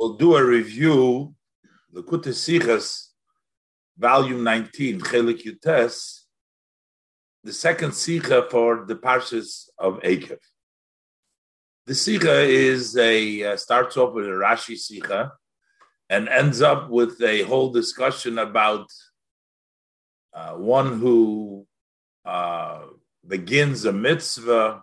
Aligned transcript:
We'll 0.00 0.14
do 0.14 0.34
a 0.34 0.42
review, 0.42 1.34
the 1.92 2.00
Sichas, 2.02 3.08
volume 3.98 4.42
19, 4.42 4.98
Chelik 4.98 5.44
Yutes, 5.44 6.20
the 7.44 7.52
second 7.52 7.90
Sicha 7.90 8.50
for 8.50 8.86
the 8.86 8.96
Parshas 8.96 9.68
of 9.76 10.00
Akev. 10.00 10.38
The 11.84 11.92
Sicha 11.92 12.48
is 12.48 12.96
a, 12.96 13.44
uh, 13.52 13.56
starts 13.58 13.98
off 13.98 14.14
with 14.14 14.24
a 14.24 14.30
Rashi 14.30 14.76
Sicha 14.78 15.32
and 16.08 16.30
ends 16.30 16.62
up 16.62 16.88
with 16.88 17.20
a 17.22 17.42
whole 17.42 17.70
discussion 17.70 18.38
about 18.38 18.86
uh, 20.32 20.54
one 20.54 20.98
who 20.98 21.66
uh, 22.24 22.84
begins 23.28 23.84
a 23.84 23.92
mitzvah 23.92 24.82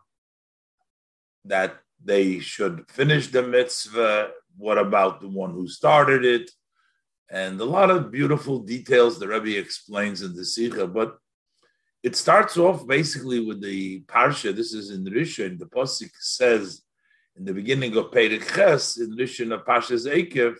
that 1.45 1.79
they 2.05 2.37
should 2.37 2.85
finish 2.91 3.29
the 3.29 3.41
mitzvah. 3.41 4.29
What 4.57 4.77
about 4.77 5.21
the 5.21 5.29
one 5.29 5.51
who 5.51 5.67
started 5.67 6.25
it? 6.25 6.49
And 7.29 7.59
a 7.59 7.65
lot 7.65 7.89
of 7.89 8.11
beautiful 8.11 8.59
details 8.59 9.19
the 9.19 9.27
Rebbe 9.27 9.57
explains 9.57 10.21
in 10.21 10.33
the 10.33 10.45
Sikha, 10.45 10.87
but 10.87 11.17
it 12.03 12.15
starts 12.15 12.57
off 12.57 12.87
basically 12.87 13.45
with 13.45 13.61
the 13.61 14.01
Parsha. 14.01 14.55
This 14.55 14.73
is 14.73 14.91
in 14.91 15.03
Rishon. 15.05 15.59
The 15.59 15.65
Pasuk 15.65 16.11
says 16.19 16.81
in 17.35 17.45
the 17.45 17.53
beginning 17.53 17.95
of 17.97 18.11
Perek 18.11 18.55
Ches, 18.55 18.97
in 18.97 19.15
Rishon 19.15 19.53
of 19.53 19.65
Parsha's 19.65 20.07
Ekev, 20.07 20.55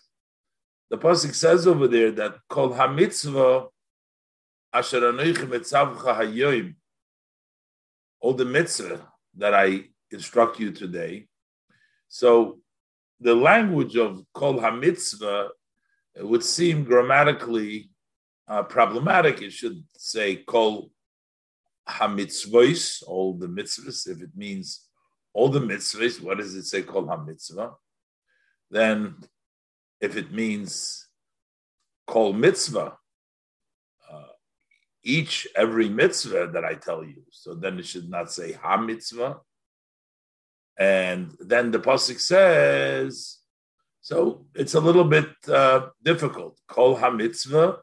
the 0.90 0.98
Pasuk 0.98 1.34
says 1.34 1.66
over 1.68 1.88
there 1.88 2.12
that 2.12 2.36
Kol 2.50 2.70
HaMitzvah 2.70 3.68
Asher 4.74 5.02
Anoichim 5.02 5.50
Etzavcha 5.50 6.20
Hayoim, 6.20 6.76
all 8.20 8.34
the 8.34 8.46
mitzvah 8.46 9.08
that 9.38 9.54
I 9.54 9.86
instruct 10.12 10.60
you 10.60 10.72
today, 10.72 11.27
so 12.08 12.60
the 13.20 13.35
language 13.35 13.95
of 13.95 14.23
kol 14.34 14.59
hamitzvah 14.59 15.49
would 16.20 16.44
seem 16.44 16.84
grammatically 16.84 17.90
uh, 18.48 18.63
problematic. 18.63 19.41
It 19.41 19.51
should 19.51 19.84
say 19.96 20.37
kol 20.37 20.91
hamitzvos, 21.87 23.04
all 23.07 23.34
the 23.34 23.48
mitzvahs. 23.48 24.07
If 24.07 24.21
it 24.21 24.35
means 24.35 24.87
all 25.34 25.49
the 25.49 25.59
mitzvahs, 25.59 26.21
what 26.21 26.37
does 26.37 26.55
it 26.55 26.65
say 26.65 26.82
kol 26.82 27.05
hamitzvah? 27.05 27.74
Then, 28.70 29.15
if 30.02 30.15
it 30.15 30.31
means 30.31 31.07
kol 32.05 32.34
mitzvah, 32.34 32.98
uh, 34.12 34.21
each 35.04 35.48
every 35.55 35.90
mitzvah 35.90 36.52
that 36.54 36.65
I 36.65 36.76
tell 36.76 37.04
you, 37.04 37.24
so 37.31 37.54
then 37.54 37.79
it 37.79 37.85
should 37.85 38.09
not 38.09 38.31
say 38.31 38.54
ha 38.54 38.77
mitzvah, 38.77 39.37
and 40.78 41.36
then 41.40 41.72
the 41.72 41.80
pasuk 41.80 42.20
says, 42.20 43.38
so 44.02 44.46
it's 44.54 44.76
a 44.76 44.80
little 44.80 45.04
bit 45.04 45.30
uh, 45.48 45.88
difficult. 46.04 46.60
Kol 46.68 46.96
ha-mitzvah, 46.96 47.80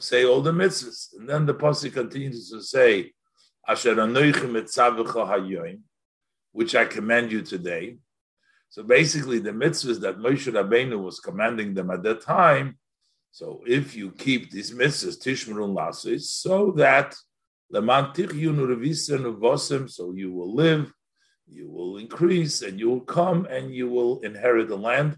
say 0.00 0.24
all 0.24 0.42
the 0.42 0.52
mitzvahs. 0.52 1.14
And 1.16 1.28
then 1.28 1.46
the 1.46 1.54
pasuk 1.54 1.94
continues 1.94 2.50
to 2.50 2.60
say, 2.62 3.12
Asher 3.66 3.94
hayoim, 3.94 5.80
which 6.52 6.74
I 6.74 6.84
command 6.84 7.32
you 7.32 7.42
today. 7.42 7.96
So 8.68 8.82
basically, 8.82 9.38
the 9.38 9.52
mitzvahs 9.52 10.00
that 10.00 10.18
Moshe 10.18 10.52
Rabbeinu 10.52 11.02
was 11.02 11.20
commanding 11.20 11.74
them 11.74 11.90
at 11.90 12.02
that 12.02 12.22
time. 12.22 12.78
So 13.30 13.62
if 13.66 13.94
you 13.94 14.10
keep 14.10 14.50
these 14.50 14.72
mitzvahs, 14.72 15.18
tishmerun 15.18 15.74
lasis, 15.74 16.22
so 16.22 16.72
that 16.72 17.14
so 17.72 17.80
you 20.12 20.32
will 20.32 20.54
live 20.54 20.92
you 21.48 21.70
will 21.70 21.98
increase 21.98 22.62
and 22.62 22.78
you 22.78 22.88
will 22.90 23.00
come 23.00 23.46
and 23.46 23.74
you 23.74 23.88
will 23.88 24.20
inherit 24.20 24.68
the 24.68 24.76
land. 24.76 25.16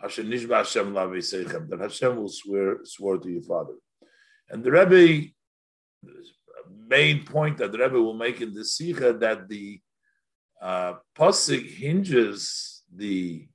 That 0.00 1.78
Hashem 1.80 2.16
will 2.16 2.28
swear 2.28 2.78
swear 2.84 3.16
to 3.18 3.28
your 3.28 3.42
father. 3.42 3.74
And 4.48 4.62
the 4.62 4.70
Rebbe, 4.70 5.30
main 6.88 7.24
point 7.24 7.58
that 7.58 7.72
the 7.72 7.78
Rebbe 7.78 8.00
will 8.00 8.14
make 8.14 8.40
in 8.40 8.54
the 8.54 8.64
sikha 8.64 9.12
that 9.14 9.48
the 9.48 9.80
uh, 10.60 10.94
hinges 11.16 12.82
the 12.94 13.46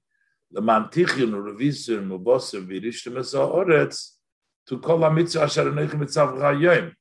the 0.51 0.61
revision 0.61 2.09
mubosim 2.09 2.67
v'rishtem 2.67 3.17
oretz 3.17 4.11
to 4.67 4.77
kol 4.79 5.09
mitzvah 5.09 5.43
asher. 5.43 6.95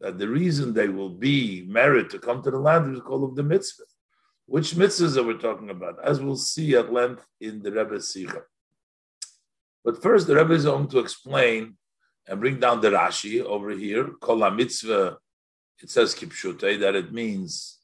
That 0.00 0.18
the 0.18 0.28
reason 0.28 0.74
they 0.74 0.88
will 0.88 1.10
be 1.10 1.64
married 1.68 2.10
to 2.10 2.18
come 2.18 2.42
to 2.42 2.50
the 2.50 2.58
land 2.58 2.94
is 2.96 3.00
called 3.02 3.30
of 3.30 3.36
the 3.36 3.44
mitzvah. 3.44 3.84
Which 4.46 4.74
mitzvahs 4.74 5.16
are 5.16 5.22
we 5.22 5.38
talking 5.38 5.70
about? 5.70 6.04
As 6.04 6.20
we'll 6.20 6.36
see 6.36 6.74
at 6.74 6.92
length 6.92 7.24
in 7.40 7.62
the 7.62 7.72
Rebbe 7.72 8.00
Sikha. 8.00 8.42
But 9.84 10.02
first, 10.02 10.26
the 10.26 10.36
Rebbe 10.36 10.54
is 10.54 10.64
going 10.64 10.88
to 10.88 10.98
explain 10.98 11.76
and 12.26 12.40
bring 12.40 12.60
down 12.60 12.80
the 12.80 12.90
Rashi 12.90 13.42
over 13.42 13.70
here. 13.70 14.10
Kol 14.20 14.50
mitzvah, 14.50 15.18
it 15.80 15.90
says 15.90 16.14
kipshute, 16.14 16.80
that 16.80 16.94
it 16.94 17.12
means 17.12 17.78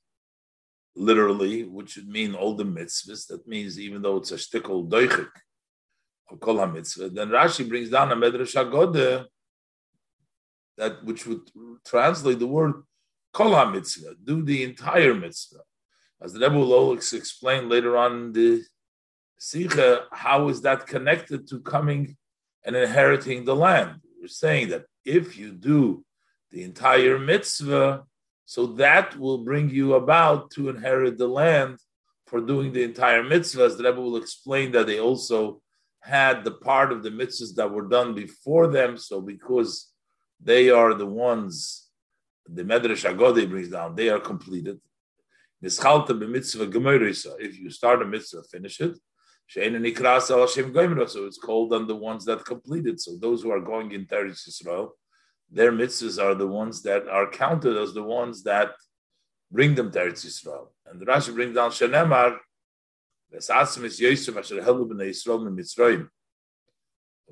literally, 0.95 1.65
which 1.65 1.97
would 1.97 2.09
mean 2.09 2.35
all 2.35 2.55
the 2.55 2.65
mitzvahs. 2.65 3.27
That 3.29 3.47
means 3.47 3.79
even 3.79 4.03
though 4.03 4.17
it's 4.17 4.33
a 4.33 4.37
shtickle 4.37 4.89
doichik 4.89 5.31
of 6.31 6.41
kol 6.41 6.67
mitzvah, 6.67 7.09
then 7.11 7.29
Rashi 7.29 7.69
brings 7.69 7.91
down 7.91 8.13
a 8.13 8.17
medrash 8.17 8.55
agode 8.55 9.27
that 10.77 11.05
which 11.05 11.27
would 11.27 11.49
translate 11.85 12.39
the 12.39 12.47
word 12.47 12.75
kol 13.33 13.65
mitzvah, 13.67 14.15
do 14.23 14.43
the 14.43 14.65
entire 14.65 15.15
mitzvah. 15.15 15.61
As 16.21 16.33
the 16.33 16.41
Rebbe 16.41 16.59
will 16.59 16.93
explain 16.95 17.69
later 17.69 17.97
on 17.97 18.13
in 18.13 18.33
the 18.33 18.63
Sikha, 19.39 20.07
how 20.11 20.49
is 20.49 20.63
that 20.63 20.87
connected 20.87 21.47
to 21.49 21.61
coming 21.61 22.17
and 22.65 22.75
inheriting 22.75 23.45
the 23.45 23.55
land? 23.55 24.01
We're 24.21 24.29
saying 24.29 24.71
that 24.71 24.87
if 25.05 25.39
you 25.39 25.53
do 25.53 26.05
the 26.51 26.65
entire 26.65 27.19
mitzvah, 27.19 28.03
so 28.47 28.67
that 28.67 29.17
will 29.17 29.39
bring 29.45 29.71
you 29.71 29.95
about 29.95 30.51
to 30.53 30.71
inherit 30.71 31.19
the 31.19 31.29
land 31.29 31.79
for 32.27 32.41
doing 32.41 32.73
the 32.73 32.83
entire 32.83 33.23
mitzvah. 33.23 33.65
As 33.65 33.77
the 33.77 33.85
Rebbe 33.85 34.01
will 34.01 34.17
explain 34.17 34.73
that 34.73 34.87
they 34.87 34.99
also 34.99 35.61
had 36.01 36.43
the 36.43 36.53
part 36.53 36.91
of 36.91 37.03
the 37.03 37.11
mitzvahs 37.11 37.55
that 37.57 37.71
were 37.71 37.87
done 37.87 38.15
before 38.15 38.67
them. 38.67 38.97
So 38.97 39.21
because 39.21 39.93
they 40.43 40.71
are 40.71 40.95
the 40.95 41.07
ones, 41.07 41.89
the 42.49 42.65
Medrash 42.65 43.09
Agode 43.09 43.49
brings 43.49 43.69
down, 43.69 43.95
they 43.95 44.09
are 44.09 44.21
completed. 44.21 44.81
If 45.61 47.59
you 47.59 47.71
start 47.71 48.03
a 48.03 48.07
mitzvah, 48.07 48.43
finish 48.45 48.81
it. 48.81 48.99
So 49.51 49.65
it's 51.25 51.39
called 51.39 51.73
on 51.73 51.87
the 51.87 51.97
ones 51.97 52.25
that 52.27 52.45
completed. 52.45 53.01
So 53.01 53.17
those 53.17 53.43
who 53.43 53.51
are 53.51 53.61
going 53.61 53.93
in 53.93 54.07
Teretz 54.07 54.49
Yisrael, 54.49 54.91
their 55.51 55.73
mitzvahs 55.73 56.23
are 56.23 56.35
the 56.35 56.47
ones 56.47 56.83
that 56.83 57.09
are 57.09 57.31
counted 57.31 57.77
as 57.77 57.93
the 57.95 58.03
ones 58.03 58.43
that 58.45 58.73
bring 59.51 59.75
them 59.75 59.91
to 59.91 59.99
Eretz 59.99 60.25
Yisrael. 60.27 60.69
And 60.87 61.01
the 61.01 61.07
Rashi 61.07 61.35
brings 61.35 61.55
down 61.55 61.71
Shenemar, 61.71 62.39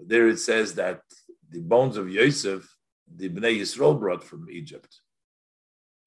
there 0.06 0.28
it 0.28 0.38
says 0.38 0.74
that 0.74 1.00
the 1.48 1.60
bones 1.60 1.96
of 1.96 2.10
Yosef, 2.10 2.76
the 3.14 3.28
Bnei 3.28 3.60
Yisrael 3.60 3.98
brought 3.98 4.24
from 4.24 4.50
Egypt. 4.50 5.00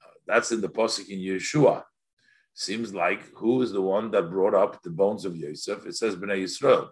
Uh, 0.03 0.12
that's 0.28 0.51
in 0.51 0.62
the 0.62 0.69
Pasuk 0.69 1.09
in 1.09 1.19
Yehoshua 1.19 1.84
seems 2.59 2.94
like 2.94 3.22
who 3.36 3.62
is 3.62 3.72
the 3.72 3.81
one 3.81 4.12
that 4.12 4.30
brought 4.30 4.53
up 4.53 4.84
the 4.84 4.90
bones 4.90 5.24
of 5.24 5.38
Yosef? 5.38 5.86
It 5.86 5.96
says 5.96 6.18
Bnei 6.18 6.44
Yisrael. 6.44 6.90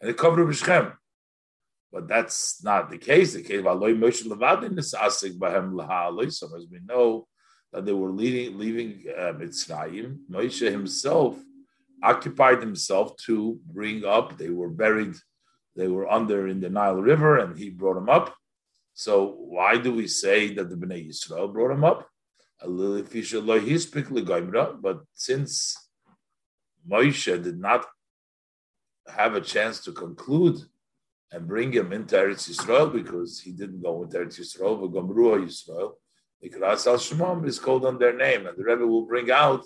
And 0.00 0.10
it 0.10 0.18
covered 0.18 0.46
Bishchem. 0.46 0.94
But 1.90 2.06
that's 2.06 2.62
not 2.62 2.90
the 2.90 2.98
case. 2.98 3.32
The 3.32 3.42
case 3.42 3.60
of 3.60 3.64
Moshe 3.64 4.26
Levadin 4.26 4.78
is 4.78 4.94
asik 4.94 5.38
laha 5.38 6.26
As 6.26 6.66
we 6.70 6.80
know 6.84 7.26
that 7.72 7.86
they 7.86 7.92
were 7.92 8.10
leaving, 8.10 8.58
leaving 8.58 9.04
uh, 9.16 9.32
Mitzrayim, 9.32 10.18
Moshe 10.30 10.70
himself 10.70 11.38
occupied 12.02 12.60
himself 12.60 13.16
to 13.26 13.58
bring 13.66 14.04
up. 14.04 14.36
They 14.36 14.50
were 14.50 14.68
buried, 14.68 15.14
they 15.76 15.88
were 15.88 16.10
under 16.10 16.48
in 16.48 16.60
the 16.60 16.68
Nile 16.68 17.00
River, 17.00 17.38
and 17.38 17.56
he 17.56 17.70
brought 17.70 17.94
them 17.94 18.10
up. 18.10 18.34
So 18.92 19.36
why 19.38 19.78
do 19.78 19.94
we 19.94 20.08
say 20.08 20.52
that 20.54 20.68
the 20.68 20.76
Bnei 20.76 21.08
Yisrael 21.08 21.50
brought 21.50 21.68
them 21.68 21.84
up? 21.84 22.06
But 24.82 25.00
since 25.14 25.88
Moshe 26.88 27.42
did 27.42 27.58
not 27.58 27.86
have 29.06 29.34
a 29.34 29.40
chance 29.40 29.80
to 29.80 29.92
conclude 29.92 30.58
and 31.32 31.48
bring 31.48 31.72
him 31.72 31.92
into 31.92 32.14
Eretz 32.16 32.48
Yisrael 32.48 32.92
because 32.92 33.40
he 33.40 33.52
didn't 33.52 33.82
go 33.82 34.02
into 34.02 34.18
Eretz 34.18 34.38
Yisrael, 34.38 34.80
but 34.80 34.92
Gomrua 34.92 35.44
Yisrael, 35.44 35.94
al 36.86 36.98
Shemam 36.98 37.46
is 37.46 37.58
called 37.58 37.84
on 37.84 37.98
their 37.98 38.16
name, 38.16 38.46
and 38.46 38.56
the 38.56 38.64
Rebbe 38.64 38.86
will 38.86 39.06
bring 39.06 39.30
out 39.30 39.64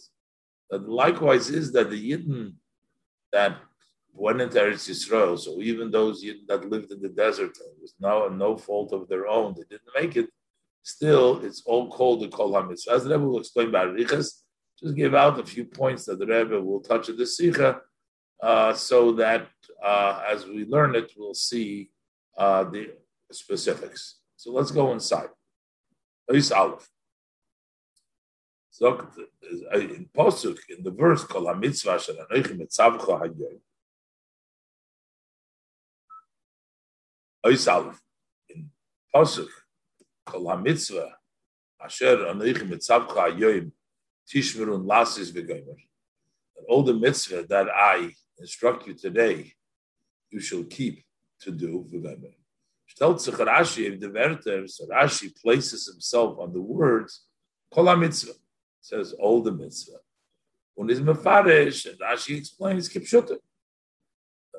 that 0.71 0.89
likewise 0.89 1.51
is 1.51 1.73
that 1.73 1.91
the 1.91 2.11
Yidden 2.11 2.55
that 3.33 3.59
went 4.13 4.41
into 4.41 4.59
Eretz 4.59 4.89
Yisrael, 4.89 5.39
so 5.39 5.61
even 5.61 5.91
those 5.91 6.25
Yidden 6.25 6.47
that 6.49 6.69
lived 6.69 6.91
in 6.91 7.01
the 7.01 7.09
desert, 7.09 7.57
it 7.59 7.81
was 7.81 7.95
no 8.01 8.29
no 8.29 8.57
fault 8.57 8.93
of 8.93 9.09
their 9.09 9.27
own, 9.27 9.55
they 9.55 9.65
didn't 9.69 9.95
make 9.95 10.17
it 10.17 10.31
still 10.89 11.45
it's 11.45 11.63
all 11.67 11.89
called 11.91 12.21
the 12.21 12.29
Kol 12.29 12.53
HaMitzvah. 12.53 12.89
As 12.89 13.05
the 13.05 13.11
Rebbe 13.11 13.29
will 13.29 13.39
explain 13.39 13.71
by 13.71 13.83
Riches, 13.83 14.43
just 14.81 14.97
give 14.97 15.15
out 15.15 15.39
a 15.39 15.45
few 15.45 15.65
points 15.65 16.07
that 16.07 16.19
the 16.19 16.27
Rebbe 16.27 16.61
will 16.61 16.81
touch 16.81 17.09
at 17.11 17.19
the 17.19 17.27
Sikha, 17.27 17.81
uh, 18.43 18.73
so 18.73 19.13
that 19.13 19.49
uh, 19.85 20.23
as 20.27 20.47
we 20.47 20.65
learn 20.65 20.95
it, 20.95 21.13
we'll 21.17 21.35
see 21.35 21.91
uh, 22.39 22.65
the 22.65 22.91
specifics. 23.31 24.21
So 24.37 24.53
let's 24.53 24.71
go 24.71 24.93
inside. 24.93 25.29
Is 26.31 26.53
Aleph. 26.53 26.89
So 28.71 29.09
in 29.75 30.09
Posuk, 30.17 30.59
in 30.71 30.85
the 30.85 30.91
verse, 30.91 31.25
Kol 31.25 31.47
HaMitzvah 31.47 32.01
Shel 32.01 32.17
Anoichi 32.17 32.59
Mitzavcha 32.59 33.21
Hayoyim. 33.21 33.61
Is 37.47 37.69
Aleph. 37.69 38.01
In 38.49 38.71
Posuk, 39.15 39.49
Kol 40.29 40.45
HaMitzvah 40.45 41.11
Asher 41.83 42.17
Anoichi 42.19 42.69
Mitzavcha 42.69 43.17
Hayoyim 43.17 43.73
Tishmerun 44.31 44.85
Lasis 44.85 45.33
V'Goymer. 45.33 45.77
All 46.69 46.83
the 46.83 46.93
mitzvah 46.93 47.47
that 47.49 47.69
I 47.75 48.11
instruct 48.39 48.87
you 48.87 48.93
today, 48.93 49.55
you 50.31 50.39
shall 50.41 50.65
keep 50.65 51.03
to 51.41 51.51
do 51.51 51.87
V'Goymer. 51.91 52.35
Stellt 52.87 53.21
sich 53.23 53.35
Rashi, 53.35 53.91
if 53.91 54.01
the 54.01 54.11
Werther, 54.11 54.69
so 54.69 54.87
Rashi 54.87 55.35
places 55.41 55.87
himself 55.87 56.39
on 56.39 56.53
the 56.53 56.61
words, 56.61 57.25
Kol 57.73 57.87
HaMitzvah 57.87 58.37
says 58.83 59.15
all 59.15 59.43
the 59.43 59.53
mitzvah. 59.53 59.99
When 60.75 60.91
is 60.91 61.01
mefarish, 61.01 61.87
and 61.87 61.99
Rashi 61.99 62.37
explains 62.37 62.89
kipshuta. 62.91 63.39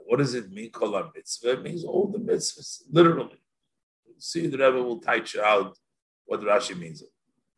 What 0.06 0.18
does 0.18 0.34
it 0.34 0.52
mean? 0.52 0.72
Kol 0.72 1.12
mitzvah 1.16 1.52
it 1.52 1.62
means 1.62 1.84
all 1.84 2.08
the 2.08 2.18
mitzvahs, 2.18 2.82
literally. 2.92 3.39
See, 4.20 4.48
the 4.48 4.58
Rebbe 4.58 4.84
will 4.84 5.00
teach 5.00 5.34
you 5.34 5.42
out 5.42 5.78
what 6.26 6.42
Rashi 6.42 6.78
means. 6.78 7.04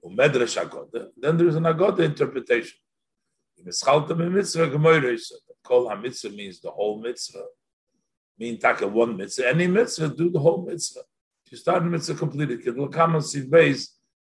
Then 0.03 1.37
there's 1.37 1.55
an 1.55 1.65
agoda 1.65 2.03
interpretation. 2.03 2.77
Kol 5.63 5.95
mitzvah 5.95 6.29
means 6.29 6.59
the 6.61 6.71
whole 6.71 6.99
mitzvah. 6.99 7.45
Mean 8.39 8.57
taka 8.57 8.87
one 8.87 9.17
mitzvah. 9.17 9.47
Any 9.47 9.67
mitzvah, 9.67 10.09
do 10.09 10.29
the 10.29 10.39
whole 10.39 10.65
mitzvah. 10.65 11.01
If 11.45 11.51
you 11.51 11.57
start 11.57 11.83
the 11.83 11.89
mitzvah 11.89 12.15
completed, 12.15 12.65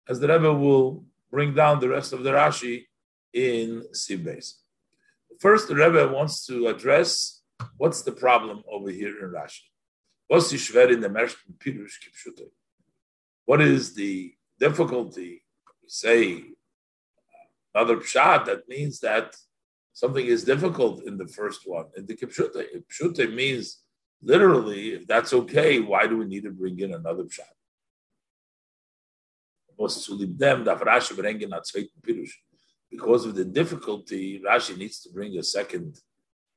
as 0.09 0.19
the 0.21 0.29
Rebbe 0.29 0.53
will 0.53 1.05
bring 1.31 1.55
down 1.55 1.81
the 1.81 1.89
rest 1.89 2.13
of 2.13 2.23
the 2.23 2.33
Rashi 2.33 2.87
in 3.33 3.85
Sibes. 3.93 4.55
First, 5.41 5.69
the 5.69 5.75
Rebbe 5.75 6.09
wants 6.13 6.45
to 6.47 6.67
address 6.67 7.41
what's 7.79 8.03
the 8.03 8.13
problem 8.13 8.63
over 8.71 8.91
here 8.91 9.25
in 9.25 9.31
Rashi. 9.33 9.72
What 10.33 10.51
is 13.61 13.95
the 13.95 14.35
difficulty? 14.59 15.43
Say 15.87 16.45
another 17.75 17.99
pshat 17.99 18.47
that 18.47 18.67
means 18.67 18.99
that 19.01 19.37
something 19.93 20.25
is 20.25 20.45
difficult 20.45 21.05
in 21.05 21.19
the 21.19 21.27
first 21.27 21.67
one. 21.67 21.85
In 21.99 22.07
the 22.07 22.17
Kipshute, 22.17 22.65
Kipshute 22.91 23.35
means 23.35 23.83
literally, 24.23 24.95
if 24.95 25.07
that's 25.07 25.35
okay, 25.35 25.81
why 25.81 26.07
do 26.07 26.17
we 26.17 26.25
need 26.25 26.45
to 26.45 26.51
bring 26.51 26.81
in 26.81 26.95
another 26.95 27.25
pshat? 27.25 27.53
Because 29.77 30.09
of 33.27 33.35
the 33.35 33.45
difficulty, 33.45 34.41
Rashi 34.41 34.79
needs 34.79 35.03
to 35.03 35.11
bring 35.11 35.37
a 35.37 35.43
second 35.43 36.01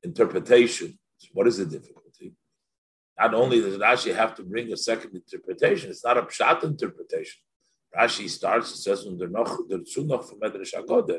interpretation. 0.02 0.98
So 1.18 1.28
what 1.34 1.46
is 1.46 1.58
the 1.58 1.66
difficulty? 1.66 2.05
Not 3.18 3.34
only 3.34 3.60
does 3.60 3.78
Rashi 3.78 4.14
have 4.14 4.34
to 4.36 4.42
bring 4.42 4.72
a 4.72 4.76
second 4.76 5.14
interpretation, 5.14 5.90
it's 5.90 6.04
not 6.04 6.18
a 6.18 6.22
pshat 6.22 6.64
interpretation. 6.64 7.40
Rashi 7.96 8.28
starts 8.28 8.70
and 8.70 8.78
says, 8.78 9.06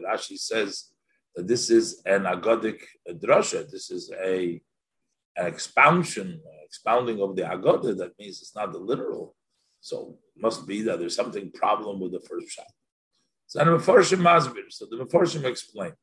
Rashi 0.03 0.38
says 0.38 0.89
that 1.35 1.47
this 1.47 1.69
is 1.69 2.01
an 2.05 2.23
agodic 2.23 2.81
drasha. 3.09 3.69
This 3.69 3.89
is 3.89 4.11
a 4.11 4.61
an 5.38 5.45
expansion, 5.45 6.41
expounding 6.65 7.21
of 7.21 7.35
the 7.35 7.44
agoda. 7.44 7.95
That 7.95 8.17
means 8.19 8.41
it's 8.41 8.55
not 8.55 8.71
the 8.73 8.79
literal. 8.79 9.35
So 9.81 10.17
must 10.35 10.67
be 10.67 10.81
that 10.83 10.99
there's 10.99 11.15
something 11.15 11.51
problem 11.51 11.99
with 11.99 12.11
the 12.11 12.19
first 12.19 12.47
pshat. 12.47 12.65
So 13.47 13.59
the 13.59 13.65
Mefarshim 13.65 14.19
Masbir. 14.19 14.69
So 14.69 14.85
the 14.89 14.97
Mefarshim 14.97 15.45
explain. 15.45 15.94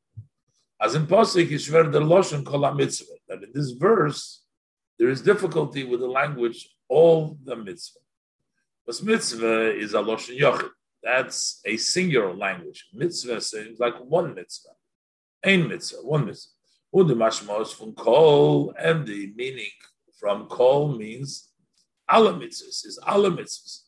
As 0.81 0.95
in 0.95 1.05
Posik, 1.05 1.49
Yishver 1.49 1.91
the 1.91 1.99
Loshen 1.99 2.45
Kol. 2.45 2.61
That 2.61 3.43
in 3.43 3.51
this 3.53 3.71
verse, 3.71 4.44
there 4.97 5.09
is 5.09 5.21
difficulty 5.21 5.83
with 5.83 5.99
the 5.99 6.07
language, 6.07 6.69
all 6.87 7.37
the 7.43 7.55
mitzvah. 7.55 7.99
But 8.85 9.03
mitzvah 9.03 9.75
is 9.75 9.93
a 9.93 9.97
Loshen 9.97 10.39
Yochid. 10.39 10.69
That's 11.03 11.61
a 11.65 11.77
singular 11.77 12.33
language. 12.33 12.87
Mitzvah 12.93 13.41
seems 13.41 13.79
like 13.79 13.95
one 13.99 14.33
mitzvah. 14.33 14.69
Ein 15.43 15.67
mitzvah, 15.67 15.97
one 15.97 16.25
mitzvah. 16.25 16.51
Udimashmos 16.95 17.75
from 17.75 17.93
kol, 17.93 18.73
and 18.79 19.05
the 19.05 19.33
meaning 19.35 19.69
from 20.19 20.47
kol 20.47 20.97
means 20.97 21.49
Allah 22.07 22.33
mitzvahs 22.33 22.85
is 22.85 22.99
Allah 23.05 23.31
mitzvahs. 23.31 23.81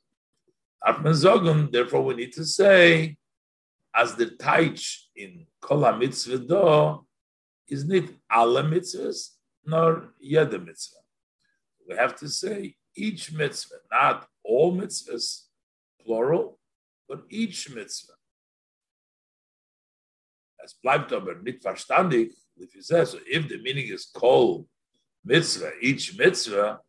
Therefore, 1.71 2.03
we 2.03 2.15
need 2.15 2.33
to 2.33 2.45
say, 2.45 3.17
as 3.95 4.15
the 4.15 4.25
taich 4.25 5.05
in 5.15 5.47
kol 5.61 5.91
mitzvah 5.93 6.39
do 6.39 7.05
is 7.67 7.85
not 7.85 8.09
Allah 8.29 8.63
mitzvahs 8.63 9.36
nor 9.67 10.13
yeda 10.23 10.63
mitzvah. 10.65 11.01
We 11.87 11.95
have 11.95 12.15
to 12.17 12.29
say 12.29 12.75
each 12.95 13.31
mitzvah, 13.31 13.75
not 13.91 14.27
all 14.43 14.73
mitzvahs, 14.73 15.43
plural, 16.03 16.57
but 17.07 17.23
each 17.29 17.69
mitzvah. 17.69 18.13
As 20.63 20.73
bleibt 20.83 21.11
aber 21.11 21.35
nicht 21.35 21.61
verstandig, 21.63 22.33
if 22.57 22.73
you 22.73 22.81
say 22.81 23.05
so, 23.05 23.19
if 23.25 23.47
the 23.47 23.57
meaning 23.59 23.87
is 23.87 24.05
kol 24.05 24.67
mitzvah, 25.23 25.71
each 25.81 26.17
mitzvah, 26.17 26.79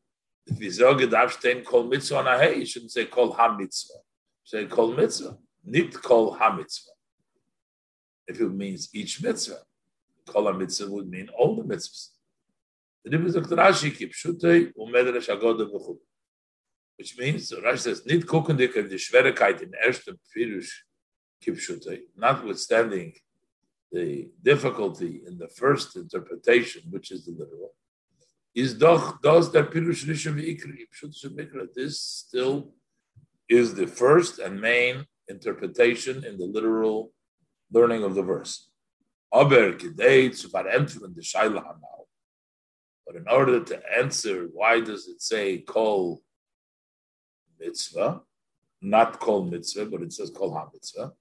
if 0.47 0.61
you 0.61 0.71
say 0.71 0.85
oh, 0.85 0.95
darf 0.95 1.39
stehen 1.39 1.65
kol 1.65 1.85
mitzvah 1.85 2.23
na 2.23 2.39
hey, 2.39 2.61
you 2.61 2.67
shouldn't 2.67 2.93
say 2.93 3.05
kol 3.05 3.33
ha 3.33 3.55
mitzvah. 3.55 4.01
Say 4.45 4.67
kol 4.67 4.95
mitzvah, 4.95 5.37
nit 5.65 6.01
kol 6.01 6.33
ha 6.35 6.55
mitzvah. 6.55 6.93
If 8.27 8.41
it 8.41 8.49
means 8.49 8.89
each 8.95 9.23
mitzvah, 9.23 9.61
kol 10.27 10.47
ha 10.47 10.53
mitzvah 10.53 10.91
would 10.91 11.11
mean 11.11 11.29
all 11.37 11.57
the 11.57 11.63
mitzvahs. 11.63 12.18
The 13.09 13.17
difference 13.17 13.37
of 13.37 13.47
Rashi 13.47 13.91
kipshutei 13.91 14.71
umedrash 14.79 15.31
agoda 15.35 15.65
v'chud. 15.65 15.97
Which 16.97 17.17
means, 17.17 17.51
Rashi 17.53 17.79
says, 17.79 18.05
nit 18.05 18.27
kukendik 18.27 18.77
of 18.77 18.91
the 18.91 18.97
Schwerigkeit 18.97 19.63
in 19.63 19.73
ersten 19.83 20.19
Pirush 20.37 20.69
kipshutei, 21.43 22.01
notwithstanding 22.15 23.15
the 23.91 24.29
difficulty 24.43 25.23
in 25.27 25.39
the 25.39 25.49
first 25.49 25.97
interpretation, 25.97 26.83
which 26.91 27.11
is 27.11 27.25
the 27.25 27.31
literal, 27.31 27.75
is 28.55 28.75
doch 28.75 29.23
does 29.23 29.51
der 29.53 29.65
pirush 29.65 30.05
rishon 30.05 30.35
v'ikri 30.35 30.85
pshut 30.93 31.75
This 31.75 31.99
still 31.99 32.75
is 33.49 33.75
the 33.75 33.87
first 33.87 34.39
and 34.39 34.61
main 34.61 35.07
interpretation 35.29 36.25
in 36.27 36.37
the 36.37 36.45
literal 36.45 37.11
learning 37.73 38.05
of 38.05 38.15
the 38.15 38.23
verse. 38.23 38.69
Aber 39.33 39.73
kidei 39.73 40.29
tzufar 40.29 40.71
enteren 40.71 41.15
the 41.15 41.23
shayla 41.23 41.65
hanal. 41.65 42.08
But 43.09 43.17
in 43.17 43.27
order 43.27 43.65
to 43.65 43.81
answer, 43.97 44.49
why 44.53 44.81
does 44.81 45.09
it 45.09 45.23
say 45.23 45.61
kol 45.61 46.21
mitzvah, 47.59 48.21
not 48.83 49.19
kol 49.19 49.47
mitzvah, 49.47 49.87
but 49.87 50.03
it 50.03 50.13
says 50.13 50.31
kol 50.31 50.53
ha 50.53 50.67
mitzvah? 50.71 51.13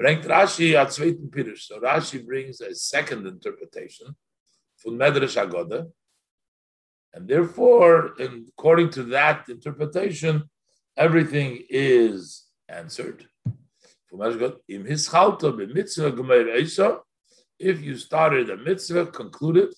Bringt 0.00 0.24
Rashi 0.24 0.80
a 0.80 0.86
zweiten 0.86 1.28
pirush. 1.28 1.62
So 1.62 1.80
Rashi 1.80 2.24
brings 2.24 2.60
a 2.60 2.72
second 2.76 3.26
interpretation 3.26 4.14
from 4.76 4.98
Medrash 4.98 5.36
Agoda, 5.36 5.88
and 7.12 7.26
therefore, 7.26 8.14
according 8.20 8.90
to 8.90 9.02
that 9.02 9.48
interpretation, 9.48 10.44
everything 10.96 11.58
is 11.68 12.46
answered. 12.68 13.26
If 17.58 17.82
you 17.82 17.96
started 17.96 18.50
a 18.50 18.56
mitzvah, 18.56 19.06
concluded, 19.06 19.74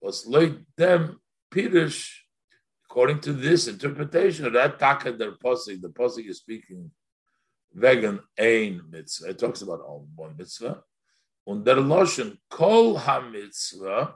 was 0.00 0.26
like 0.26 0.54
them 0.76 1.20
pirish, 1.50 2.10
according 2.88 3.20
to 3.20 3.32
this 3.32 3.68
interpretation 3.68 4.46
of 4.46 4.52
that 4.54 4.78
taka 4.78 5.12
der 5.12 5.32
posik, 5.32 5.80
the 5.80 5.88
posik 5.88 6.28
is 6.28 6.38
speaking 6.38 6.90
vegan 7.74 8.20
ein 8.38 8.82
mitzvah. 8.90 9.30
It 9.30 9.38
talks 9.38 9.62
about 9.62 9.80
one 10.16 10.34
mitzvah. 10.36 10.82
Und 11.46 11.64
der 11.64 11.76
Loshen 11.76 12.38
kol 12.50 12.96
ha 12.96 13.20
mitzvah 13.20 14.14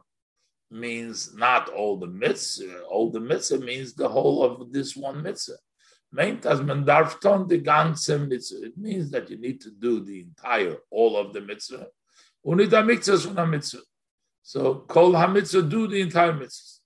means 0.71 1.35
not 1.35 1.69
all 1.69 1.99
the 1.99 2.07
mitzvah. 2.07 2.83
All 2.83 3.11
the 3.11 3.21
mitzvah 3.21 3.59
means 3.59 3.95
the 3.95 4.09
whole 4.09 4.43
of 4.43 4.73
this 4.73 4.97
one 4.97 5.23
mitzvah. 5.23 5.59
It 6.15 6.45
means 8.77 9.11
that 9.11 9.31
you 9.31 9.39
need 9.39 9.61
to 9.63 9.71
do 9.71 10.05
the 10.05 10.21
entire, 10.21 10.77
all 10.91 11.17
of 11.17 11.33
the 11.33 11.41
mitzvah. 11.41 11.87
Unita 12.45 12.85
mitzvah 12.85 13.47
mitzvah. 13.47 13.81
So 14.43 14.85
kol 14.89 15.15
ha-mitzvah, 15.15 15.63
do 15.63 15.87
the 15.87 16.01
entire 16.01 16.33
mitzvah. 16.33 16.81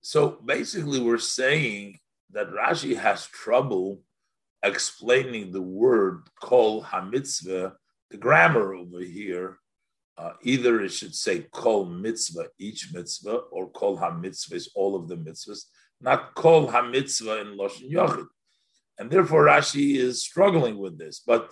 So 0.00 0.38
basically, 0.44 1.00
we're 1.00 1.18
saying 1.18 1.98
that 2.30 2.50
Rashi 2.50 2.96
has 2.96 3.26
trouble 3.26 4.00
explaining 4.62 5.52
the 5.52 5.62
word 5.62 6.28
kol 6.40 6.82
ha-mitzvah, 6.82 7.74
the 8.10 8.16
grammar 8.16 8.74
over 8.74 9.00
here, 9.00 9.58
uh, 10.16 10.32
either 10.42 10.80
it 10.80 10.92
should 10.92 11.14
say 11.14 11.46
kol 11.52 11.86
mitzvah, 11.86 12.46
each 12.58 12.92
mitzvah, 12.92 13.36
or 13.52 13.70
kol 13.70 13.96
ha-mitzvahs, 13.96 14.68
all 14.74 14.96
of 14.96 15.08
the 15.08 15.16
mitzvahs, 15.16 15.64
not 16.00 16.34
kol 16.34 16.68
ha-mitzvah 16.68 17.40
in 17.40 17.58
Lashon 17.58 17.90
Yochid. 17.90 18.26
And 18.98 19.10
therefore 19.10 19.44
Rashi 19.44 19.96
is 19.96 20.22
struggling 20.22 20.78
with 20.78 20.98
this. 20.98 21.22
But 21.24 21.50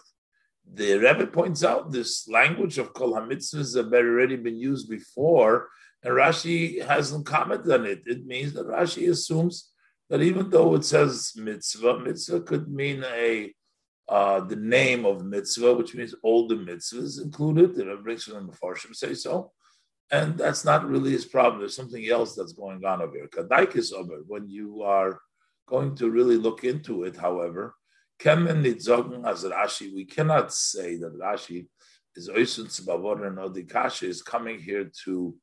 the 0.72 0.98
Rebbe 0.98 1.26
points 1.26 1.64
out 1.64 1.92
this 1.92 2.28
language 2.28 2.78
of 2.78 2.92
kol 2.92 3.14
ha-mitzvahs 3.14 3.76
have 3.76 3.92
already 3.92 4.36
been 4.36 4.56
used 4.56 4.88
before, 4.88 5.68
and 6.02 6.12
Rashi 6.14 6.84
hasn't 6.84 7.26
commented 7.26 7.72
on 7.72 7.86
it. 7.86 8.02
It 8.06 8.26
means 8.26 8.52
that 8.54 8.66
Rashi 8.66 9.08
assumes 9.08 9.70
that 10.10 10.22
even 10.22 10.50
though 10.50 10.74
it 10.74 10.84
says 10.84 11.32
mitzvah, 11.36 12.00
mitzvah 12.00 12.40
could 12.40 12.68
mean 12.68 13.04
a 13.04 13.54
uh, 14.08 14.40
the 14.40 14.56
name 14.56 15.04
of 15.04 15.24
mitzvah, 15.24 15.74
which 15.74 15.94
means 15.94 16.14
all 16.22 16.46
the 16.46 16.54
mitzvahs 16.54 17.20
included. 17.20 17.74
The 17.74 17.86
Rebbe 17.86 18.02
brings 18.02 18.24
from 18.24 18.46
the 18.46 18.52
Mefarshim 18.52 18.94
say 18.94 19.14
so. 19.14 19.52
And 20.12 20.38
that's 20.38 20.64
not 20.64 20.88
really 20.88 21.10
his 21.10 21.24
problem. 21.24 21.58
There's 21.58 21.74
something 21.74 22.08
else 22.08 22.36
that's 22.36 22.52
going 22.52 22.84
on 22.84 23.02
over 23.02 23.14
here. 23.14 23.26
Kadaikis 23.26 23.92
over, 23.92 24.22
when 24.28 24.48
you 24.48 24.82
are 24.82 25.20
going 25.66 25.96
to 25.96 26.10
really 26.10 26.36
look 26.36 26.62
into 26.62 27.02
it, 27.02 27.16
however, 27.16 27.74
Kemen 28.18 28.64
nitzogen 28.64 29.26
as 29.26 29.44
Rashi, 29.44 29.94
we 29.94 30.04
cannot 30.04 30.52
say 30.52 30.96
that 30.96 31.18
Rashi 31.18 31.66
is 32.14 32.28
Oisun 32.28 32.66
Tzbavor 32.66 33.26
and 33.26 33.38
Odikashi 33.38 34.08
is 34.08 34.22
coming 34.22 34.58
here 34.58 34.90
to 35.04 35.34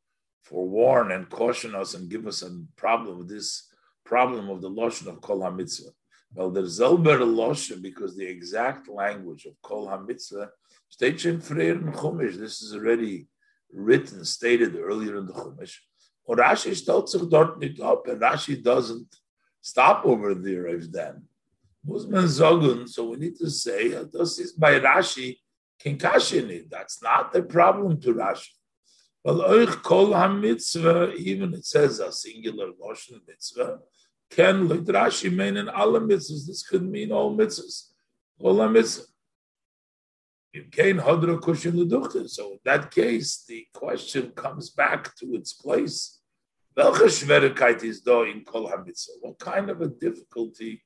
forewarn 0.44 1.12
and 1.12 1.30
caution 1.30 1.76
us 1.76 1.94
and 1.94 2.10
give 2.10 2.28
us 2.28 2.42
a 2.42 2.50
problem 2.76 3.28
this 3.28 3.70
problem 4.06 4.50
of 4.50 4.62
the 4.62 4.70
Lashon 4.70 5.08
of 5.08 5.22
Kol 5.22 5.40
HaMitzvah. 5.40 5.92
Well, 6.34 6.50
there's 6.50 6.80
Zelber 6.80 7.20
Loshe 7.20 7.80
because 7.82 8.16
the 8.16 8.26
exact 8.26 8.90
language 8.90 9.46
of 9.46 9.54
Kol 9.62 9.88
HaMitzvah 9.88 10.50
states 10.90 11.26
in 11.26 11.40
Freir 11.40 11.74
and 11.74 11.94
Chumash. 11.94 12.36
This 12.36 12.62
is 12.62 12.74
already 12.74 13.28
written, 13.72 14.26
stated 14.26 14.76
earlier 14.76 15.18
in 15.18 15.28
the 15.28 15.34
Chumash. 15.34 15.76
Or 16.26 16.38
Rashi 16.38 16.76
stellt 16.76 17.10
sich 17.10 17.22
dort 17.30 17.60
nicht 17.60 17.80
up, 17.80 18.08
and 18.08 18.22
Rashi 18.22 18.62
doesn't 18.62 19.16
stop 19.62 20.06
over 20.06 20.34
there 20.34 20.68
if 20.68 20.92
then. 20.92 21.24
Musman 21.88 22.26
Zogun, 22.26 22.88
so 22.88 23.10
we 23.10 23.18
need 23.18 23.36
to 23.38 23.50
say, 23.50 23.94
uh, 23.94 24.06
this 24.12 24.40
is 24.40 24.54
by 24.54 24.80
Rashi, 24.80 25.38
Kinkashini. 25.84 26.70
That's 26.70 27.02
not 27.04 27.34
the 27.34 27.44
problem 27.44 28.00
to 28.02 28.14
Rashi. 28.14 28.52
Well, 29.24 29.42
Oich 29.42 29.82
Kol 29.84 30.10
HaMitzvah, 30.10 31.16
even 31.16 31.54
it 31.54 31.66
says 31.66 32.00
a 32.00 32.12
singular 32.12 32.72
Loshen 32.82 33.20
mitzvah, 33.28 33.80
can 34.30 34.68
like 34.68 34.86
Rashi 34.86 35.32
mean 35.34 35.58
in 35.58 35.70
all 35.70 35.92
mitzvahs. 35.94 36.48
This 36.48 36.64
could 36.64 36.84
mean 36.84 37.12
all 37.12 37.36
mitzvahs. 37.36 37.90
All 38.40 38.56
mitzvahs. 38.56 39.08
So 40.56 42.52
in 42.52 42.60
that 42.66 42.92
case, 42.92 43.44
the 43.48 43.66
question 43.74 44.32
comes 44.32 44.70
back 44.70 45.16
to 45.16 45.34
its 45.34 45.54
place. 45.54 46.20
What 46.76 47.10
kind 49.40 49.70
of 49.70 49.82
a 49.82 49.88
difficulty 49.88 50.84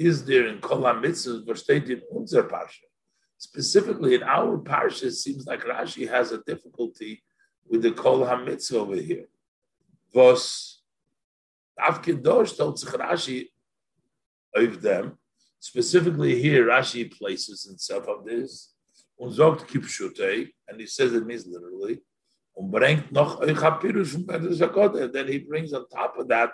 is 0.00 0.24
there 0.24 0.46
in 0.46 0.60
Kol 0.60 0.80
HaMitzvah 0.80 1.44
versteht 1.46 1.90
in 1.90 2.00
unser 2.16 2.44
Parsha? 2.44 2.88
Specifically 3.36 4.14
in 4.14 4.22
our 4.22 4.56
Parsha, 4.58 5.04
it 5.04 5.12
seems 5.12 5.46
like 5.46 5.62
Rashi 5.64 6.08
has 6.08 6.32
a 6.32 6.38
difficulty 6.38 7.22
with 7.68 7.82
the 7.82 7.92
Kol 7.92 8.20
HaMitzvah 8.20 8.76
over 8.76 8.96
here. 8.96 9.26
Vos 10.14 10.80
Avkidosh 11.78 12.56
told 12.56 12.78
Rashi 12.78 13.48
of 14.54 14.80
them. 14.80 15.18
Specifically 15.58 16.40
here, 16.40 16.66
Rashi 16.66 17.12
places 17.12 17.64
himself 17.64 18.08
on 18.08 18.24
this. 18.24 18.72
Und 19.18 19.34
sagt 19.34 19.68
kipshutei, 19.68 20.48
and 20.66 20.80
he 20.80 20.86
says 20.86 21.12
it 21.12 21.26
means 21.26 21.46
literally. 21.46 22.00
Then 25.12 25.28
he 25.28 25.38
brings 25.38 25.74
on 25.74 25.88
top 25.88 26.18
of 26.18 26.28
that, 26.28 26.52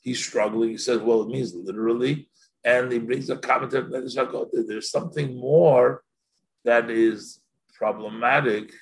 he's 0.00 0.22
struggling. 0.22 0.70
He 0.70 0.76
says, 0.76 0.98
well, 0.98 1.22
it 1.22 1.28
means 1.28 1.54
literally. 1.54 2.28
And 2.64 2.92
he 2.92 2.98
brings 2.98 3.28
a 3.28 3.36
commentary 3.36 3.82
from 3.82 4.48
There's 4.52 4.90
something 4.90 5.36
more 5.36 6.02
that 6.64 6.90
is 6.90 7.40
problematic 7.74 8.72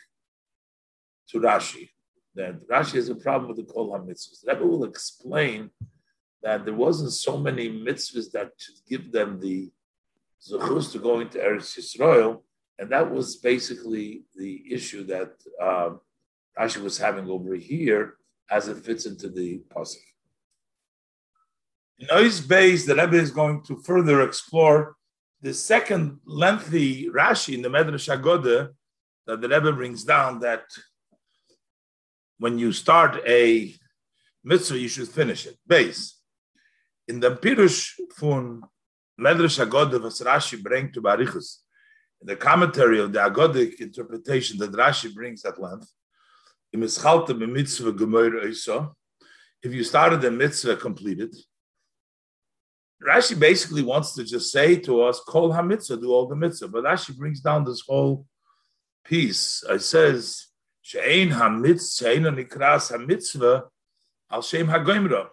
to 1.28 1.40
Rashi 1.40 1.88
that 2.34 2.66
Rashi 2.68 2.94
has 2.94 3.08
a 3.08 3.14
problem 3.14 3.49
with 3.49 3.56
the 3.56 3.72
Kol 3.72 3.92
HaMitzvahs. 3.92 4.46
Rebbe 4.46 4.64
will 4.64 4.84
explain 4.84 5.70
that 6.42 6.64
there 6.64 6.75
wasn't 6.75 7.12
so 7.12 7.37
many 7.37 7.68
mitzvahs 7.68 8.30
that 8.32 8.52
should 8.56 8.76
give 8.88 9.12
them 9.12 9.40
the 9.40 9.70
zuchus 10.40 10.92
to 10.92 10.99
go 10.99 11.20
into 11.20 11.38
Eretz 11.38 11.78
Yisrael, 11.78 12.42
and 12.78 12.90
that 12.90 13.10
was 13.10 13.37
basically 13.37 14.22
the 14.37 14.62
issue 14.72 15.04
that 15.04 15.32
um, 15.60 16.00
Rashi 16.58 16.82
was 16.82 16.96
having 16.99 17.28
over 17.28 17.54
here 17.54 18.14
as 18.50 18.68
it 18.68 18.78
fits 18.78 19.06
into 19.06 19.28
the 19.28 19.60
pasuk. 19.75 20.10
In 22.00 22.07
Ois 22.07 22.40
Beis, 22.40 22.87
the 22.87 22.95
Rebbe 22.95 23.16
is 23.16 23.30
going 23.30 23.62
to 23.64 23.76
further 23.76 24.23
explore 24.23 24.97
the 25.42 25.52
second 25.52 26.19
lengthy 26.25 27.11
Rashi 27.11 27.52
in 27.52 27.61
the 27.61 27.69
Medrash 27.69 28.09
Agoda 28.09 28.71
that 29.26 29.42
the 29.42 29.49
Rebbe 29.49 29.71
brings 29.73 30.02
down 30.04 30.40
that 30.40 30.62
when 32.38 32.59
you 32.59 32.73
start 32.73 33.21
a 33.26 33.75
mitzvah, 34.42 34.78
you 34.78 34.88
should 34.88 35.09
finish 35.09 35.45
it. 35.45 35.59
Base. 35.66 36.19
In 37.07 37.21
the 37.21 37.37
Pirush 37.37 37.92
von 38.19 38.62
Medrash 39.21 39.62
Agode, 39.62 40.00
was 40.00 40.23
Rashi 40.23 40.62
brings 40.62 40.95
to 40.95 41.02
Barichus, 41.02 41.59
in 42.23 42.28
the 42.28 42.37
commentary 42.37 42.99
of 42.99 43.12
the 43.12 43.19
Agodic 43.19 43.78
interpretation 43.78 44.57
that 44.57 44.73
Rashi 44.73 45.14
brings 45.14 45.45
at 45.45 45.61
length, 45.61 45.92
if 46.73 46.80
you 46.80 46.88
started 46.88 47.37
the 50.23 50.30
mitzvah 50.30 50.76
completed, 50.76 51.37
Rashi 53.07 53.38
basically 53.38 53.83
wants 53.83 54.14
to 54.14 54.25
just 54.25 54.52
say 54.52 54.76
to 54.76 55.02
us, 55.02 55.21
Kol 55.26 55.52
HaMitzvah, 55.52 56.00
do 56.00 56.12
all 56.12 56.26
the 56.26 56.37
mitzvah. 56.37 56.69
But 56.69 56.85
Rashi 56.85 57.16
brings 57.16 57.40
down 57.40 57.64
this 57.64 57.80
whole 57.80 58.26
piece. 59.04 59.64
It 59.69 59.83
says, 59.83 60.49
She'ein 60.83 61.30
ha-mitzvah, 61.30 62.16
nikras 62.16 62.90
hamitzvah, 62.90 63.62
al 64.30 64.42
shem 64.42 64.69
ha-goimra. 64.69 65.28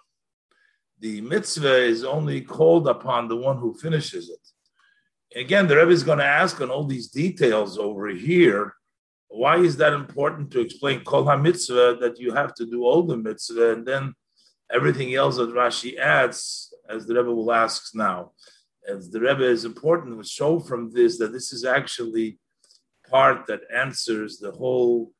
The 1.00 1.22
mitzvah 1.22 1.84
is 1.84 2.04
only 2.04 2.42
called 2.42 2.88
upon 2.88 3.28
the 3.28 3.38
one 3.38 3.58
who 3.58 3.74
finishes 3.74 4.30
it. 4.30 5.40
Again, 5.40 5.68
the 5.68 5.76
Rebbe 5.76 5.92
is 5.92 6.04
going 6.04 6.20
to 6.20 6.26
ask 6.26 6.62
on 6.62 6.70
all 6.70 6.84
these 6.84 7.10
details 7.10 7.78
over 7.78 8.08
here, 8.08 8.74
why 9.30 9.58
is 9.58 9.78
that 9.78 9.94
important 9.94 10.52
to 10.52 10.62
explain 10.62 11.04
kol 11.04 11.26
ha-mitzvah, 11.26 11.98
that 12.02 12.20
you 12.20 12.32
have 12.34 12.54
to 12.56 12.66
do 12.66 12.84
all 12.84 13.04
the 13.04 13.18
mitzvah, 13.18 13.74
and 13.74 13.86
then 13.86 14.14
everything 14.72 15.16
else 15.16 15.38
that 15.38 15.54
Rashi 15.54 15.98
adds, 15.98 16.67
as 16.90 17.06
the 17.06 17.16
Rebbe 17.16 17.34
will 17.34 17.52
ask 17.52 17.96
now. 17.96 18.32
As 18.88 19.10
the 19.10 19.20
Rebbe 19.20 19.44
is 19.44 19.66
important 19.66 20.18
to 20.18 20.28
show 20.28 20.60
from 20.60 20.92
this 20.92 21.18
that 21.18 21.34
this 21.34 21.52
is 21.52 21.66
actually 21.66 22.40
part 23.10 23.48
that 23.48 23.62
answers 23.74 24.38
the 24.38 24.52
whole 24.52 25.12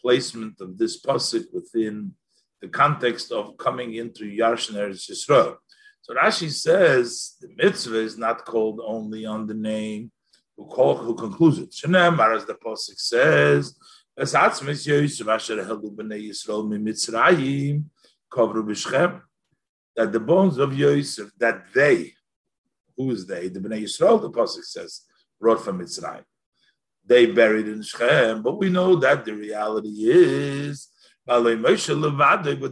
placement 0.00 0.60
of 0.60 0.78
this 0.78 1.00
pasuk 1.00 1.44
within 1.52 2.12
the 2.60 2.68
context 2.68 3.32
of 3.32 3.56
coming 3.56 3.94
into 3.94 4.24
Yarshin 4.24 4.74
Eretz 4.74 5.10
Yisrael. 5.10 5.56
So 6.02 6.14
Rashi 6.14 6.50
says 6.50 7.36
the 7.40 7.48
mitzvah 7.56 7.98
is 7.98 8.18
not 8.18 8.44
called 8.44 8.80
only 8.84 9.24
on 9.24 9.46
the 9.46 9.54
name 9.54 10.12
who 10.56 10.66
call, 10.66 10.96
who 10.96 11.14
concludes 11.14 11.58
it. 11.58 11.70
Shenemar, 11.70 12.36
as 12.36 12.44
the 12.44 12.54
pasuk 12.54 12.98
says, 12.98 13.74
that 19.96 20.12
the 20.12 20.20
bones 20.20 20.58
of 20.58 20.76
Yosef, 20.76 21.30
that 21.38 21.64
they, 21.74 22.12
who 22.96 23.10
is 23.10 23.26
they? 23.26 23.48
The 23.48 23.60
Bnei 23.60 23.82
Yisrael, 23.82 24.20
the 24.20 24.30
pasuk 24.30 24.64
says, 24.64 25.02
brought 25.40 25.64
from 25.64 25.80
Mitzrayim 25.80 26.24
they 27.06 27.26
buried 27.26 27.68
in 27.68 27.82
Shechem, 27.82 28.42
but 28.42 28.58
we 28.58 28.70
know 28.70 28.96
that 28.96 29.24
the 29.24 29.34
reality 29.34 30.10
is 30.10 30.88
but 31.26 31.42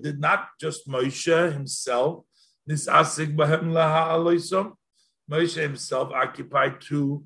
did 0.02 0.20
not 0.20 0.48
just 0.60 0.88
Moshe 0.88 1.52
himself, 1.52 2.24
Moshe 5.30 5.56
himself 5.56 6.12
occupied 6.12 6.80
to 6.82 7.24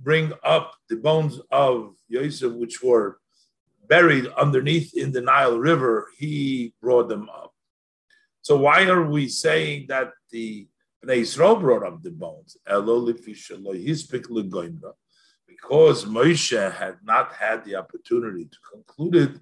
bring 0.00 0.32
up 0.42 0.74
the 0.88 0.96
bones 0.96 1.38
of 1.50 1.94
Yosef, 2.08 2.52
which 2.52 2.82
were 2.82 3.18
buried 3.86 4.26
underneath 4.28 4.96
in 4.96 5.12
the 5.12 5.20
Nile 5.20 5.58
River. 5.58 6.08
He 6.16 6.72
brought 6.80 7.08
them 7.08 7.28
up. 7.28 7.51
So 8.42 8.56
why 8.56 8.84
are 8.84 9.06
we 9.08 9.28
saying 9.28 9.86
that 9.88 10.12
the 10.30 10.68
Bnei 11.04 11.60
brought 11.60 11.86
up 11.86 12.02
the 12.02 12.10
bones? 12.10 12.56
because 15.62 16.04
Moshe 16.04 16.72
had 16.72 16.96
not 17.04 17.32
had 17.32 17.64
the 17.64 17.76
opportunity 17.76 18.46
to 18.46 18.58
conclude 18.72 19.14
it, 19.14 19.40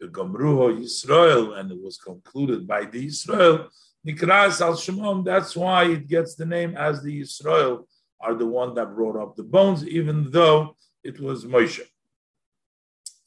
the 0.00 0.08
Gomruho 0.08 0.78
Yisrael, 0.78 1.58
and 1.58 1.72
it 1.72 1.80
was 1.82 1.96
concluded 1.96 2.66
by 2.66 2.84
the 2.84 3.06
Israel, 3.06 3.68
Nikras 4.06 4.60
al 4.60 4.74
Shemom, 4.74 5.24
that's 5.24 5.54
why 5.56 5.84
it 5.84 6.08
gets 6.08 6.34
the 6.34 6.44
name 6.44 6.76
as 6.76 7.02
the 7.02 7.20
Israel 7.20 7.88
are 8.20 8.34
the 8.34 8.46
one 8.46 8.74
that 8.74 8.94
brought 8.94 9.16
up 9.16 9.36
the 9.36 9.42
bones, 9.42 9.86
even 9.86 10.30
though 10.30 10.76
it 11.02 11.20
was 11.20 11.44
Moshe. 11.44 11.80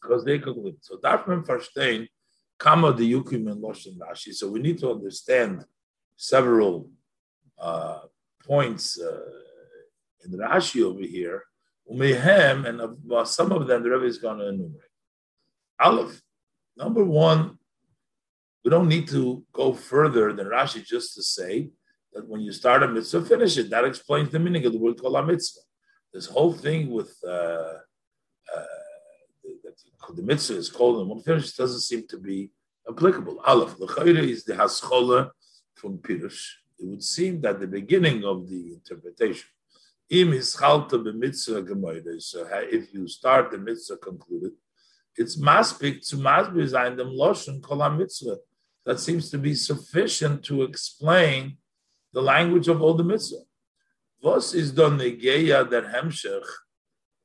because 0.01 0.23
they 0.23 0.37
conclude. 0.37 0.77
So 0.81 0.97
darf 1.01 1.27
man 1.27 1.43
verstehen, 1.43 2.07
kama 2.57 2.93
the 2.93 3.13
yukim 3.13 3.51
and 3.51 3.63
loshen 3.63 3.97
Rashi. 3.97 4.33
So 4.33 4.49
we 4.49 4.59
need 4.59 4.79
to 4.79 4.91
understand 4.91 5.65
several 6.15 6.89
uh, 7.59 7.99
points 8.45 8.99
uh, 8.99 9.19
in 10.23 10.31
Rashi 10.31 10.83
over 10.83 11.01
here. 11.01 11.43
Umehem, 11.91 12.65
and 12.67 13.11
uh, 13.11 13.25
some 13.25 13.51
of 13.51 13.67
them 13.67 13.83
the 13.83 13.89
Rebbe 13.89 14.05
is 14.05 14.17
going 14.17 14.39
to 14.39 14.47
enumerate. 14.47 14.81
Aleph, 15.79 16.19
number 16.75 17.03
one, 17.03 17.59
we 18.63 18.71
don't 18.71 18.87
need 18.87 19.07
to 19.09 19.43
go 19.53 19.73
further 19.73 20.33
than 20.33 20.47
Rashi 20.47 20.83
just 20.83 21.13
to 21.15 21.21
say 21.21 21.69
that 22.13 22.27
when 22.27 22.41
you 22.41 22.51
start 22.51 22.81
a 22.81 22.87
mitzvah, 22.87 23.23
finish 23.25 23.57
it. 23.57 23.69
That 23.69 23.85
explains 23.85 24.31
the 24.31 24.39
meaning 24.39 24.65
of 24.65 24.73
the 24.73 24.79
word 24.79 24.99
kol 24.99 25.21
mitzvah. 25.21 25.59
This 26.11 26.25
whole 26.25 26.53
thing 26.53 26.89
with 26.89 27.15
uh, 27.27 27.73
the, 30.13 30.21
mitzvah 30.21 30.57
is 30.57 30.69
called 30.69 30.99
and 30.99 31.09
one 31.09 31.21
finish 31.21 31.53
doesn't 31.53 31.81
seem 31.81 32.07
to 32.07 32.17
be 32.17 32.51
applicable. 32.89 33.39
Aleph, 33.45 33.77
the 33.77 34.19
is 34.19 34.43
the 34.43 34.53
haschola 34.53 35.31
from 35.73 35.97
Pirush. 35.97 36.45
It 36.79 36.87
would 36.87 37.03
seem 37.03 37.41
that 37.41 37.59
the 37.59 37.67
beginning 37.67 38.23
of 38.23 38.49
the 38.49 38.73
interpretation, 38.73 39.47
im 40.09 40.33
is 40.33 40.55
chalta 40.55 40.91
b'mitzvah 40.91 42.21
So 42.21 42.47
if 42.51 42.93
you 42.93 43.07
start 43.07 43.51
the 43.51 43.57
mitzvah 43.57 43.97
concluded, 43.97 44.51
it's 45.15 45.37
maspik 45.37 46.07
to 46.09 46.17
masbir 46.17 46.69
zayin 46.69 46.97
dem 46.97 47.07
loshen 47.07 47.61
kol 47.61 47.89
mitzvah 47.89 48.37
that 48.85 48.99
seems 48.99 49.29
to 49.31 49.37
be 49.37 49.55
sufficient 49.55 50.43
to 50.45 50.63
explain 50.63 51.57
the 52.13 52.21
language 52.21 52.67
of 52.67 52.81
all 52.81 52.93
the 52.93 53.03
mitzvah. 53.03 53.43
Was 54.21 54.53
is 54.53 54.71
done 54.71 54.99
negeya 54.99 55.69
that 55.69 55.85
hemshech? 55.85 56.45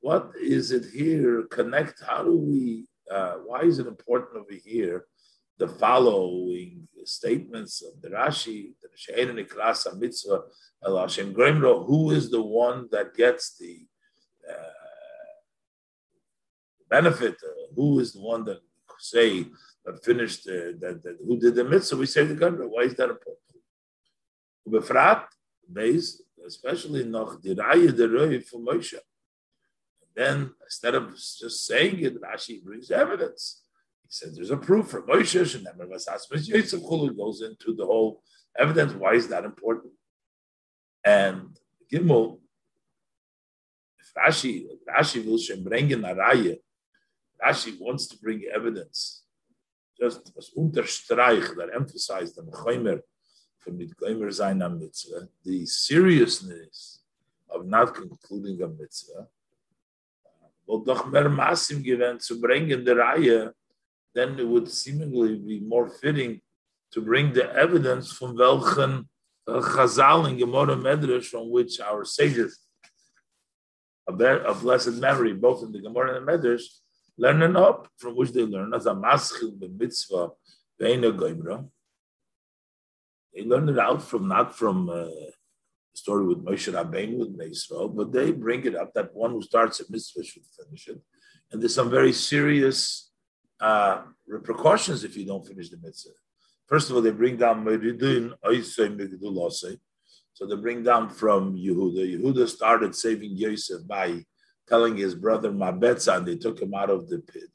What 0.01 0.33
is 0.41 0.73
it 0.73 0.87
here? 0.93 1.43
Connect. 1.51 2.03
How 2.07 2.25
do 2.25 2.37
we? 2.37 2.87
Uh, 3.11 3.35
why 3.47 3.63
is 3.63 3.79
it 3.79 3.87
important 3.87 4.37
over 4.37 4.55
here? 4.65 5.05
The 5.59 5.69
following 5.69 6.89
statements 7.05 7.83
of 7.83 8.01
the 8.01 8.09
Rashi, 8.09 8.73
the 8.81 9.43
Nikrasa 9.45 9.99
Mitzvah 9.99 10.43
El 10.85 10.97
Hashem 10.97 11.35
Gremro. 11.35 11.87
Who 11.87 12.13
is 12.13 12.31
the 12.31 12.41
one 12.41 12.89
that 12.91 13.15
gets 13.15 13.59
the 13.59 13.87
uh, 14.49 15.35
benefit? 16.89 17.37
Uh, 17.45 17.75
who 17.77 18.01
is 18.01 18.15
the 18.15 18.23
one 18.23 18.45
that 18.45 18.61
say 18.99 19.47
that 19.85 20.05
finished 20.05 20.47
uh, 20.49 20.73
that, 20.81 21.01
that, 21.03 21.19
who 21.27 21.39
did 21.39 21.55
the 21.55 21.65
mitzvah, 21.65 21.97
we 21.97 22.07
say 22.07 22.25
the 22.25 22.35
Gemara. 22.35 22.69
Why 22.69 22.83
is 22.83 22.95
that 22.95 23.11
important? 23.11 23.39
Befrat, 24.69 25.25
base, 25.71 26.23
especially 26.47 27.05
noch 27.05 27.43
the 27.43 27.55
raya 27.55 27.95
the 27.95 28.09
raya 28.09 28.45
for 28.47 28.61
Moshe. 28.61 28.95
Then 30.15 30.53
instead 30.63 30.95
of 30.95 31.15
just 31.15 31.67
saying 31.67 32.01
it, 32.01 32.21
Rashi 32.21 32.63
brings 32.63 32.91
evidence. 32.91 33.63
He 34.03 34.09
says 34.11 34.35
there's 34.35 34.51
a 34.51 34.57
proof 34.57 34.89
for 34.89 35.03
Moshe, 35.03 35.55
and 35.55 36.49
Yosef 36.49 36.83
goes 37.17 37.43
into 37.43 37.75
the 37.75 37.87
whole 37.87 38.23
evidence. 38.59 38.93
Why 38.95 39.15
is 39.15 39.29
that 39.29 39.45
important? 39.45 39.93
And 41.05 41.59
Gimel, 41.93 42.41
if 43.99 44.13
Rashi, 44.15 44.67
Rashi 44.89 45.25
will 45.25 45.63
bring 45.63 45.91
in 45.91 46.05
a 46.05 46.15
raya, 46.15 46.59
Rashi 47.43 47.81
wants 47.81 48.07
to 48.09 48.19
bring 48.19 48.43
evidence 48.53 49.21
just 50.01 50.33
was 50.35 50.51
unterstreich, 50.57 51.55
that 51.57 51.69
emphasized 51.75 52.37
the 52.37 52.43
Mechoimer 52.43 53.01
from 53.59 53.79
Mitgoimer 53.79 54.29
Zayin 54.29 54.81
Mitzvah, 54.81 55.29
the 55.45 55.67
seriousness 55.67 57.01
of 57.51 57.67
not 57.67 57.95
concluding 57.95 58.63
a 58.63 58.69
mitzvah, 58.69 59.27
will 60.71 60.85
doch 60.85 61.11
mehr 61.11 61.29
Masim 61.29 61.83
given 61.83 62.19
to 62.19 62.41
bring 62.41 62.71
in 62.71 62.85
the 62.85 62.95
Raya, 62.95 63.53
then 64.15 64.39
it 64.39 64.47
would 64.47 64.71
seemingly 64.71 65.37
be 65.37 65.59
more 65.61 65.89
fitting 65.89 66.41
to 66.93 67.01
bring 67.01 67.33
the 67.33 67.53
evidence 67.55 68.13
from 68.13 68.37
welchen 68.37 69.09
Chazal 69.49 70.29
and 70.29 70.39
Gemara 70.39 70.77
Medrash 70.77 71.27
from 71.27 71.51
which 71.51 71.81
our 71.81 72.05
sages 72.05 72.61
of 74.07 74.61
blessed 74.63 74.95
memory, 74.95 75.33
both 75.35 75.63
in 75.65 75.73
the 75.73 75.81
Gemara 75.81 76.17
and 76.17 76.27
the 76.27 76.33
Medrash, 76.33 76.67
learning 77.19 77.57
up 77.57 77.89
from 77.99 78.17
which 78.17 78.31
they 78.31 78.43
learn 78.43 78.73
as 78.73 78.87
a 78.87 78.95
maschil 78.95 79.59
the 79.59 79.69
mitzvah 79.69 80.29
veina. 80.81 81.69
They 83.35 83.43
learn 83.45 83.69
it 83.69 83.79
out 83.79 84.03
from 84.03 84.29
not 84.29 84.57
from 84.57 84.89
uh, 84.89 85.07
story 85.93 86.27
with 86.27 86.45
Moshe 86.45 86.73
Rabbeinu 86.73 87.19
with 87.19 87.41
Israel, 87.51 87.89
but 87.89 88.13
they 88.13 88.31
bring 88.33 88.65
it 88.65 88.77
up 88.77 88.93
that 88.95 89.15
one 89.15 89.33
who 89.33 89.43
starts 89.43 89.81
a 89.81 89.85
mitzvah 89.91 90.25
should 90.25 90.43
finish 90.59 90.89
it, 90.89 91.01
and 91.51 91.61
there's 91.61 91.75
some 91.75 91.91
very 91.91 92.13
serious 92.13 93.11
uh, 93.61 94.03
repercussions 94.27 95.05
if 95.05 95.17
you 95.17 95.27
don't 95.27 95.47
finish 95.47 95.69
the 95.69 95.79
mitzvah. 95.83 96.11
First 96.67 96.89
of 96.89 96.97
all, 96.97 97.03
they 97.03 97.11
bring 97.11 97.37
down 97.37 97.65
Meridin 97.65 98.33
So 100.33 100.47
they 100.47 100.57
bring 100.57 100.85
down 100.85 101.09
from 101.11 101.57
Yehuda. 101.57 102.23
Yehuda 102.23 102.49
started 102.49 102.95
saving 102.95 103.37
Yosef 103.37 103.87
by 103.89 104.25
telling 104.69 104.97
his 104.97 105.17
brother 105.17 105.51
Mabetza, 105.51 106.17
and 106.17 106.27
they 106.27 106.37
took 106.37 106.63
him 106.63 106.75
out 106.75 106.91
of 106.91 107.09
the 107.09 107.19
pit. 107.19 107.51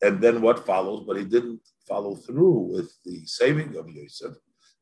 And 0.00 0.20
then 0.20 0.40
what 0.40 0.64
follows? 0.64 1.04
But 1.04 1.16
he 1.16 1.24
didn't 1.24 1.60
follow 1.86 2.14
through 2.14 2.58
with 2.74 2.92
the 3.04 3.26
saving 3.26 3.76
of 3.76 3.90
Yosef. 3.90 4.34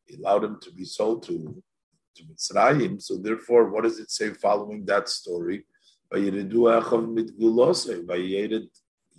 He 0.07 0.17
allowed 0.17 0.45
him 0.45 0.59
to 0.61 0.71
be 0.73 0.85
sold 0.85 1.23
to, 1.25 1.63
to 2.17 2.25
Mitzrayim. 2.25 3.01
So 3.01 3.17
therefore, 3.17 3.71
what 3.71 3.85
does 3.85 3.99
it 3.99 4.11
say 4.11 4.31
following 4.31 4.85
that 4.87 5.09
story? 5.09 5.65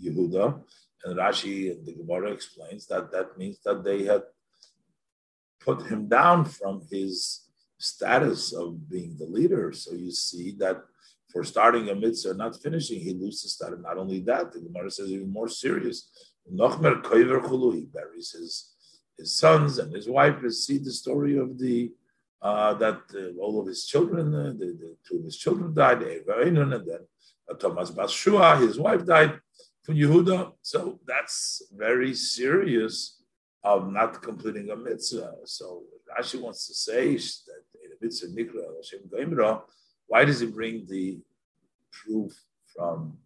Yehuda, 0.03 0.61
and 1.03 1.17
Rashi 1.17 1.71
and 1.71 1.85
the 1.85 1.93
Gemara 1.93 2.31
explains 2.31 2.85
that 2.87 3.11
that 3.11 3.37
means 3.37 3.59
that 3.63 3.83
they 3.83 4.03
had 4.03 4.23
put 5.59 5.83
him 5.87 6.07
down 6.07 6.45
from 6.45 6.81
his 6.89 7.47
status 7.77 8.53
of 8.53 8.89
being 8.89 9.15
the 9.17 9.25
leader. 9.25 9.71
So 9.73 9.93
you 9.93 10.11
see 10.11 10.55
that 10.59 10.83
for 11.31 11.43
starting 11.43 11.89
a 11.89 11.95
mitzvah, 11.95 12.33
not 12.33 12.61
finishing, 12.61 12.99
he 12.99 13.13
loses 13.13 13.57
that. 13.57 13.73
And 13.73 13.83
Not 13.83 13.97
only 13.97 14.19
that, 14.21 14.51
the 14.51 14.59
Gemara 14.59 14.91
says 14.91 15.11
even 15.11 15.31
more 15.31 15.47
serious. 15.47 16.09
Nochmer 16.51 17.01
he 17.73 17.85
buries 17.85 18.31
his, 18.31 18.73
his 19.17 19.37
sons 19.37 19.77
and 19.79 19.93
his 19.93 20.09
wife. 20.09 20.35
You 20.41 20.51
see 20.51 20.77
the 20.77 20.91
story 20.91 21.37
of 21.37 21.57
the 21.57 21.91
uh, 22.41 22.73
that 22.75 23.01
uh, 23.15 23.39
all 23.39 23.59
of 23.59 23.67
his 23.67 23.85
children, 23.85 24.33
uh, 24.33 24.53
the, 24.57 24.67
the, 24.81 24.95
two 25.07 25.17
of 25.17 25.23
his 25.23 25.37
children 25.37 25.73
died, 25.73 26.01
and 26.01 26.57
then 26.57 27.07
Thomas 27.59 27.91
Bashua, 27.91 28.59
his 28.59 28.79
wife 28.79 29.05
died 29.05 29.39
from 29.83 29.95
Yehuda. 29.95 30.53
So 30.61 30.99
that's 31.05 31.61
very 31.75 32.13
serious 32.13 33.21
of 33.63 33.91
not 33.91 34.21
completing 34.21 34.71
a 34.71 34.75
mitzvah. 34.75 35.33
So 35.45 35.83
Rashi 36.17 36.41
wants 36.41 36.67
to 36.67 36.73
say 36.73 37.15
that 37.15 37.63
in 37.83 37.91
a 37.91 37.97
mitzvah 38.01 38.27
nikra 38.27 38.63
Hashem 38.77 39.09
goimra 39.13 39.61
why 40.11 40.25
does 40.25 40.41
he 40.41 40.47
bring 40.47 40.85
the 40.89 41.19
proof 41.89 42.33
from 42.75 43.17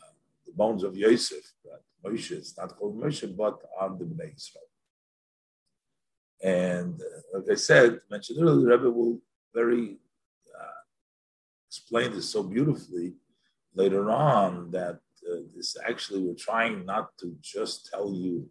uh, 0.00 0.06
the 0.46 0.52
bones 0.52 0.82
of 0.82 0.96
Yosef 0.96 1.44
that 1.64 1.82
Moshe, 2.02 2.30
it's 2.30 2.56
not 2.56 2.74
called 2.74 2.98
Moshe, 2.98 3.36
but 3.36 3.58
on 3.78 3.98
the 3.98 4.06
Bnei 4.06 4.34
Israel? 4.34 4.71
And 6.42 7.00
uh, 7.00 7.38
like 7.38 7.50
I 7.52 7.54
said, 7.54 8.00
mentioned 8.10 8.38
earlier, 8.40 8.76
the 8.76 8.76
Rebbe 8.76 8.90
will 8.90 9.20
very 9.54 9.98
uh, 10.58 10.80
explain 11.68 12.12
this 12.12 12.30
so 12.30 12.42
beautifully 12.42 13.14
later 13.74 14.10
on 14.10 14.70
that 14.72 15.00
uh, 15.30 15.36
this 15.54 15.76
actually 15.86 16.20
we're 16.20 16.34
trying 16.34 16.84
not 16.84 17.16
to 17.18 17.34
just 17.40 17.88
tell 17.90 18.12
you 18.12 18.48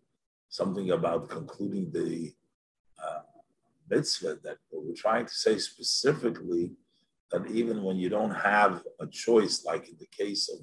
something 0.50 0.92
about 0.92 1.30
concluding 1.30 1.92
the 1.92 2.34
uh, 3.02 3.22
mitzvah, 3.90 4.38
that 4.44 4.58
we're 4.72 4.96
trying 4.96 5.26
to 5.26 5.34
say 5.34 5.58
specifically 5.58 6.72
that 7.32 7.46
even 7.48 7.84
when 7.84 7.98
you 7.98 8.10
don't 8.10 8.36
have 8.36 8.84
a 9.00 9.08
choice, 9.08 9.66
like 9.66 9.88
in 9.90 9.96
the 10.00 10.08
case 10.08 10.50
of 10.50 10.60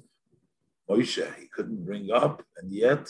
Moshe, 0.89 1.25
he 1.35 1.47
couldn't 1.47 1.85
bring 1.85 2.11
up, 2.11 2.43
and 2.57 2.71
yet 2.71 3.07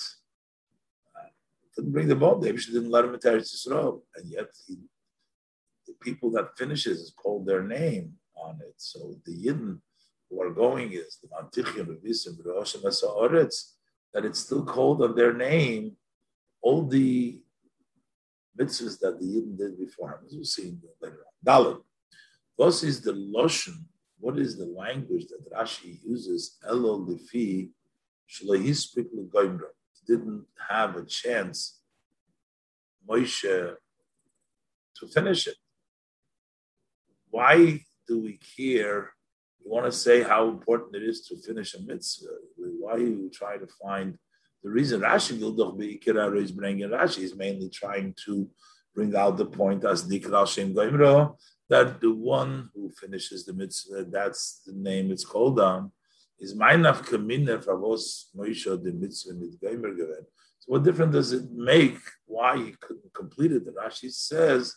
couldn't 1.79 1.93
bring 1.93 2.09
the 2.09 2.15
boat. 2.15 2.41
They 2.41 2.51
didn't 2.51 2.91
let 2.91 3.05
him 3.05 3.13
into 3.13 3.29
Eretz 3.29 3.55
Yisrael, 3.55 4.01
and 4.15 4.29
yet 4.29 4.47
he, 4.67 4.75
the 5.87 5.93
people 6.01 6.29
that 6.31 6.57
finishes 6.57 6.99
is 6.99 7.13
called 7.15 7.45
their 7.45 7.63
name 7.63 8.15
on 8.35 8.59
it. 8.61 8.73
So 8.75 9.15
the 9.25 9.31
Yidden 9.31 9.79
who 10.29 10.41
are 10.41 10.51
going 10.51 10.91
is 10.91 11.19
the 11.21 11.29
Mantichim, 11.29 11.87
Revisim, 11.87 12.37
Oretz, 12.43 13.75
that 14.13 14.25
it's 14.25 14.39
still 14.39 14.65
called 14.65 15.01
on 15.01 15.15
their 15.15 15.33
name. 15.33 15.95
All 16.61 16.85
the 16.85 17.41
mitzvahs 18.59 18.99
that 18.99 19.17
the 19.21 19.25
Yidden 19.25 19.57
did 19.57 19.79
before 19.79 20.09
him, 20.11 20.25
as 20.25 20.33
we'll 20.33 20.43
see 20.43 20.75
later 21.01 21.23
on. 21.27 21.33
Dalit. 21.45 21.81
What 22.57 22.83
is 22.83 22.99
the 22.99 23.13
loshen? 23.13 23.85
What 24.19 24.37
is 24.37 24.57
the 24.57 24.65
language 24.65 25.27
that 25.27 25.49
Rashi 25.53 25.99
uses? 26.03 26.57
Elo 26.67 26.99
lefi 26.99 27.69
shlehispik 28.29 29.07
legoimra. 29.15 29.71
Didn't 30.07 30.45
have 30.69 30.95
a 30.95 31.05
chance, 31.05 31.79
Moshe, 33.07 33.75
to 34.97 35.07
finish 35.07 35.47
it. 35.47 35.55
Why 37.29 37.81
do 38.07 38.21
we 38.21 38.39
care 38.57 39.13
You 39.63 39.71
want 39.71 39.85
to 39.85 39.91
say 39.91 40.23
how 40.23 40.49
important 40.49 40.95
it 40.95 41.03
is 41.03 41.21
to 41.27 41.35
finish 41.37 41.73
a 41.75 41.81
mitzvah. 41.81 42.27
Why 42.57 42.93
are 42.93 42.99
you 42.99 43.29
try 43.33 43.57
to 43.57 43.67
find 43.81 44.17
the 44.63 44.69
reason 44.69 45.01
Rashi 45.01 45.39
will 45.39 45.53
doch 45.53 45.77
be 45.77 46.01
is 46.05 46.51
bringing 46.51 46.89
Rashi 46.89 47.19
is 47.19 47.35
mainly 47.35 47.69
trying 47.69 48.13
to 48.25 48.49
bring 48.93 49.15
out 49.15 49.37
the 49.37 49.45
point 49.45 49.85
as 49.85 50.07
Nikral 50.07 50.47
Shem 50.47 50.73
Goimro 50.73 51.37
that 51.69 52.01
the 52.01 52.11
one 52.11 52.69
who 52.73 52.91
finishes 52.99 53.45
the 53.45 53.53
mitzvah, 53.53 54.05
that's 54.05 54.61
the 54.65 54.73
name 54.73 55.11
it's 55.11 55.23
called 55.23 55.59
on, 55.59 55.91
is 56.39 56.55
Meinaf 56.55 57.05
Kamine 57.05 57.63
Favos 57.63 58.25
Moisha 58.35 58.81
the 58.81 58.91
mitzvah 58.91 59.33
mit 59.33 59.59
Goimer 59.61 59.95
given. 59.95 60.25
So 60.59 60.73
what 60.73 60.83
difference 60.83 61.13
does 61.13 61.33
it 61.33 61.51
make 61.51 61.97
why 62.25 62.57
he 62.57 62.75
couldn't 62.79 63.13
complete 63.13 63.51
it? 63.51 63.65
The 63.65 63.71
Rashi 63.71 64.11
says 64.11 64.75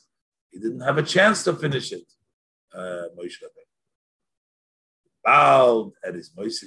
he 0.50 0.58
didn't 0.58 0.80
have 0.80 0.98
a 0.98 1.02
chance 1.02 1.44
to 1.44 1.54
finish 1.54 1.92
it. 1.92 2.10
Uh, 2.74 3.08
Moshe 3.18 3.42
Bald 5.24 5.94
at 6.04 6.14
his 6.14 6.30
Moishe 6.30 6.64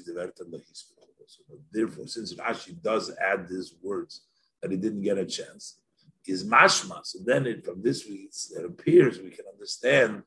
so 1.27 1.43
therefore, 1.71 2.07
since 2.07 2.33
Rashi 2.35 2.81
does 2.81 3.11
add 3.19 3.47
these 3.47 3.73
words 3.81 4.21
that 4.61 4.71
he 4.71 4.77
didn't 4.77 5.01
get 5.01 5.17
a 5.17 5.25
chance, 5.25 5.79
is 6.27 6.45
mashma. 6.45 7.05
So 7.05 7.19
then 7.23 7.45
it, 7.45 7.65
from 7.65 7.81
this 7.81 8.05
it 8.05 8.65
appears 8.65 9.19
we 9.19 9.29
can 9.29 9.45
understand 9.51 10.23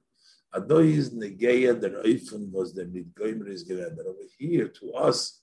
Adoy's 0.55 1.11
negeya 1.11 1.79
that 1.81 2.05
Oifun 2.05 2.51
was 2.51 2.75
the 2.75 2.85
midgoimer 2.85 3.49
is. 3.49 3.67
That 3.67 4.05
over 4.07 4.19
here 4.39 4.69
to 4.69 4.93
us, 4.93 5.43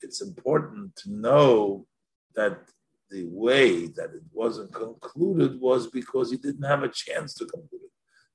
it's 0.00 0.20
important 0.20 0.94
to 0.96 1.12
know 1.12 1.86
that 2.34 2.58
the 3.10 3.24
way 3.26 3.86
that 3.86 4.10
it 4.14 4.22
wasn't 4.32 4.72
concluded 4.72 5.60
was 5.60 5.88
because 5.88 6.30
he 6.30 6.36
didn't 6.36 6.64
have 6.64 6.82
a 6.82 6.88
chance 6.88 7.34
to 7.34 7.46
conclude 7.46 7.82
it. 7.84 7.90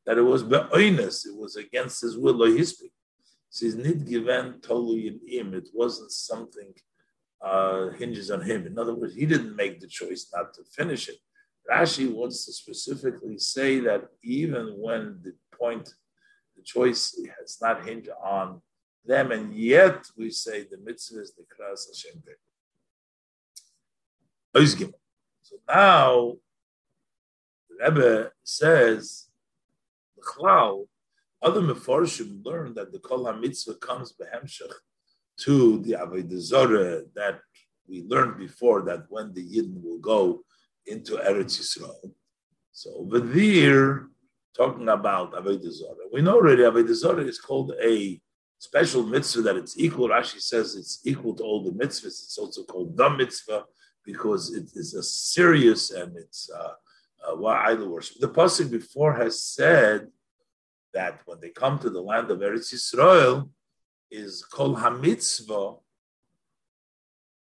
That 0.06 0.18
it 0.18 0.22
was 0.22 0.44
be'oinus, 0.44 1.26
it 1.26 1.36
was 1.36 1.56
against 1.56 2.02
his 2.02 2.18
will 2.18 2.44
or 2.44 2.50
history. 2.50 2.92
So 3.50 3.66
he's 3.66 3.76
not 3.76 4.06
given 4.06 4.60
totally 4.62 5.08
in 5.08 5.20
him. 5.28 5.54
It 5.54 5.70
wasn't 5.74 6.12
something 6.12 6.74
uh, 7.42 7.90
hinges 7.92 8.30
on 8.30 8.42
him. 8.42 8.68
In 8.68 8.78
other 8.78 8.94
words, 8.94 9.16
he 9.16 9.26
didn't 9.26 9.56
make 9.56 9.80
the 9.80 9.88
choice 9.88 10.30
not 10.34 10.54
to 10.56 10.62
finish 10.64 11.10
it. 11.10 11.18
Rashi 11.70 12.12
wants 12.12 12.46
to 12.46 12.54
specifically 12.54 13.38
say 13.38 13.80
that 13.82 14.10
even 14.24 14.74
when 14.78 15.20
the 15.24 15.34
point, 15.58 15.94
the 16.60 16.65
choice 16.65 17.17
has 17.39 17.58
not 17.62 17.86
hinged 17.88 18.10
on 18.22 18.62
them, 19.06 19.32
and 19.32 19.54
yet 19.54 20.06
we 20.17 20.30
say 20.30 20.63
the 20.63 20.78
mitzvah 20.78 21.22
is 21.22 21.34
the 21.34 21.43
kras 21.43 21.88
Hashem 21.88 22.22
So 25.41 25.56
now 25.67 26.36
the 27.69 27.76
Rebbe 27.86 28.32
says 28.43 29.30
the 30.17 30.22
cloud. 30.22 30.86
Other 31.41 31.62
mefarshim 31.62 32.43
learn 32.43 32.74
that 32.74 32.91
the 32.91 33.00
kol 33.00 33.32
mitzvah 33.34 33.76
comes 33.76 34.13
behemshach 34.19 34.74
to 35.45 35.80
the 35.80 35.93
avodah 35.93 37.06
that 37.15 37.39
we 37.88 38.04
learned 38.04 38.38
before 38.38 38.82
that 38.82 39.06
when 39.08 39.34
the 39.34 39.41
yidden 39.41 39.82
will 39.82 40.00
go 40.00 40.43
into 40.86 41.13
Eretz 41.13 41.58
Yisrael. 41.60 42.12
So 42.74 42.93
over 42.98 43.22
there, 43.22 44.10
talking 44.56 44.90
about 44.90 45.34
Avodah 45.34 45.72
Zarah, 45.72 46.10
we 46.12 46.22
know 46.22 46.36
already 46.36 46.64
Avodah 46.64 46.94
Zarah 46.94 47.24
is 47.24 47.40
called 47.40 47.74
a 47.82 48.20
special 48.58 49.04
mitzvah 49.04 49.42
that 49.44 49.56
it's 49.56 49.80
equal. 49.80 50.10
Rashi 50.10 50.42
says 50.42 50.76
it's 50.76 51.02
equal 51.06 51.34
to 51.36 51.44
all 51.44 51.64
the 51.64 51.72
mitzvahs. 51.72 52.06
It's 52.06 52.38
also 52.38 52.64
called 52.64 52.96
the 52.96 53.10
mitzvah 53.10 53.66
because 54.06 54.54
it 54.54 54.70
is 54.76 54.94
a 54.94 55.04
serious 55.04 55.92
and 55.92 56.16
it's 56.18 56.50
uh, 56.50 56.74
uh, 57.28 57.46
idol 57.46 57.90
worship. 57.90 58.18
The 58.20 58.30
pasuk 58.30 58.72
before 58.72 59.14
has 59.14 59.44
said 59.44 60.08
that 60.94 61.22
when 61.26 61.40
they 61.40 61.50
come 61.50 61.80
to 61.80 61.90
the 61.90 62.02
land 62.02 62.32
of 62.32 62.40
Eretz 62.40 62.74
Yisrael, 62.74 63.50
is 64.12 64.44
called 64.44 64.78
hamitzvah. 64.78 65.80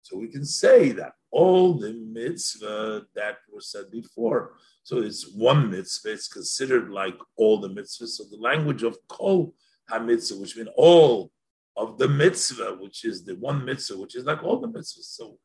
So 0.03 0.17
we 0.17 0.27
can 0.27 0.45
say 0.45 0.91
that 0.91 1.13
all 1.31 1.73
the 1.77 1.93
mitzvah 1.93 3.05
that 3.15 3.37
was 3.51 3.71
said 3.71 3.91
before. 3.91 4.55
So 4.89 4.97
it's 4.97 5.31
one 5.31 5.69
mitzvah, 5.69 6.13
it's 6.13 6.27
considered 6.27 6.89
like 6.89 7.15
all 7.35 7.59
the 7.59 7.69
mitzvahs. 7.69 8.07
So 8.07 8.23
the 8.23 8.37
language 8.37 8.81
of 8.81 8.97
kol 9.07 9.53
ha-mitzvah, 9.87 10.41
which 10.41 10.57
means 10.57 10.69
all 10.75 11.29
of 11.77 11.99
the 11.99 12.07
mitzvah, 12.07 12.75
which 12.79 13.05
is 13.05 13.23
the 13.23 13.35
one 13.35 13.63
mitzvah, 13.63 13.99
which 13.99 14.15
is 14.15 14.25
like 14.25 14.43
all 14.43 14.59
the 14.59 14.67
mitzvahs. 14.67 15.15
So 15.15 15.37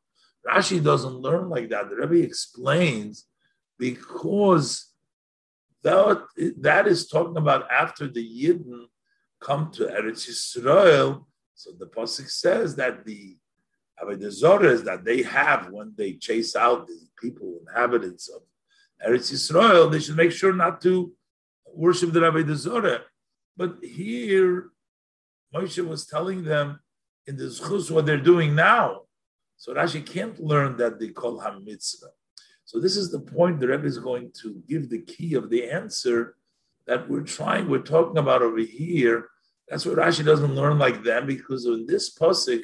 Rashi 0.49 0.83
doesn't 0.83 1.21
learn 1.21 1.47
like 1.47 1.69
that. 1.69 1.91
The 1.91 1.95
Rebbe 1.95 2.25
explains 2.25 3.27
because 3.77 4.89
that, 5.83 6.23
that 6.61 6.87
is 6.87 7.07
talking 7.07 7.37
about 7.37 7.71
after 7.71 8.07
the 8.07 8.27
Yidden 8.27 8.85
come 9.39 9.69
to 9.73 9.83
Eretz 9.85 10.27
Yisrael. 10.27 11.23
So 11.53 11.69
the 11.77 11.85
Pasuk 11.85 12.31
says 12.31 12.75
that 12.77 13.05
the 13.05 13.37
Avodah 14.03 14.83
that 14.85 15.05
they 15.05 15.21
have 15.21 15.69
when 15.69 15.93
they 15.95 16.13
chase 16.13 16.55
out 16.55 16.87
the 16.87 16.99
people, 17.21 17.59
inhabitants 17.67 18.27
of 18.27 18.41
Eretz 19.05 19.31
Yisrael, 19.31 19.91
they 19.91 19.99
should 19.99 20.15
make 20.15 20.31
sure 20.31 20.53
not 20.53 20.81
to 20.81 21.13
worship 21.73 22.11
the 22.11 22.19
Avodah 22.19 22.55
Zorah. 22.55 23.01
But 23.57 23.77
here, 23.83 24.69
Moshe 25.53 25.85
was 25.85 26.05
telling 26.05 26.43
them 26.43 26.79
in 27.27 27.37
the 27.37 27.45
Zchus 27.45 27.91
what 27.91 28.05
they're 28.05 28.17
doing 28.17 28.55
now. 28.55 29.01
So 29.57 29.73
Rashi 29.73 30.05
can't 30.05 30.39
learn 30.39 30.77
that 30.77 30.99
they 30.99 31.09
call 31.09 31.39
Ham 31.39 31.63
Mitzvah. 31.65 32.07
So 32.65 32.79
this 32.79 32.97
is 32.97 33.11
the 33.11 33.19
point 33.19 33.59
the 33.59 33.67
Rebbe 33.67 33.85
is 33.85 33.99
going 33.99 34.31
to 34.41 34.61
give 34.67 34.89
the 34.89 35.01
key 35.01 35.35
of 35.35 35.49
the 35.49 35.69
answer 35.69 36.35
that 36.87 37.09
we're 37.09 37.21
trying, 37.21 37.69
we're 37.69 37.79
talking 37.79 38.17
about 38.17 38.41
over 38.41 38.59
here. 38.59 39.29
That's 39.69 39.85
what 39.85 39.97
Rashi 39.97 40.23
doesn't 40.23 40.55
learn 40.55 40.77
like 40.77 41.03
them 41.03 41.25
because 41.25 41.65
in 41.65 41.87
this 41.87 42.15
pasuk, 42.15 42.63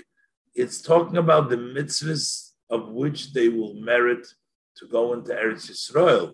it's 0.53 0.81
talking 0.81 1.17
about 1.17 1.49
the 1.49 1.57
mitzvahs 1.57 2.51
of 2.69 2.89
which 2.89 3.33
they 3.33 3.49
will 3.49 3.75
merit 3.75 4.27
to 4.77 4.87
go 4.87 5.13
into 5.13 5.31
Eretz 5.31 5.69
Yisrael. 5.69 6.33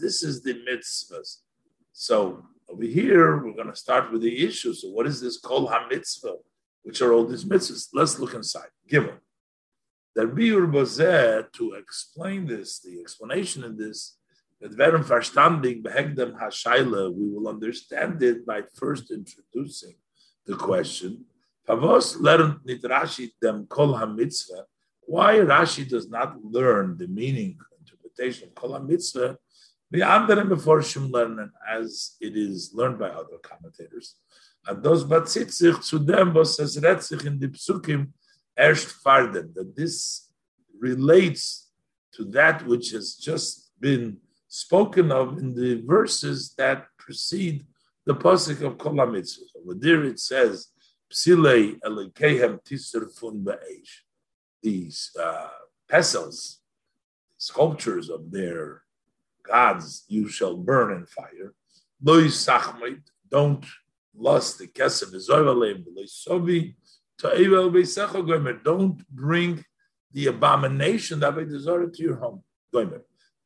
This 0.00 0.22
is 0.22 0.42
the 0.42 0.54
mitzvahs. 0.68 1.36
So 1.92 2.44
over 2.68 2.84
here, 2.84 3.44
we're 3.44 3.54
going 3.54 3.70
to 3.70 3.76
start 3.76 4.12
with 4.12 4.22
the 4.22 4.46
issue. 4.46 4.72
So 4.72 4.88
what 4.88 5.06
is 5.06 5.20
this 5.20 5.38
kol 5.38 5.66
ha-mitzvah? 5.66 6.36
Which 6.82 7.02
are 7.02 7.12
all 7.12 7.26
these 7.26 7.44
mitzvahs? 7.44 7.88
Let's 7.92 8.18
look 8.18 8.34
inside. 8.34 8.68
Give 8.88 9.04
them. 9.04 9.18
The 10.14 10.22
Biur 10.22 11.52
to 11.52 11.72
explain 11.72 12.46
this, 12.46 12.78
the 12.78 13.00
explanation 13.00 13.64
in 13.64 13.76
this, 13.76 14.16
that 14.60 14.76
verum 14.76 15.04
verstandig 15.04 15.82
behegdem 15.82 17.16
we 17.16 17.28
will 17.28 17.48
understand 17.48 18.22
it 18.22 18.46
by 18.46 18.62
first 18.74 19.10
introducing 19.10 19.94
the 20.46 20.56
question. 20.56 21.24
Pavos 21.66 22.20
lernt 22.20 22.64
nit 22.64 22.82
Rashi 22.82 23.30
dem 23.40 23.66
kol 23.66 23.94
ha-mitzvah. 23.94 24.64
Why 25.06 25.36
Rashi 25.36 25.88
does 25.88 26.08
not 26.08 26.42
learn 26.42 26.96
the 26.98 27.06
meaning, 27.06 27.58
interpretation 27.80 28.48
of 28.48 28.54
kol 28.54 28.72
ha-mitzvah, 28.72 29.38
the 29.90 30.02
andere 30.02 30.44
Meforshim 30.44 31.10
learn 31.10 31.50
as 31.68 32.16
it 32.20 32.36
is 32.36 32.72
learned 32.74 32.98
by 32.98 33.08
other 33.08 33.38
commentators. 33.42 34.16
And 34.66 34.82
those 34.82 35.04
batzitzich 35.04 35.82
zu 35.84 35.98
dem, 35.98 36.34
was 36.34 36.58
es 36.58 36.76
redt 36.76 37.26
in 37.26 37.38
the 37.38 37.48
psukim, 37.48 38.08
erst 38.58 38.88
farden, 38.88 39.52
that 39.54 39.76
this 39.76 40.30
relates 40.78 41.70
to 42.14 42.24
that 42.24 42.66
which 42.66 42.90
has 42.90 43.14
just 43.14 43.70
been 43.80 44.18
spoken 44.48 45.12
of 45.12 45.38
in 45.38 45.54
the 45.54 45.82
verses 45.84 46.54
that 46.56 46.86
precede 46.98 47.66
the 48.06 48.14
pasuk 48.14 48.62
of 48.62 48.78
Kol 48.78 48.94
HaMitzvah. 48.94 49.48
Over 49.60 49.74
there 49.74 50.04
it 50.04 50.18
says, 50.18 50.68
These 54.62 55.10
uh, 55.20 55.48
pestles, 55.88 56.60
sculptures 57.38 58.10
of 58.10 58.30
their 58.30 58.82
gods, 59.42 60.04
you 60.08 60.28
shall 60.28 60.56
burn 60.56 60.90
in 60.96 61.06
fire. 61.06 61.54
Don't 63.30 63.64
lust 64.16 64.58
the 64.58 64.66
kesef 64.66 65.12
don't 68.64 69.08
bring 69.10 69.64
the 70.12 70.26
abomination 70.26 71.20
that 71.20 71.36
we 71.36 71.44
desire 71.44 71.86
to 71.86 72.02
your 72.02 72.16
home. 72.16 72.42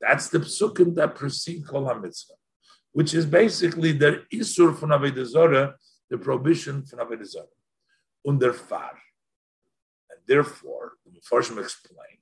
That's 0.01 0.29
the 0.29 0.39
psukim 0.39 0.95
that 0.95 1.15
precede 1.15 1.67
Kol 1.67 1.85
HaMitzvah 1.85 2.39
which 2.93 3.15
is 3.15 3.27
basically 3.27 3.93
the 3.93 4.25
Isur 4.33 4.75
von 4.75 4.91
Avodah 4.91 5.75
the 6.11 6.19
prohibition 6.19 6.85
from 6.85 7.01
Avodah 7.01 7.45
Under 8.29 8.53
far. 8.53 8.95
And 10.11 10.21
therefore, 10.27 10.93
the 11.05 11.11
Mepharshim 11.13 11.59
explain, 11.59 12.19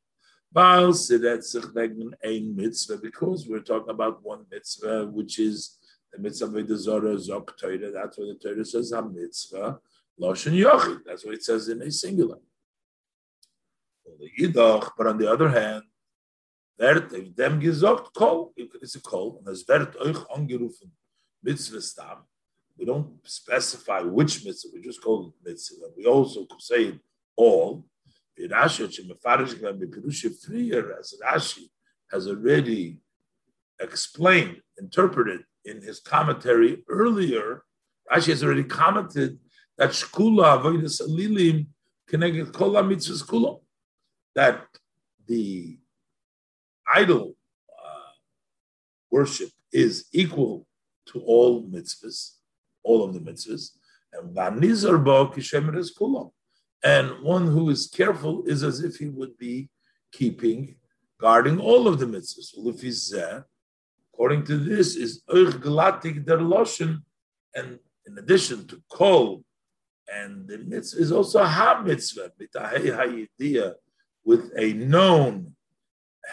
because 3.03 3.47
we're 3.49 3.61
talking 3.61 3.91
about 3.91 4.23
one 4.23 4.47
mitzvah, 4.51 5.07
which 5.07 5.39
is 5.39 5.79
the 6.13 6.19
mitzvah 6.21 6.59
of 6.59 6.69
the 6.69 6.77
Zorah, 6.77 7.17
Zok 7.17 7.57
Torah, 7.61 7.91
that's 7.91 8.17
why 8.17 8.27
the 8.27 8.39
Torah 8.43 8.65
says 8.65 8.93
a 8.93 9.03
mitzvah, 9.03 9.81
Loshen 10.21 10.55
Yochid, 10.65 11.01
that's 11.05 11.25
what 11.25 11.35
it 11.35 11.43
says 11.43 11.69
in 11.69 11.83
a 11.83 11.91
singular. 11.91 12.39
But 14.97 15.07
on 15.07 15.19
the 15.19 15.29
other 15.31 15.49
hand, 15.49 15.83
wird 16.79 17.37
dem 17.37 17.61
gesagt 17.61 18.13
kol 18.15 18.53
it's 18.57 18.97
a 18.97 19.01
kol 19.01 19.39
und 19.39 19.49
es 19.49 19.67
wird 19.67 19.97
euch 19.97 20.29
angerufen 20.31 20.93
mitzvah 21.43 21.81
stam 21.81 22.27
we 22.79 22.85
don't 22.85 23.09
specify 23.25 24.01
which 24.01 24.45
mitzvah, 24.45 24.69
we 24.75 24.83
just 24.83 25.03
call 25.03 25.29
it 25.29 25.33
mitzvah. 25.49 25.87
We 25.97 26.07
also 26.07 26.47
say 26.59 26.85
it 26.85 27.01
all. 27.37 27.85
Rashi 28.39 29.01
has 32.11 32.29
already 32.29 32.99
explained, 33.81 34.61
interpreted 34.79 35.41
in 35.65 35.81
his 35.81 36.01
commentary 36.01 36.85
earlier. 36.89 37.63
Rashi 38.13 38.29
has 38.29 38.45
already 38.45 38.65
commented 38.65 39.39
that 39.79 39.91
shkula 39.91 40.61
avodas 40.61 41.01
alilim 41.01 41.67
connected 42.07 42.53
kol 42.53 42.73
mitzvahs 42.73 43.25
kula. 43.25 43.61
That 44.35 44.67
the 45.27 45.79
idol 46.95 47.37
uh, 47.71 48.13
worship 49.11 49.51
is 49.73 50.07
equal 50.13 50.67
to 51.07 51.21
all 51.21 51.65
mitzvahs, 51.65 52.36
all 52.87 53.01
of 53.05 53.11
the 53.15 53.21
mitzvahs, 53.21 53.73
and. 54.13 54.37
And 56.85 57.23
one 57.23 57.47
who 57.47 57.71
is 57.71 57.87
careful 57.89 58.45
is 58.47 58.63
as 58.63 58.77
if 58.89 58.97
he 58.97 59.09
would 59.09 59.37
be 59.37 59.69
keeping, 60.13 60.77
guarding 61.21 61.59
all 61.59 61.89
of 61.89 61.99
the 61.99 62.07
mitzvahs. 62.07 63.45
According 64.13 64.45
to 64.45 64.57
this, 64.57 64.97
is 64.97 65.23
oich 65.29 65.55
galatik 65.65 66.25
der 66.25 66.39
loshen, 66.39 67.03
and 67.55 67.79
in 68.07 68.17
addition 68.19 68.67
to 68.69 68.83
kol, 68.89 69.45
and 70.13 70.49
the 70.49 70.59
mitzvah 70.59 71.01
is 71.01 71.13
also 71.13 71.45
ha 71.45 71.83
mitzvah, 71.85 72.31
with 74.25 74.53
a 74.57 74.73
known 74.73 75.57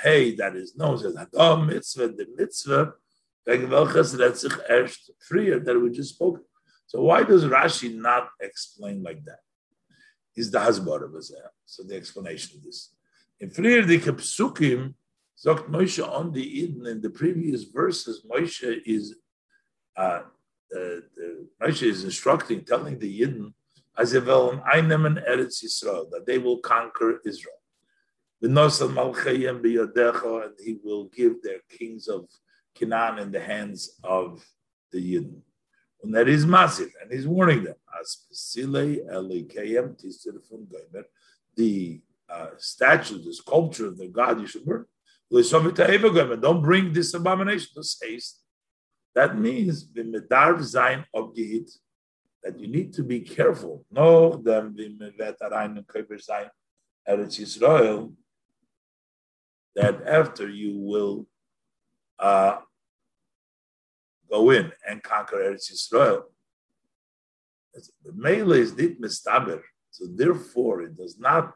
hey 0.02 0.36
that 0.36 0.56
is 0.56 0.76
known 0.76 0.96
as 0.96 1.04
a 1.04 1.58
mitzvah, 1.58 2.08
the 2.10 2.28
mitzvah, 2.36 2.94
that 5.60 5.80
we 5.80 5.92
just 5.92 6.16
spoke. 6.16 6.40
So 6.88 7.02
why 7.02 7.24
does 7.24 7.46
Rashi 7.46 7.94
not 7.94 8.30
explain 8.40 9.04
like 9.04 9.24
that? 9.26 9.40
Is 10.36 10.52
the 10.52 10.60
hasbar 10.60 11.04
of 11.04 11.16
So 11.66 11.84
the 11.84 11.96
explanation 11.96 12.58
of 12.58 12.64
this. 12.64 12.94
In 13.40 13.50
freer 13.50 13.84
the 13.86 14.00
kepsukim, 14.00 14.94
sagt 15.36 15.70
Moshe 15.70 16.02
on 16.08 16.32
the 16.32 16.60
Eden 16.62 16.86
in 16.88 17.02
the 17.02 17.10
previous 17.10 17.64
verses, 17.64 18.26
Moshe 18.30 18.82
is 18.86 19.16
uh, 19.96 20.22
uh, 20.76 21.00
Moshe 21.62 21.84
is 21.84 22.04
instructing, 22.04 22.66
telling 22.66 22.98
the 22.98 23.22
Yidden, 23.22 23.54
as 23.98 24.14
Eretz 25.28 25.64
Yisrael, 25.64 26.10
that 26.12 26.26
they 26.26 26.40
will 26.40 26.58
conquer 26.58 27.20
Israel. 27.26 27.54
And 28.42 28.58
he 30.66 30.78
will 30.84 31.06
give 31.06 31.42
their 31.44 31.60
kings 31.70 32.08
of 32.08 32.28
Canaan 32.76 33.20
in 33.20 33.32
the 33.32 33.40
hands 33.40 34.00
of 34.04 34.46
the 34.92 35.00
Yidden. 35.00 35.42
And 36.04 36.14
that 36.16 36.28
is 36.28 36.46
massive, 36.46 36.92
and 37.02 37.12
he's 37.12 37.28
warning 37.28 37.64
them. 37.64 37.76
As 38.00 38.18
the 41.56 42.02
uh, 42.30 42.48
statue, 42.58 43.24
the 43.24 43.34
sculpture 43.34 43.88
of 43.88 43.98
the 43.98 44.08
God 44.08 44.42
you 44.42 44.48
should 44.48 44.66
burn. 44.66 44.86
Don't 46.42 46.62
bring 46.62 46.94
this 46.94 47.14
abomination 47.14 47.70
to 47.76 47.84
haste. 48.02 48.42
That 49.16 49.38
means 49.38 49.92
the 49.92 50.04
medarv 50.04 50.62
zain 50.64 51.06
of 51.14 51.34
gehit 51.34 51.72
that 52.44 52.60
you 52.60 52.68
need 52.68 52.94
to 52.94 53.04
be 53.04 53.22
careful. 53.22 53.86
No, 53.92 54.36
them 54.36 54.76
v'metarayin 54.76 55.78
and 55.78 55.88
kover 55.88 56.20
zain 56.22 56.50
Eretz 57.08 57.40
Yisrael 57.40 58.14
that 59.76 60.06
after 60.06 60.50
you 60.50 60.78
will 60.78 61.28
uh, 62.20 62.58
go 64.30 64.50
in 64.52 64.72
and 64.88 65.04
conquer 65.04 65.38
Eretz 65.38 65.72
Yisrael, 65.72 66.24
the 68.04 68.12
Mele 68.14 68.54
is 68.54 68.72
dit 68.74 69.02
mistaber, 69.02 69.62
so 69.90 70.06
therefore 70.08 70.84
it 70.84 70.96
does 70.96 71.18
not 71.20 71.54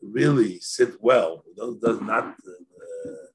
really 0.00 0.58
sit 0.60 0.94
well. 1.00 1.44
It 1.46 1.80
does, 1.82 2.00
not 2.00 2.24
uh, 2.24 3.26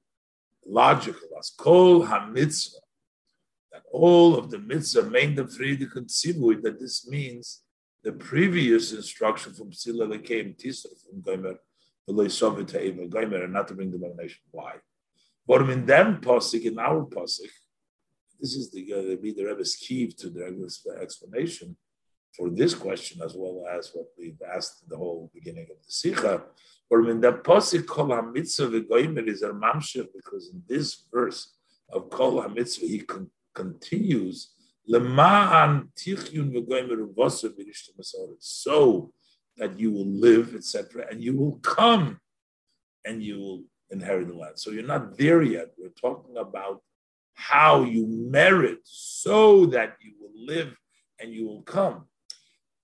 logical. 0.66 1.30
As 1.38 1.52
kol 1.52 2.06
hamitzvah, 2.06 2.80
that 3.72 3.84
all 3.92 4.36
of 4.36 4.50
the 4.50 4.60
mitzvah 4.60 5.04
made 5.04 5.36
them 5.36 5.48
free 5.48 5.78
to 5.78 5.86
conceive 5.86 6.40
that 6.64 6.80
this 6.80 7.08
means 7.08 7.62
the 8.04 8.12
previous 8.12 8.92
instruction 8.92 9.54
from 9.54 9.72
Sila 9.72 10.18
came 10.18 10.56
Tisra 10.56 10.90
from 11.04 11.22
Gomer 11.22 11.58
the 12.08 12.14
Leisovet 12.14 13.10
Gomer, 13.10 13.44
and 13.44 13.54
not 13.54 13.68
to 13.70 13.74
bring 13.74 13.92
the 13.92 13.98
domination. 13.98 14.42
Why? 14.52 14.76
But 15.48 15.70
in 15.70 15.86
them 15.86 16.22
posik, 16.22 16.64
in 16.64 16.80
our 16.80 17.06
posik, 17.06 17.52
this 18.40 18.56
is 18.56 18.72
the 18.72 18.94
uh, 18.94 19.22
be 19.22 19.32
the 19.32 19.46
Rebbe's 19.46 19.76
key 19.76 20.08
to 20.08 20.30
the 20.30 20.46
explanation 21.02 21.78
for 22.36 22.50
this 22.50 22.74
question 22.74 23.22
as 23.22 23.36
well 23.36 23.66
as 23.72 23.92
what 23.94 24.08
we've 24.18 24.42
asked 24.56 24.84
in 24.84 24.90
the 24.90 24.98
whole 24.98 25.30
beginning 25.34 25.68
of 25.70 25.78
the 25.86 25.92
Sikha. 25.92 26.44
But 26.90 27.10
in 27.10 27.22
the 27.22 27.34
posik 27.34 27.86
kol 27.86 28.08
hamitzvah 28.08 29.28
is 29.28 29.42
a 29.44 29.50
mamshir 29.50 30.08
because 30.16 30.50
in 30.54 30.64
this 30.68 31.06
verse 31.12 31.56
of 31.90 32.10
kol 32.10 32.42
hamitzvah 32.42 32.88
he 32.88 33.00
con- 33.00 33.30
continues 33.54 34.54
lema'an 34.90 35.88
tichyun 35.96 36.52
v'goymer 36.54 37.08
v'voser 37.14 38.36
so 38.40 39.14
that 39.58 39.80
you 39.80 39.92
will 39.92 40.08
live, 40.08 40.56
etc., 40.56 41.06
and 41.12 41.24
you 41.24 41.38
will 41.38 41.60
come 41.62 42.20
and 43.06 43.22
you 43.22 43.38
will 43.38 43.64
inherit 43.94 44.28
the 44.28 44.36
land. 44.36 44.60
So 44.60 44.72
you're 44.72 44.84
not 44.96 45.18
there 45.18 45.42
yet. 45.42 45.68
We're 45.78 45.90
talking 45.90 46.38
about 46.38 46.82
how 47.36 47.84
you 47.84 48.06
merit 48.08 48.80
so 48.84 49.66
that 49.68 49.98
you 50.02 50.14
will 50.20 50.34
live 50.54 50.76
and 51.20 51.34
you 51.34 51.48
will 51.48 51.64
come. 51.64 52.06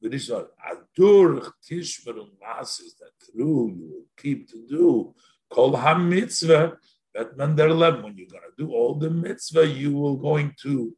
But 0.01 0.11
this 0.11 0.29
is 0.29 0.31
adur 0.31 1.51
is 1.75 2.95
that 3.01 3.11
through 3.25 3.73
you 3.77 3.85
will 3.91 4.05
keep 4.17 4.49
to 4.51 4.65
do 4.67 5.13
kol 5.51 5.73
hamitzvah 5.73 6.77
that 7.15 7.55
they're 7.55 7.75
when 7.75 8.15
you're 8.17 8.27
going 8.27 8.43
to 8.43 8.65
do 8.65 8.71
all 8.71 8.95
the 8.95 9.09
mitzvah, 9.09 9.67
you 9.67 9.93
will 9.93 10.15
going 10.15 10.53
to 10.61 10.95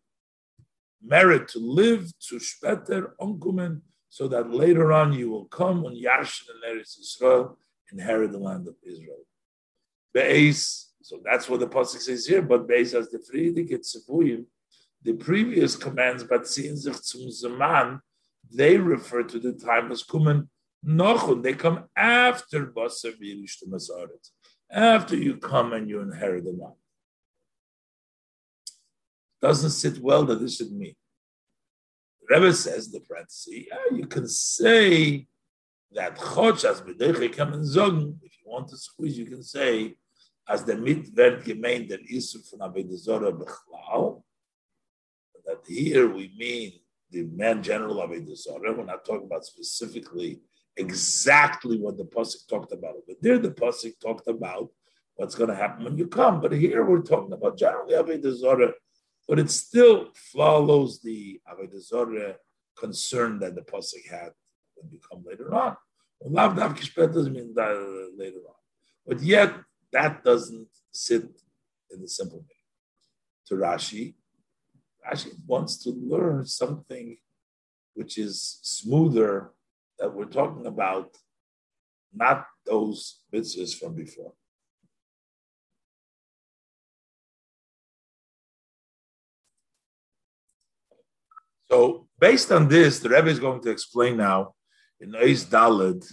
merit 1.01 1.47
to 1.49 1.59
live 1.59 2.11
to 2.19 2.39
speter 2.39 3.13
onkumen 3.19 3.81
so 4.09 4.27
that 4.27 4.51
later 4.51 4.91
on 4.91 5.13
you 5.13 5.29
will 5.31 5.45
come 5.45 5.85
on 5.85 5.95
Yashin 5.95 6.43
and 6.53 6.63
Eretz 6.69 6.99
Israel, 6.99 7.57
inherit 7.91 8.31
the 8.33 8.37
land 8.37 8.67
of 8.67 8.75
Israel. 8.83 9.23
Be'ez, 10.13 10.89
so 11.01 11.19
that's 11.23 11.49
what 11.49 11.59
the 11.59 11.67
pasuk 11.67 11.99
says 11.99 12.25
here. 12.25 12.41
But 12.41 12.67
Be'ez 12.67 12.93
as 12.93 13.09
the 13.09 13.19
Friedik 13.19 13.71
Etzevuyim, 13.71 14.45
the 15.03 15.13
previous 15.13 15.75
commands, 15.75 16.23
but 16.23 16.47
sich 16.47 16.77
zum 16.77 17.31
Zaman, 17.31 18.01
they 18.53 18.77
refer 18.77 19.23
to 19.23 19.39
the 19.39 19.53
time 19.53 19.91
as 19.91 20.03
Kumen 20.03 20.47
Nochun. 20.85 21.41
They 21.41 21.53
come 21.53 21.85
after 21.95 22.67
Basar 22.67 23.13
V'Yirish 23.19 23.63
Masaret, 23.67 24.29
after 24.69 25.15
you 25.15 25.37
come 25.37 25.73
and 25.73 25.89
you 25.89 26.01
inherit 26.01 26.43
the 26.43 26.51
land. 26.51 26.75
Doesn't 29.41 29.71
sit 29.71 29.97
well 29.99 30.23
that 30.25 30.39
this 30.39 30.57
should 30.57 30.71
mean. 30.71 30.95
The 32.21 32.35
Rebbe 32.35 32.53
says 32.53 32.91
the 32.91 32.99
parenthesis, 32.99 33.65
yeah, 33.67 33.97
you 33.97 34.05
can 34.05 34.27
say 34.27 35.27
that 35.93 36.17
Choch 36.17 36.63
as 36.63 36.81
B'deiche 36.81 37.35
come 37.35 37.53
and 37.53 37.65
zogen. 37.65 38.17
If 38.21 38.33
you 38.37 38.51
want 38.51 38.67
to 38.69 38.77
squeeze, 38.77 39.17
you 39.17 39.25
can 39.25 39.43
say 39.43 39.95
as 40.47 40.63
the 40.63 40.75
mit 40.75 41.15
wird 41.15 41.43
gemeint 41.43 41.89
der 41.89 41.99
Isur 41.99 42.41
von 42.49 42.59
Avedizora 42.59 43.31
Bechlal. 43.31 44.23
That 45.45 45.65
here 45.67 46.07
we 46.07 46.33
mean 46.37 46.73
the 47.09 47.23
man 47.23 47.63
general 47.63 47.97
Avedizora. 47.97 48.75
We're 48.77 48.85
not 48.85 49.05
talking 49.05 49.25
about 49.25 49.45
specifically 49.45 50.41
exactly 50.77 51.79
what 51.79 51.97
the 51.97 52.05
pasuk 52.05 52.47
talked 52.47 52.71
about, 52.71 52.95
but 53.07 53.21
there 53.21 53.37
the 53.37 53.51
pasuk 53.51 53.99
talked 53.99 54.27
about 54.27 54.69
what's 55.15 55.35
going 55.35 55.49
to 55.49 55.55
happen 55.55 55.83
when 55.83 55.97
you 55.97 56.07
come. 56.07 56.41
But 56.41 56.53
here 56.53 56.85
we're 56.85 57.01
talking 57.01 57.33
about 57.33 57.57
generally 57.57 57.93
Avedizora 57.95 58.73
but 59.31 59.39
it 59.39 59.49
still 59.49 60.09
follows 60.13 61.01
the 61.01 61.39
Avodah 61.49 62.35
concern 62.77 63.39
that 63.39 63.55
the 63.55 63.61
Pasuk 63.61 64.05
had 64.09 64.31
when 64.75 64.91
you 64.91 64.99
come 65.09 65.23
later 65.25 65.53
on. 65.53 65.77
Later 66.21 66.61
on. 66.61 68.55
But 69.07 69.21
yet, 69.21 69.53
that 69.91 70.23
doesn't 70.23 70.67
sit 70.91 71.23
in 71.91 72.01
the 72.01 72.07
simple 72.07 72.39
way. 72.39 72.45
To 73.47 73.55
Rashi, 73.55 74.15
Rashi 75.05 75.31
wants 75.45 75.77
to 75.83 75.89
learn 75.89 76.45
something 76.45 77.17
which 77.93 78.17
is 78.17 78.59
smoother 78.61 79.51
that 79.99 80.13
we're 80.13 80.25
talking 80.25 80.65
about, 80.65 81.17
not 82.13 82.47
those 82.65 83.21
mitzvahs 83.33 83.77
from 83.77 83.95
before. 83.95 84.33
So 91.69 92.07
based 92.19 92.51
on 92.51 92.67
this, 92.67 92.99
the 92.99 93.09
Rebbe 93.09 93.29
is 93.29 93.39
going 93.39 93.61
to 93.61 93.69
explain 93.69 94.17
now 94.17 94.53
in 94.99 95.15
Eis 95.15 95.45
Dalad 95.45 96.05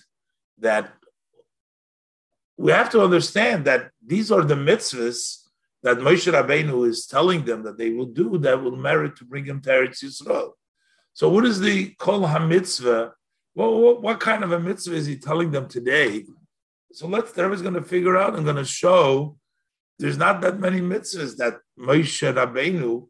that 0.59 0.93
we 2.59 2.73
have 2.73 2.91
to 2.91 3.01
understand 3.01 3.65
that 3.67 3.91
these 4.05 4.31
are 4.33 4.43
the 4.43 4.57
mitzvahs 4.57 5.45
that 5.85 5.99
Moshe 5.99 6.31
Rabbeinu 6.31 6.89
is 6.89 7.07
telling 7.07 7.45
them 7.45 7.63
that 7.63 7.79
they 7.79 7.91
will 7.91 8.07
do 8.07 8.37
that 8.39 8.61
will 8.61 8.77
merit 8.77 9.17
to 9.17 9.25
bring 9.25 9.45
him 9.45 9.61
to 9.63 9.71
Eretz 9.71 10.03
Yisrael. 10.03 10.51
So, 11.15 11.29
what 11.29 11.47
is 11.47 11.61
the 11.61 11.95
kol 11.99 12.23
hamitzvah? 12.23 13.13
Well, 13.55 13.81
what, 13.81 14.03
what 14.03 14.21
kind 14.21 14.43
of 14.43 14.51
a 14.51 14.59
mitzvah 14.59 14.95
is 14.95 15.07
he 15.07 15.17
telling 15.17 15.53
them 15.53 15.69
today? 15.69 16.25
So 16.93 17.07
let's. 17.07 17.31
Everybody's 17.31 17.63
going 17.63 17.75
to 17.75 17.83
figure 17.83 18.17
out. 18.17 18.35
I'm 18.35 18.45
going 18.45 18.57
to 18.57 18.65
show. 18.65 19.37
There's 20.01 20.17
not 20.17 20.41
that 20.41 20.59
many 20.59 20.81
mitzvahs 20.81 21.37
that 21.37 21.59
Moshe 21.79 22.35
Rabbeinu 22.35 23.09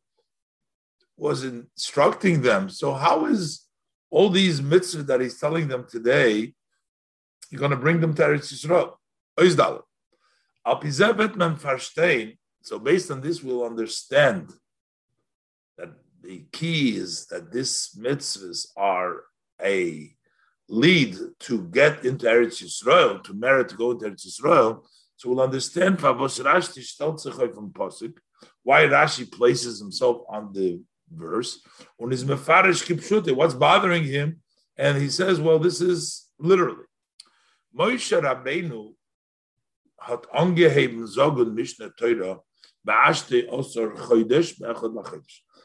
was 1.17 1.45
instructing 1.45 2.43
them. 2.43 2.69
So 2.69 2.93
how 2.93 3.27
is 3.27 3.67
all 4.11 4.29
these 4.31 4.61
mitzvahs 4.61 5.07
that 5.07 5.21
he's 5.21 5.41
telling 5.41 5.69
them 5.69 5.87
today? 5.89 6.55
Going 7.55 7.71
to 7.71 7.77
bring 7.79 8.01
them 8.01 8.15
to 8.15 8.23
Eretz 8.23 8.53
Yisrael. 8.53 8.98
So 12.61 12.79
based 12.79 13.11
on 13.11 13.21
this, 13.21 13.43
we'll 13.43 13.65
understand 13.65 14.53
that 15.77 15.91
the 16.23 16.45
key 16.53 16.97
is 16.97 17.27
that 17.27 17.53
these 17.53 17.97
mitzvahs 17.99 18.67
are 18.77 19.25
a 19.63 20.13
lead 20.69 21.17
to 21.41 21.63
get 21.69 22.05
into 22.05 22.27
Eretz 22.27 22.63
Yisrael, 22.63 23.23
to 23.25 23.33
merit 23.33 23.69
to 23.71 23.77
go 23.77 23.93
into 23.93 24.07
Eretz 24.07 24.27
Yisrael. 24.27 24.83
So 25.17 25.31
we'll 25.31 25.41
understand 25.41 26.01
why 26.01 26.11
Rashi 28.87 29.33
places 29.33 29.81
himself 29.81 30.23
on 30.29 30.53
the 30.53 30.83
verse. 31.11 31.61
What's 31.97 33.55
bothering 33.55 34.05
him? 34.05 34.43
And 34.77 34.99
he 34.99 35.09
says, 35.09 35.41
well, 35.41 35.59
this 35.59 35.81
is 35.81 36.29
literally. 36.39 36.85
Moshe 37.77 38.21
Rabbeinu 38.21 38.95
hat 40.09 40.27
angeheben 40.35 41.55
Mishnah. 41.55 41.93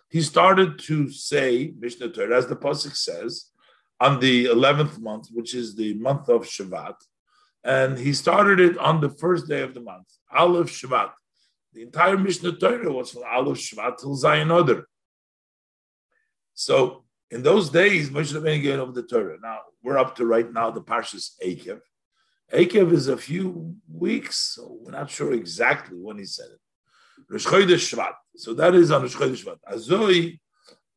He 0.10 0.22
started 0.22 0.80
to 0.80 1.10
say 1.10 1.74
Mishnah 1.80 2.10
Torah, 2.10 2.38
as 2.38 2.48
the 2.48 2.56
pasuk 2.56 2.96
says, 2.96 3.52
on 4.00 4.20
the 4.20 4.46
eleventh 4.46 5.00
month, 5.00 5.30
which 5.32 5.56
is 5.56 5.76
the 5.76 5.94
month 5.96 6.28
of 6.30 6.44
Shavat, 6.44 6.96
and 7.64 7.98
he 7.98 8.12
started 8.14 8.60
it 8.60 8.78
on 8.78 9.00
the 9.00 9.10
first 9.10 9.48
day 9.48 9.62
of 9.62 9.74
the 9.74 9.80
month, 9.80 10.08
Aleph 10.32 10.70
Shavat. 10.70 11.12
The 11.74 11.84
entire 11.84 12.18
Mishnah 12.18 12.58
Torah 12.58 12.92
was 12.92 13.12
from 13.12 13.24
Aleph 13.24 13.58
Shavat 13.58 13.98
till 13.98 14.18
Zayin 14.18 14.52
Oder. 14.52 14.88
So 16.54 17.06
in 17.32 17.42
those 17.42 17.70
days, 17.70 18.10
Moshe 18.10 18.34
Rabbeinu 18.34 18.62
gave 18.62 18.80
over 18.80 18.92
the 18.92 19.04
Torah. 19.04 19.38
Now 19.42 19.60
we're 19.82 19.98
up 19.98 20.16
to 20.18 20.26
right 20.26 20.52
now 20.52 20.70
the 20.72 20.82
Parshas 20.82 21.32
Eikev. 21.44 21.82
Eikev 22.54 22.94
is 22.94 23.08
a 23.08 23.18
few 23.18 23.76
weeks, 23.92 24.38
so 24.56 24.78
we're 24.80 24.92
not 24.92 25.10
sure 25.10 25.34
exactly 25.34 25.98
when 25.98 26.20
he 26.20 26.26
said 26.26 26.48
it. 26.54 26.60
Rosh 27.30 27.48
Shvat. 27.48 28.14
So 28.36 28.54
that 28.54 28.76
is 28.76 28.92
on 28.92 29.02
Rosh 29.02 29.16
Shvat. 29.16 29.58
Azoi, 29.72 30.40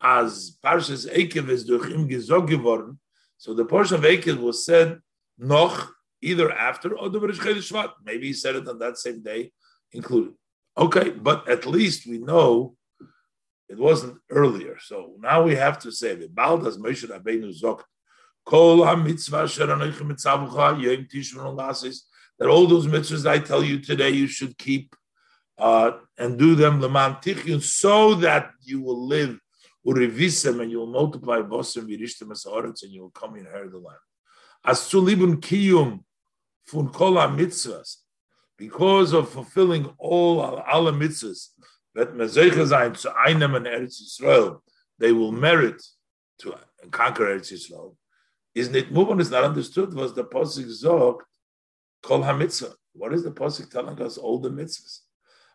as 0.01 0.59
Parshas 0.62 1.11
Eikev 1.11 1.49
is 1.49 1.64
durch 1.64 1.88
geworden, 2.47 2.99
so 3.38 3.55
the 3.55 3.64
portion 3.64 3.97
of 3.97 4.03
Eikev 4.03 4.38
was 4.38 4.66
said 4.66 5.01
noch 5.38 5.92
either 6.21 6.53
after 6.53 6.97
or 6.97 7.09
the 7.09 7.21
Rosh 7.21 7.40
Shvat. 7.40 7.92
Maybe 8.05 8.29
he 8.29 8.33
said 8.33 8.57
it 8.57 8.69
on 8.69 8.79
that 8.81 8.99
same 8.99 9.23
day 9.23 9.53
included. 9.92 10.35
Okay, 10.77 11.11
but 11.11 11.49
at 11.49 11.64
least 11.64 12.07
we 12.07 12.19
know 12.19 12.77
it 13.69 13.79
wasn't 13.79 14.19
earlier. 14.31 14.77
So 14.79 15.14
now 15.21 15.42
we 15.42 15.55
have 15.55 15.79
to 15.81 15.90
say 15.90 16.14
Baldas 16.29 16.79
Moshe 16.79 17.09
Rabbeinu 17.09 17.51
zogt 17.59 17.85
Kol 18.46 18.85
ha-mitzvah 18.85 19.48
that 22.38 22.48
all 22.48 22.66
those 22.66 22.87
mitzvahs 22.87 23.26
I 23.28 23.38
tell 23.40 23.64
you 23.64 23.80
today 23.80 24.11
you 24.11 24.28
should 24.28 24.56
keep 24.56 24.94
uh, 25.59 25.92
and 26.16 26.38
do 26.38 26.54
them 26.54 26.80
leman 26.80 27.14
tichyun 27.14 27.62
so 27.62 28.14
that 28.14 28.50
you 28.62 28.80
will 28.80 29.06
live 29.06 29.38
urivisem 29.87 30.61
and 30.61 30.70
you 30.70 30.78
will 30.78 30.87
multiply 30.87 31.38
vosem 31.40 31.88
virishtem 31.88 32.30
esaretz 32.30 32.82
and 32.82 32.92
you 32.92 33.02
will 33.02 33.11
come 33.11 33.37
inherit 33.37 33.72
the 33.72 33.78
land. 33.78 33.98
As 34.64 34.80
sulibun 34.80 35.40
kiyum 35.40 36.04
fun 36.66 36.88
kol 36.90 37.14
mitzvahs 37.14 37.96
because 38.59 39.12
of 39.12 39.28
fulfilling 39.28 39.87
all 39.98 40.40
all 40.40 40.92
mitzvahs 40.92 41.48
that 41.94 42.14
mezeicha 42.14 42.66
sein 42.66 42.94
zu 42.94 43.09
einem 43.11 43.56
in 43.56 43.64
Eretz 43.64 44.00
Yisrael, 44.02 44.61
they 44.98 45.12
will 45.12 45.32
merit 45.32 45.82
to 46.38 46.54
conquer 46.90 47.24
Eretz 47.24 47.50
Yisrael. 47.50 47.96
Is 48.57 48.75
it 48.75 48.90
movement 48.90 49.21
is 49.21 49.31
not 49.31 49.45
understood? 49.45 49.92
Was 49.92 50.14
the 50.14 50.25
pasuk 50.25 50.71
zog 50.71 51.23
kol 52.03 52.23
hamitzvah? 52.23 52.73
What 52.95 53.12
is 53.12 53.23
the 53.23 53.31
pasuk 53.31 53.71
telling 53.71 54.01
us? 54.01 54.16
All 54.16 54.38
the 54.38 54.49
mitzvahs. 54.49 55.01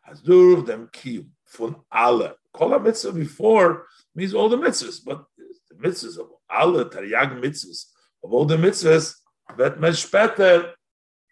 Hazur 0.08 0.64
them 0.64 0.88
kiyum 0.94 1.30
fun 1.44 1.78
alle. 1.92 2.36
Kol 2.54 2.70
hamitzvah 2.70 3.16
before 3.16 3.88
means 4.14 4.36
all 4.36 4.50
the 4.50 4.58
mitzvahs, 4.58 5.00
but 5.04 5.26
the 5.72 5.76
mitzvahs 5.84 6.20
of 6.20 6.28
alle 6.48 6.86
taryag 6.86 7.42
mitzvahs 7.42 7.86
of 8.24 8.32
all 8.32 8.46
the 8.46 8.56
mitzvahs 8.56 9.16
that 9.58 9.80
meshpeter. 9.80 10.74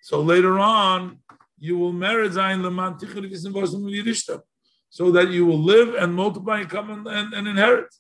So 0.02 0.22
later 0.22 0.58
on, 0.58 1.20
you 1.60 1.78
will 1.78 1.94
merit 1.94 2.32
zayin 2.32 2.64
leman 2.64 2.96
tichel 2.96 3.30
yirishtam 3.30 4.42
so 4.90 5.12
that 5.12 5.30
you 5.30 5.46
will 5.46 5.60
live 5.60 5.94
and 5.94 6.16
multiply 6.16 6.62
and 6.62 6.70
come 6.70 6.90
and, 6.90 7.06
and, 7.06 7.32
and 7.36 7.48
inherit. 7.48 7.94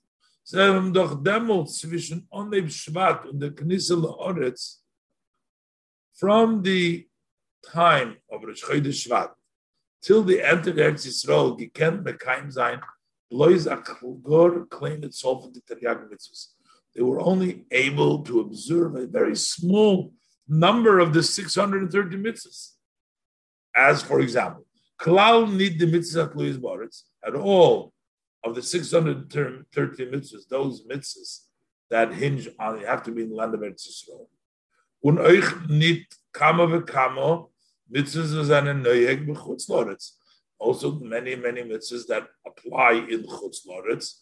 Doch 0.51 1.23
demult 1.23 1.69
zwischen 1.69 2.27
Oneb 2.31 2.69
Shvat 2.69 3.29
and 3.29 3.39
the 3.39 3.51
Knesset 3.51 4.03
Oretz 4.19 4.77
from 6.15 6.63
the 6.63 7.07
time 7.71 8.17
of 8.31 8.43
Rosh 8.43 8.63
Chodesh 8.63 9.07
Shvat 9.07 9.31
till 10.01 10.23
the 10.23 10.41
end 10.41 10.67
of 10.67 10.75
Eretz 10.75 11.05
Yisrael, 11.05 11.59
gekent 11.59 12.03
bekaim 12.03 12.51
sein, 12.51 12.81
lois 13.29 13.65
akhlgor 13.67 14.67
claimed 14.69 15.05
itself 15.05 15.45
in 15.45 15.53
the 15.53 15.61
Taryag 15.61 16.09
mitzvahs. 16.09 16.47
They 16.95 17.03
were 17.03 17.19
only 17.19 17.65
able 17.71 18.23
to 18.23 18.39
observe 18.39 18.95
a 18.95 19.05
very 19.05 19.35
small 19.35 20.13
number 20.47 20.99
of 20.99 21.13
the 21.13 21.21
630 21.21 22.17
mitzvahs. 22.17 22.71
As, 23.75 24.01
for 24.01 24.19
example, 24.19 24.65
Klal 24.99 25.53
need 25.53 25.79
the 25.79 25.85
mitzvah 25.85 26.31
Louis 26.33 26.57
Boritz 26.57 27.03
at 27.25 27.35
all 27.35 27.93
of 28.43 28.55
the 28.55 28.61
630 28.61 30.05
mitzvahs, 30.05 30.47
those 30.49 30.85
mitzvahs 30.87 31.45
that 31.89 32.13
hinge 32.13 32.47
on, 32.59 32.79
you 32.79 32.85
have 32.85 33.03
to 33.03 33.11
be 33.11 33.23
in 33.23 33.29
the 33.29 33.35
land 33.35 33.53
of 33.53 33.61
Eretz 33.61 33.87
Yisrael. 33.87 34.27
Und 35.01 35.19
euch 35.19 35.67
nicht 35.67 36.15
kama 36.33 36.67
v'kama 36.67 37.49
mitzvahs 37.91 38.45
seine 38.45 38.73
neueg 38.73 39.27
b'chutz 39.27 39.69
loretz. 39.69 40.17
Also 40.57 40.99
many, 40.99 41.35
many 41.35 41.63
mitzvahs 41.63 42.07
that 42.07 42.27
apply 42.45 43.05
in 43.09 43.23
chutz 43.23 43.65
loretz, 43.67 44.21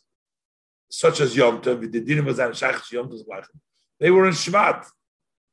such 0.90 1.20
as 1.20 1.36
Yom 1.36 1.62
Tov, 1.62 1.92
the 1.92 2.02
dinim 2.02 2.26
shach 2.26 2.92
Yom 2.92 3.10
Tov 3.10 3.46
They 4.00 4.12
were 4.12 4.28
in 4.28 4.34
Shvat, 4.34 4.86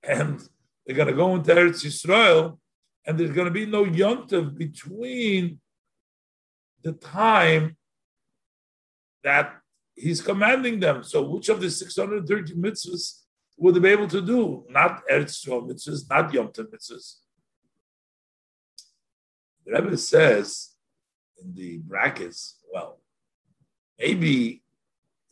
and 0.02 0.40
they're 0.86 0.96
going 0.96 1.08
to 1.08 1.14
go 1.14 1.34
into 1.34 1.54
Eretz 1.54 1.84
Yisrael, 1.84 2.58
and 3.06 3.18
there's 3.18 3.30
going 3.30 3.46
to 3.46 3.50
be 3.50 3.66
no 3.66 3.84
yontiv 3.84 4.56
between 4.56 5.60
the 6.82 6.92
time 6.92 7.76
that 9.24 9.56
he's 9.94 10.20
commanding 10.20 10.78
them. 10.78 11.02
So, 11.02 11.22
which 11.22 11.48
of 11.48 11.60
the 11.60 11.70
630 11.70 12.54
mitzvahs 12.54 13.22
would 13.56 13.74
they 13.74 13.80
be 13.80 13.88
able 13.88 14.08
to 14.08 14.20
do? 14.20 14.64
Not 14.68 15.02
Eretz 15.10 15.44
Yisrael 15.44 15.68
mitzvahs, 15.68 16.08
not 16.08 16.32
Yom 16.32 16.48
Tov 16.48 16.66
mitzvahs. 16.66 17.16
The 19.66 19.72
Rebbe 19.72 19.96
says 19.96 20.70
in 21.42 21.54
the 21.54 21.78
brackets, 21.78 22.58
well, 22.72 23.00
maybe 23.98 24.62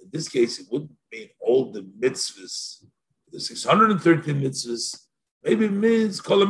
in 0.00 0.09
this 0.11 0.28
case 0.28 0.59
it 0.59 0.66
wouldn't 0.70 0.96
mean 1.12 1.28
all 1.38 1.70
the 1.70 1.83
mitzvahs, 1.83 2.85
the 3.31 3.38
613 3.38 4.40
mitzvahs 4.40 5.07
Maybe 5.44 5.64
it 5.64 5.72
means 5.72 6.20
all 6.24 6.42
of 6.42 6.48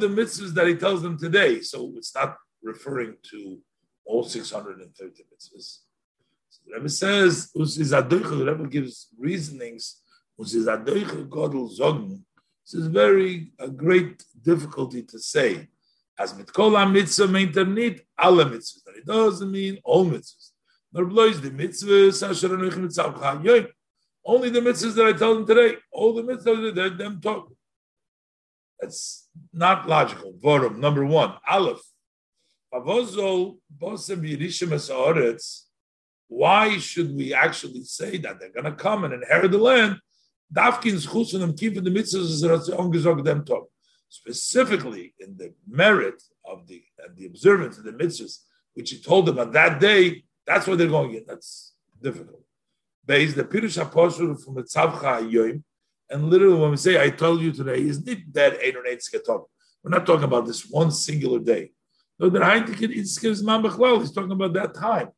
the 0.00 0.08
mitzvahs 0.08 0.54
that 0.54 0.66
he 0.66 0.74
tells 0.74 1.02
them 1.02 1.18
today. 1.18 1.60
So 1.60 1.92
it's 1.96 2.14
not 2.14 2.36
referring 2.62 3.16
to 3.30 3.58
all 4.06 4.24
630 4.24 5.24
mitzvahs. 5.24 5.80
So 6.48 6.60
the 6.66 6.74
Rebbe 6.76 6.88
says, 6.88 7.50
the 7.52 8.44
Rebbe 8.46 8.68
gives 8.68 9.08
reasonings. 9.18 10.00
This 10.38 10.54
is 10.54 10.64
very 12.88 13.52
a 13.58 13.68
great 13.68 14.24
difficulty 14.42 15.02
to 15.02 15.18
say. 15.18 15.68
As 16.18 16.32
mitkol 16.32 16.90
mitzvah 16.92 17.26
meint 17.26 17.56
er 17.56 17.64
nicht 17.66 18.00
alle 18.18 18.44
mitzvahs. 18.44 18.96
It 18.96 19.06
doesn't 19.06 19.50
mean 19.50 19.78
all 19.84 20.06
mitzvahs. 20.06 20.52
Nor 20.92 21.06
bloß 21.06 21.40
die 21.42 21.50
mitzvahs. 21.50 22.22
Only 24.28 24.50
the 24.50 24.60
mitzvahs 24.60 24.94
that 24.94 25.06
I 25.06 25.12
tell 25.12 25.34
them 25.34 25.46
today, 25.46 25.76
all 25.92 26.12
the 26.14 26.22
mitzvahs 26.22 26.74
that 26.74 26.98
them 26.98 27.20
talk. 27.20 27.52
That's 28.80 29.28
not 29.52 29.88
logical. 29.88 30.32
Vorum, 30.42 30.78
number 30.78 31.04
one, 31.06 31.34
Aleph. 31.48 31.80
Why 36.28 36.78
should 36.78 37.16
we 37.16 37.34
actually 37.34 37.84
say 37.84 38.18
that 38.18 38.40
they're 38.40 38.50
going 38.50 38.64
to 38.64 38.72
come 38.72 39.04
and 39.04 39.14
inherit 39.14 39.50
the 39.52 39.58
land? 39.58 39.98
Dafkin's 40.52 41.06
chusunim 41.06 41.58
keeping 41.58 41.84
the 41.84 41.90
mitzvahs 41.90 43.24
them 43.24 43.44
talk. 43.44 43.68
Specifically 44.08 45.14
in 45.18 45.36
the 45.36 45.52
merit 45.68 46.22
of 46.44 46.66
the 46.66 46.82
the 47.16 47.26
observance 47.26 47.78
of 47.78 47.84
the 47.84 47.92
mitzvahs, 47.92 48.38
which 48.74 48.90
he 48.90 48.98
told 49.00 49.26
them 49.26 49.38
on 49.38 49.50
that 49.52 49.80
day, 49.80 50.24
that's 50.46 50.66
what 50.66 50.78
they're 50.78 50.86
going 50.86 51.14
in. 51.14 51.24
That's 51.26 51.74
difficult. 52.00 52.42
Based 53.04 53.36
the 53.36 53.44
Pirush 53.44 53.80
Apostle 53.80 54.36
from 54.36 54.54
the 54.54 54.62
Yoim, 54.62 55.62
and 56.10 56.30
literally 56.30 56.58
when 56.58 56.70
we 56.70 56.76
say, 56.76 57.02
I 57.02 57.10
told 57.10 57.40
you 57.40 57.52
today, 57.52 57.80
isn't 57.82 58.08
it 58.08 58.32
that 58.34 58.58
Ein 58.64 58.74
We're 59.82 59.90
not 59.90 60.06
talking 60.06 60.24
about 60.24 60.46
this 60.46 60.66
one 60.68 60.90
singular 60.90 61.40
day. 61.40 61.72
No, 62.18 62.30
the 62.30 62.38
Heineken 62.38 62.90
is 62.92 63.42
mam 63.42 63.62
man 63.62 63.70
bechlal. 63.70 64.00
He's 64.00 64.12
talking 64.12 64.32
about 64.32 64.52
that 64.54 64.74
time. 64.74 65.08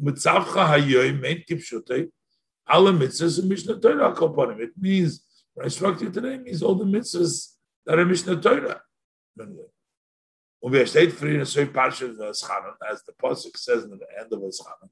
Mitzavcha 0.00 0.66
hayoyim 0.66 1.24
ain't 1.24 1.46
kipshutei. 1.46 2.10
Ala 2.72 2.92
mitzvahs 2.92 3.38
and 3.38 3.48
Mishnah 3.48 3.78
Torah 3.78 4.14
koponim. 4.14 4.58
It 4.60 4.70
means, 4.78 5.22
when 5.52 5.66
I 5.66 5.68
spoke 5.68 5.98
to 5.98 6.04
you 6.04 6.10
today 6.10 6.38
means 6.38 6.62
all 6.62 6.74
the 6.74 6.84
mitzvahs 6.84 7.56
that 7.84 7.98
are 7.98 8.04
Mishnah 8.06 8.40
Torah. 8.40 8.80
As 9.38 9.48
the 13.02 13.12
Pasuk 13.22 13.56
says 13.56 13.84
in 13.84 13.90
the 13.90 14.06
end 14.18 14.32
of 14.32 14.40
Eschanan, 14.40 14.88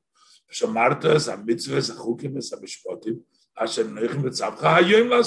Shamarta 0.52 1.14
es 1.14 1.28
ha-mitzvahs 1.28 1.96
ha-chukim 1.96 2.36
es 2.36 2.50
ha-mishpotim, 2.50 3.22
asher 3.58 3.84
neichim 3.84 4.22
v'tzavcha 4.22 4.82
hayoyim 4.82 5.08
la 5.08 5.22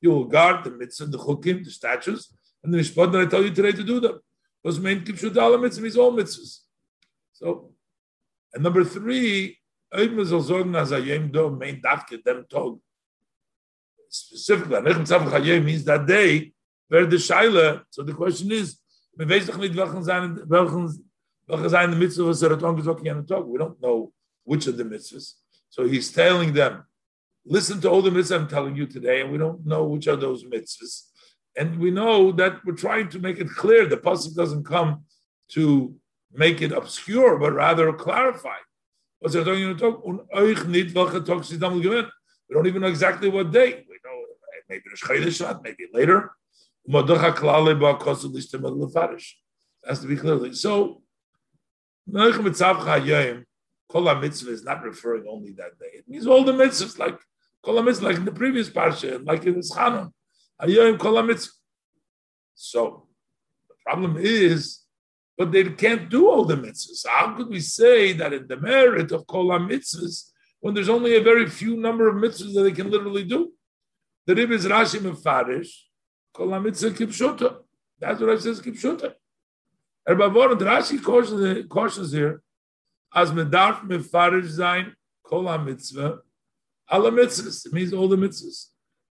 You 0.00 0.10
will 0.10 0.26
guard 0.26 0.62
the 0.62 0.70
mitzvah, 0.70 1.06
the 1.06 1.18
chukim, 1.18 1.64
the 1.64 1.70
statutes, 1.72 2.32
and 2.62 2.72
the 2.72 2.78
mishpot 2.78 3.10
that 3.10 3.22
I 3.22 3.26
tell 3.26 3.42
you 3.42 3.50
today 3.50 3.72
to 3.72 3.82
do 3.82 3.98
them. 3.98 4.20
Those 4.64 4.80
main 4.80 5.04
kipshut 5.04 5.36
ala 5.36 5.58
mitzvah 5.58 5.82
means 5.82 5.96
all 5.96 6.12
mitzvahs. 6.12 6.60
So, 7.32 7.72
and 8.52 8.62
number 8.62 8.84
three, 8.84 9.58
Oim 9.94 10.18
is 10.18 10.32
also 10.32 10.68
as 10.74 10.92
a 10.92 11.00
yom 11.00 11.30
do 11.30 11.50
main 11.50 11.80
dafke 11.80 12.22
dem 12.24 12.44
tog. 12.48 12.80
Specifically, 14.08 14.76
neichim 14.76 15.06
betzavcha 15.06 15.30
hayoim 15.30 15.64
means 15.64 15.84
that 15.84 16.06
day, 16.06 16.52
where 16.88 17.06
the 17.06 17.16
shaila, 17.16 17.82
so 17.90 18.02
the 18.02 18.12
question 18.12 18.50
is, 18.50 18.78
wir 19.16 19.26
weiß 19.26 19.46
doch 19.46 19.58
nicht, 19.58 19.74
welchen 19.74 20.04
sein, 20.04 20.42
welchen, 20.48 21.10
welche 21.46 21.70
sein 21.70 21.90
die 21.90 21.96
Mitzvah, 21.96 22.26
was 22.26 22.42
er 22.42 22.50
hat. 22.50 22.62
We 22.62 23.58
don't 23.58 23.80
know 23.80 24.12
which 24.44 24.66
of 24.66 24.76
the 24.76 24.84
mitzvahs. 24.84 25.34
So 25.68 25.84
he's 25.86 26.12
telling 26.12 26.52
them, 26.52 26.84
listen 27.44 27.80
to 27.80 27.90
all 27.90 28.02
the 28.02 28.10
mitzvahs 28.10 28.40
I'm 28.40 28.48
telling 28.48 28.76
you 28.76 28.86
today, 28.86 29.22
and 29.22 29.32
we 29.32 29.38
don't 29.38 29.64
know 29.64 29.84
which 29.84 30.06
are 30.08 30.16
those 30.16 30.44
mitzvahs. 30.44 31.04
And 31.56 31.78
we 31.78 31.90
know 31.90 32.32
that 32.32 32.64
we're 32.64 32.74
trying 32.74 33.08
to 33.10 33.18
make 33.18 33.38
it 33.38 33.48
clear. 33.48 33.86
The 33.86 33.96
pasuk 33.96 34.34
doesn't 34.34 34.64
come 34.64 35.04
to 35.48 35.94
make 36.32 36.60
it 36.60 36.72
obscure, 36.72 37.38
but 37.38 37.52
rather 37.52 37.92
clarify. 37.94 38.56
We 39.22 39.32
don't 39.32 39.48
even 42.66 42.82
know 42.82 42.88
exactly 42.88 43.28
what 43.30 43.50
day. 43.50 43.84
We 43.88 43.98
know 44.04 44.18
eh, 44.52 44.60
maybe 44.68 44.84
the 44.90 45.46
ah, 45.48 45.58
maybe 45.64 45.86
later. 45.92 46.30
Has 49.88 50.00
to 50.00 50.06
be 50.06 50.16
clearly. 50.16 50.52
So, 50.52 51.02
Kol 53.88 54.14
mitzvah 54.16 54.50
is 54.50 54.64
not 54.64 54.82
referring 54.82 55.26
only 55.28 55.52
that 55.52 55.78
day. 55.78 55.90
It 55.94 56.08
means 56.08 56.26
all 56.26 56.44
the 56.44 56.52
mitzvahs, 56.52 56.98
like 56.98 57.18
Kol 57.62 57.82
mitzvah, 57.82 58.06
like 58.06 58.16
in 58.16 58.24
the 58.24 58.32
previous 58.32 58.68
parsha, 58.68 59.24
like 59.26 59.44
in 59.44 59.54
this 59.54 59.72
Chanah. 59.72 60.12
So 62.54 63.06
the 63.68 63.74
problem 63.84 64.16
is, 64.18 64.80
but 65.36 65.52
they 65.52 65.64
can't 65.64 66.08
do 66.08 66.28
all 66.28 66.44
the 66.44 66.56
mitzvahs. 66.56 67.06
How 67.06 67.34
could 67.36 67.48
we 67.48 67.60
say 67.60 68.12
that 68.14 68.32
in 68.32 68.46
the 68.46 68.56
merit 68.56 69.12
of 69.12 69.26
Kol 69.26 69.48
mitzvahs, 69.48 70.30
when 70.60 70.74
there's 70.74 70.88
only 70.88 71.16
a 71.16 71.22
very 71.22 71.48
few 71.48 71.76
number 71.76 72.08
of 72.08 72.16
mitzvahs 72.16 72.54
that 72.54 72.62
they 72.62 72.72
can 72.72 72.90
literally 72.90 73.24
do? 73.24 73.52
The 74.26 74.34
Rib 74.34 74.50
is 74.52 74.66
Rashi 74.66 74.98
Mefarish, 74.98 75.68
Kol 76.32 76.58
mitzvah 76.60 76.90
kipshuta. 76.90 77.58
That's 78.00 78.20
what 78.20 78.30
I 78.30 78.38
says 78.38 78.60
kipshuta. 78.60 79.14
And 80.06 80.18
Rashi 80.18 81.02
cautions, 81.68 82.12
here 82.12 82.42
as 83.14 83.32
me 83.32 83.44
darf 83.44 83.82
me 83.82 83.98
farish 83.98 84.50
sein, 84.50 84.94
kol 85.22 85.46
ha-mitzvah, 85.46 86.18
alle 86.90 87.10
mitzvahs, 87.10 87.66
it 87.66 87.72
means 87.72 87.92
all 87.92 88.08
the 88.08 88.16
mitzvahs. 88.16 88.66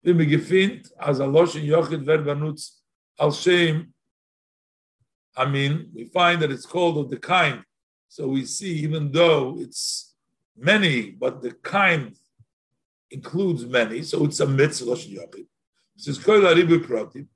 Wie 0.05 0.13
me 0.13 0.27
gefind, 0.27 0.91
as 1.01 1.21
a 1.21 1.25
loshin 1.25 1.67
yochid 1.67 2.05
ver 2.05 2.19
banutz 2.19 2.81
al 3.19 3.33
shem, 3.33 3.95
I 5.37 5.47
mean, 5.47 5.91
we 5.95 6.05
find 6.05 6.43
that 6.43 6.53
it's 6.53 6.67
called 6.67 6.99
of 6.99 7.11
the 7.11 7.17
kind. 7.17 7.65
So 8.09 8.29
we 8.29 8.45
see, 8.45 8.75
even 8.81 9.11
though 9.11 9.57
it's 9.59 10.15
many, 10.57 11.11
but 11.11 11.43
the 11.43 11.53
kind 11.53 12.15
includes 13.11 13.65
many, 13.65 14.03
so 14.03 14.25
it's 14.25 14.41
a 14.41 14.47
mitzvah, 14.47 14.93
loshin 14.93 15.17
yochid. 15.19 15.47
Es 15.97 16.07
ist 16.09 16.25
kol 16.25 16.43
ha-ribu 16.43 16.81
pratim, 16.81 17.27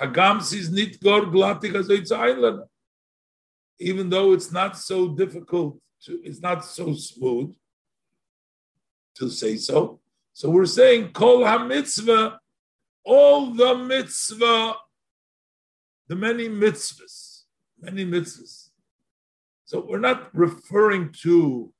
hagam 0.00 0.40
sis 0.42 0.70
nit 0.70 1.00
gor 1.02 1.22
glatik 1.22 1.74
as 1.74 1.90
it's 1.90 2.12
island. 2.12 2.62
even 3.78 4.08
though 4.08 4.32
it's 4.32 4.50
not 4.50 4.76
so 4.76 5.08
difficult 5.08 5.78
to, 6.02 6.20
it's 6.24 6.40
not 6.40 6.64
so 6.64 6.94
smooth 6.94 7.54
to 9.16 9.30
say 9.30 9.56
so. 9.56 10.00
So 10.38 10.48
we're 10.50 10.66
saying 10.66 11.10
kol 11.14 11.44
ha-mitzvah, 11.44 12.38
all 13.04 13.46
the 13.54 13.74
mitzvah, 13.74 14.76
the 16.06 16.14
many 16.14 16.48
mitzvahs, 16.48 17.42
many 17.80 18.06
mitzvahs. 18.06 18.68
So 19.64 19.84
we're 19.84 19.98
not 19.98 20.32
referring 20.32 21.12
to 21.22 21.72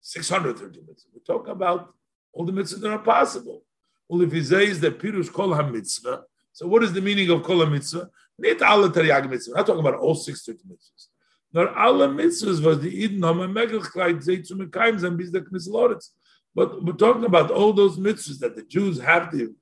630 0.00 0.80
mitzvahs. 0.80 1.04
We're 1.14 1.36
talking 1.36 1.52
about 1.52 1.94
all 2.32 2.44
the 2.44 2.50
mitzvahs 2.50 2.80
that 2.80 2.90
are 2.90 2.98
possible. 2.98 3.62
Well, 4.08 4.22
if 4.22 4.32
he 4.32 4.42
says 4.42 4.80
that 4.80 4.98
pirush 4.98 5.32
kol 5.32 5.54
ha-mitzvah, 5.54 6.24
so 6.52 6.66
what 6.66 6.82
is 6.82 6.92
the 6.92 7.00
meaning 7.00 7.30
of 7.30 7.44
kol 7.44 7.58
hamitzvah? 7.58 8.08
Not 8.40 9.30
mitzvah. 9.30 9.52
We're 9.52 9.56
not 9.56 9.66
talking 9.66 9.86
about 9.86 10.00
all 10.00 10.16
630 10.16 10.64
mitzvahs. 10.68 11.06
Nor 11.52 11.68
alle 11.76 12.08
mitzvahs 12.08 12.62
was 12.62 12.80
the 12.80 13.04
Eden 13.04 13.24
haben 13.24 13.40
a 13.40 13.48
Möglichkeit, 13.48 14.22
sie 14.22 14.42
zu 14.42 14.54
mekayim 14.54 14.98
sein, 14.98 15.16
bis 15.16 15.30
der 15.30 15.42
Knisloritz. 15.42 16.12
But 16.54 16.82
we're 16.82 16.92
talking 16.92 17.24
about 17.24 17.50
all 17.50 17.72
those 17.72 17.96
mitzvahs 17.96 18.38
that 18.40 18.54
the 18.54 18.62
Jews 18.62 18.98
have 19.00 19.30
the 19.30 19.54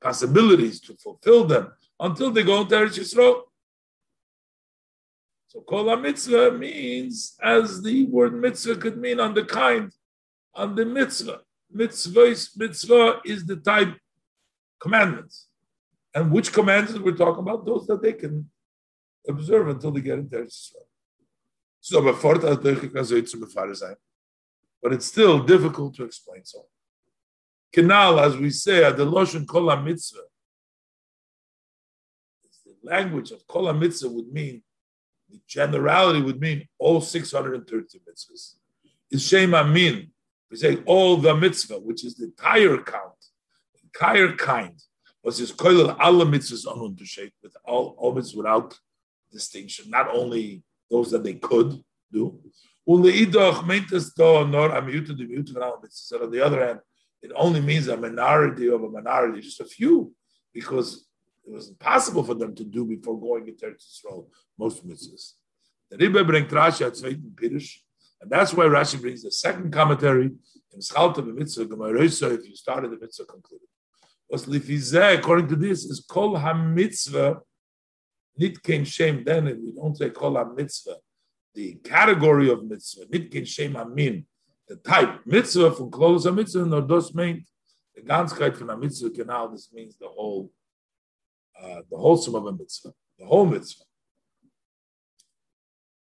possibilities 0.00 0.80
to 0.80 0.94
fulfill 0.96 1.44
them 1.44 1.72
until 2.00 2.30
they 2.30 2.42
go 2.42 2.60
into 2.60 2.74
Eretz 2.74 2.98
Yisrael. 2.98 3.42
So 5.48 5.60
kol 5.60 5.96
mitzvah 5.96 6.52
means, 6.52 7.36
as 7.42 7.82
the 7.82 8.04
word 8.06 8.34
mitzvah 8.34 8.76
could 8.76 8.98
mean 8.98 9.20
on 9.20 9.34
the 9.34 9.44
kind, 9.44 9.92
on 10.54 10.74
the 10.74 10.84
mitzvah. 10.84 11.40
Mitzvah, 11.70 12.34
mitzvah 12.56 13.20
is 13.24 13.44
the 13.44 13.56
type 13.56 13.94
commandments. 14.80 15.48
And 16.14 16.30
which 16.30 16.52
commandments 16.52 17.00
we're 17.00 17.16
talking 17.16 17.42
about? 17.42 17.66
Those 17.66 17.86
that 17.88 18.02
they 18.02 18.12
can 18.14 18.50
observe 19.28 19.68
until 19.68 19.90
they 19.90 20.00
get 20.00 20.18
into 20.18 20.36
Eretz 20.36 20.72
Yisrael. 20.72 20.93
So 21.84 22.00
but 24.82 24.92
it's 24.94 25.04
still 25.04 25.42
difficult 25.42 25.94
to 25.96 26.04
explain. 26.04 26.42
So, 26.46 26.64
canal, 27.74 28.18
as 28.20 28.38
we 28.38 28.48
say, 28.48 28.82
at 28.84 28.96
the 28.96 29.04
Loshen 29.04 29.46
Kol 29.46 29.76
Mitzvah, 29.76 30.20
the 32.64 32.74
language 32.82 33.32
of 33.32 33.46
Kol 33.46 33.70
Mitzvah 33.74 34.08
would 34.08 34.32
mean, 34.32 34.62
the 35.28 35.38
generality 35.46 36.22
would 36.22 36.40
mean 36.40 36.66
all 36.78 37.02
630 37.02 37.98
mitzvahs. 37.98 38.54
Is 39.10 39.28
Shem 39.28 39.54
Amin. 39.54 40.10
We 40.50 40.56
say 40.56 40.78
all 40.86 41.18
the 41.18 41.36
mitzvah, 41.36 41.80
which 41.80 42.02
is 42.02 42.14
the 42.14 42.24
entire 42.24 42.78
count, 42.78 43.26
the 43.74 43.80
entire 43.84 44.32
kind, 44.36 44.80
was 45.22 45.36
this 45.36 45.52
Kol 45.52 45.90
Allah 45.90 46.24
mitzvahs 46.24 46.66
on 46.66 46.96
with 47.42 47.56
all, 47.66 47.94
all 47.98 48.14
mitzvahs 48.14 48.36
without 48.36 48.78
distinction, 49.30 49.90
not 49.90 50.08
only 50.08 50.62
those 50.90 51.10
that 51.10 51.24
they 51.24 51.34
could 51.34 51.82
do. 52.12 52.40
On 52.86 53.02
the 53.02 53.30
other 56.44 56.66
hand, 56.66 56.80
it 57.22 57.32
only 57.34 57.60
means 57.60 57.88
a 57.88 57.96
minority 57.96 58.68
of 58.68 58.82
a 58.82 58.88
minority, 58.90 59.40
just 59.40 59.60
a 59.60 59.64
few, 59.64 60.12
because 60.52 61.06
it 61.46 61.52
was 61.52 61.68
impossible 61.68 62.22
for 62.22 62.34
them 62.34 62.54
to 62.54 62.64
do 62.64 62.84
before 62.84 63.18
going 63.18 63.48
into 63.48 63.74
Israel 63.74 64.28
most 64.58 64.86
mitzvahs. 64.86 65.32
The 65.90 65.96
Rebbe 65.96 66.24
brings 66.24 66.52
Rashi 66.52 66.86
at 66.86 66.94
Zweiten 66.94 67.34
Pirush, 67.34 67.78
and 68.20 68.30
that's 68.30 68.52
why 68.52 68.64
Rashi 68.64 69.00
brings 69.00 69.22
the 69.22 69.30
second 69.30 69.72
commentary 69.72 70.26
in 70.72 70.80
Schalta 70.80 71.22
Mitzvah 71.24 71.66
Gemaroisa, 71.66 72.38
if 72.38 72.46
you 72.48 72.56
started 72.56 72.90
the 72.90 72.98
mitzvah 72.98 73.26
concluded. 73.26 73.68
According 74.30 75.48
to 75.48 75.56
this, 75.56 75.84
is 75.84 76.04
Kol 76.08 76.36
HaMitzvah 76.36 77.40
Nitkin 78.40 78.86
Shem, 78.86 79.24
then 79.24 79.44
we 79.44 79.72
don't 79.72 79.96
say 79.96 80.10
Kol 80.10 80.44
mitzvah, 80.56 80.96
the 81.54 81.74
category 81.84 82.50
of 82.50 82.64
mitzvah, 82.64 83.06
Nitkin 83.06 83.46
Shem 83.46 83.76
Amin, 83.76 84.26
the 84.68 84.76
type, 84.76 85.20
mitzvah 85.26 85.72
from 85.72 85.90
close 85.90 86.26
a 86.26 86.32
mitzvah, 86.32 86.64
nor 86.66 86.82
dos 86.82 87.12
meint, 87.12 87.44
the 87.94 88.02
ganzkeit 88.02 88.56
from 88.56 88.70
a 88.70 88.76
mitzvah 88.76 89.10
canal, 89.10 89.48
this 89.48 89.70
means 89.72 89.96
the 89.96 90.08
whole, 90.08 90.50
uh, 91.62 91.82
the 91.90 91.96
wholesome 91.96 92.34
of 92.34 92.46
a 92.46 92.52
mitzvah, 92.52 92.92
the 93.18 93.26
whole 93.26 93.46
mitzvah. 93.46 93.84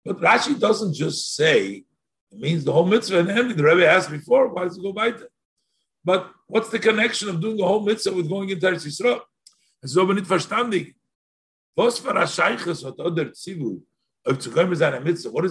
But 0.04 0.20
Rashi 0.20 0.58
doesn't 0.58 0.94
just 0.94 1.34
say 1.34 1.84
it 2.32 2.38
means 2.38 2.64
the 2.64 2.72
whole 2.72 2.86
mitzvah 2.86 3.20
and 3.20 3.30
ending. 3.30 3.56
The 3.56 3.64
Rebbe 3.64 3.86
asked 3.86 4.10
before, 4.10 4.48
why 4.48 4.64
does 4.64 4.78
it 4.78 4.82
go 4.82 4.92
by 4.92 5.10
that? 5.10 5.28
But 6.04 6.30
what's 6.46 6.70
the 6.70 6.78
connection 6.78 7.28
of 7.28 7.40
doing 7.40 7.56
the 7.58 7.66
whole 7.66 7.84
mitzvah 7.84 8.14
with 8.14 8.28
going 8.28 8.48
into 8.48 8.66
Eretz 8.66 8.86
Yisrael? 8.86 9.20
Es 9.82 9.90
ist 9.90 9.98
aber 9.98 10.14
nicht 10.14 10.28
what 11.74 11.88
is 11.88 12.00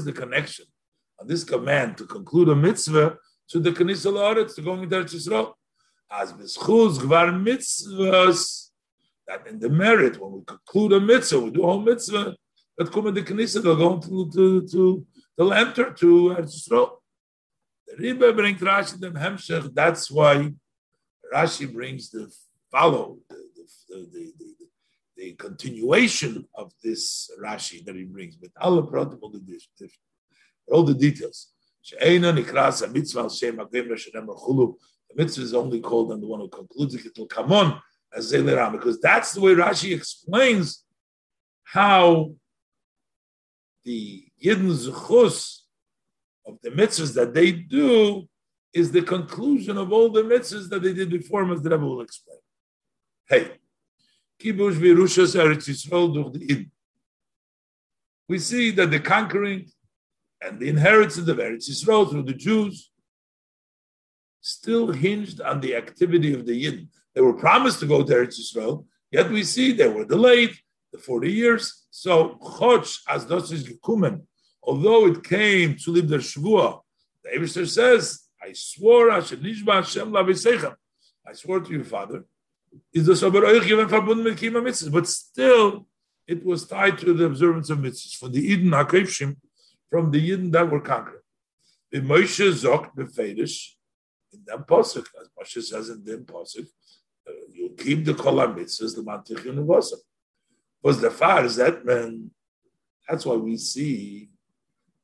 the 0.05 0.13
connection 0.15 0.65
on 1.19 1.27
this 1.27 1.43
command 1.43 1.97
to 1.97 2.05
conclude 2.05 2.49
a 2.49 2.55
mitzvah 2.55 3.17
to 3.49 3.59
the 3.59 3.71
Knesset 3.71 4.13
La'aretz, 4.13 4.55
to 4.55 4.61
going 4.61 4.83
into 4.83 4.95
Eretz 4.95 5.13
Yisrael. 5.13 5.53
As 6.09 6.31
b'schuz 6.33 6.99
gvar 6.99 7.31
mitzvahs, 7.31 8.69
that 9.27 9.47
in 9.47 9.59
the 9.59 9.69
merit, 9.69 10.19
when 10.21 10.31
we 10.31 10.41
conclude 10.45 10.93
a 10.93 10.99
mitzvah, 10.99 11.39
we 11.39 11.51
do 11.51 11.63
a 11.63 11.65
whole 11.65 11.81
mitzvah, 11.81 12.35
that 12.77 12.91
come 12.91 13.07
in 13.07 13.13
the 13.13 13.21
Knesset, 13.21 13.63
they'll 13.63 13.75
go 13.75 13.99
to, 13.99 14.29
to, 14.31 14.67
to, 14.67 15.05
they'll 15.37 15.53
enter 15.53 15.91
to 15.91 16.35
Eretz 16.37 16.55
Yisrael. 16.55 16.91
The 17.87 17.97
Rebbe 17.97 18.33
brings 18.33 18.61
Rashi 18.61 18.99
the 18.99 19.09
Hemshech, 19.09 19.73
that's 19.73 20.09
why 20.09 20.53
Rashi 21.33 21.71
brings 21.71 22.09
the 22.09 22.31
follow, 22.71 23.17
the, 23.29 23.35
the, 23.89 24.07
the, 24.11 24.33
the, 24.39 24.60
the 25.21 25.31
continuation 25.33 26.47
of 26.55 26.73
this 26.83 27.29
Rashi 27.39 27.85
that 27.85 27.95
he 27.95 28.03
brings, 28.03 28.37
with 28.41 28.51
all 28.59 28.81
the 28.81 29.19
all 30.67 30.83
the 30.83 30.95
details. 30.95 31.51
The 31.89 32.21
mitzvah 35.15 35.43
is 35.43 35.53
only 35.53 35.79
called 35.79 36.11
on 36.11 36.21
the 36.21 36.27
one 36.27 36.39
who 36.39 36.49
concludes 36.49 36.95
it. 36.95 37.05
It'll 37.05 37.27
come 37.27 37.53
on 37.53 37.79
as 38.15 38.33
Zeliram, 38.33 38.71
because 38.71 38.99
that's 38.99 39.33
the 39.33 39.41
way 39.41 39.53
Rashi 39.53 39.95
explains 39.95 40.83
how 41.65 42.33
the 43.85 44.25
Yidden 44.43 44.73
Zuchus 44.73 45.59
of 46.47 46.57
the 46.63 46.71
mitzvahs 46.71 47.13
that 47.13 47.35
they 47.35 47.51
do 47.51 48.27
is 48.73 48.91
the 48.91 49.03
conclusion 49.03 49.77
of 49.77 49.93
all 49.93 50.09
the 50.09 50.23
mitzvahs 50.23 50.67
that 50.69 50.81
they 50.81 50.93
did 50.93 51.11
before, 51.11 51.47
as 51.51 51.61
the 51.61 51.69
Rebbe 51.69 51.85
will 51.85 52.01
explain. 52.01 52.39
Hey, 53.29 53.60
Kibush 54.41 54.75
Virushas 54.75 55.35
Eretz 55.35 55.69
Yisrael 55.69 56.13
durch 56.13 56.33
the 56.33 56.51
Id. 56.51 56.71
We 58.27 58.39
see 58.39 58.71
that 58.71 58.89
the 58.89 58.99
conquering 58.99 59.69
and 60.41 60.59
the 60.59 60.69
inheritance 60.69 61.27
of 61.27 61.37
Eretz 61.37 61.69
Yisrael 61.69 62.09
through 62.09 62.23
the 62.23 62.33
Jews 62.33 62.89
still 64.41 64.91
hinged 64.91 65.39
on 65.41 65.61
the 65.61 65.75
activity 65.75 66.33
of 66.33 66.45
the 66.45 66.55
Yid. 66.55 66.87
They 67.13 67.21
were 67.21 67.33
promised 67.33 67.79
to 67.81 67.85
go 67.85 68.03
to 68.03 68.13
Eretz 68.13 68.39
Yisrael, 68.39 68.85
yet 69.11 69.29
we 69.29 69.43
see 69.43 69.71
they 69.71 69.87
were 69.87 70.05
delayed 70.05 70.55
the 70.91 70.97
40 70.97 71.31
years. 71.31 71.85
So, 71.91 72.39
Choch, 72.41 72.99
as 73.07 73.25
Dosis 73.25 73.63
Gekumen, 73.63 74.23
although 74.63 75.05
it 75.07 75.23
came 75.23 75.75
to 75.83 75.91
live 75.91 76.07
the 76.07 76.17
Shvuah, 76.17 76.81
the 77.23 77.29
Abishter 77.29 77.67
says, 77.67 78.27
I 78.41 78.53
swore, 78.53 79.11
I 79.11 79.19
swore 81.33 81.59
to 81.59 81.71
you, 81.71 81.83
Father, 81.83 82.25
is 82.93 83.05
the 83.05 83.15
Sober 83.15 83.41
given 83.61 83.87
verbunden 83.87 84.23
mit 84.23 84.37
Kima 84.37 84.61
mitzvahs, 84.61 84.91
but 84.91 85.07
still 85.07 85.87
it 86.27 86.45
was 86.45 86.67
tied 86.67 86.97
to 86.99 87.13
the 87.13 87.25
observance 87.25 87.69
of 87.69 87.79
mitzvahs. 87.79 88.15
For 88.15 88.29
the 88.29 88.45
Eden 88.45 88.71
HaKevshim, 88.71 89.35
from 89.89 90.11
the 90.11 90.19
Eden 90.19 90.51
that 90.51 90.69
were 90.69 90.81
conquered. 90.81 91.21
The 91.91 91.99
Moshe 91.99 92.51
Zok 92.51 92.95
Befedish, 92.95 93.71
in 94.33 94.41
the 94.45 94.57
Pasuk, 94.57 95.05
as 95.19 95.29
Moshe 95.37 95.61
says 95.61 95.89
in 95.89 96.03
the 96.03 96.17
Pasuk, 96.17 96.67
uh, 97.27 97.31
you 97.51 97.75
keep 97.77 98.05
the 98.05 98.13
Kol 98.13 98.35
mitzvahs, 98.35 98.95
the 98.95 99.03
Mantichin 99.03 99.65
Vasam. 99.65 99.99
Was 100.83 100.99
the 100.99 101.11
far 101.11 101.45
is 101.45 101.57
that 101.57 101.85
man, 101.85 102.31
that's 103.07 103.25
why 103.25 103.35
we 103.35 103.57
see, 103.57 104.29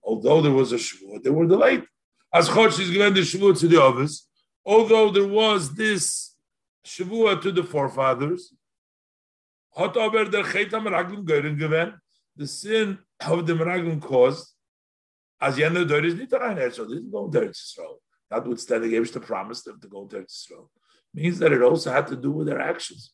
although 0.03 0.41
there 0.41 0.51
was 0.51 0.71
a 0.71 0.77
Shavuot, 0.77 1.23
they 1.23 1.29
were 1.29 1.45
delayed. 1.45 1.83
As 2.33 2.49
Chosh 2.49 2.79
is 2.79 2.89
given 2.89 3.13
the 3.13 3.21
Shavuot 3.21 3.59
to 3.59 3.67
the 3.67 3.81
office, 3.81 4.27
although 4.65 5.11
there 5.11 5.27
was 5.27 5.75
this 5.75 6.26
Shavua 6.87 7.41
to 7.41 7.51
the 7.51 7.63
forefathers. 7.63 8.53
Aber 9.75 10.25
der 10.25 10.43
Chet 10.43 10.73
am 10.73 10.87
Raglim 10.87 11.25
Gören 11.25 11.99
the 12.35 12.47
sin 12.47 12.99
of 13.27 13.45
the 13.45 13.53
Meraglim 13.53 14.01
caused, 14.01 14.53
as 15.41 15.57
jener 15.57 15.85
Deur 15.85 16.05
is 16.05 16.15
nicht 16.15 16.31
rein, 16.31 16.71
so 16.71 16.85
didn't 16.85 17.11
go 17.11 17.27
to 17.27 17.39
Eretz 17.39 17.75
Yisrael. 17.75 17.97
Notwithstanding, 18.31 18.91
the 18.91 19.19
promise 19.19 19.63
them 19.63 19.79
to 19.81 19.87
go 19.87 20.05
to 20.05 20.17
Eretz 20.17 20.47
Yisrael. 20.47 20.69
Means 21.13 21.39
that 21.39 21.51
it 21.51 21.61
also 21.61 21.91
had 21.91 22.07
to 22.07 22.15
do 22.15 22.31
with 22.31 22.47
their 22.47 22.61
actions. 22.61 23.13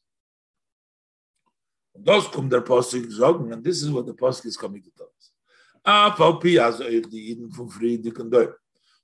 Und 1.96 2.08
das 2.08 2.28
kommt 2.28 2.52
der 2.52 2.64
sagen, 3.12 3.54
and 3.54 3.64
this 3.64 3.84
is 3.84 3.92
what 3.92 4.06
the 4.06 4.14
Postik 4.14 4.46
is 4.46 4.58
coming 4.58 4.82
to 4.82 4.90
tell 4.98 5.08
us. 5.16 5.32
AVP, 5.86 6.60
also 6.60 6.84
die 6.84 7.32
Iden 7.32 7.52
von 7.52 7.70
Friedrich 7.70 8.18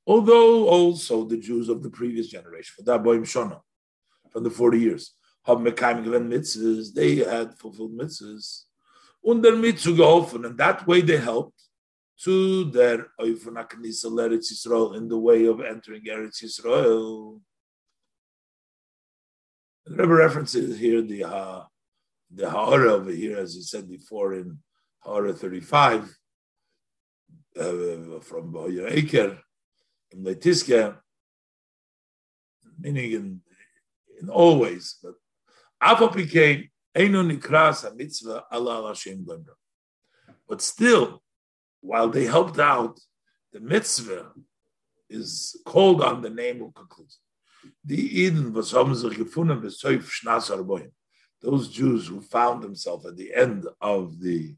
Although 0.07 0.67
also 0.67 1.23
the 1.23 1.37
Jews 1.37 1.69
of 1.69 1.83
the 1.83 1.89
previous 1.89 2.27
generation, 2.27 2.73
for 2.75 2.83
that 2.83 3.03
boy 3.03 3.17
Shona, 3.19 3.61
from 4.31 4.43
the 4.43 4.49
40 4.49 4.79
years. 4.79 5.15
Haben 5.45 5.65
wir 5.65 5.73
keinem 5.73 6.27
mitzvahs, 6.27 6.93
they 6.93 7.17
had 7.17 7.57
fulfilled 7.57 7.93
mitzvahs. 7.93 8.65
Und 9.23 9.43
zu 9.43 9.95
geholfen, 9.95 10.45
and 10.45 10.57
that 10.57 10.87
way 10.87 11.01
they 11.01 11.17
helped 11.17 11.59
to 12.23 12.65
their 12.65 13.07
Oifun 13.19 13.55
HaKnisa 13.55 14.05
Eretz 14.05 14.51
Yisrael 14.51 14.95
in 14.95 15.07
the 15.07 15.17
way 15.17 15.45
of 15.45 15.61
entering 15.61 16.03
Eretz 16.03 16.43
Yisrael. 16.43 17.39
The 19.85 19.95
Rebbe 19.95 20.13
references 20.13 20.77
here 20.77 21.01
the 21.01 21.23
uh, 21.23 21.63
the 22.31 22.49
Ha'ara 22.49 22.93
over 22.93 23.11
here, 23.11 23.37
as 23.37 23.55
he 23.55 23.61
said 23.61 23.89
before 23.89 24.33
in 24.33 24.59
Ha'ara 24.99 25.33
35, 25.33 26.15
uh, 27.59 28.19
from 28.21 28.51
Boyer 28.51 28.89
Eker, 28.89 29.39
in 30.11 30.23
Letiska, 30.23 30.97
meaning 32.79 33.11
in 33.11 33.41
in 34.21 34.29
all 34.29 34.59
ways. 34.59 34.95
But 35.01 35.13
Alpha 35.81 36.09
became 36.15 36.69
Eino 36.95 37.23
Nikras 37.29 37.95
mitzvah 37.95 38.43
Allah 38.51 38.87
Hashem. 38.87 39.25
But 40.47 40.61
still, 40.61 41.21
while 41.81 42.09
they 42.09 42.25
helped 42.25 42.59
out, 42.59 42.99
the 43.53 43.59
mitzvah 43.59 44.31
is 45.09 45.59
called 45.65 46.01
on 46.01 46.21
the 46.21 46.29
name 46.29 46.61
of 46.61 46.73
conclusion. 46.73 47.19
The 47.83 48.21
Eden 48.21 48.53
was 48.53 48.71
Those 51.41 51.69
Jews 51.69 52.07
who 52.07 52.21
found 52.21 52.63
themselves 52.63 53.05
at 53.05 53.17
the 53.17 53.33
end 53.33 53.67
of 53.81 54.19
the 54.21 54.55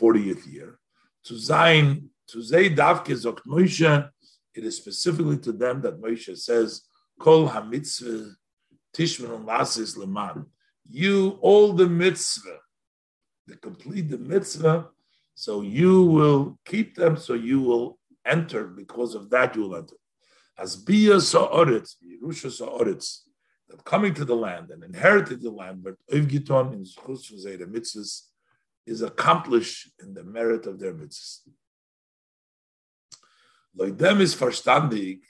40th 0.00 0.52
year, 0.52 0.78
to 1.24 1.34
Zayin, 1.34 2.08
to 2.28 2.42
Zay 2.42 2.70
Davke 2.70 3.14
Zokt 3.14 3.42
Moshe, 3.46 4.10
it 4.54 4.64
is 4.64 4.76
specifically 4.76 5.38
to 5.38 5.52
them 5.52 5.80
that 5.82 6.00
Moshe 6.00 6.36
says, 6.38 6.82
Kol 7.18 7.48
HaMitzvah 7.48 8.34
Tishman 8.94 9.44
Lasis 9.44 9.96
Leman. 9.96 10.46
You, 10.88 11.38
all 11.40 11.72
the 11.72 11.88
mitzvah, 11.88 12.58
to 13.48 13.56
complete 13.56 14.08
the 14.10 14.18
mitzvah, 14.18 14.88
so 15.34 15.62
you 15.62 16.02
will 16.02 16.58
keep 16.64 16.96
them, 16.96 17.16
so 17.16 17.34
you 17.34 17.60
will 17.60 17.98
enter. 18.26 18.64
Because 18.66 19.14
of 19.14 19.30
that, 19.30 19.54
you 19.54 19.62
will 19.62 19.76
enter. 19.76 19.96
As 20.58 20.76
Bia 20.76 21.20
Sa'oritz, 21.20 21.96
Yerusha 22.04 22.50
Sa'oritz, 22.50 23.22
that 23.68 23.84
coming 23.84 24.14
to 24.14 24.24
the 24.24 24.34
land 24.34 24.70
and 24.70 24.82
inherited 24.82 25.40
the 25.40 25.50
land, 25.50 25.82
but 25.82 25.94
Evgiton 26.12 26.74
in 26.74 26.84
Zchus 26.84 27.28
the 27.28 27.66
mitzvahs 27.66 28.22
is 28.86 29.02
accomplished 29.02 29.90
in 30.02 30.12
the 30.12 30.24
merit 30.24 30.66
of 30.66 30.78
their 30.78 30.92
mitzvahs. 30.92 31.40
Like 33.76 33.96
them 33.96 34.20
is 34.20 34.34
verstandig. 34.34 35.20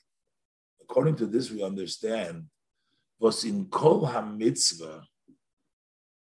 According 0.83 1.17
to 1.17 1.27
this, 1.27 1.51
we 1.51 1.63
understand 1.63 2.45
was 3.21 3.45
in 3.45 3.67
Kol 3.67 4.07
HaMitzvah, 4.07 5.03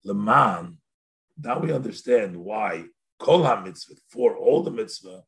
Leman, 0.04 0.78
now 1.42 1.60
we 1.60 1.72
understand 1.72 2.36
why 2.36 2.86
Kol 3.20 3.44
HaMitzvah, 3.44 3.98
for 4.10 4.36
all 4.36 4.64
the 4.64 4.72
mitzvah, 4.72 5.22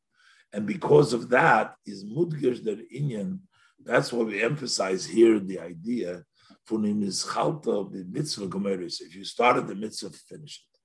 and 0.52 0.66
because 0.66 1.12
of 1.12 1.28
that 1.30 1.76
is 1.86 2.04
Mudgish 2.04 2.64
der 2.64 2.82
Inyan, 2.94 3.38
that's 3.82 4.12
why 4.12 4.24
we 4.24 4.42
emphasize 4.42 5.06
here 5.06 5.38
the 5.38 5.60
idea 5.60 6.24
for 6.66 6.84
is 6.84 7.24
Chalta 7.24 7.90
the 7.90 8.04
mitzvah 8.08 8.46
gomeris. 8.46 9.00
If 9.00 9.14
you 9.14 9.24
started 9.24 9.66
the 9.66 9.74
mitzvah, 9.74 10.10
finish 10.10 10.62
it. 10.62 10.78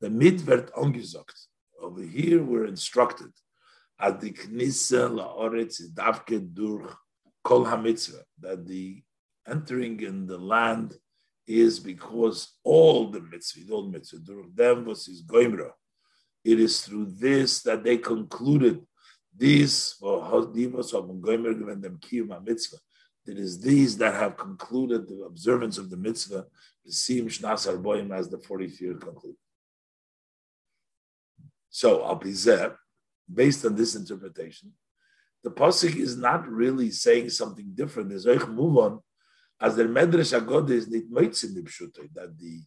The 0.00 0.08
midvert 0.08 0.70
angesagt. 0.72 1.46
Over 1.80 2.02
here, 2.02 2.42
we're 2.42 2.66
instructed. 2.66 3.30
At 3.98 4.20
the 4.20 4.32
knissa 4.32 5.08
laoretz 5.08 5.80
davke 5.94 6.52
durch 6.52 6.92
kol 7.44 7.64
hamitzvah 7.64 8.22
that 8.40 8.66
the 8.66 9.02
entering 9.48 10.00
in 10.00 10.26
the 10.26 10.38
land 10.38 10.94
is 11.46 11.80
because 11.80 12.56
all 12.62 13.10
the 13.10 13.20
mitzvah, 13.20 13.72
all 13.72 13.82
the 13.84 13.98
mitzvah, 13.98 14.18
them 14.54 14.84
was 14.84 15.06
his 15.06 15.22
goimra. 15.22 15.70
It 16.44 16.60
is 16.60 16.82
through 16.82 17.06
this 17.18 17.62
that 17.62 17.84
they 17.84 17.98
concluded 17.98 18.84
these. 19.36 19.94
It 23.24 23.38
is 23.38 23.60
these 23.60 23.96
that 23.98 24.14
have 24.14 24.36
concluded 24.36 25.08
the 25.08 25.22
observance 25.24 25.78
of 25.78 25.90
the 25.90 25.96
mitzvah, 25.96 26.46
the 26.84 26.92
sim 26.92 27.28
shnas 27.28 27.72
arboim 27.72 28.12
as 28.16 28.28
the 28.28 28.38
40th 28.38 28.80
year 28.80 28.94
concluded. 28.94 29.36
So, 31.70 32.04
al 32.04 32.20
based 33.32 33.64
on 33.64 33.76
this 33.76 33.94
interpretation, 33.94 34.72
the 35.42 35.50
pasuk 35.50 35.96
is 35.96 36.16
not 36.16 36.46
really 36.46 36.90
saying 36.90 37.30
something 37.30 37.70
different. 37.74 38.10
There's 38.10 38.26
move 38.48 38.76
on 38.76 39.00
as 39.62 39.76
the 39.76 39.84
Medrash 39.84 40.36
Agoda 40.38 40.72
is 40.72 40.90
not 40.90 41.04
moitzin 41.04 41.54
that 42.14 42.36
the 42.38 42.62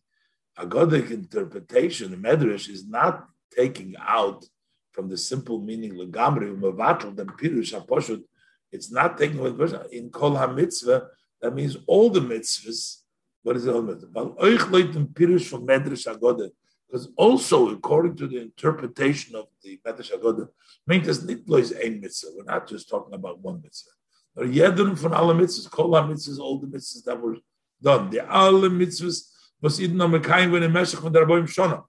Agodic 0.58 1.12
interpretation, 1.12 2.12
the 2.12 2.18
Medrash, 2.18 2.70
is 2.70 2.88
not 2.88 3.28
taking 3.54 3.94
out 4.00 4.46
from 4.94 5.10
the 5.10 5.18
simple 5.18 5.60
meaning 5.60 5.94
legamri 5.94 6.58
umavatl 6.58 7.14
then 7.16 7.28
pirush 7.28 7.74
aposhut. 7.80 8.24
It's 8.72 8.90
not 8.92 9.18
taking 9.18 9.40
away 9.40 9.52
the 9.52 9.90
in 9.92 10.10
kol 10.10 10.36
hamitzvah. 10.36 11.08
That 11.42 11.54
means 11.54 11.76
all 11.86 12.10
the 12.10 12.22
mitzvahs. 12.22 13.02
What 13.44 13.58
is 13.58 13.66
the 13.66 13.82
mitzvah? 13.82 14.10
pirush 14.10 15.48
from 15.50 15.68
medrash 15.68 16.08
agoda. 16.08 16.50
Because 16.88 17.10
also, 17.18 17.72
according 17.72 18.16
to 18.18 18.28
the 18.28 18.40
interpretation 18.40 19.36
of 19.36 19.48
the 19.64 19.80
Medrash 19.86 20.14
Agoda, 20.14 20.48
means 20.86 21.26
nitlois 21.26 21.74
ein 21.84 22.00
mitzvah. 22.00 22.30
We're 22.36 22.44
not 22.44 22.68
just 22.68 22.88
talking 22.88 23.14
about 23.16 23.40
one 23.40 23.60
mitzvah. 23.62 23.90
Yedun 24.38 24.98
from 24.98 25.14
all 25.14 25.34
mitzvahs, 25.34 25.70
kol 25.70 25.90
mitzvahs, 25.90 26.40
all 26.40 26.60
the 26.60 26.68
mitzvahs 26.68 27.04
that 27.06 27.20
were 27.20 27.38
done. 27.82 28.10
The 28.10 28.30
all 28.30 28.60
the 28.60 28.70
mitzvahs 28.70 29.30
was 29.62 29.80
idn 29.80 30.02
am 30.02 30.22
kein 30.22 30.52
when 30.52 30.64
meshach 30.72 31.00
von 31.00 31.12
der 31.12 31.26
boim 31.26 31.48
shona. 31.48 31.84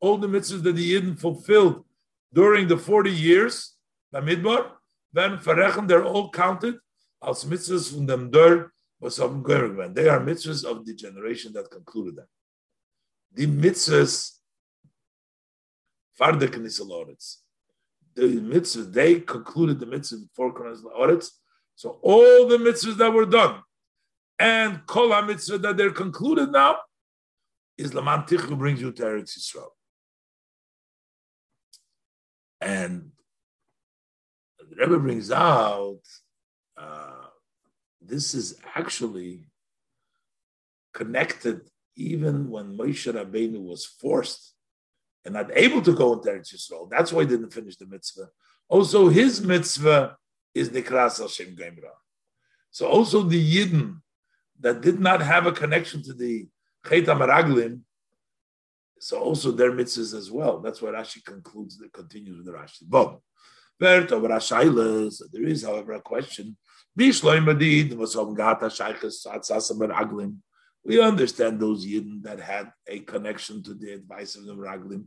All 0.00 0.18
the 0.18 0.26
mitzvahs 0.26 0.62
that 0.62 0.76
the 0.76 0.92
Yidden 0.92 1.18
fulfilled 1.18 1.84
during 2.32 2.68
the 2.68 2.76
40 2.76 3.10
years, 3.10 3.76
by 4.12 4.20
Midbar, 4.20 4.70
then 5.12 5.38
verrechen, 5.38 5.88
they're 5.88 6.04
all 6.04 6.30
counted 6.30 6.76
as 7.26 7.44
mitzvahs 7.44 7.92
from 7.92 8.06
them 8.06 8.30
der 8.30 8.70
was 9.00 9.18
of 9.18 9.42
They 9.44 10.08
are 10.08 10.20
mitzvahs 10.20 10.64
of 10.64 10.84
the 10.84 10.94
generation 10.94 11.52
that 11.54 11.70
concluded 11.70 12.16
them. 12.16 12.26
The 13.32 13.46
mitzvahs 13.46 14.36
Farde 16.18 16.48
Knisaloritz. 16.48 17.36
The 18.14 18.40
mitzvah, 18.40 18.84
they 18.84 19.20
concluded 19.20 19.78
the 19.78 19.86
mitzvah 19.86 20.18
before 20.18 20.54
Knisaloritz. 20.54 21.30
So 21.76 21.98
all 22.02 22.48
the 22.48 22.56
mitzvahs 22.56 22.96
that 22.96 23.12
were 23.12 23.26
done 23.26 23.62
and 24.38 24.84
Kol 24.86 25.22
mitzvah 25.22 25.58
that 25.58 25.76
they're 25.76 25.90
concluded 25.90 26.50
now 26.50 26.78
is 27.76 27.94
Laman 27.94 28.22
Tichu 28.22 28.56
brings 28.56 28.80
you 28.80 28.92
to 28.92 29.02
Eretz 29.02 29.38
Yisrael. 29.38 29.68
And 32.62 33.10
the 34.58 34.76
Rebbe 34.76 34.98
brings 34.98 35.30
out 35.30 36.00
uh, 36.78 37.26
this 38.00 38.34
is 38.34 38.58
actually 38.74 39.50
connected 40.94 41.60
even 41.94 42.48
when 42.48 42.76
Moshe 42.76 43.12
Rabbeinu 43.12 43.62
was 43.62 43.84
forced 43.84 44.54
and 45.26 45.34
not 45.34 45.50
able 45.54 45.82
to 45.82 45.92
go 45.92 46.14
into 46.14 46.30
Eretz 46.30 46.54
Yisrael. 46.54 46.88
That's 46.90 47.12
why 47.12 47.22
he 47.22 47.28
didn't 47.28 47.52
finish 47.52 47.76
the 47.76 47.86
mitzvah. 47.86 48.30
Also, 48.68 49.08
his 49.08 49.42
mitzvah 49.42 50.16
is 50.56 50.70
Nikras 50.70 51.20
Hashem 51.20 51.54
Gemra. 51.56 51.94
So 52.70 52.86
also 52.86 53.22
the 53.22 53.42
Yidden 53.54 54.00
that 54.60 54.80
did 54.80 54.98
not 55.00 55.20
have 55.20 55.46
a 55.46 55.52
connection 55.52 56.02
to 56.04 56.12
the 56.14 56.48
Chet 56.86 57.04
Maraglim, 57.04 57.80
so 58.98 59.18
also 59.18 59.50
their 59.50 59.72
mitzvahs 59.72 60.14
as 60.16 60.30
well. 60.30 60.60
That's 60.60 60.80
why 60.80 60.90
Rashi 60.90 61.22
concludes, 61.24 61.76
that 61.78 61.92
continues 61.92 62.36
with 62.38 62.46
the 62.46 62.52
Rashi. 62.52 62.84
But 62.88 63.20
there 63.78 64.06
is, 65.54 65.62
however, 65.62 65.92
a 65.92 66.00
question. 66.00 66.56
We 66.98 67.10
understand 71.10 71.60
those 71.60 71.86
Yidden 71.86 72.22
that 72.22 72.40
had 72.40 72.72
a 72.86 73.00
connection 73.00 73.62
to 73.64 73.74
the 73.74 73.92
advice 73.92 74.36
of 74.36 74.46
the 74.46 74.54
Raglim. 74.54 75.04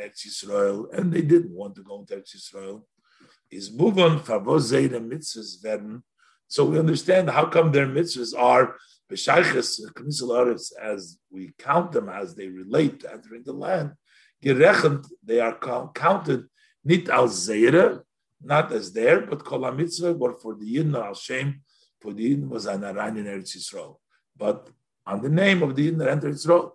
Eretz 0.00 0.26
Yisrael, 0.26 0.92
and 0.96 1.12
they 1.12 1.22
didn't 1.22 1.52
want 1.52 1.74
to 1.74 1.82
go 1.82 2.00
into 2.00 2.16
Eretz 2.16 2.36
Yisrael. 2.36 2.82
Is 3.50 3.72
move 3.72 3.98
on, 3.98 4.20
favozere 4.20 5.00
mitzvahs 5.00 5.64
werden. 5.64 6.02
So 6.46 6.64
we 6.64 6.78
understand 6.78 7.30
how 7.30 7.46
come 7.46 7.72
their 7.72 7.86
mitzvahs 7.86 8.32
are 8.38 8.76
b'shayches 9.10 9.80
knisel 9.94 10.72
as 10.80 11.18
we 11.30 11.52
count 11.58 11.92
them 11.92 12.08
as 12.08 12.34
they 12.34 12.48
relate 12.48 13.00
to 13.00 13.12
entering 13.12 13.42
the 13.44 13.52
land. 13.52 13.92
Gerechent, 14.42 15.06
they 15.24 15.40
are 15.40 15.58
counted 15.94 16.44
nit 16.84 17.08
al 17.08 17.28
zeire, 17.28 18.04
not 18.42 18.72
as 18.72 18.92
there, 18.92 19.20
but 19.20 19.44
kol 19.44 19.60
but 19.60 20.40
for 20.40 20.54
the 20.54 20.76
yidn 20.76 20.94
al 20.96 21.14
shem, 21.14 21.62
for 22.00 22.12
the 22.12 22.34
yidn 22.34 22.48
was 22.48 22.66
an 22.66 22.84
aran 22.84 23.16
in 23.16 23.26
Eretz 23.26 23.56
Yisrael. 23.56 23.96
But 24.36 24.70
on 25.06 25.22
the 25.22 25.28
name 25.28 25.62
of 25.62 25.74
the 25.76 25.90
yidn 25.90 25.98
that 25.98 26.08
entered 26.08 26.34
Yisrael, 26.34 26.72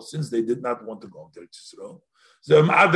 since 0.00 0.30
they 0.30 0.42
did 0.42 0.62
not 0.62 0.84
want 0.84 1.00
to 1.00 1.08
go 1.08 1.30
to 1.34 1.40
Israel. 1.40 2.02
So 2.42 2.60
when 2.60 2.70
on 2.70 2.90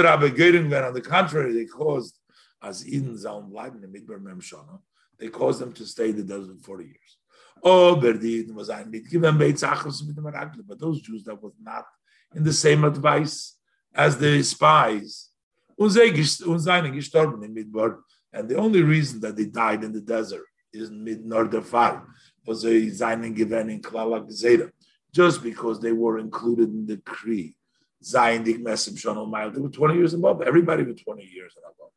the 0.95 1.03
contrary, 1.05 1.53
they 1.53 1.65
caused 1.65 2.19
as 2.63 2.85
Zaun 2.85 3.51
bleiben 3.51 3.83
in 3.85 3.93
the 3.93 3.99
Midbar 3.99 4.21
Memshana, 4.21 4.81
they 5.19 5.29
caused 5.29 5.61
them 5.61 5.73
to 5.73 5.87
stay 5.87 6.11
in 6.11 6.17
the 6.17 6.23
desert 6.23 6.59
for 6.61 6.79
40 6.79 6.85
years. 6.85 7.19
Oh, 7.63 7.97
Berdin 7.97 8.53
was 8.55 8.71
ein 8.71 8.91
mitgeben 8.91 9.39
Beitzachos 9.39 10.07
mit 10.07 10.15
dem 10.15 10.25
Ragli, 10.25 10.63
but 10.67 10.79
those 10.79 11.01
Jews 11.01 11.25
that 11.25 11.43
was 11.43 11.55
not 11.61 11.87
in 12.35 12.45
the 12.45 12.53
same 12.53 12.85
advice 12.85 13.57
as 13.95 14.17
the 14.19 14.43
spies, 14.43 15.31
und 15.77 15.91
seine 15.91 16.91
gestorben 16.91 17.43
in 17.45 17.55
Midbar, 17.55 17.99
and 18.33 18.49
the 18.49 18.57
only 18.57 18.83
reason 18.83 19.21
that 19.21 19.37
they 19.37 19.47
died 19.47 19.83
in 19.85 19.93
the 19.93 20.01
desert 20.01 20.45
is 20.73 20.91
mid 20.91 21.25
Nordafar, 21.25 22.05
was 22.49 22.65
a 22.65 22.69
Zainen 22.69 23.37
given 23.37 23.69
in 23.69 23.83
Klala 23.83 24.73
just 25.13 25.43
because 25.43 25.81
they 25.81 25.93
were 25.93 26.19
included 26.19 26.71
in 26.71 26.87
the 26.87 26.97
decree. 26.97 27.57
Zayin 28.03 28.45
Dik 28.45 28.59
Mesim 28.65 28.97
Shonol 28.97 29.29
Mile, 29.29 29.51
they 29.51 29.61
were 29.61 29.69
20 29.69 29.95
years 29.95 30.15
above. 30.15 30.41
Everybody 30.43 30.83
was 30.85 31.01
20 31.03 31.25
years 31.25 31.55
and 31.57 31.65
above. 31.65 31.93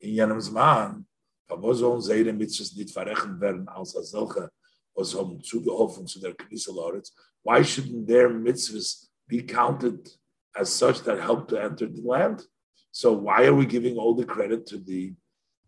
In 0.00 0.10
Jenem 0.10 0.40
Zman, 0.40 1.04
Pavozon 1.50 2.00
Zeire 2.00 2.32
Mitzvahs 2.32 2.76
nicht 2.76 2.94
verrechen 2.94 3.40
werden 3.40 3.68
als 3.68 3.92
solche, 3.92 4.50
was 4.94 5.14
haben 5.14 5.42
zugeholfen 5.42 6.06
zu 6.06 6.20
der 6.20 6.34
Knisseloritz. 6.34 7.12
Why 7.42 7.62
shouldn't 7.62 8.06
their 8.06 8.28
mitzvahs 8.28 9.08
be 9.26 9.42
counted 9.42 10.08
as 10.54 10.72
such 10.72 11.00
that 11.02 11.18
help 11.18 11.48
to 11.48 11.56
enter 11.56 11.88
the 11.88 12.02
land? 12.02 12.42
So 12.92 13.12
why 13.12 13.46
are 13.46 13.54
we 13.54 13.66
giving 13.66 13.96
all 13.96 14.14
the 14.14 14.26
credit 14.26 14.66
to 14.66 14.78
the 14.78 15.14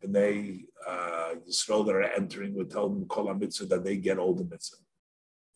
Bnei 0.02 0.64
uh, 0.86 1.34
Yisrael 1.48 1.86
that 1.86 1.94
are 1.94 2.02
entering 2.02 2.54
with 2.54 2.72
Talmud 2.72 3.08
Kol 3.08 3.32
Mitzvah 3.34 3.66
that 3.66 3.84
they 3.84 3.96
get 3.96 4.18
all 4.18 4.34
the 4.34 4.44
mitzvah. 4.44 4.76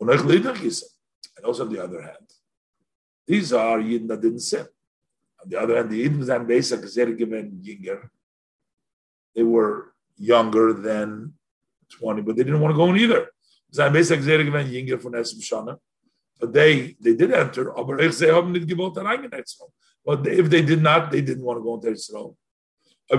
And 0.00 0.10
also 1.44 1.64
on 1.64 1.72
the 1.72 1.82
other 1.82 2.02
hand, 2.02 2.30
these 3.26 3.52
are 3.52 3.78
Yidden 3.78 4.08
that 4.08 4.20
didn't 4.20 4.40
sin. 4.40 4.66
On 5.42 5.48
the 5.48 5.60
other 5.60 5.76
hand, 5.76 5.90
the 5.90 6.08
Yidden 6.08 6.24
that 6.26 6.46
basically 6.46 7.14
given 7.14 7.60
Yinger, 7.64 8.08
they 9.34 9.42
were 9.42 9.92
younger 10.16 10.72
than 10.72 11.34
20, 11.90 12.22
but 12.22 12.36
they 12.36 12.44
didn't 12.44 12.60
want 12.60 12.72
to 12.72 12.76
go 12.76 12.88
in 12.90 12.96
either. 12.96 13.30
But 16.38 16.52
they 16.52 16.96
they 17.00 17.14
did 17.14 17.32
enter. 17.32 17.72
But 20.06 20.26
if 20.26 20.50
they 20.50 20.62
did 20.62 20.82
not, 20.82 21.10
they 21.10 21.20
didn't 21.20 21.44
want 21.44 21.58
to 21.58 21.62
go 21.62 21.74
into 21.74 21.90
Israel. 21.90 22.36
But 23.08 23.18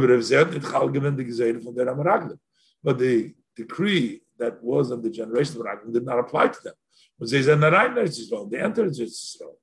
the 2.99 3.33
decree 3.55 4.21
that 4.37 4.63
was 4.63 4.91
on 4.91 5.01
the 5.01 5.09
generation 5.09 5.57
of 5.57 5.65
Raglim 5.65 5.93
did 5.93 6.05
not 6.05 6.19
apply 6.19 6.49
to 6.49 6.59
them. 6.61 6.75
They 7.19 8.59
entered 8.59 8.89
Israel. 8.89 9.59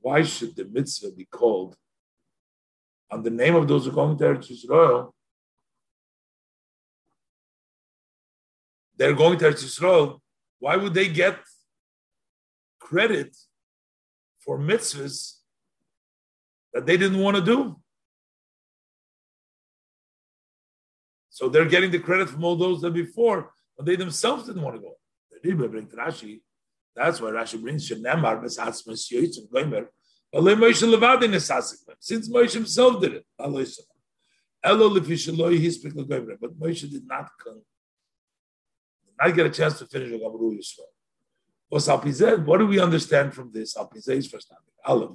Why 0.00 0.22
should 0.22 0.54
the 0.56 0.64
mitzvah 0.64 1.10
be 1.10 1.24
called 1.26 1.76
on 3.10 3.22
the 3.22 3.30
name 3.30 3.56
of 3.56 3.66
those 3.66 3.84
who 3.84 3.92
going 3.92 4.16
to 4.16 4.24
Eretz 4.24 4.50
Yisrael? 4.50 5.12
They're 8.96 9.12
going 9.12 9.38
to 9.40 9.44
Eretz 9.44 9.64
Yisrael. 9.64 10.20
Why 10.60 10.76
would 10.76 10.94
they 10.94 11.08
get 11.08 11.40
credit 12.78 13.36
for 14.48 14.58
mitzvahs 14.58 15.34
that 16.72 16.86
they 16.86 16.96
didn't 16.96 17.20
want 17.20 17.36
to 17.36 17.42
do. 17.42 17.76
So 21.28 21.50
they're 21.50 21.66
getting 21.66 21.90
the 21.90 21.98
credit 21.98 22.30
from 22.30 22.42
all 22.44 22.56
those 22.56 22.80
that 22.80 22.94
before, 22.94 23.52
but 23.76 23.84
they 23.84 23.94
themselves 23.94 24.46
didn't 24.46 24.62
want 24.62 24.76
to 24.76 24.80
go. 24.80 24.94
The 25.30 25.50
Rebbe 25.50 25.68
brings 25.68 25.92
Rashi. 25.92 26.40
That's 26.96 27.20
why 27.20 27.28
Rashi 27.28 27.60
brings. 27.60 27.86
Since 32.00 32.30
Moshe 32.30 32.54
himself 32.54 33.02
did 33.02 33.12
it, 33.16 33.26
but 33.42 33.50
Moshe 36.58 36.90
did 36.90 37.06
not 37.06 37.28
come, 37.44 37.60
did 39.04 39.14
not 39.20 39.36
get 39.36 39.44
a 39.44 39.50
chance 39.50 39.78
to 39.78 39.86
finish 39.86 40.08
the 40.10 40.18
Gamru 40.18 40.56
Yisrael. 40.56 40.97
What 41.68 42.58
do 42.58 42.66
we 42.66 42.80
understand 42.80 43.34
from 43.34 43.50
this? 43.52 43.76
Alpized 43.76 44.08
is 44.08 44.26
first 44.26 44.48
time. 44.48 44.58
Er 44.88 45.08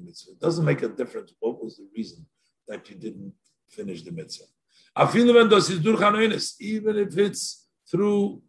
Mitzvah. 0.00 0.32
It 0.32 0.40
doesn't 0.40 0.64
make 0.64 0.82
a 0.82 0.88
difference. 0.88 1.34
What 1.40 1.62
was 1.62 1.76
the 1.76 1.88
reason 1.96 2.26
that 2.68 2.88
you 2.88 2.96
didn't 2.96 3.34
finish 3.68 4.02
the 4.02 4.12
Mitzvah? 4.12 4.44
Even 6.60 6.96
if 6.98 7.18
it's 7.18 7.66
through 7.90 8.42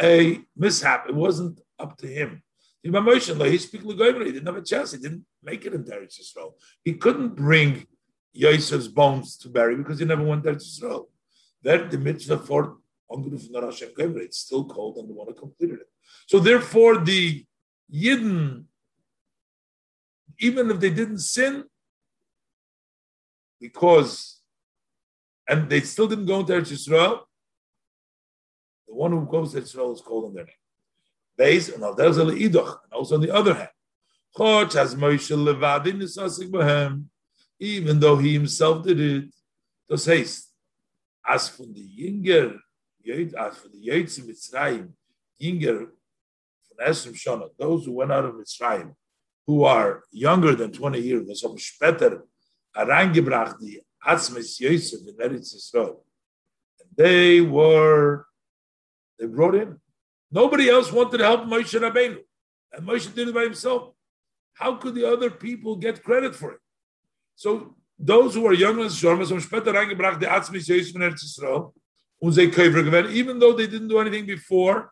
a 0.00 0.40
mishap, 0.56 1.08
it 1.08 1.14
wasn't 1.14 1.60
up 1.78 1.96
to 1.98 2.06
him. 2.06 2.42
He 2.82 2.90
didn't 2.90 4.46
have 4.46 4.56
a 4.56 4.62
chance. 4.62 4.92
He 4.92 4.98
didn't 4.98 5.24
make 5.42 5.64
it 5.64 5.74
in 5.74 5.84
Eretz 5.84 6.20
Yisrael. 6.20 6.54
He 6.82 6.94
couldn't 6.94 7.36
bring 7.36 7.86
Yosef's 8.32 8.88
bones 8.88 9.36
to 9.38 9.48
bury 9.48 9.76
because 9.76 10.00
he 10.00 10.04
never 10.04 10.24
went 10.24 10.42
there 10.42 10.54
to 10.54 10.58
Israel. 10.58 11.08
There, 11.62 11.88
the 11.88 11.98
mitzvah 11.98 12.38
for 12.38 12.78
it's 13.10 14.38
still 14.38 14.64
called 14.64 14.96
and 14.96 15.08
the 15.08 15.12
one 15.12 15.28
who 15.28 15.34
completed 15.34 15.80
it. 15.80 15.88
So 16.26 16.38
therefore, 16.38 16.98
the 16.98 17.44
Yidden, 17.92 18.64
even 20.38 20.70
if 20.70 20.80
they 20.80 20.90
didn't 20.90 21.18
sin, 21.18 21.64
because 23.60 24.40
and 25.48 25.68
they 25.68 25.80
still 25.80 26.08
didn't 26.08 26.26
go 26.26 26.40
into 26.40 26.52
Eretz 26.52 26.72
Yisrael, 26.72 27.20
the 28.88 28.94
one 28.94 29.12
who 29.12 29.26
goes 29.26 29.52
to 29.52 29.58
Israel 29.58 29.92
is 29.92 30.00
called 30.00 30.26
on 30.26 30.34
their 30.34 30.44
name. 30.44 30.54
Base 31.36 31.68
and 31.68 31.82
also 31.84 33.14
on 33.14 33.20
the 33.20 33.34
other 33.34 33.54
hand, 33.54 33.68
even 37.58 38.00
though 38.00 38.16
he 38.16 38.32
himself 38.32 38.84
did 38.84 39.00
it, 39.00 39.34
das 39.88 40.06
heißt, 40.06 40.51
as 41.26 41.48
von 41.48 41.72
the 41.72 41.80
Jünger, 41.82 42.58
as 43.38 43.58
von 43.58 43.70
the 43.72 43.78
Yates 43.78 44.18
in 44.18 44.26
Mitzrayim, 44.26 44.92
Jünger 45.40 45.88
von 46.68 46.86
Esrim 46.86 47.14
Shona, 47.14 47.48
those 47.58 47.84
who 47.84 47.92
went 47.92 48.12
out 48.12 48.24
of 48.24 48.34
Mitzrayim, 48.34 48.94
who 49.46 49.64
are 49.64 50.02
younger 50.10 50.54
than 50.54 50.72
20 50.72 51.00
years, 51.00 51.26
das 51.26 51.42
haben 51.42 51.58
später 51.58 52.22
hereingebracht, 52.74 53.60
die 53.60 53.82
Atzmes 54.04 54.58
Yosef 54.58 55.06
in 55.06 55.16
Eretz 55.16 55.54
Yisrael. 55.54 56.02
They 56.96 57.40
were, 57.40 58.26
they 59.18 59.26
brought 59.26 59.54
in. 59.54 59.80
Nobody 60.30 60.68
else 60.68 60.92
wanted 60.92 61.18
to 61.18 61.24
help 61.24 61.42
Moshe 61.44 61.78
Rabbeinu. 61.78 62.18
And 62.72 62.86
Moshe 62.86 63.14
did 63.14 63.28
it 63.28 63.34
by 63.34 63.44
himself. 63.44 63.94
How 64.54 64.76
could 64.76 64.94
the 64.94 65.10
other 65.10 65.30
people 65.30 65.76
get 65.76 66.02
credit 66.02 66.34
for 66.34 66.52
it? 66.52 66.60
So 67.34 67.76
those 68.02 68.34
who 68.34 68.44
are 68.46 68.52
younger 68.52 68.82
than 68.82 68.92
Shorma, 68.92 69.24
some 69.24 69.40
später 69.40 69.72
reingebracht, 69.72 70.20
die 70.20 70.28
Atzmis 70.28 70.66
Yosef 70.66 70.94
in 70.94 71.02
Eretz 71.02 71.22
Yisrael, 71.22 71.72
und 72.18 72.32
sie 72.32 72.50
Käufer 72.50 72.82
gewähnt, 72.82 73.10
even 73.10 73.38
though 73.38 73.52
they 73.52 73.66
didn't 73.66 73.88
do 73.88 73.98
anything 73.98 74.26
before, 74.26 74.90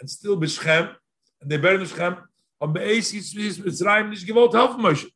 and 0.00 0.08
still 0.10 0.36
Beschem, 0.36 0.94
and 1.40 1.50
they 1.50 1.56
buried 1.56 1.80
Beschem, 1.80 2.22
haben 2.60 2.72
bei 2.74 2.84
Eis 2.84 3.12
Yitzvis 3.12 3.58
Mitzrayim 3.58 4.10
nicht 4.10 4.26
gewollt 4.26 4.52
helfen 4.52 4.80
Moshe. 4.80 5.10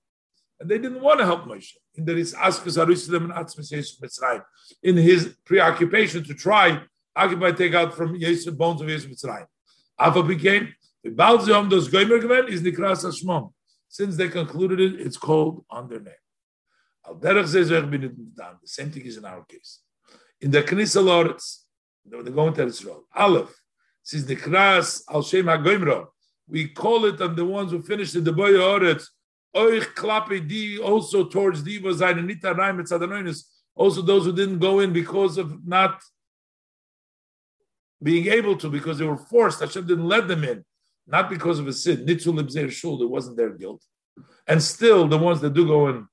And 0.58 0.70
they 0.70 0.78
didn't 0.78 1.02
want 1.02 1.20
to 1.20 1.26
help 1.26 1.44
Moshe. 1.44 1.74
In 1.94 2.06
there 2.06 2.16
is 2.16 2.34
Askas 2.34 2.78
Arusalim 2.78 3.24
and 3.24 3.32
Atzmis 3.32 3.70
Yosef 3.70 4.00
Mitzrayim. 4.00 4.42
In 4.82 4.96
his 4.96 5.36
preoccupation 5.44 6.24
to 6.24 6.34
try, 6.34 6.80
occupy 7.14 7.52
take 7.52 7.74
out 7.74 7.94
from 7.94 8.14
Yosef 8.16 8.56
bones 8.56 8.80
of 8.80 8.88
Yosef 8.88 9.10
Mitzrayim. 9.10 9.46
Ava 10.00 10.22
became, 10.22 10.74
bald 11.04 11.42
sie 11.42 11.52
haben 11.52 11.68
das 11.68 11.88
Goymer 11.88 12.18
gewähnt, 12.18 12.48
is 12.48 12.62
Nikras 12.62 13.04
Hashmom. 13.04 13.52
Since 13.88 14.16
they 14.16 14.28
concluded 14.28 14.80
it, 14.80 15.00
it's 15.00 15.18
called 15.18 15.64
on 15.68 15.88
their 15.88 16.00
name. 16.00 16.14
The 17.06 18.58
same 18.64 18.90
thing 18.90 19.06
is 19.06 19.16
in 19.16 19.24
our 19.24 19.44
case. 19.44 19.80
In 20.40 20.50
the 20.50 20.62
Knesset 20.62 21.04
Loretz, 21.04 21.64
they 22.04 22.30
go 22.30 22.48
into 22.48 22.64
Israel. 22.64 23.04
Aleph, 23.14 23.54
since 24.02 24.24
the 24.24 24.36
Kras 24.36 25.02
al 25.10 25.22
Shem 25.22 25.46
HaGoimro, 25.46 26.06
we 26.48 26.68
call 26.68 27.04
it 27.06 27.20
on 27.20 27.34
the 27.36 27.44
ones 27.44 27.70
who 27.70 27.82
finished 27.82 28.14
in 28.14 28.24
the 28.24 28.32
Boy 28.32 28.52
Oretz, 28.52 29.06
Oich 29.54 29.94
Klape 29.94 30.46
Di, 30.48 30.78
also 30.78 31.24
towards 31.24 31.62
Di 31.62 31.78
was 31.78 32.00
Nita 32.00 32.54
Raim 32.54 32.80
Tzadanoinus, 32.80 33.44
also 33.74 34.02
those 34.02 34.24
who 34.24 34.32
didn't 34.32 34.58
go 34.58 34.80
in 34.80 34.92
because 34.92 35.38
of 35.38 35.66
not 35.66 36.02
being 38.02 38.26
able 38.26 38.56
to, 38.56 38.68
because 38.68 38.98
they 38.98 39.06
were 39.06 39.16
forced. 39.16 39.60
Hashem 39.60 39.86
didn't 39.86 40.08
let 40.08 40.28
them 40.28 40.44
in 40.44 40.64
not 41.06 41.28
because 41.30 41.58
of 41.58 41.68
a 41.68 41.72
sin. 41.72 42.06
Nitzul 42.06 42.40
ibzer 42.40 42.70
shul, 42.70 43.02
it 43.02 43.08
wasn't 43.08 43.36
their 43.36 43.50
guilt. 43.50 43.84
And 44.46 44.62
still, 44.62 45.06
the 45.08 45.18
ones 45.18 45.40
that 45.40 45.54
do 45.54 45.66
go 45.66 45.86
and 45.86 46.06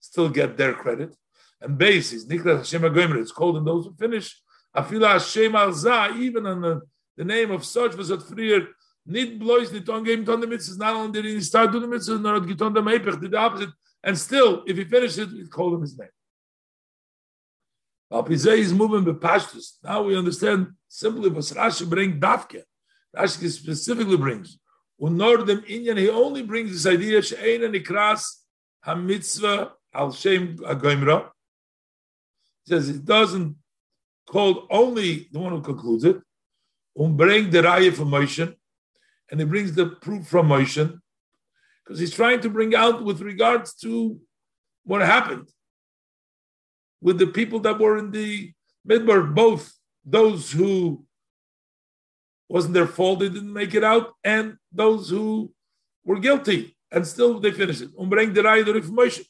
still 0.00 0.28
get 0.28 0.56
their 0.56 0.74
credit. 0.74 1.14
And 1.60 1.76
basis, 1.76 2.26
Niklas 2.26 2.58
Hashem 2.58 2.82
HaGoymer, 2.82 3.20
it's 3.20 3.32
called 3.32 3.56
in 3.56 3.64
those 3.64 3.86
who 3.86 3.94
finish. 3.94 4.40
Afila 4.76 5.12
Hashem 5.12 5.54
al 5.54 6.16
even 6.16 6.46
on 6.46 6.60
the, 6.60 6.82
the 7.16 7.24
name 7.24 7.50
of 7.50 7.64
such 7.64 7.96
was 7.96 8.10
at 8.10 8.22
freer, 8.22 8.68
nit 9.06 9.38
blois 9.38 9.72
nit 9.72 9.88
on 9.88 10.04
game 10.04 10.24
ton 10.24 10.40
the 10.40 10.46
mitzvahs, 10.46 10.78
not 10.78 10.94
only 10.94 11.12
did 11.12 11.24
he 11.24 11.40
start 11.40 11.72
doing 11.72 11.88
the 11.88 11.96
mitzvahs, 11.96 12.20
nor 12.20 12.40
get 12.40 12.62
on 12.62 12.72
the 12.74 12.82
mepech, 12.82 13.20
did 13.20 13.32
the 13.32 13.38
opposite. 13.38 13.70
And 14.04 14.16
still, 14.16 14.62
if 14.66 14.76
he 14.76 14.84
finished 14.84 15.18
it, 15.18 15.30
it 15.32 15.50
called 15.50 15.74
him 15.74 15.80
his 15.80 15.98
name. 15.98 16.08
Alpizay 18.12 18.58
is 18.58 18.72
moving 18.72 19.04
bepashtus. 19.04 19.78
Now 19.82 20.02
we 20.02 20.16
understand 20.16 20.68
simply 20.86 21.28
what 21.28 21.44
Rashi 21.44 21.88
bring 21.88 22.20
dafke. 22.20 22.62
Rashi 23.14 23.50
specifically 23.50 24.16
brings. 24.16 24.58
Unor 25.00 25.46
dem 25.46 25.60
inyan, 25.62 25.98
he 25.98 26.08
only 26.08 26.42
brings 26.42 26.70
this 26.72 26.86
idea, 26.86 27.20
she'ein 27.22 27.60
nikras 27.60 28.24
ha-mitzvah 28.80 29.72
al 29.94 30.12
shem 30.12 30.58
agoimra. 30.58 31.30
He 32.64 32.70
says 32.70 32.88
it 32.88 33.04
doesn't 33.04 33.56
call 34.28 34.66
only 34.70 35.28
the 35.32 35.38
one 35.38 35.52
who 35.52 35.62
concludes 35.62 36.04
it. 36.04 36.20
Um 36.98 37.16
bring 37.16 37.50
the 37.50 37.62
raya 37.62 37.92
from 37.94 38.10
Moshe, 38.10 38.54
and 39.30 39.40
he 39.40 39.46
brings 39.46 39.74
the 39.74 39.86
proof 39.86 40.26
from 40.26 40.48
Moshe, 40.48 40.98
because 41.84 42.00
he's 42.00 42.14
trying 42.14 42.40
to 42.40 42.50
bring 42.50 42.74
out 42.74 43.04
with 43.04 43.20
regards 43.20 43.74
to 43.76 44.20
what 44.84 45.00
happened 45.02 45.48
with 47.00 47.18
the 47.18 47.26
people 47.26 47.60
that 47.60 47.78
were 47.78 47.98
in 47.98 48.10
the 48.10 48.52
midbar, 48.88 49.34
both 49.34 49.72
those 50.04 50.50
who 50.50 51.04
wasn't 52.48 52.74
their 52.74 52.86
fault 52.86 53.20
they 53.20 53.28
didn't 53.28 53.52
make 53.52 53.74
it 53.74 53.84
out, 53.84 54.14
and 54.24 54.56
those 54.72 55.10
who 55.10 55.52
were 56.04 56.18
guilty 56.18 56.76
and 56.90 57.06
still 57.06 57.38
they 57.38 57.52
finished 57.52 57.82
it. 57.82 57.96
Umbring 57.96 58.34
the 58.34 58.42
Raya 58.42 58.64
the 58.64 58.74
information. 58.74 59.24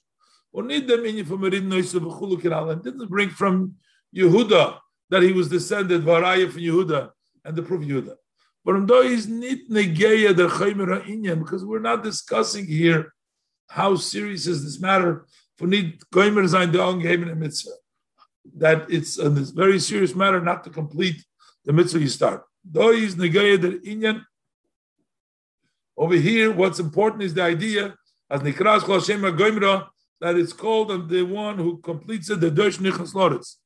And 0.54 0.68
didn't 0.68 3.08
bring 3.08 3.30
from 3.30 3.74
Yehuda 4.14 4.78
that 5.10 5.22
he 5.22 5.32
was 5.32 5.48
descended 5.48 6.02
Varaya 6.02 6.50
from 6.50 6.62
Yehuda 6.62 7.10
and 7.44 7.56
the 7.56 7.62
proof 7.62 7.86
Yehuda. 7.86 8.16
But 8.64 9.06
is 9.06 9.28
nit 9.28 9.70
negeya 9.70 10.36
the 10.36 10.48
chaymer 10.48 11.04
inyan 11.06 11.38
because 11.38 11.64
we're 11.64 11.78
not 11.78 12.04
discussing 12.04 12.66
here 12.66 13.14
how 13.68 13.96
serious 13.96 14.46
is 14.46 14.64
this 14.64 14.80
matter 14.80 15.26
for 15.56 15.66
nit 15.66 16.00
goymer 16.10 16.44
zayin 16.44 16.72
the 16.72 16.78
ongehemen 16.78 17.36
mitzvah. 17.36 17.70
That 18.56 18.90
it's 18.90 19.18
a 19.18 19.30
very 19.30 19.78
serious 19.78 20.14
matter 20.14 20.40
not 20.40 20.64
to 20.64 20.70
complete 20.70 21.24
the 21.64 21.72
mitzvah 21.72 22.00
you 22.00 22.08
start. 22.08 22.44
Over 25.96 26.14
here, 26.14 26.52
what's 26.52 26.78
important 26.78 27.22
is 27.22 27.34
the 27.34 27.42
idea 27.42 27.94
as 28.30 28.40
Nikras 28.40 28.86
Hashem 28.86 29.22
Goimra 29.22 29.88
that 30.20 30.36
it's 30.36 30.52
called 30.52 31.08
the 31.08 31.22
one 31.22 31.58
who 31.58 31.78
completes 31.78 32.30
it, 32.30 32.40
the 32.40 32.50
Dosh 32.50 32.78
Nichas 32.78 33.14
Loretz. 33.14 33.56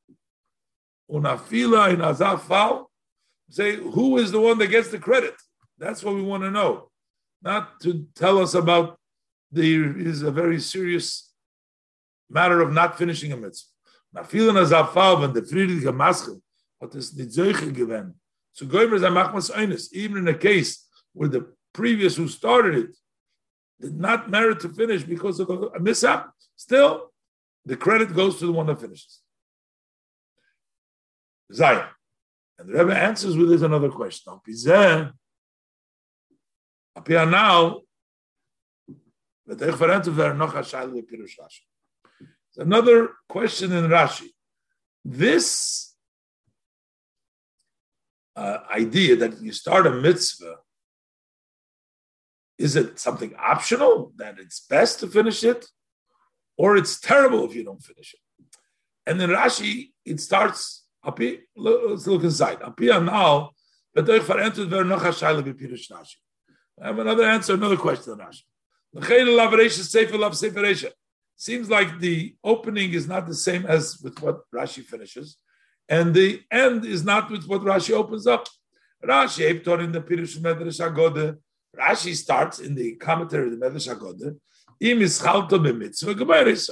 Unafila 1.11 1.93
in 1.93 2.01
Azafal, 2.01 2.87
say 3.51 3.77
who 3.77 4.19
is 4.19 4.31
the 4.31 4.41
one 4.41 4.59
that 4.59 4.69
gets 4.69 4.89
the 4.89 4.99
credit? 4.99 5.35
That's 5.79 6.03
what 6.03 6.15
we 6.15 6.23
want 6.23 6.43
to 6.45 6.51
know, 6.51 6.91
not 7.43 7.81
to 7.81 8.07
tell 8.15 8.39
us 8.39 8.55
about 8.55 8.99
the 9.51 9.75
is 9.75 10.23
a 10.23 10.31
very 10.31 10.61
serious 10.61 11.33
matter 12.31 12.61
of 12.61 12.73
not 12.73 12.97
finishing 12.97 13.33
a 13.33 13.37
mitzvah. 13.37 13.69
Nafila 14.17 14.51
in 14.51 14.57
Azafal 14.57 15.21
when 15.21 15.33
the 15.33 15.45
Friedrich 15.45 15.85
Maschel 15.85 16.41
hat 16.81 16.95
es 16.95 17.13
nicht 17.15 17.33
solche 17.33 17.73
gewähnt. 17.73 18.15
So 18.53 18.67
Goimer 18.67 18.95
is 18.95 19.03
a 19.03 19.09
machmas 19.09 19.93
even 19.93 20.19
in 20.19 20.29
a 20.29 20.35
case 20.35 20.87
where 21.13 21.29
the 21.29 21.53
previous 21.73 22.17
who 22.17 22.29
started 22.29 22.75
it 22.75 22.97
did 23.83 23.99
not 23.99 24.31
merit 24.31 24.61
to 24.61 24.69
finish 24.69 25.03
because 25.03 25.41
of 25.41 25.51
a, 25.51 25.81
mishap, 25.81 26.31
still 26.57 27.11
the 27.67 27.77
credit 27.77 28.15
goes 28.15 28.39
to 28.39 28.47
the 28.47 28.53
one 28.53 28.67
that 28.67 28.81
finishes. 28.81 29.21
Zion. 31.53 31.87
And 32.59 32.69
the 32.69 32.85
Rebbe 32.85 32.97
answers 32.97 33.37
with 33.37 33.49
this 33.51 33.63
another 33.63 33.91
question. 33.91 34.33
Appear 36.95 37.27
now, 37.27 37.81
another 42.57 43.11
question 43.29 43.73
in 43.73 43.85
Rashi. 43.89 44.29
This 45.05 45.95
uh, 48.37 48.59
idea 48.71 49.17
that 49.17 49.41
you 49.41 49.53
start 49.53 49.87
a 49.87 49.91
mitzvah, 49.91 50.57
is 52.63 52.77
it 52.77 52.99
something 53.07 53.33
optional 53.53 54.13
that 54.17 54.35
it's 54.39 54.61
best 54.61 55.01
to 55.01 55.07
finish 55.07 55.43
it, 55.53 55.67
or 56.57 56.77
it's 56.77 57.01
terrible 57.01 57.45
if 57.45 57.55
you 57.57 57.65
don't 57.65 57.83
finish 57.83 58.15
it? 58.15 58.21
And 59.07 59.21
then 59.21 59.31
Rashi, 59.31 59.91
it 60.05 60.21
starts. 60.21 60.85
Let's 61.05 62.07
look 62.07 62.23
inside. 62.23 62.59
now. 62.61 62.71
I 66.81 66.87
have 66.87 66.99
another 66.99 67.25
answer, 67.25 67.55
another 67.55 67.77
question 67.77 68.19
Rashi. 68.19 68.45
Seems 71.37 71.69
like 71.77 71.99
the 71.99 72.37
opening 72.45 72.93
is 72.93 73.09
not 73.09 73.27
the 73.27 73.35
same 73.35 73.67
as 73.67 74.01
with 74.05 74.23
what 74.23 74.37
Rashi 74.55 74.85
finishes 74.85 75.39
and 75.89 76.15
the 76.15 76.43
end 76.51 76.85
is 76.85 77.05
not 77.05 77.31
with 77.31 77.47
what 77.47 77.63
Rashi 77.63 77.93
opens 77.93 78.27
up. 78.27 78.47
Rashi, 79.05 79.45
in 79.81 79.93
the 79.93 80.01
Pirush 80.01 80.39
Medrash 80.39 80.81
Rashi 81.77 82.15
starts 82.15 82.59
in 82.59 82.75
the 82.75 82.97
commentary 82.97 83.47
of 83.47 83.59
the 83.59 83.67
Medrash 83.67 83.89
gebeirisa. 84.83 86.71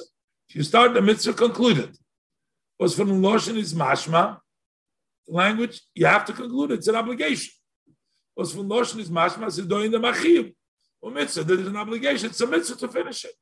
If 0.49 0.57
you 0.57 0.63
start 0.63 0.95
the 0.95 1.01
mitzvah 1.01 1.33
concluded, 1.33 1.97
was 2.79 2.95
from 2.97 3.23
Loshen 3.23 3.57
is 3.57 3.73
mashma, 3.73 4.39
language, 5.29 5.81
you 5.95 6.07
have 6.07 6.25
to 6.25 6.33
conclude 6.33 6.73
it's 6.73 6.89
an 6.89 6.97
obligation. 6.97 7.53
Was 8.37 8.53
from 8.53 8.69
Loshen 8.69 8.99
is 8.99 9.11
mashma, 9.11 9.47
is 9.47 9.59
doing 9.59 9.91
the 9.91 9.99
machiyim. 9.99 10.55
Or 11.01 11.11
mitzvah, 11.11 11.45
there's 11.45 11.67
an 11.67 11.77
obligation, 11.77 12.31
it's 12.31 12.41
a 12.41 12.47
mitzvah 12.47 12.77
to 12.77 12.89
finish 12.89 13.25
it. 13.25 13.33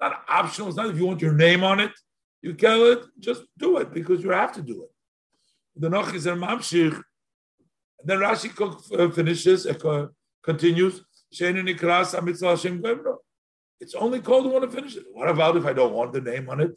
Not 0.00 0.22
optional, 0.28 0.68
it's 0.68 0.76
not 0.76 0.90
if 0.90 0.96
you 0.96 1.06
want 1.06 1.20
your 1.20 1.32
name 1.32 1.64
on 1.64 1.80
it, 1.80 1.92
you 2.42 2.54
kill 2.54 2.92
it, 2.92 3.04
just 3.18 3.42
do 3.58 3.78
it 3.78 3.92
because 3.92 4.22
you 4.22 4.30
have 4.30 4.52
to 4.52 4.62
do 4.62 4.84
it. 4.84 4.90
The 5.74 5.90
noch 5.90 6.14
is 6.14 6.26
a 6.26 6.32
mamshich. 6.32 7.02
Then 8.04 8.18
Rashi 8.18 8.50
uh, 8.98 9.10
finishes, 9.10 9.66
uh, 9.66 10.06
continues. 10.46 11.02
It's 11.30 11.42
only 13.94 14.20
called 14.20 14.50
want 14.50 14.64
to 14.64 14.70
finish 14.70 14.96
it. 14.96 15.04
What 15.12 15.28
about 15.28 15.56
if 15.58 15.66
I 15.66 15.74
don't 15.74 15.92
want 15.92 16.14
the 16.14 16.22
name 16.22 16.48
on 16.48 16.60
it? 16.60 16.70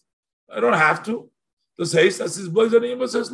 I 0.53 0.59
don't 0.59 0.74
have 0.74 1.01
to. 1.05 1.30
The 1.78 1.86
says 1.86 2.15
says 2.15 3.32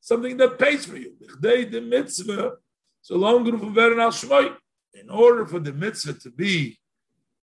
something 0.00 0.36
that 0.36 0.58
pays 0.60 0.84
for 0.86 0.96
you. 0.96 1.16
The 1.40 1.80
mitzvah, 1.80 2.58
so 3.02 3.16
long 3.16 3.44
in 3.48 5.10
order 5.10 5.44
for 5.46 5.58
the 5.58 5.72
mitzvah 5.72 6.12
to 6.20 6.30
be 6.30 6.78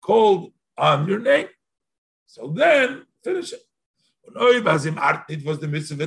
called 0.00 0.52
on 0.78 1.06
your 1.06 1.18
name. 1.18 1.48
So 2.26 2.48
then 2.48 3.04
finish 3.22 3.52
it. 3.52 3.60
It 4.30 5.44
was 5.44 5.58
the 5.58 5.68
mitzvah 5.68 6.06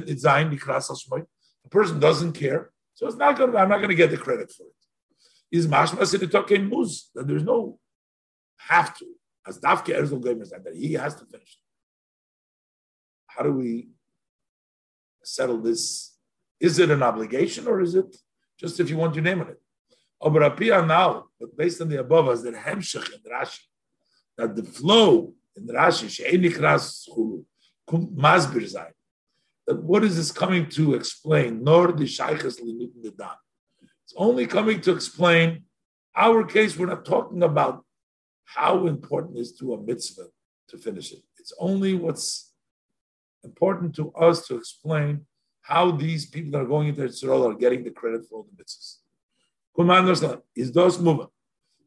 The 1.63 1.69
person 1.69 1.99
doesn't 1.99 2.33
care, 2.33 2.71
so 2.95 3.05
it's 3.07 3.17
not 3.17 3.37
going. 3.37 3.55
I'm 3.55 3.69
not 3.69 3.77
going 3.77 3.89
to 3.89 3.95
get 3.95 4.09
the 4.09 4.17
credit 4.17 4.51
for 4.51 4.63
it. 4.63 4.73
Is 5.51 5.67
mashmas 5.67 6.13
in 6.13 6.21
the 6.21 6.75
muz 6.75 7.09
that 7.13 7.27
there's 7.27 7.43
no 7.43 7.79
have 8.57 8.97
to 8.97 9.05
as 9.47 9.59
dafke 9.59 9.95
erzel 9.97 10.21
that 10.21 10.75
he 10.75 10.93
has 10.93 11.15
to 11.15 11.25
finish. 11.25 11.57
How 13.27 13.43
do 13.43 13.51
we 13.51 13.89
settle 15.23 15.57
this? 15.57 16.15
Is 16.59 16.79
it 16.79 16.91
an 16.91 17.01
obligation 17.01 17.67
or 17.67 17.81
is 17.81 17.95
it 17.95 18.15
just 18.59 18.79
if 18.79 18.89
you 18.89 18.97
want 18.97 19.15
your 19.15 19.23
name 19.23 19.41
on 19.41 19.49
it? 19.49 19.61
Obrapia 20.21 20.85
now, 20.85 21.25
but 21.39 21.57
based 21.57 21.81
on 21.81 21.89
the 21.89 21.99
above, 21.99 22.29
as 22.29 22.43
the 22.43 22.51
hemshech 22.51 23.11
in 23.11 23.19
Rashi, 23.31 23.61
that 24.37 24.55
the 24.55 24.63
flow 24.63 25.33
in 25.55 25.67
Rashi 25.67 26.09
she'enikras 26.09 27.09
chulu 27.09 27.43
masbir 27.89 28.71
zayin. 28.71 28.91
That 29.65 29.81
what 29.81 30.03
is 30.03 30.17
this 30.17 30.31
coming 30.31 30.69
to 30.69 30.93
explain? 30.93 31.63
Nor 31.63 31.91
the 31.93 32.05
shaykhs 32.05 32.57
the 32.57 33.13
dan. 33.17 33.29
It's 34.11 34.19
only 34.19 34.45
coming 34.45 34.81
to 34.81 34.91
explain 34.91 35.63
our 36.17 36.43
case. 36.43 36.77
We're 36.77 36.87
not 36.87 37.05
talking 37.05 37.43
about 37.43 37.85
how 38.43 38.87
important 38.87 39.37
is 39.37 39.53
to 39.53 39.73
a 39.73 39.81
mitzvah 39.81 40.27
to 40.67 40.77
finish 40.77 41.13
it. 41.13 41.23
It's 41.37 41.53
only 41.57 41.93
what's 41.93 42.51
important 43.45 43.95
to 43.95 44.11
us 44.11 44.45
to 44.47 44.57
explain 44.57 45.25
how 45.61 45.91
these 45.91 46.25
people 46.25 46.51
that 46.51 46.63
are 46.63 46.65
going 46.65 46.89
into 46.89 47.05
Israel 47.05 47.47
are 47.47 47.53
getting 47.53 47.85
the 47.85 47.91
credit 47.91 48.27
for 48.27 48.39
all 48.39 48.47
the 48.51 48.61
mitzvahs. 48.61 48.97
Is 50.57 50.73
those 50.73 50.99
moving? 50.99 51.27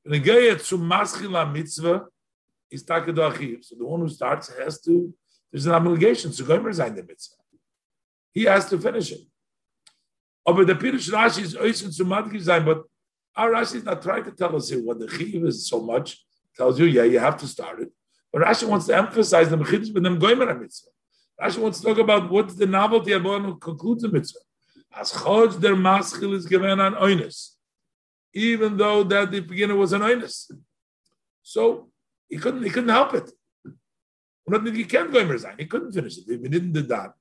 mitzvah 0.07 2.07
is 2.71 2.85
So 2.87 3.77
the 3.77 3.85
one 3.85 4.01
who 4.01 4.09
starts 4.09 4.51
has 4.59 4.81
to 4.81 5.13
there's 5.53 5.67
an 5.67 5.75
obligation 5.75 6.33
to 6.33 6.43
go 6.43 6.55
and 6.55 6.65
resign 6.65 6.95
the 6.95 7.03
mitzvah. 7.03 7.37
He 8.33 8.45
has 8.45 8.65
to 8.71 8.79
finish 8.79 9.13
it. 9.13 9.21
But 10.45 10.67
the 10.67 10.75
Pirush 10.75 11.11
Rashi 11.11 11.43
is 11.43 11.55
oisen 11.55 11.97
to 11.97 12.05
madgiv 12.05 12.65
but 12.65 12.85
our 13.37 13.51
Rashi 13.51 13.77
is 13.77 13.85
not 13.85 14.03
trying 14.03 14.25
to 14.25 14.31
tell 14.31 14.55
us 14.55 14.69
here 14.69 14.83
what 14.83 14.99
the 14.99 15.09
chiv 15.09 15.45
is 15.45 15.69
so 15.69 15.81
much. 15.81 16.25
Tells 16.57 16.79
you, 16.79 16.87
yeah, 16.87 17.03
you 17.03 17.19
have 17.19 17.37
to 17.39 17.49
start 17.49 17.81
it. 17.81 17.91
But 18.33 18.43
Rashi 18.43 18.69
wants 18.69 18.87
to 18.87 18.97
emphasize 18.97 19.49
the 19.49 19.57
mechidus 19.57 19.93
with 19.93 20.03
them 20.03 20.21
goymer 20.21 20.61
mitzvah. 20.61 20.91
Rashi 21.41 21.59
wants 21.59 21.81
to 21.81 21.87
talk 21.87 21.99
about 21.99 22.31
what's 22.31 22.55
the 22.55 22.67
novelty 22.67 23.13
of 23.13 23.25
one 23.25 23.45
who 23.45 23.57
concludes 23.57 24.03
the 24.03 24.09
mitzvah. 24.09 24.41
As 24.95 25.11
chod 25.11 25.61
der 25.61 25.75
maschil 25.75 26.35
is 26.35 26.47
given 26.47 26.79
an 26.79 26.95
oinus, 26.95 27.55
even 28.33 28.77
though 28.77 29.03
that 29.03 29.33
the 29.33 29.41
beginner 29.41 29.75
was 29.75 29.93
an 29.93 30.03
oinus. 30.03 30.51
So 31.43 31.89
he 32.29 32.37
couldn't 32.37 32.63
he 32.63 32.71
couldn't 32.71 32.91
help 32.91 33.15
it. 33.15 33.31
He 34.75 34.85
can't 34.85 35.13
go. 35.13 35.39
He 35.59 35.67
couldn't 35.67 35.93
finish 35.93 36.19
it. 36.19 36.25
We 36.29 36.49
didn't 36.49 36.73
do 36.73 36.83
that. 36.83 37.15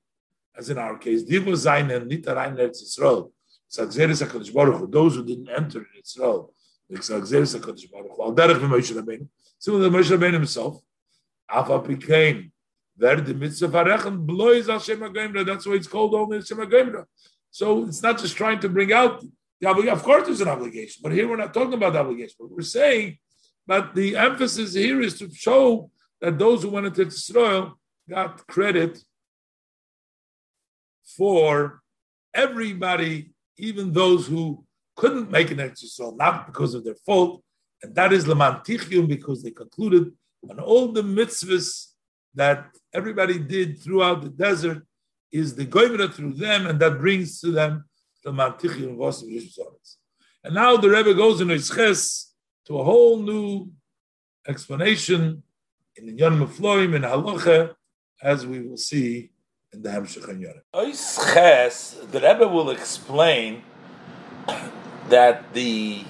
As 0.56 0.70
in 0.70 0.78
our 0.78 0.98
case, 0.98 1.24
Divo 1.24 1.54
Zain 1.56 1.90
and 1.90 2.06
Nita 2.06 2.34
Rein 2.34 2.56
Eretz 2.56 2.82
Yisrael. 2.82 3.30
Sagzeres 3.70 4.26
HaKadosh 4.26 4.54
Baruch 4.54 4.80
Hu. 4.80 4.86
Those 4.86 5.16
who 5.16 5.24
didn't 5.24 5.48
enter 5.48 5.86
Yisrael. 5.98 6.50
Like 6.88 7.00
Sagzeres 7.00 7.58
HaKadosh 7.58 7.90
Baruch 7.90 8.12
Hu. 8.16 8.22
Al 8.22 8.34
Derech 8.34 8.60
V'Moshe 8.60 8.92
Rabbeinu. 8.92 9.26
Similar 9.58 9.90
to 9.90 9.96
Moshe 9.96 10.16
Rabbeinu 10.16 10.34
himself. 10.34 10.78
Afa 11.48 11.78
became 11.80 12.52
Ver 12.96 13.20
the 13.20 13.34
mitzvah 13.34 13.68
varechen 13.68 14.24
blois 14.24 14.68
al 14.68 14.78
Shem 14.78 15.00
HaGoimra. 15.00 15.44
That's 15.44 15.66
why 15.66 15.74
it's 15.74 15.88
called 15.88 16.14
only 16.14 16.42
Shem 16.42 16.58
HaGoimra. 16.58 17.04
So 17.50 17.86
it's 17.86 18.02
not 18.02 18.18
just 18.18 18.36
trying 18.36 18.60
to 18.60 18.68
bring 18.68 18.92
out 18.92 19.24
the 19.60 19.68
obligation. 19.68 19.94
Of 19.94 20.02
course, 20.02 20.26
there's 20.26 20.40
an 20.40 20.48
obligation, 20.48 21.00
but 21.02 21.12
here 21.12 21.28
we're 21.28 21.36
not 21.36 21.54
talking 21.54 21.74
about 21.74 21.94
the 21.94 22.00
obligation. 22.00 22.36
But 22.38 22.50
we're 22.50 22.62
saying, 22.62 23.18
but 23.66 23.94
the 23.94 24.16
emphasis 24.16 24.74
here 24.74 25.00
is 25.00 25.18
to 25.18 25.32
show 25.32 25.90
that 26.20 26.38
those 26.38 26.62
who 26.62 26.70
went 26.70 26.86
into 26.86 27.02
Israel 27.02 27.78
got 28.08 28.46
credit 28.46 29.02
for 31.04 31.80
everybody, 32.32 33.30
even 33.56 33.92
those 33.92 34.26
who 34.26 34.64
couldn't 34.96 35.30
make 35.30 35.50
an 35.50 35.60
Israel, 35.60 36.14
not 36.16 36.46
because 36.46 36.74
of 36.74 36.84
their 36.84 36.96
fault, 37.06 37.42
and 37.82 37.94
that 37.94 38.12
is 38.12 38.24
Lamantichium 38.24 39.08
because 39.08 39.42
they 39.42 39.50
concluded 39.50 40.12
on 40.48 40.58
all 40.60 40.92
the 40.92 41.02
mitzvahs 41.02 41.88
that 42.34 42.66
everybody 42.92 43.38
did 43.38 43.80
throughout 43.80 44.22
the 44.22 44.30
desert 44.30 44.82
is 45.30 45.54
the 45.54 45.66
goyimra 45.66 46.12
through 46.12 46.34
them, 46.34 46.66
and 46.66 46.78
that 46.80 46.98
brings 46.98 47.40
to 47.40 47.50
them 47.50 47.84
the 48.22 48.30
Mantichium 48.30 48.94
of 48.94 49.02
us. 49.02 49.98
And 50.44 50.54
now 50.54 50.76
the 50.76 50.90
Rebbe 50.90 51.14
goes 51.14 51.40
in 51.40 51.48
Isches 51.48 52.30
to 52.66 52.78
a 52.78 52.84
whole 52.84 53.18
new 53.18 53.70
explanation 54.46 55.42
in 55.96 56.06
the 56.06 56.12
Yon 56.12 56.38
Mufloim 56.38 56.94
and 56.94 57.04
Halacha, 57.04 57.74
as 58.22 58.46
we 58.46 58.60
will 58.60 58.76
see 58.76 59.30
in 59.74 59.82
the 59.82 59.90
Hamshach 59.90 60.28
and 60.28 60.42
Yonim. 60.42 62.10
The 62.10 62.20
Rebbe 62.20 62.48
will 62.48 62.70
explain 62.70 63.62
that 65.08 65.52
the 65.52 66.04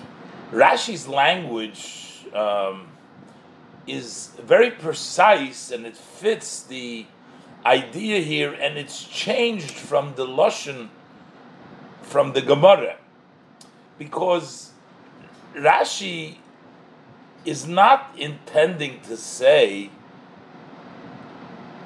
Rashi's 0.52 1.08
language 1.08 2.26
um, 2.32 2.88
is 3.86 4.30
very 4.40 4.70
precise 4.70 5.70
and 5.70 5.86
it 5.86 5.96
fits 5.96 6.62
the 6.62 7.06
idea 7.66 8.20
here, 8.20 8.52
and 8.52 8.76
it's 8.76 9.04
changed 9.04 9.72
from 9.72 10.14
the 10.16 10.26
Lashon 10.26 10.90
from 12.02 12.34
the 12.34 12.42
Gemara 12.42 12.98
because 13.98 14.72
Rashi 15.54 16.36
is 17.46 17.66
not 17.66 18.10
intending 18.18 19.00
to 19.02 19.16
say 19.16 19.90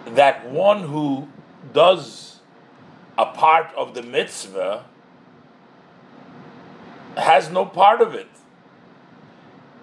that 0.06 0.50
one 0.50 0.82
who 0.82 1.28
does 1.72 2.40
a 3.16 3.26
part 3.26 3.74
of 3.76 3.94
the 3.94 4.02
mitzvah 4.02 4.84
has 7.16 7.50
no 7.50 7.66
part 7.66 8.00
of 8.00 8.14
it. 8.14 8.28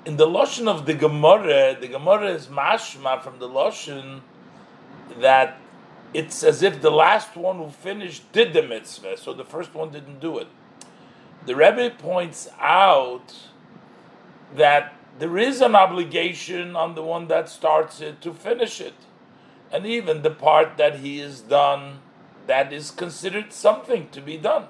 In 0.05 0.17
the 0.17 0.27
Lashon 0.27 0.67
of 0.67 0.85
the 0.85 0.93
Gemara, 0.93 1.75
the 1.79 1.87
Gemara 1.87 2.29
is 2.29 2.47
mashma 2.47 3.21
from 3.21 3.39
the 3.39 3.49
Lashon 3.49 4.21
that 5.19 5.57
it's 6.13 6.43
as 6.43 6.63
if 6.63 6.81
the 6.81 6.91
last 6.91 7.35
one 7.35 7.57
who 7.57 7.69
finished 7.69 8.31
did 8.31 8.53
the 8.53 8.61
mitzvah, 8.61 9.17
so 9.17 9.33
the 9.33 9.43
first 9.43 9.73
one 9.73 9.91
didn't 9.91 10.19
do 10.21 10.37
it. 10.37 10.47
The 11.45 11.55
Rebbe 11.55 11.91
points 11.97 12.47
out 12.59 13.33
that 14.55 14.93
there 15.19 15.37
is 15.37 15.61
an 15.61 15.75
obligation 15.75 16.75
on 16.75 16.95
the 16.95 17.03
one 17.03 17.27
that 17.27 17.49
starts 17.49 17.99
it 17.99 18.21
to 18.21 18.33
finish 18.33 18.79
it. 18.79 18.93
And 19.71 19.85
even 19.85 20.21
the 20.21 20.31
part 20.31 20.77
that 20.77 20.99
he 20.99 21.19
is 21.19 21.41
done, 21.41 21.99
that 22.47 22.71
is 22.71 22.91
considered 22.91 23.51
something 23.51 24.09
to 24.09 24.21
be 24.21 24.37
done. 24.37 24.67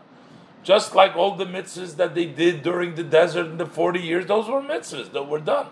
Just 0.63 0.95
like 0.95 1.15
all 1.15 1.35
the 1.35 1.45
mitzvahs 1.45 1.95
that 1.97 2.15
they 2.15 2.25
did 2.25 2.63
during 2.63 2.95
the 2.95 3.03
desert 3.03 3.45
in 3.45 3.57
the 3.57 3.65
40 3.65 3.99
years, 3.99 4.25
those 4.25 4.47
were 4.47 4.61
mitzvahs 4.61 5.11
that 5.11 5.27
were 5.27 5.39
done. 5.39 5.67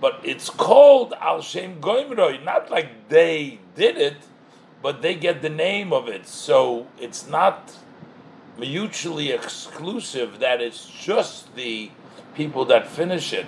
But 0.00 0.20
it's 0.24 0.50
called 0.50 1.14
Al 1.20 1.40
Shem 1.40 1.80
Goimroi, 1.80 2.44
not 2.44 2.70
like 2.70 3.08
they 3.08 3.60
did 3.76 3.96
it, 3.96 4.16
but 4.82 5.02
they 5.02 5.14
get 5.14 5.40
the 5.40 5.48
name 5.48 5.92
of 5.92 6.08
it. 6.08 6.26
So 6.26 6.88
it's 6.98 7.28
not 7.28 7.76
mutually 8.58 9.30
exclusive 9.30 10.38
that 10.40 10.60
it's 10.60 10.86
just 10.86 11.54
the 11.54 11.90
people 12.34 12.64
that 12.66 12.86
finish 12.86 13.32
it. 13.32 13.46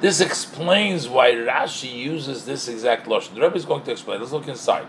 This 0.00 0.22
explains 0.22 1.08
why 1.08 1.32
Rashi 1.32 1.92
uses 1.92 2.46
this 2.46 2.68
exact 2.68 3.06
lashon. 3.06 3.34
The 3.34 3.42
Rebbe 3.42 3.56
is 3.56 3.66
going 3.66 3.82
to 3.82 3.90
explain. 3.90 4.20
Let's 4.20 4.32
look 4.32 4.48
inside. 4.48 4.86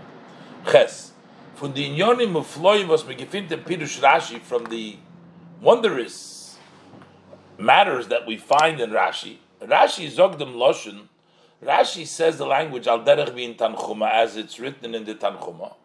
Ches. 0.70 1.12
From 1.55 1.74
the 1.74 1.89
inyonim 1.89 2.38
of 2.38 2.47
floim 2.47 2.88
was 2.88 3.03
megifinte 3.03 3.49
pirush 3.64 3.99
Rashi 3.99 4.39
from 4.39 4.66
the 4.66 4.95
wondrous 5.59 6.57
matters 7.57 8.07
that 8.07 8.26
we 8.26 8.38
find 8.38 8.80
in 8.80 8.91
Rashi. 8.91 9.38
Rashi 9.62 10.09
zogdem 10.09 10.55
lashon 10.55 11.09
Rashi 11.62 12.07
says 12.07 12.38
the 12.38 12.45
language 12.45 12.88
al 12.88 13.01
derech 13.01 13.38
in 13.38 13.53
Tanchuma 13.55 14.09
as 14.09 14.38
it's 14.38 14.59
written 14.59 14.95
in 14.95 15.03
the 15.03 15.14
Tanchuma. 15.14 15.76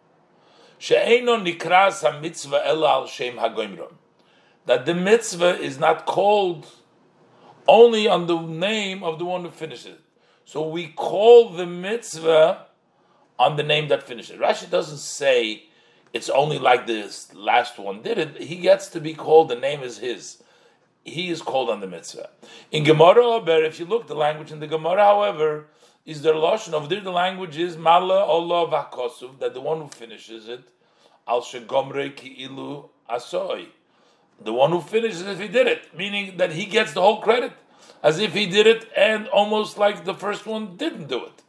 She'eno 0.79 1.37
nikras 1.39 2.01
ha-mitzvah 2.03 2.63
ela 2.65 3.01
al 3.01 3.07
shem 3.07 3.39
ha 3.39 3.53
That 4.65 4.87
the 4.87 4.95
mitzvah 4.95 5.59
is 5.59 5.79
not 5.79 6.07
called 6.07 6.67
only 7.69 8.09
on 8.09 8.27
the 8.27 8.41
name 8.41 9.03
of 9.03 9.19
the 9.19 9.25
one 9.25 9.43
who 9.43 9.51
finishes 9.51 9.87
it. 9.87 10.01
So 10.45 10.67
we 10.69 10.89
call 10.89 11.51
the 11.51 11.67
mitzvah 11.67 12.67
on 13.39 13.57
the 13.57 13.63
name 13.63 13.89
that 13.89 14.03
finishes 14.03 14.37
it. 14.37 14.41
Rashi 14.41 14.71
doesn't 14.71 14.99
say 14.99 15.65
it's 16.13 16.31
only 16.31 16.59
like 16.59 16.87
this 16.87 17.35
last 17.35 17.79
one 17.79 18.03
did 18.03 18.19
it. 18.19 18.41
He 18.41 18.57
gets 18.57 18.89
to 18.91 19.01
be 19.01 19.15
called, 19.15 19.49
the 19.49 19.57
name 19.57 19.83
is 19.83 19.99
his. 19.99 20.43
He 21.05 21.31
is 21.31 21.43
called 21.43 21.71
on 21.71 21.81
the 21.81 21.87
mitzvah. 21.87 22.31
In 22.73 22.85
Gemara, 22.85 23.41
if 23.65 23.79
you 23.79 23.87
look 23.87 24.07
the 24.07 24.15
language 24.15 24.51
in 24.51 24.61
the 24.61 24.67
Gemara, 24.67 25.05
however, 25.05 25.67
is 26.07 26.23
the 26.23 26.33
lashon 26.33 26.73
of 26.73 26.89
there 26.89 27.01
the 27.01 27.11
language 27.11 27.59
is 27.59 27.77
mala 27.77 28.21
Allah 28.25 28.71
vakosuv 28.71 29.41
that 29.41 29.55
the 29.55 29.61
one 29.61 29.81
who 29.81 29.89
finishes 29.89 30.49
it 30.49 30.63
al 31.27 31.43
shegomre 31.43 32.15
ki'ilu 32.15 32.89
asoy 33.11 33.67
the 34.41 34.53
one 34.53 34.71
who 34.71 34.81
finishes 34.81 35.23
if 35.23 35.39
he 35.39 35.49
did 35.49 35.67
it, 35.67 35.97
meaning 35.97 36.37
that 36.37 36.53
he 36.53 36.67
gets 36.67 36.93
the 36.93 37.01
whole 37.01 37.21
credit, 37.21 37.53
as 38.03 38.19
if 38.19 38.35
he 38.35 38.47
did 38.47 38.67
it, 38.67 38.89
and 38.97 39.27
almost 39.29 39.79
like 39.79 40.05
the 40.05 40.15
first 40.15 40.47
one 40.47 40.77
didn't 40.77 41.09
do 41.09 41.25
it. 41.25 41.43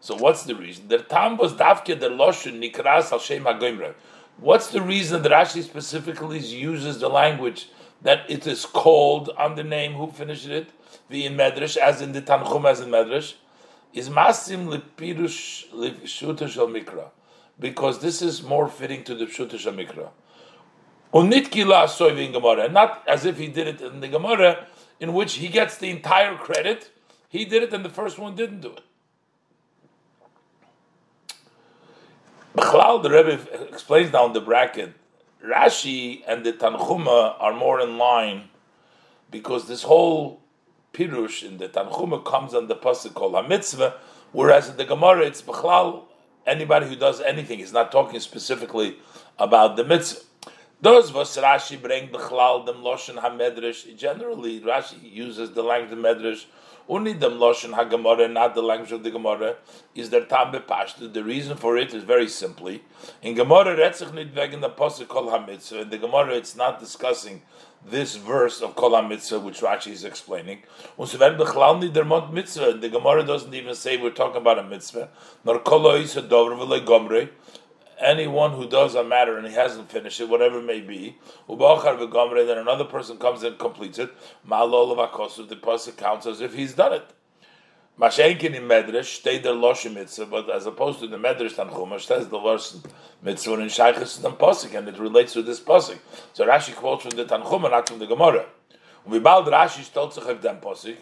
So 0.00 0.14
what's 0.14 0.44
the 0.44 0.54
reason? 0.54 0.88
The 0.88 0.98
tam 0.98 1.36
was 1.36 1.56
the 1.56 1.64
loshen 1.64 2.62
nikras 2.62 3.12
al 3.12 3.94
What's 4.38 4.68
the 4.68 4.80
reason 4.80 5.22
that 5.22 5.32
Rashi 5.32 5.62
specifically 5.64 6.38
uses 6.38 7.00
the 7.00 7.10
language 7.10 7.68
that 8.02 8.30
it 8.30 8.46
is 8.46 8.64
called 8.64 9.30
on 9.36 9.56
the 9.56 9.64
name 9.64 9.94
who 9.94 10.10
finished 10.10 10.46
it, 10.46 10.70
the 11.08 11.26
in 11.26 11.34
medrash, 11.34 11.76
as 11.76 12.00
in 12.00 12.12
the 12.12 12.22
Tanchum, 12.22 12.64
as 12.64 12.80
in 12.80 12.90
medrash, 12.90 13.34
is 13.92 14.08
masim 14.08 14.68
lepirush 14.68 15.68
lepshuta 15.70 16.48
shel 16.48 16.68
mikra, 16.68 17.10
because 17.58 17.98
this 17.98 18.22
is 18.22 18.42
more 18.42 18.68
fitting 18.68 19.02
to 19.02 19.14
the 19.14 19.26
pshuta 19.26 19.58
shel 19.58 19.72
mikra. 19.72 20.10
Unit 21.14 21.50
kila 21.50 21.88
in 22.16 22.32
Gemara, 22.32 22.68
not 22.68 23.02
as 23.08 23.24
if 23.24 23.38
he 23.38 23.48
did 23.48 23.66
it 23.66 23.80
in 23.80 24.00
the 24.00 24.08
Gemara, 24.08 24.66
in 25.00 25.14
which 25.14 25.34
he 25.34 25.48
gets 25.48 25.78
the 25.78 25.88
entire 25.90 26.36
credit. 26.36 26.90
He 27.28 27.44
did 27.44 27.62
it, 27.62 27.72
and 27.72 27.84
the 27.84 27.90
first 27.90 28.18
one 28.18 28.34
didn't 28.34 28.60
do 28.60 28.72
it. 28.72 28.82
Bechlal, 32.56 33.02
the 33.02 33.10
Rebbe 33.10 33.68
explains 33.68 34.10
down 34.10 34.32
the 34.32 34.40
bracket. 34.40 34.94
Rashi 35.44 36.22
and 36.26 36.44
the 36.44 36.52
Tanchuma 36.52 37.36
are 37.38 37.54
more 37.54 37.80
in 37.80 37.96
line 37.96 38.48
because 39.30 39.68
this 39.68 39.84
whole 39.84 40.42
pirush 40.92 41.46
in 41.46 41.58
the 41.58 41.68
Tanchuma 41.68 42.24
comes 42.24 42.54
on 42.54 42.66
the 42.66 42.74
pasuk 42.74 43.14
called 43.14 43.34
Hamitzvah, 43.34 43.94
whereas 44.32 44.68
in 44.68 44.76
the 44.76 44.84
Gemara 44.84 45.26
it's 45.26 45.40
Bechlal. 45.40 46.04
Anybody 46.46 46.88
who 46.88 46.96
does 46.96 47.20
anything 47.20 47.60
is 47.60 47.72
not 47.72 47.92
talking 47.92 48.18
specifically 48.20 48.96
about 49.38 49.76
the 49.76 49.84
mitzvah. 49.84 50.22
Those 50.80 51.12
was 51.12 51.36
Rashi 51.36 51.80
bring 51.80 52.12
the 52.12 52.18
chlal 52.18 52.64
dem 52.64 52.76
loshen 52.76 53.16
hamedrash. 53.16 53.96
Generally, 53.96 54.60
Rashi 54.60 55.12
uses 55.12 55.50
the 55.50 55.62
language 55.64 55.92
of 55.92 55.98
medrash. 55.98 56.44
Only 56.88 57.14
dem 57.14 57.32
loshen 57.32 57.74
hagemara, 57.74 58.32
not 58.32 58.54
the 58.54 58.62
language 58.62 58.92
of 58.92 59.02
the 59.02 59.10
Gemara, 59.10 59.56
is 59.96 60.08
der 60.10 60.24
tam 60.26 60.52
bepashtu. 60.52 61.12
The 61.12 61.24
reason 61.24 61.56
for 61.56 61.76
it 61.76 61.92
is 61.92 62.04
very 62.04 62.28
simply 62.28 62.84
in 63.20 63.34
Gemara 63.34 63.76
retzich 63.76 64.14
nit 64.14 64.32
wegen 64.32 64.60
the 64.60 64.70
pasuk 64.70 65.08
kol 65.08 65.26
hamitzvah. 65.26 65.82
In 65.82 65.90
the 65.90 65.98
Gemara, 65.98 66.36
it's 66.36 66.54
not 66.54 66.78
discussing 66.78 67.42
this 67.84 68.14
verse 68.14 68.62
of 68.62 68.76
kol 68.76 68.92
hamitzvah, 68.92 69.42
which 69.42 69.60
Rashi 69.60 69.90
is 69.90 70.04
explaining. 70.04 70.62
Und 70.96 71.08
so 71.08 71.18
werden 71.18 71.38
bechlal 71.38 71.80
nit 71.80 71.92
der 71.92 72.04
mitzvah. 72.04 72.74
The 72.74 72.88
Gemara 72.88 73.24
doesn't 73.24 73.52
even 73.52 73.74
say 73.74 73.96
we're 73.96 74.10
talking 74.10 74.40
about 74.40 74.60
a 74.60 74.62
mitzvah. 74.62 75.08
Nor 75.44 75.58
kol 75.58 75.80
oisa 75.80 76.26
dover 76.26 76.54
v'le 76.54 76.86
gomre 76.86 77.30
anyone 78.00 78.52
who 78.52 78.68
does 78.68 78.94
a 78.94 79.04
matter 79.04 79.36
and 79.36 79.46
he 79.46 79.54
hasn't 79.54 79.90
finished 79.90 80.20
it, 80.20 80.28
whatever 80.28 80.58
it 80.58 80.64
may 80.64 80.80
be, 80.80 81.16
then 81.48 82.58
another 82.58 82.84
person 82.84 83.18
comes 83.18 83.42
and 83.42 83.58
completes 83.58 83.98
it, 83.98 84.10
the 84.44 85.58
pasuk 85.62 85.96
counts 85.96 86.26
as 86.26 86.40
if 86.40 86.54
he's 86.54 86.74
done 86.74 86.92
it. 86.92 87.10
Mashenkin 88.00 88.54
in 88.54 88.62
Medrash, 88.62 89.16
stay 89.16 89.38
the 89.38 89.48
Loshim 89.48 89.94
mitzvah, 89.94 90.26
but 90.26 90.48
as 90.48 90.66
opposed 90.66 91.00
to 91.00 91.08
the 91.08 91.16
Medrash 91.16 91.54
Tanchuma, 91.54 92.00
says 92.00 92.28
the 92.28 92.38
Loshim 92.38 92.84
mitzvah 93.22 93.54
in 93.54 93.66
Shaykhis 93.66 94.24
and 94.24 94.38
Pasuk, 94.38 94.72
and 94.78 94.86
it 94.88 94.98
relates 95.00 95.32
to 95.32 95.42
this 95.42 95.58
Pasuk. 95.58 95.98
So 96.32 96.46
Rashi 96.46 96.76
quotes 96.76 97.02
from 97.02 97.16
the 97.16 97.24
Tanchuma, 97.24 97.68
not 97.72 97.88
from 97.88 97.98
the 97.98 98.06
Gemara. 98.06 98.46
We 99.04 99.18
bald 99.18 99.46
Rashi 99.46 99.82
stolzach 99.90 100.40
dem 100.40 100.60
Pasuk, 100.60 100.96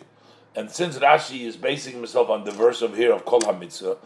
and 0.56 0.70
since 0.70 0.98
Rashi 0.98 1.42
is 1.42 1.56
basing 1.56 1.94
himself 1.94 2.30
on 2.30 2.44
the 2.44 2.50
verse 2.50 2.80
of 2.80 2.96
here 2.96 3.12
of 3.12 3.26
Kol 3.26 3.40
HaMitzvah, 3.40 3.98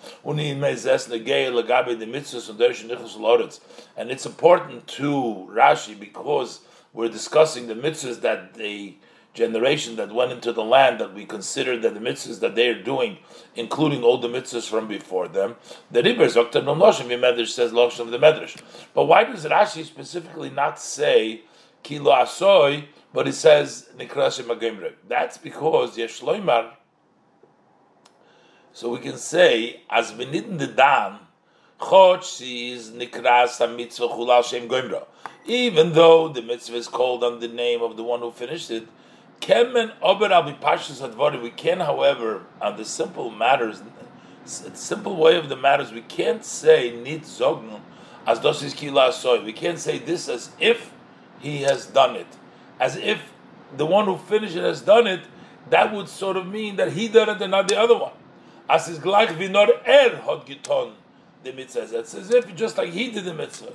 and 3.96 4.10
it's 4.10 4.26
important 4.26 4.86
to 4.88 5.48
Rashi 5.52 5.98
because 5.98 6.60
we're 6.92 7.08
discussing 7.08 7.68
the 7.68 7.74
mitzvahs 7.74 8.20
that 8.22 8.54
the 8.54 8.96
generation 9.32 9.94
that 9.96 10.12
went 10.12 10.32
into 10.32 10.52
the 10.52 10.64
land 10.64 11.00
that 11.00 11.14
we 11.14 11.24
consider 11.24 11.78
that 11.78 11.94
the 11.94 12.00
mitzvahs 12.00 12.40
that 12.40 12.56
they 12.56 12.68
are 12.68 12.82
doing, 12.82 13.18
including 13.54 14.02
all 14.02 14.18
the 14.18 14.28
mitzvahs 14.28 14.68
from 14.68 14.88
before 14.88 15.28
them, 15.28 15.54
the 15.90 16.02
Riber 16.02 16.26
Zokta 16.26 16.64
no 16.64 16.74
Noshim 16.74 17.06
Medrash 17.06 17.48
says 17.48 17.70
Loshim 17.70 18.10
the 18.10 18.18
Medrash. 18.18 18.60
But 18.92 19.04
why 19.04 19.24
does 19.24 19.44
Rashi 19.44 19.84
specifically 19.84 20.50
not 20.50 20.80
say 20.80 21.42
Kilo 21.84 22.12
Asoy? 22.12 22.86
But 23.12 23.26
it 23.26 23.34
says 23.34 23.88
Nikrashim 23.96 24.46
Agemre. 24.46 24.92
That's 25.08 25.38
because 25.38 25.96
Yeshloimar. 25.96 26.72
So 28.72 28.90
we 28.90 28.98
can 28.98 29.16
say 29.16 29.82
as 29.90 30.12
benidin 30.12 30.58
the 30.58 30.68
dan, 30.68 31.18
Chotch 31.80 32.40
is 32.42 32.90
Nikras 32.90 33.76
Mitzvah 33.76 34.42
Shem 34.44 34.68
Goimra. 34.68 35.06
Even 35.46 35.94
though 35.94 36.28
the 36.28 36.42
mitzvah 36.42 36.76
is 36.76 36.88
called 36.88 37.24
on 37.24 37.40
the 37.40 37.48
name 37.48 37.82
of 37.82 37.96
the 37.96 38.04
one 38.04 38.20
who 38.20 38.30
finished 38.30 38.70
it, 38.70 38.86
Kemen 39.40 39.92
Ober 40.02 40.32
Abi 40.32 40.52
Pashas 40.52 41.00
Advari. 41.00 41.42
We 41.42 41.50
can, 41.50 41.80
however, 41.80 42.44
on 42.60 42.76
the 42.76 42.84
simple 42.84 43.30
matters, 43.30 43.82
simple 44.44 45.16
way 45.16 45.36
of 45.36 45.48
the 45.48 45.56
matters, 45.56 45.90
we 45.90 46.02
can't 46.02 46.44
say 46.44 46.90
Nit 46.90 47.22
Zogn 47.22 47.80
as 48.26 48.38
Dosis 48.38 48.76
Kila 48.76 49.12
Soy. 49.12 49.42
We 49.42 49.54
can't 49.54 49.78
say 49.78 49.98
this 49.98 50.28
as 50.28 50.50
if 50.60 50.92
he 51.40 51.62
has 51.62 51.86
done 51.86 52.16
it 52.16 52.26
as 52.80 52.96
if 52.96 53.20
the 53.76 53.86
one 53.86 54.06
who 54.06 54.16
finished 54.16 54.56
it 54.56 54.64
has 54.64 54.80
done 54.80 55.06
it, 55.06 55.20
that 55.68 55.94
would 55.94 56.08
sort 56.08 56.36
of 56.36 56.48
mean 56.48 56.76
that 56.76 56.92
he 56.92 57.06
did 57.06 57.28
it 57.28 57.40
and 57.40 57.50
not 57.50 57.68
the 57.68 57.78
other 57.78 57.96
one. 57.96 58.12
As 58.68 58.88
is 58.88 58.98
gleich 58.98 59.28
vinor 59.28 59.68
er 59.86 60.16
hat 60.16 60.46
getan 60.46 60.94
the 61.44 61.52
mitzvah. 61.52 61.98
It's 61.98 62.14
as 62.14 62.30
if 62.30 62.54
just 62.56 62.78
like 62.78 62.90
he 62.90 63.10
did 63.10 63.24
the 63.24 63.34
mitzvah. 63.34 63.74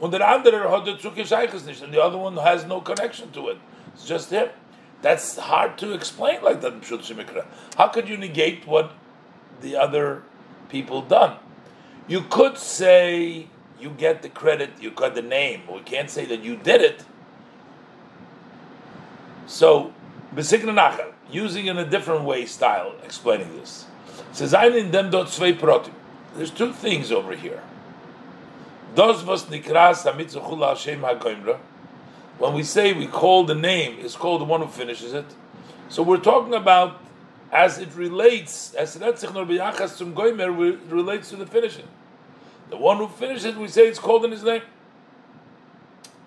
Und 0.00 0.12
der 0.12 0.20
andere 0.20 0.68
hat 0.68 0.84
der 0.84 0.98
Zuke 0.98 1.24
nicht, 1.66 1.82
and 1.82 1.92
the 1.92 2.02
other 2.02 2.18
one 2.18 2.36
has 2.36 2.64
no 2.66 2.80
connection 2.80 3.30
to 3.32 3.48
it. 3.48 3.58
It's 3.94 4.04
just 4.04 4.30
him. 4.30 4.48
That's 5.00 5.36
hard 5.36 5.78
to 5.78 5.94
explain 5.94 6.42
like 6.42 6.60
that 6.60 6.74
in 6.74 7.44
How 7.76 7.88
could 7.88 8.08
you 8.08 8.16
negate 8.16 8.66
what 8.66 8.92
the 9.60 9.76
other 9.76 10.22
people 10.68 11.02
done? 11.02 11.36
You 12.06 12.22
could 12.22 12.58
say 12.58 13.48
you 13.80 13.90
get 13.90 14.22
the 14.22 14.28
credit, 14.28 14.70
you 14.80 14.90
got 14.90 15.14
the 15.14 15.22
name. 15.22 15.62
We 15.72 15.80
can't 15.80 16.10
say 16.10 16.24
that 16.26 16.44
you 16.44 16.56
did 16.56 16.80
it 16.80 17.04
so, 19.46 19.92
Besikna 20.34 20.72
Nachar, 20.72 21.12
using 21.30 21.66
in 21.66 21.78
a 21.78 21.84
different 21.84 22.24
way 22.24 22.46
style, 22.46 22.94
explaining 23.04 23.56
this. 23.56 23.86
Says, 24.32 24.54
in 24.54 24.90
dem 24.90 25.10
dot 25.10 25.28
zwei 25.28 25.52
protim. 25.52 25.92
There's 26.36 26.50
two 26.50 26.72
things 26.72 27.12
over 27.12 27.34
here. 27.34 27.62
Dos 28.94 29.22
was 29.24 29.44
nikras. 29.44 30.04
When 32.38 32.54
we 32.54 32.62
say 32.62 32.92
we 32.92 33.06
call 33.06 33.44
the 33.44 33.54
name, 33.54 33.98
it's 34.00 34.16
called 34.16 34.40
the 34.40 34.44
one 34.44 34.60
who 34.60 34.68
finishes 34.68 35.12
it. 35.12 35.26
So 35.88 36.02
we're 36.02 36.18
talking 36.18 36.54
about 36.54 37.00
as 37.50 37.78
it 37.78 37.94
relates, 37.94 38.72
as 38.74 38.96
goimer 38.96 40.78
relates 40.90 41.28
to 41.30 41.36
the 41.36 41.46
finishing. 41.46 41.86
The 42.70 42.78
one 42.78 42.96
who 42.96 43.08
finishes, 43.08 43.54
we 43.56 43.68
say 43.68 43.86
it's 43.86 43.98
called 43.98 44.24
in 44.24 44.30
his 44.30 44.42
name. 44.42 44.62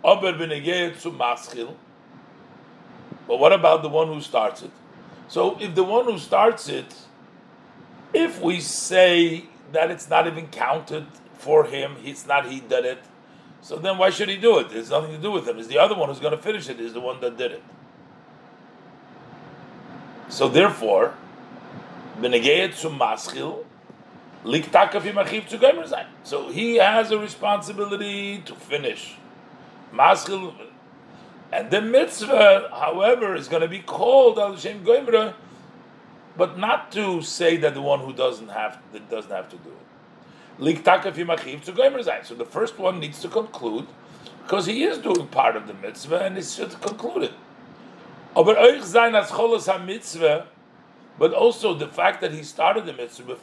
Aber 0.03 0.34
b'negeh 0.34 0.99
zum 0.99 1.18
maschil. 1.18 1.74
But 3.28 3.39
what 3.39 3.53
about 3.53 3.82
the 3.82 3.89
one 3.89 4.07
who 4.07 4.21
starts 4.21 4.61
it? 4.61 4.71
So 5.28 5.57
if 5.59 5.76
the 5.76 5.84
one 5.84 6.05
who 6.05 6.19
starts 6.19 6.69
it, 6.69 6.93
if 8.13 8.41
we 8.41 8.59
say 8.59 9.45
that 9.71 9.91
it's 9.91 10.09
not 10.09 10.28
even 10.28 10.47
counted 10.47 11.07
for 11.38 11.65
him, 11.65 11.95
it's 12.03 12.26
not 12.26 12.47
he 12.49 12.59
did 12.59 12.86
it, 12.86 12.99
so 13.65 13.78
then 13.78 13.97
why 13.97 14.11
should 14.11 14.30
he 14.30 14.38
do 14.38 14.59
it? 14.59 14.69
There's 14.69 14.91
nothing 14.91 15.11
to 15.11 15.17
do 15.17 15.32
with 15.32 15.47
him. 15.47 15.57
It's 15.57 15.67
the 15.67 15.80
other 15.80 15.95
one 15.95 16.07
who's 16.07 16.19
going 16.19 16.38
to 16.38 16.41
finish 16.41 16.69
it, 16.69 16.80
is 16.80 16.93
the 16.93 17.01
one 17.01 17.19
that 17.21 17.36
did 17.36 17.51
it. 17.51 17.63
So 20.30 20.47
therefore, 20.47 21.15
so 26.23 26.49
he 26.49 26.76
has 26.76 27.11
a 27.11 27.17
responsibility 27.17 28.38
to 28.45 28.55
finish. 28.55 29.17
And 31.51 31.71
the 31.71 31.81
mitzvah, 31.81 32.69
however, 32.71 33.35
is 33.35 33.47
going 33.47 33.61
to 33.61 33.67
be 33.67 33.79
called 33.79 34.39
al 34.39 34.57
Shem 34.57 34.83
Goimra 34.83 35.35
but 36.37 36.57
not 36.57 36.91
to 36.91 37.21
say 37.21 37.55
that 37.57 37.73
the 37.73 37.81
one 37.81 37.99
who 38.01 38.13
doesn't 38.13 38.49
have 38.49 38.79
that 38.91 39.09
doesn't 39.09 39.31
have 39.31 39.49
to 39.49 39.57
do 39.57 39.69
it. 39.69 39.77
So 42.25 42.35
the 42.35 42.45
first 42.45 42.79
one 42.79 42.99
needs 42.99 43.19
to 43.21 43.27
conclude 43.27 43.87
because 44.43 44.65
he 44.65 44.83
is 44.83 44.97
doing 44.99 45.27
part 45.27 45.55
of 45.55 45.67
the 45.67 45.73
mitzvah 45.73 46.19
and 46.19 46.37
it 46.37 46.45
should 46.45 46.79
conclude 46.81 47.23
it. 47.23 47.33
But 51.17 51.33
also 51.33 51.73
the 51.73 51.87
fact 51.87 52.21
that 52.21 52.33
he 52.33 52.43
started 52.43 52.85
the 52.85 52.93
mitzvah 52.93 53.37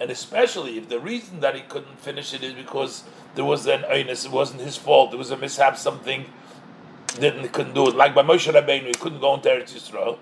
and 0.00 0.10
especially 0.10 0.78
if 0.78 0.88
the 0.88 1.00
reason 1.00 1.40
that 1.40 1.54
he 1.54 1.62
couldn't 1.62 1.98
finish 1.98 2.34
it 2.34 2.42
is 2.42 2.52
because 2.52 3.04
there 3.34 3.44
was 3.44 3.66
an 3.66 3.82
oinus, 3.82 4.26
it 4.26 4.32
wasn't 4.32 4.60
his 4.60 4.76
fault, 4.76 5.12
it 5.12 5.16
was 5.16 5.30
a 5.30 5.36
mishap, 5.36 5.76
something 5.76 6.26
didn't 7.18 7.48
couldn't 7.52 7.74
do 7.74 7.88
it. 7.88 7.94
Like 7.94 8.14
by 8.14 8.22
Moshe 8.22 8.52
Rabbeinu, 8.52 8.86
he 8.86 8.92
couldn't 8.94 9.20
go 9.20 9.34
into 9.34 9.48
Eretz 9.48 9.74
Yisrael. 9.74 10.18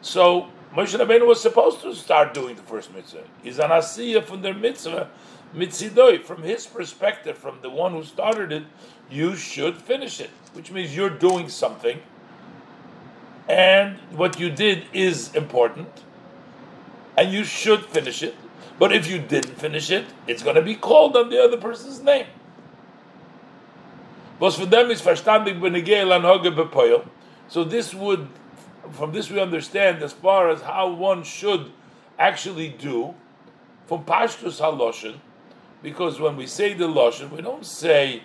So 0.00 0.48
Moshe 0.74 0.98
Rabbeinu 0.98 1.26
was 1.26 1.40
supposed 1.40 1.80
to 1.82 1.94
start 1.94 2.34
doing 2.34 2.56
the 2.56 2.62
first 2.62 2.92
mitzvah. 2.92 3.24
He's 3.42 3.58
an 3.58 3.70
asiyah 3.70 4.24
from 4.24 4.42
their 4.42 4.54
mitzvah, 4.54 5.08
mitzidoi. 5.54 6.24
From 6.24 6.42
his 6.42 6.66
perspective, 6.66 7.38
from 7.38 7.58
the 7.62 7.70
one 7.70 7.92
who 7.92 8.02
started 8.02 8.50
it, 8.50 8.64
you 9.08 9.36
should 9.36 9.76
finish 9.76 10.20
it, 10.20 10.30
which 10.54 10.72
means 10.72 10.96
you're 10.96 11.10
doing 11.10 11.48
something, 11.48 12.00
and 13.48 13.98
what 14.10 14.40
you 14.40 14.50
did 14.50 14.84
is 14.92 15.32
important, 15.34 16.02
and 17.16 17.32
you 17.32 17.44
should 17.44 17.84
finish 17.86 18.22
it. 18.22 18.34
But 18.78 18.92
if 18.92 19.06
you 19.08 19.18
didn't 19.18 19.56
finish 19.58 19.90
it, 19.90 20.06
it's 20.26 20.42
going 20.42 20.56
to 20.56 20.62
be 20.62 20.74
called 20.74 21.16
on 21.16 21.30
the 21.30 21.42
other 21.42 21.56
person's 21.56 22.02
name. 22.02 22.26
So 24.40 24.48
this 27.64 27.94
would, 27.94 28.28
from 28.90 29.12
this 29.12 29.30
we 29.30 29.40
understand 29.40 30.02
as 30.02 30.12
far 30.12 30.50
as 30.50 30.62
how 30.62 30.90
one 30.90 31.22
should 31.22 31.70
actually 32.18 32.68
do 32.70 33.14
from 33.86 34.04
Pashtus 34.04 34.60
Haloshin, 34.60 35.20
because 35.82 36.18
when 36.18 36.36
we 36.36 36.46
say 36.46 36.74
the 36.74 36.88
Loshin, 36.88 37.30
we 37.30 37.42
don't 37.42 37.64
say 37.64 38.22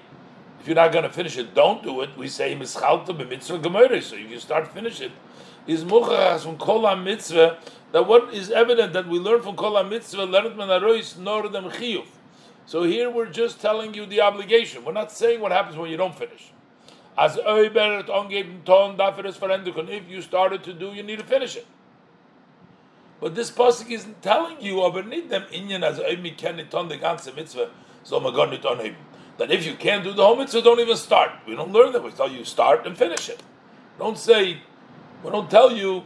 if 0.59 0.67
you're 0.67 0.75
not 0.75 0.91
going 0.91 1.03
to 1.03 1.09
finish 1.09 1.37
it, 1.37 1.53
don't 1.53 1.83
do 1.83 2.01
it. 2.01 2.17
We 2.17 2.27
say 2.27 2.55
mischalta 2.55 3.07
b'mitzvah 3.07 3.61
gemore. 3.61 4.01
So 4.01 4.15
if 4.15 4.29
you 4.29 4.39
start 4.39 4.67
finish 4.73 4.99
it, 4.99 5.11
is 5.67 5.85
muchachas 5.85 6.43
from 6.43 6.57
kol 6.57 6.95
mitzvah 6.95 7.59
that 7.91 8.07
what 8.07 8.33
is 8.33 8.51
evident 8.51 8.93
that 8.93 9.07
we 9.07 9.19
learn 9.19 9.41
from 9.41 9.55
kol 9.55 9.83
mitzvah 9.83 10.25
lernt 10.25 10.57
man 10.57 10.69
arois 10.69 11.17
nor 11.17 11.49
dem 11.49 11.65
chiyuv. 11.65 12.05
So 12.65 12.83
here 12.83 13.09
we're 13.09 13.31
just 13.31 13.59
telling 13.59 13.95
you 13.95 14.05
the 14.05 14.21
obligation. 14.21 14.85
We're 14.85 14.91
not 14.91 15.11
saying 15.11 15.41
what 15.41 15.51
happens 15.51 15.75
when 15.75 15.89
you 15.89 15.97
don't 15.97 16.13
finish. 16.15 16.51
As 17.17 17.37
if 17.43 17.75
you 20.09 20.21
started 20.21 20.63
to 20.63 20.73
do, 20.73 20.93
you 20.93 21.03
need 21.03 21.17
to 21.19 21.25
finish 21.25 21.55
it. 21.55 21.65
But 23.19 23.35
this 23.35 23.51
pasuk 23.51 23.89
isn't 23.89 24.21
telling 24.21 24.61
you 24.61 24.81
aber 24.81 25.03
need 25.03 25.29
them 25.29 25.43
inyan 25.51 25.83
as 25.83 25.97
ton 26.69 26.87
the 26.87 26.97
ganze 26.97 27.35
mitzvah 27.35 27.71
so. 28.03 28.19
That 28.19 29.51
if 29.51 29.65
you 29.65 29.73
can't 29.73 30.03
do 30.03 30.13
the 30.13 30.23
whole 30.23 30.35
mitzvah, 30.35 30.61
don't 30.61 30.79
even 30.79 30.95
start. 30.95 31.31
We 31.47 31.55
don't 31.55 31.71
learn 31.71 31.91
that. 31.93 32.03
We 32.03 32.11
tell 32.11 32.29
you 32.29 32.45
start 32.45 32.85
and 32.85 32.97
finish 32.97 33.29
it. 33.29 33.41
Don't 33.97 34.17
say, 34.17 34.61
we 35.23 35.31
don't 35.31 35.49
tell 35.49 35.71
you 35.71 36.03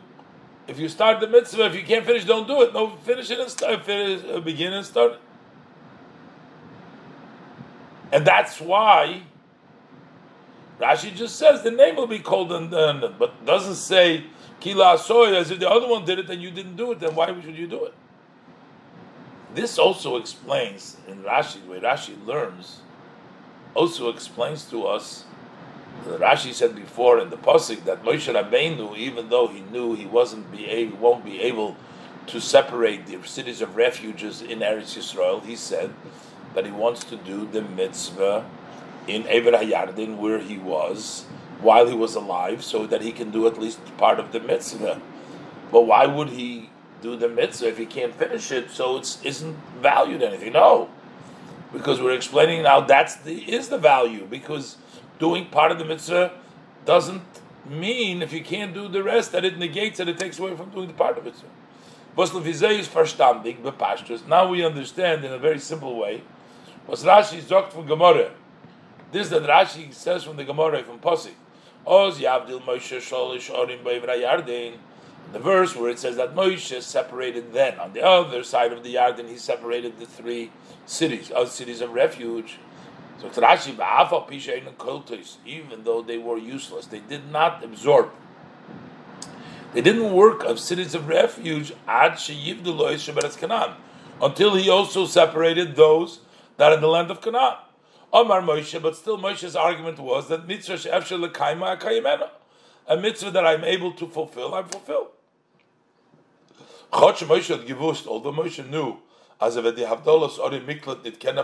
if 0.68 0.80
you 0.80 0.88
start 0.88 1.20
the 1.20 1.28
mitzvah, 1.28 1.66
if 1.66 1.76
you 1.76 1.84
can't 1.84 2.05
finish, 2.05 2.26
don't 2.26 2.47
do 2.47 2.61
it. 2.61 2.74
No, 2.74 2.95
finish 2.97 3.30
it 3.32 3.39
and 3.39 3.49
start. 3.49 3.84
Finish, 3.84 4.24
uh, 4.30 4.39
begin 4.39 4.74
and 4.74 4.86
start. 4.86 5.20
And 8.11 8.26
that's 8.26 8.61
why 8.61 9.24
Rashi 10.80 11.14
just 11.16 11.36
says 11.36 11.64
the 11.64 11.72
name 11.72 11.95
will 11.95 12.07
be 12.07 12.20
called, 12.20 12.51
and, 12.51 12.74
and 12.74 13.18
but 13.18 13.45
doesn't 13.45 13.76
say 13.76 14.26
kila 14.59 14.97
asoy 14.97 15.36
as 15.36 15.51
if 15.51 15.59
the 15.59 15.70
other 15.70 15.88
one 15.88 16.05
did 16.05 16.20
it 16.20 16.30
and 16.30 16.41
you 16.41 16.51
didn't 16.51 16.76
do 16.76 16.91
it. 16.91 16.99
Then 16.99 17.16
why 17.16 17.28
should 17.41 17.57
you 17.57 17.68
do 17.68 17.86
it? 17.86 17.93
This 19.53 19.78
also 19.78 20.18
explains 20.18 20.97
in 21.07 21.24
Rashi, 21.24 21.64
the 21.64 21.72
way 21.72 21.80
Rashi 21.80 22.26
learns, 22.26 22.82
also 23.76 24.09
explains 24.09 24.66
to 24.66 24.86
us. 24.88 25.26
Rashi 26.05 26.53
said 26.53 26.75
before 26.75 27.19
in 27.19 27.29
the 27.29 27.37
pasuk 27.37 27.85
that 27.85 28.03
Moshe 28.03 28.33
Rabbeinu, 28.33 28.97
even 28.97 29.29
though 29.29 29.47
he 29.47 29.61
knew 29.61 29.95
he 29.95 30.05
wasn't 30.05 30.51
be 30.51 30.67
able, 30.67 30.97
won't 30.97 31.23
be 31.23 31.41
able 31.41 31.77
to 32.27 32.41
separate 32.41 33.05
the 33.05 33.21
cities 33.27 33.61
of 33.61 33.75
refuges 33.75 34.41
in 34.41 34.59
Eretz 34.59 34.97
Yisrael, 34.97 35.43
he 35.43 35.55
said 35.55 35.93
that 36.55 36.65
he 36.65 36.71
wants 36.71 37.03
to 37.05 37.15
do 37.15 37.45
the 37.45 37.61
mitzvah 37.61 38.45
in 39.07 39.25
Ever 39.27 39.51
Hayardin 39.51 40.17
where 40.17 40.39
he 40.39 40.57
was 40.57 41.25
while 41.61 41.87
he 41.87 41.95
was 41.95 42.15
alive, 42.15 42.63
so 42.63 42.85
that 42.85 43.01
he 43.01 43.11
can 43.11 43.31
do 43.31 43.47
at 43.47 43.57
least 43.57 43.79
part 43.97 44.19
of 44.19 44.33
the 44.33 44.39
mitzvah. 44.39 45.01
But 45.71 45.81
why 45.83 46.05
would 46.05 46.29
he 46.29 46.69
do 47.01 47.15
the 47.15 47.29
mitzvah 47.29 47.69
if 47.69 47.77
he 47.77 47.85
can't 47.85 48.13
finish 48.13 48.51
it? 48.51 48.69
So 48.69 48.97
it 48.97 49.17
isn't 49.23 49.55
valued 49.81 50.21
anything. 50.21 50.53
No, 50.53 50.89
because 51.71 52.01
we're 52.01 52.13
explaining 52.13 52.63
now 52.63 52.81
that's 52.81 53.15
the 53.15 53.41
is 53.51 53.69
the 53.69 53.77
value 53.77 54.27
because 54.29 54.77
doing 55.20 55.47
part 55.47 55.72
of 55.72 55.80
the 55.80 55.86
mitzvah 55.86 56.32
doesn't 56.86 57.22
mean 57.66 58.22
if 58.22 58.34
you 58.34 58.43
can't 58.43 58.74
do 58.74 58.88
the 58.88 59.03
rest 59.03 59.32
that 59.32 59.45
it 59.45 59.57
negates 59.57 59.97
that 59.97 60.09
it 60.09 60.18
takes 60.18 60.39
away 60.39 60.55
from 60.55 60.70
doing 60.70 60.88
the 60.88 60.93
part 60.93 61.18
of 61.18 61.28
it. 61.28 61.36
Now 64.28 64.47
we 64.47 64.64
understand 64.64 65.24
in 65.24 65.32
a 65.32 65.38
very 65.38 65.59
simple 65.59 65.97
way 65.97 66.22
was 66.86 67.03
Rashi 67.03 67.41
sagt 67.41 67.72
from 67.72 67.86
Gemara. 67.88 68.32
This 69.11 69.30
that 69.30 69.43
Rashi 69.43 69.93
says 69.93 70.24
from 70.24 70.38
the 70.38 70.43
Gemara 70.43 70.84
from 70.84 70.99
Posik. 70.99 71.34
Oz 71.86 72.20
Yavdil 72.20 72.61
Moshe 72.61 72.97
Sholish 72.97 73.49
Orim 73.49 73.84
Yardin. 73.84 74.78
The 75.32 75.39
verse 75.39 75.76
where 75.76 75.89
it 75.89 75.97
says 75.97 76.18
that 76.18 76.36
Moshe 76.36 76.82
separated 76.82 77.53
then 77.53 77.80
on 77.80 77.93
the 77.93 78.01
other 78.01 78.43
side 78.43 78.72
of 78.72 78.84
the 78.84 78.95
Yarden, 78.95 79.28
he 79.28 79.38
separated 79.38 79.97
the 79.97 80.05
three 80.05 80.51
cities, 80.86 81.32
other 81.34 81.49
cities 81.49 81.82
of 81.82 81.91
refuge. 81.91 82.59
So 83.32 83.41
Rashi 83.41 83.76
Kultis, 84.78 85.38
even 85.45 85.84
though 85.86 86.01
they 86.01 86.17
were 86.17 86.38
useless, 86.38 86.88
they 86.88 86.99
did 86.99 87.32
not 87.32 87.63
absorb. 87.63 88.11
They 89.74 89.82
didn't 89.82 90.11
work 90.13 90.43
of 90.43 90.59
cities 90.59 90.93
of 90.93 91.07
refuge 91.07 91.74
ad 91.88 92.19
until 94.21 94.55
he 94.55 94.69
also 94.69 95.05
separated 95.05 95.76
those 95.76 96.19
that 96.57 96.71
are 96.71 96.76
in 96.76 96.82
the 96.82 96.88
land 96.88 97.09
of 97.11 97.21
Canaan. 97.21 97.55
Omar 98.11 98.41
Moshe, 98.41 98.80
but 98.82 98.95
still 98.95 99.17
Moshe's 99.17 99.55
argument 99.55 99.99
was 99.99 100.28
that 100.28 100.47
mitzvah 100.47 100.78
she'efshe 100.78 101.17
lekaima 101.17 101.80
akayimena, 101.80 102.30
a 102.88 102.97
mitzvah 102.97 103.32
that 103.32 103.47
I'm 103.47 103.63
able 103.63 103.93
to 103.93 104.07
fulfill, 104.07 104.53
I'm 104.53 104.68
fulfilled. 104.68 105.07
Chotsh 106.91 107.26
Moshe 107.26 107.47
had 107.57 107.65
gewusst, 107.65 108.06
although 108.06 108.34
Moshe 108.34 108.69
knew, 108.69 108.97
as 109.41 109.56
if 109.56 109.64
the 109.64 109.81
Havdolos 109.81 110.38
ori 110.38 110.60
miklat 110.60 111.03
nit 111.03 111.19
kenna 111.19 111.43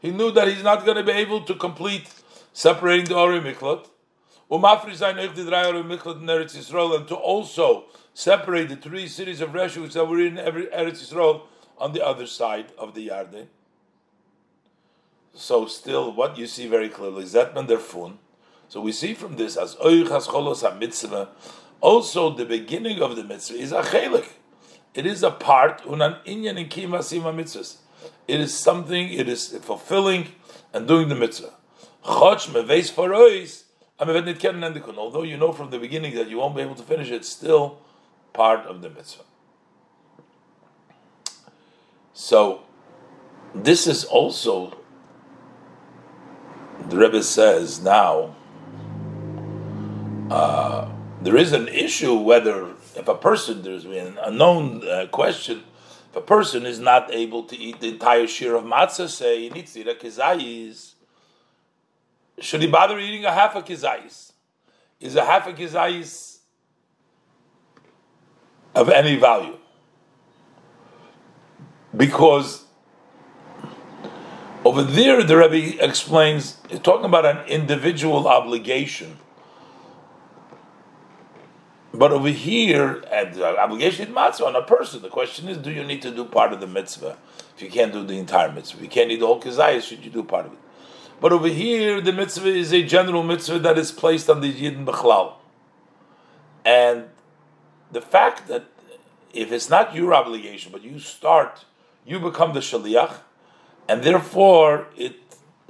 he 0.00 0.10
knew 0.10 0.30
that 0.32 0.48
he's 0.48 0.62
not 0.62 0.84
going 0.84 0.96
to 0.96 1.02
be 1.02 1.12
able 1.12 1.42
to 1.42 1.54
complete 1.54 2.08
separating 2.52 3.06
the 3.06 3.16
ori 3.16 3.40
Yisrael, 6.56 6.96
and 6.96 7.06
to 7.08 7.14
also 7.14 7.84
separate 8.14 8.68
the 8.68 8.76
three 8.76 9.06
cities 9.06 9.40
of 9.40 9.54
refuge 9.54 9.94
that 9.94 10.06
were 10.06 10.20
in 10.20 10.38
every 10.38 10.66
Eretz 10.66 11.02
Yisrael 11.02 11.42
on 11.78 11.92
the 11.92 12.04
other 12.04 12.26
side 12.26 12.72
of 12.78 12.94
the 12.94 13.08
Yarden. 13.08 13.46
So 15.34 15.66
still, 15.66 16.12
what 16.12 16.36
you 16.36 16.46
see 16.46 16.66
very 16.66 16.88
clearly 16.88 17.22
is 17.24 17.32
that 17.32 17.54
derfun. 17.54 18.16
So 18.68 18.80
we 18.80 18.92
see 18.92 19.14
from 19.14 19.36
this 19.36 19.56
as 19.56 19.76
oichas 19.76 20.26
cholos 20.26 20.64
mitzvah. 20.78 21.28
Also, 21.80 22.30
the 22.34 22.44
beginning 22.44 23.00
of 23.00 23.14
the 23.14 23.22
mitzvah 23.22 23.56
is 23.56 23.72
a 23.72 23.82
chelik. 23.82 24.26
It 24.94 25.06
is 25.06 25.22
a 25.22 25.30
part 25.30 25.82
unan 25.84 26.24
inyan 26.24 26.58
in 26.58 26.68
kimasima 26.68 27.32
mitzvahs. 27.32 27.76
It 28.28 28.40
is 28.40 28.56
something. 28.56 29.10
It 29.12 29.28
is 29.28 29.48
fulfilling 29.62 30.28
and 30.72 30.86
doing 30.86 31.08
the 31.08 31.14
mitzvah. 31.14 31.54
Although 32.04 32.42
you 35.22 35.36
know 35.36 35.52
from 35.52 35.70
the 35.70 35.78
beginning 35.78 36.14
that 36.14 36.28
you 36.28 36.38
won't 36.38 36.54
be 36.54 36.62
able 36.62 36.76
to 36.76 36.82
finish 36.82 37.10
it, 37.10 37.24
still 37.24 37.78
part 38.32 38.60
of 38.66 38.82
the 38.82 38.90
mitzvah. 38.90 39.24
So, 42.12 42.62
this 43.54 43.86
is 43.86 44.04
also 44.04 44.78
the 46.88 46.96
Rebbe 46.96 47.22
says 47.22 47.80
now 47.80 48.34
uh, 50.30 50.88
there 51.22 51.36
is 51.36 51.52
an 51.52 51.68
issue 51.68 52.14
whether 52.14 52.70
if 52.94 53.08
a 53.08 53.14
person 53.14 53.62
there's 53.62 53.84
been 53.84 54.18
a 54.22 54.30
known 54.30 54.86
uh, 54.86 55.06
question 55.06 55.64
a 56.18 56.20
person 56.20 56.66
is 56.66 56.80
not 56.80 57.14
able 57.14 57.44
to 57.44 57.56
eat 57.56 57.80
the 57.80 57.88
entire 57.88 58.26
shear 58.26 58.56
of 58.56 58.64
matzah, 58.64 59.08
say 59.08 59.42
he 59.42 59.50
needs 59.50 59.72
to 59.72 59.80
eat 59.80 59.88
a 59.88 59.94
kizayis, 59.94 60.94
should 62.40 62.60
he 62.60 62.66
bother 62.66 62.98
eating 62.98 63.24
a 63.24 63.32
half 63.32 63.54
a 63.54 63.62
kizayis? 63.62 64.32
Is 65.00 65.14
a 65.14 65.24
half 65.24 65.46
a 65.46 65.52
kizayis 65.52 66.38
of 68.74 68.88
any 68.88 69.14
value? 69.16 69.56
Because 71.96 72.64
over 74.64 74.82
there, 74.82 75.22
the 75.22 75.36
Rebbe 75.36 75.82
explains, 75.82 76.58
talking 76.82 77.04
about 77.04 77.26
an 77.26 77.46
individual 77.46 78.26
obligation. 78.26 79.18
But 81.98 82.12
over 82.12 82.28
here, 82.28 83.02
at 83.10 83.34
the 83.34 83.58
obligation 83.58 84.14
matzah 84.14 84.46
on 84.46 84.54
a 84.54 84.62
person, 84.62 85.02
the 85.02 85.08
question 85.08 85.48
is, 85.48 85.58
do 85.58 85.72
you 85.72 85.82
need 85.82 86.00
to 86.02 86.12
do 86.12 86.24
part 86.24 86.52
of 86.52 86.60
the 86.60 86.68
mitzvah? 86.68 87.18
If 87.56 87.62
you 87.62 87.68
can't 87.68 87.92
do 87.92 88.04
the 88.06 88.20
entire 88.20 88.52
mitzvah, 88.52 88.80
you 88.80 88.88
can't 88.88 89.10
eat 89.10 89.18
the 89.18 89.26
whole 89.26 89.40
kizayas, 89.40 89.82
should 89.82 90.04
you 90.04 90.10
do 90.12 90.22
part 90.22 90.46
of 90.46 90.52
it? 90.52 90.58
But 91.20 91.32
over 91.32 91.48
here, 91.48 92.00
the 92.00 92.12
mitzvah 92.12 92.50
is 92.50 92.72
a 92.72 92.84
general 92.84 93.24
mitzvah 93.24 93.58
that 93.58 93.76
is 93.76 93.90
placed 93.90 94.30
on 94.30 94.42
the 94.42 94.52
yidden 94.52 94.86
b'chlal. 94.86 95.32
And 96.64 97.06
the 97.90 98.00
fact 98.00 98.46
that 98.46 98.66
if 99.34 99.50
it's 99.50 99.68
not 99.68 99.92
your 99.92 100.14
obligation, 100.14 100.70
but 100.70 100.84
you 100.84 101.00
start, 101.00 101.64
you 102.06 102.20
become 102.20 102.54
the 102.54 102.60
shaliach, 102.60 103.14
and 103.88 104.04
therefore 104.04 104.86
it 104.96 105.16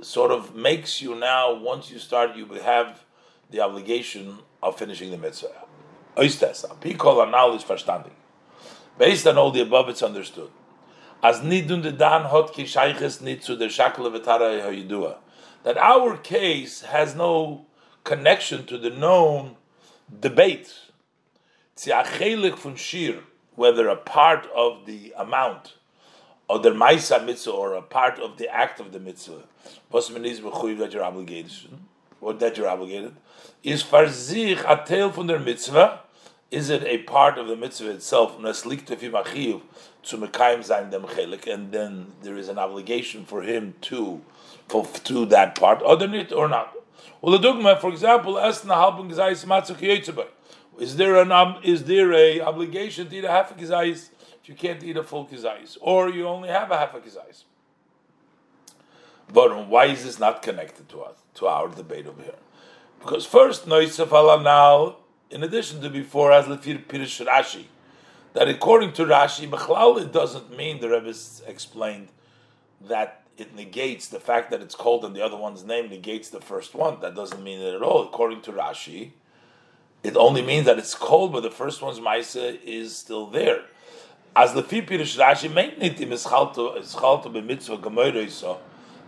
sort 0.03 0.31
of 0.31 0.55
makes 0.55 1.01
you 1.01 1.15
now, 1.15 1.55
once 1.55 1.91
you 1.91 1.99
start, 1.99 2.37
you 2.37 2.45
have 2.47 3.03
the 3.51 3.61
obligation 3.61 4.41
of 4.63 4.79
finishing 4.79 5.11
the 5.11 5.17
mitzvah. 5.17 5.68
Knowledge 7.31 7.65
verstanding. 7.65 8.13
Based 8.99 9.27
on 9.27 9.39
all 9.39 9.51
the 9.51 9.61
above, 9.61 9.89
it's 9.89 10.03
understood. 10.03 10.51
As 11.23 11.41
nidun 11.41 11.83
de 11.83 11.93
dan 11.93 12.25
hot 12.25 12.53
ki 12.53 12.65
shayches 12.65 13.21
nitzu 13.23 13.59
der 13.59 13.69
shakle 13.69 14.11
vetara 14.11 14.61
hayidua. 14.61 15.17
That 15.65 15.79
our 15.79 16.17
case 16.17 16.83
has 16.83 17.15
no 17.15 17.67
connection 18.05 18.67
to 18.67 18.79
the 18.79 18.91
known 18.91 19.57
debate. 20.21 20.73
Tziachelik 21.77 22.57
from 22.57 22.77
shir, 22.77 23.21
whether 23.55 23.89
a 23.89 23.97
part 23.97 24.47
of 24.55 24.87
the 24.87 25.13
amount 25.17 25.75
or 26.49 26.59
the 26.59 26.71
maisa 26.71 27.25
mitzvah 27.25 27.51
or 27.51 27.75
a 27.75 27.83
part 27.83 28.19
of 28.19 28.39
the 28.39 28.49
act 28.49 28.81
of 28.81 28.93
the 28.93 28.99
mitzvah, 28.99 29.43
that 29.93 30.91
you're 30.93 31.05
obligated, 31.05 31.53
hmm? 31.53 31.77
or 32.21 32.33
that 32.33 32.57
you're 32.57 32.69
obligated, 32.69 33.15
is 33.63 33.83
farzich 33.83 34.59
atel 34.59 35.13
from 35.13 35.27
the 35.27 35.39
mitzvah. 35.39 36.01
Is 36.51 36.71
it 36.71 36.83
a 36.85 36.99
part 36.99 37.37
of 37.37 37.47
the 37.47 37.57
mitzvah 37.57 37.91
itself? 37.91 38.39
to 38.39 38.97
And 41.53 41.73
then 41.73 42.13
there 42.23 42.37
is 42.39 42.49
an 42.49 42.59
obligation 42.59 43.25
for 43.27 43.43
him 43.43 43.75
to 43.83 44.23
fulfill 44.69 45.27
that 45.27 45.55
part, 45.55 45.83
or 45.83 46.49
not. 46.49 46.75
Well, 47.21 47.33
the 47.33 47.39
dogma, 47.39 47.77
for 47.77 47.91
example, 47.91 48.39
is 48.39 48.63
there 50.97 51.17
an 51.17 51.57
is 51.65 51.85
there 51.85 52.13
a 52.13 52.41
obligation 52.41 53.09
to 53.09 53.17
eat 53.17 53.25
a 53.25 53.29
half 53.29 53.51
a 53.51 53.55
kizayis 53.55 54.11
if 54.41 54.49
you 54.49 54.55
can't 54.55 54.83
eat 54.83 54.97
a 54.97 55.03
full 55.03 55.27
kizayis, 55.27 55.77
or 55.81 56.09
you 56.09 56.27
only 56.27 56.49
have 56.49 56.71
a 56.71 56.79
half 56.79 56.95
a 56.95 57.01
kizayis? 57.01 57.45
But 59.33 59.67
why 59.69 59.87
is 59.87 60.05
this 60.05 60.19
not 60.19 60.41
connected 60.41 60.89
to 60.91 61.03
us 61.03 61.17
to 61.35 61.47
our 61.47 61.69
debate 61.69 62.07
over 62.07 62.23
here? 62.23 62.39
Because 63.01 63.27
first, 63.27 63.67
noisef 63.67 64.43
now, 64.43 64.97
in 65.31 65.43
addition 65.43 65.81
to 65.83 65.91
before, 65.91 66.33
as 66.33 66.47
lefir 66.47 66.85
pirish 66.85 67.25
Rashi, 67.25 67.65
that 68.35 68.49
according 68.49 68.93
to 68.95 69.05
Rashi, 69.05 69.49
Bechlal, 69.49 70.01
it 70.01 70.13
doesn't 70.13 70.57
mean 70.57 70.81
the 70.81 70.89
Rebbe 70.89 71.15
explained 71.47 72.09
that 72.81 73.23
it 73.37 73.55
negates 73.55 74.09
the 74.09 74.21
fact 74.21 74.51
that 74.51 74.61
it's 74.61 74.75
called 74.75 75.05
and 75.05 75.15
the 75.15 75.25
other 75.25 75.37
one's 75.37 75.65
name 75.65 75.89
negates 75.89 76.29
the 76.29 76.41
first 76.41 76.75
one. 76.75 77.01
That 77.01 77.15
doesn't 77.15 77.43
mean 77.43 77.61
it 77.61 77.75
at 77.75 77.83
all. 77.83 78.03
According 78.03 78.43
to 78.43 78.53
Rashi, 78.53 79.13
it 80.03 80.17
only 80.17 80.43
means 80.43 80.67
that 80.67 80.79
it's 80.79 80.95
cold, 80.95 81.33
but 81.33 81.41
the 81.41 81.51
first 81.51 81.83
one's 81.83 82.01
Maisa 82.01 82.61
is 82.63 82.97
still 82.97 83.27
there. 83.27 83.63
As 84.35 84.55
the 84.55 84.63
Pirish 84.63 85.19
Rashi 85.19 85.47
is 85.83 86.25
chalto 86.25 86.77
b'mitzvah 86.79 87.81
gemoyro 87.81 88.61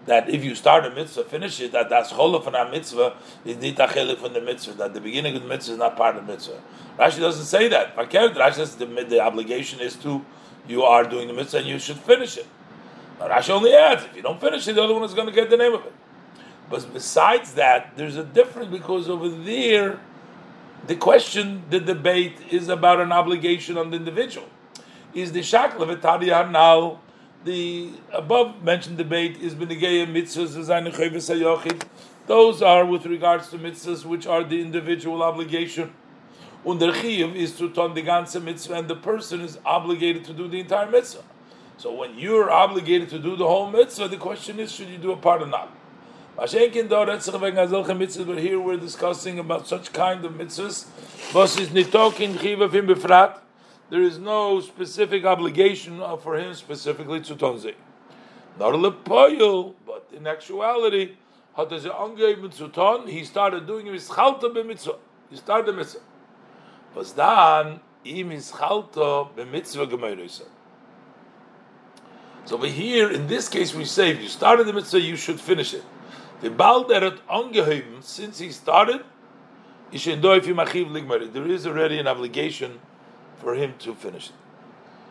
that 0.07 0.29
if 0.31 0.43
you 0.45 0.55
start 0.55 0.87
a 0.87 0.91
mitzvah, 0.91 1.25
finish 1.25 1.61
it, 1.61 1.73
that 1.73 1.91
that's 1.91 2.11
chola 2.11 2.43
from 2.43 2.55
a 2.55 2.71
mitzvah 2.71 3.17
is 3.45 3.57
nitachelik 3.57 4.19
from 4.19 4.33
the 4.33 4.41
mitzvah, 4.41 4.73
that 4.75 4.95
the 4.95 5.01
beginning 5.01 5.37
of 5.37 5.43
the 5.43 5.49
mitzvah 5.49 5.73
is 5.73 5.79
not 5.79 5.97
part 5.97 6.17
of 6.17 6.27
the 6.27 6.33
mitzvah. 6.33 6.61
Rashi 6.99 7.21
doesn't 7.21 7.45
say 7.45 7.69
that. 7.69 7.97
Rashi 7.97 8.55
says 8.55 8.77
the, 8.77 8.87
the 8.87 9.21
obligation 9.21 9.81
is 9.81 9.97
to, 9.97 10.25
you 10.67 10.83
are 10.83 11.05
doing 11.05 11.29
the 11.29 11.35
mitzvah 11.35 11.59
and 11.59 11.67
you 11.67 11.79
should 11.79 11.99
finish 11.99 12.37
it. 12.39 12.47
Now 13.19 13.29
Rashi 13.29 13.51
only 13.51 13.75
adds, 13.75 14.05
if 14.05 14.17
you 14.17 14.23
don't 14.23 14.41
finish 14.41 14.67
it, 14.67 14.75
the 14.75 14.83
other 14.83 14.95
one 14.95 15.05
is 15.05 15.15
going 15.15 15.29
to 15.29 15.35
get 15.35 15.51
the 15.51 15.57
name 15.57 15.75
of 15.75 15.85
it. 15.85 15.93
But 16.71 16.93
besides 16.95 17.55
that, 17.55 17.97
there's 17.97 18.17
a 18.17 18.25
difference 18.25 18.71
because 18.71 19.09
over 19.09 19.29
there, 19.29 20.01
the 20.87 20.97
question, 20.97 21.65
the 21.69 21.81
debate 21.81 22.39
is 22.51 22.69
about 22.69 23.01
an 23.01 23.13
obligation 23.13 23.77
on 23.77 23.91
the 23.91 23.97
individual. 23.97 24.49
Is 25.13 25.33
the 25.33 25.41
shakla 25.41 25.97
v'tadiyah 25.97 26.51
now 26.51 27.01
the 27.45 27.91
above 28.13 28.63
mentioned 28.63 28.99
debate 28.99 29.39
is 29.41 29.55
b'negeya 29.55 30.07
mitzvahs 30.07 31.87
Those 32.27 32.63
are 32.63 32.85
with 32.85 33.07
regards 33.07 33.49
to 33.51 33.59
mitzvahs 33.59 34.05
which 34.05 34.27
are 34.27 34.45
the 34.45 34.61
individual 34.61 35.23
obligation. 35.23 35.93
Under 36.67 36.93
chiyuv 36.93 37.35
is 37.35 37.57
to 37.57 37.71
ton 37.71 37.95
the 37.95 38.03
ganze 38.03 38.43
mitzvah, 38.43 38.75
and 38.75 38.89
the 38.89 38.95
person 38.95 39.41
is 39.41 39.59
obligated 39.65 40.25
to 40.27 40.35
do 40.35 40.47
the 40.47 40.61
entire 40.61 40.91
mitzvah. 40.91 41.23
So 41.79 41.95
when 41.95 42.19
you're 42.19 42.51
obligated 42.51 43.09
to 43.11 43.19
do 43.19 43.37
the 43.37 43.47
whole 43.47 43.71
mitzvah, 43.71 44.09
the 44.09 44.19
question 44.19 44.61
is, 44.61 44.71
should 44.71 44.89
you 44.89 44.99
do 44.99 45.13
a 45.13 45.17
part 45.17 45.41
or 45.41 45.47
not? 45.47 45.75
But 46.37 46.51
here 46.51 48.61
we're 48.61 48.77
discussing 48.77 49.39
about 49.39 49.67
such 49.67 49.93
kind 49.95 50.25
of 50.25 50.33
mitzvahs. 50.33 50.87
There 53.91 54.03
is 54.03 54.19
no 54.19 54.61
specific 54.61 55.25
obligation 55.25 56.01
uh, 56.01 56.17
for 56.17 56.39
him 56.39 56.55
specifically 56.55 57.21
to 57.23 57.35
tonze. 57.35 57.75
Not 58.59 58.75
a 58.75 58.79
lepoyel, 58.79 59.75
but 59.85 60.09
in 60.17 60.27
actuality, 60.29 61.17
he 61.57 63.25
started 63.25 63.67
doing 63.67 63.87
his 63.87 64.09
chalta 64.09 64.55
b'mitzvah. 64.55 64.97
He 65.29 65.37
started 65.37 65.67
the 65.67 65.73
mitzvah. 65.73 66.01
Was 66.95 67.13
dann 67.13 67.81
im 68.05 68.31
his 68.31 68.53
chalta 68.53 69.29
b'mitzvah. 69.35 70.47
So 72.45 72.57
over 72.57 72.67
here, 72.67 73.11
in 73.11 73.27
this 73.27 73.49
case, 73.49 73.75
we 73.75 73.85
say 73.85 74.11
if 74.11 74.23
you 74.23 74.29
started 74.29 74.69
the 74.69 74.73
mitzvah, 74.73 75.01
you 75.01 75.17
should 75.17 75.41
finish 75.41 75.75
it. 75.75 75.85
The 76.41 76.51
Balderet 76.51 77.19
angeheben, 77.29 78.03
since 78.03 78.39
he 78.39 78.51
started, 78.51 79.05
there 79.91 81.47
is 81.51 81.67
already 81.67 81.99
an 81.99 82.07
obligation 82.07 82.81
for 83.41 83.55
him 83.55 83.75
to 83.81 83.95
finish 83.95 84.29
it. 84.29 84.35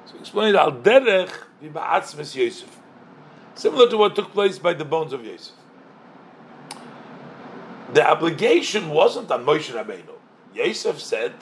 So 0.05 0.17
explain 0.19 0.55
al 0.55 0.71
derech 0.71 1.31
v'ba'atzmes 1.63 2.35
Yosef, 2.35 2.77
similar 3.55 3.89
to 3.89 3.97
what 3.97 4.15
took 4.15 4.31
place 4.31 4.59
by 4.59 4.73
the 4.73 4.85
bones 4.85 5.13
of 5.13 5.25
Yosef. 5.25 5.53
The 7.93 8.07
obligation 8.07 8.89
wasn't 8.89 9.31
on 9.31 9.45
Moshe 9.45 9.71
Rabbeinu. 9.71 10.13
Yosef 10.53 10.99
said 10.99 11.33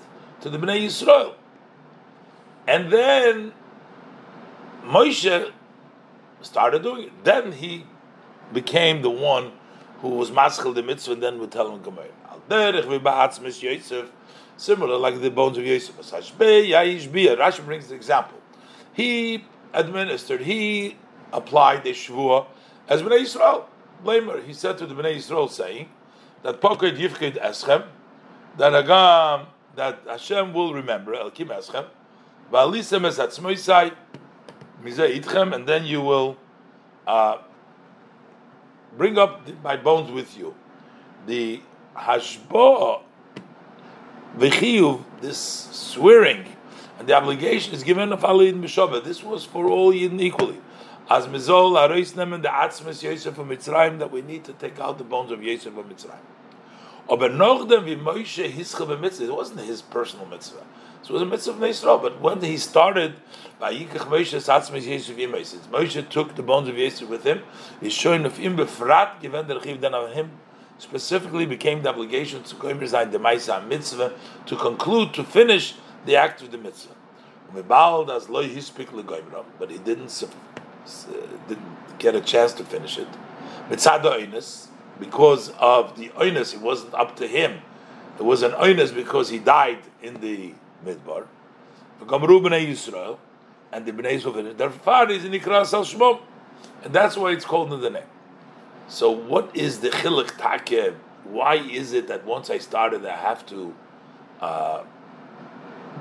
to 0.41 0.49
the 0.49 0.57
Bnei 0.57 0.85
Yisrael, 0.85 1.35
and 2.67 2.91
then 2.91 3.53
Moshe 4.83 5.51
started 6.41 6.83
doing 6.83 7.05
it. 7.05 7.23
Then 7.23 7.51
he 7.51 7.85
became 8.53 9.01
the 9.01 9.09
one 9.09 9.51
who 9.99 10.09
was 10.09 10.31
maschel 10.31 10.73
the 10.73 10.83
mitzvah 10.83 11.13
and 11.13 11.23
then 11.23 11.39
would 11.39 11.51
tell 11.51 11.73
him 11.73 11.81
Gemara. 11.81 12.07
Al 12.29 12.41
derech 12.49 12.83
v'ba'atzmes 12.83 13.61
Yosef, 13.61 14.09
similar 14.57 14.97
like 14.97 15.21
the 15.21 15.31
bones 15.31 15.57
of 15.57 15.65
Yosef. 15.65 15.95
Rashi 15.97 17.65
brings 17.65 17.87
the 17.87 17.95
example. 17.95 18.37
He 18.93 19.45
administered, 19.73 20.41
he 20.41 20.97
applied 21.31 21.83
the 21.83 21.91
shvua 21.91 22.47
as 22.87 23.01
Bnei 23.01 23.21
Yisrael. 23.21 23.65
Blamer, 24.03 24.43
he 24.45 24.53
said 24.53 24.77
to 24.77 24.85
the 24.85 24.93
Bnei 24.93 25.15
Yisrael, 25.17 25.49
saying 25.49 25.89
that 26.43 26.61
Poked 26.61 26.95
Yifkid 26.97 27.41
Eschem, 27.41 27.85
that 28.57 28.73
Agam, 28.73 29.47
that 29.75 29.99
Hashem 30.07 30.53
will 30.53 30.73
remember 30.73 31.13
Elkim 31.13 31.47
Eschem, 31.47 31.85
Va'alisem 32.51 33.05
es 33.05 33.17
atzmoisai, 33.17 33.93
Mizeh 34.83 35.19
Itchem, 35.19 35.53
and 35.53 35.67
then 35.67 35.85
you 35.85 36.01
will 36.01 36.37
uh, 37.05 37.37
bring 38.95 39.17
up 39.17 39.45
the, 39.45 39.53
my 39.63 39.75
bones 39.75 40.11
with 40.11 40.37
you. 40.37 40.55
The 41.25 41.61
hashbo, 41.95 43.01
v'chiyuv, 44.37 45.03
this 45.21 45.37
swearing, 45.37 46.45
and 46.99 47.07
the 47.07 47.13
obligation 47.13 47.73
is 47.73 47.83
given 47.83 48.11
of 48.11 48.23
Ali 48.23 48.49
in 48.49 48.61
Mishabah. 48.61 49.03
This 49.03 49.23
was 49.23 49.45
for 49.45 49.67
all 49.67 49.93
Yidden 49.93 50.19
equally. 50.21 50.59
As 51.09 51.27
mizol 51.27 51.77
aroisnem 51.77 52.33
and 52.33 52.43
the 52.43 52.49
atzmes 52.49 53.01
Yosef 53.03 53.37
of 53.37 53.47
Mitzrayim 53.47 53.99
that 53.99 54.11
we 54.11 54.21
need 54.21 54.43
to 54.45 54.53
take 54.53 54.79
out 54.79 54.97
the 54.97 55.03
bones 55.03 55.31
of 55.31 55.43
Yosef 55.43 55.73
from 55.73 55.85
Mitzrayim. 55.85 56.19
Aber 57.09 57.29
noch 57.29 57.67
wie 57.85 57.95
hischa 57.95 59.21
it 59.21 59.31
wasn't 59.31 59.61
his 59.61 59.81
personal 59.81 60.25
mitzvah. 60.25 60.65
So 61.03 61.11
it 61.11 61.13
was 61.13 61.21
a 61.21 61.25
mitzvah 61.25 61.51
of 61.51 61.57
Yisrael. 61.59 62.01
But 62.01 62.19
when 62.19 62.41
he 62.41 62.57
started, 62.57 63.15
by 63.59 63.73
Yikach 63.73 64.07
Moshe 64.09 64.35
Satzmes 64.35 64.85
Yosef 64.85 65.15
Yimais, 65.15 65.57
Moshe 65.69 66.09
took 66.09 66.35
the 66.35 66.43
bones 66.43 66.67
of 66.67 66.77
Yosef 66.77 67.07
with 67.07 67.23
him. 67.23 67.43
He's 67.79 67.93
showing 67.93 68.25
of 68.25 68.35
him 68.35 68.57
befrat 68.57 69.21
given 69.21 69.47
der 69.47 69.61
chiv 69.61 69.79
then 69.79 69.93
of 69.93 70.11
him 70.11 70.31
specifically 70.79 71.45
became 71.45 71.83
the 71.83 71.89
obligation 71.89 72.43
to 72.43 72.55
go 72.55 72.71
resign 72.71 73.11
the 73.11 73.19
Maisa 73.19 73.65
mitzvah 73.67 74.13
to 74.45 74.55
conclude 74.55 75.13
to 75.13 75.23
finish 75.23 75.75
the 76.05 76.15
act 76.15 76.41
of 76.41 76.51
the 76.51 76.57
mitzvah. 76.57 76.93
But 77.53 79.71
he 79.71 79.77
didn't 79.77 80.23
uh, 80.23 80.27
didn't 81.47 81.99
get 81.99 82.15
a 82.15 82.21
chance 82.21 82.53
to 82.53 82.63
finish 82.63 82.97
it. 82.97 83.07
Because 84.99 85.49
of 85.59 85.97
the 85.97 86.09
oinus, 86.09 86.53
it 86.53 86.61
wasn't 86.61 86.93
up 86.93 87.15
to 87.17 87.27
him 87.27 87.61
It 88.17 88.23
was 88.23 88.41
an 88.41 88.51
oines 88.53 88.93
because 88.93 89.29
he 89.29 89.39
died 89.39 89.79
in 90.01 90.19
the 90.21 90.53
midbar. 90.85 91.25
Yisrael, 92.01 93.17
and 93.71 93.85
the 93.85 93.91
b'nei 93.91 94.19
Yisrael, 94.19 94.57
their 94.57 94.69
father 94.69 95.13
is 95.13 95.25
in 95.25 95.31
Ikras 95.31 95.73
al 95.73 95.85
Shmom, 95.85 96.19
and 96.83 96.93
that's 96.93 97.15
why 97.15 97.31
it's 97.31 97.45
called 97.45 97.73
in 97.73 97.81
the 97.81 97.89
name. 97.89 98.03
So, 98.89 99.11
what 99.11 99.55
is 99.55 99.79
the 99.81 99.89
chilik 99.89 100.31
takeh? 100.37 100.95
Why 101.25 101.55
is 101.55 101.91
it 101.91 102.07
that 102.07 102.25
once 102.25 102.49
I 102.49 102.57
started, 102.57 103.05
I 103.05 103.17
have 103.17 103.45
to, 103.47 103.75
uh, 104.39 104.83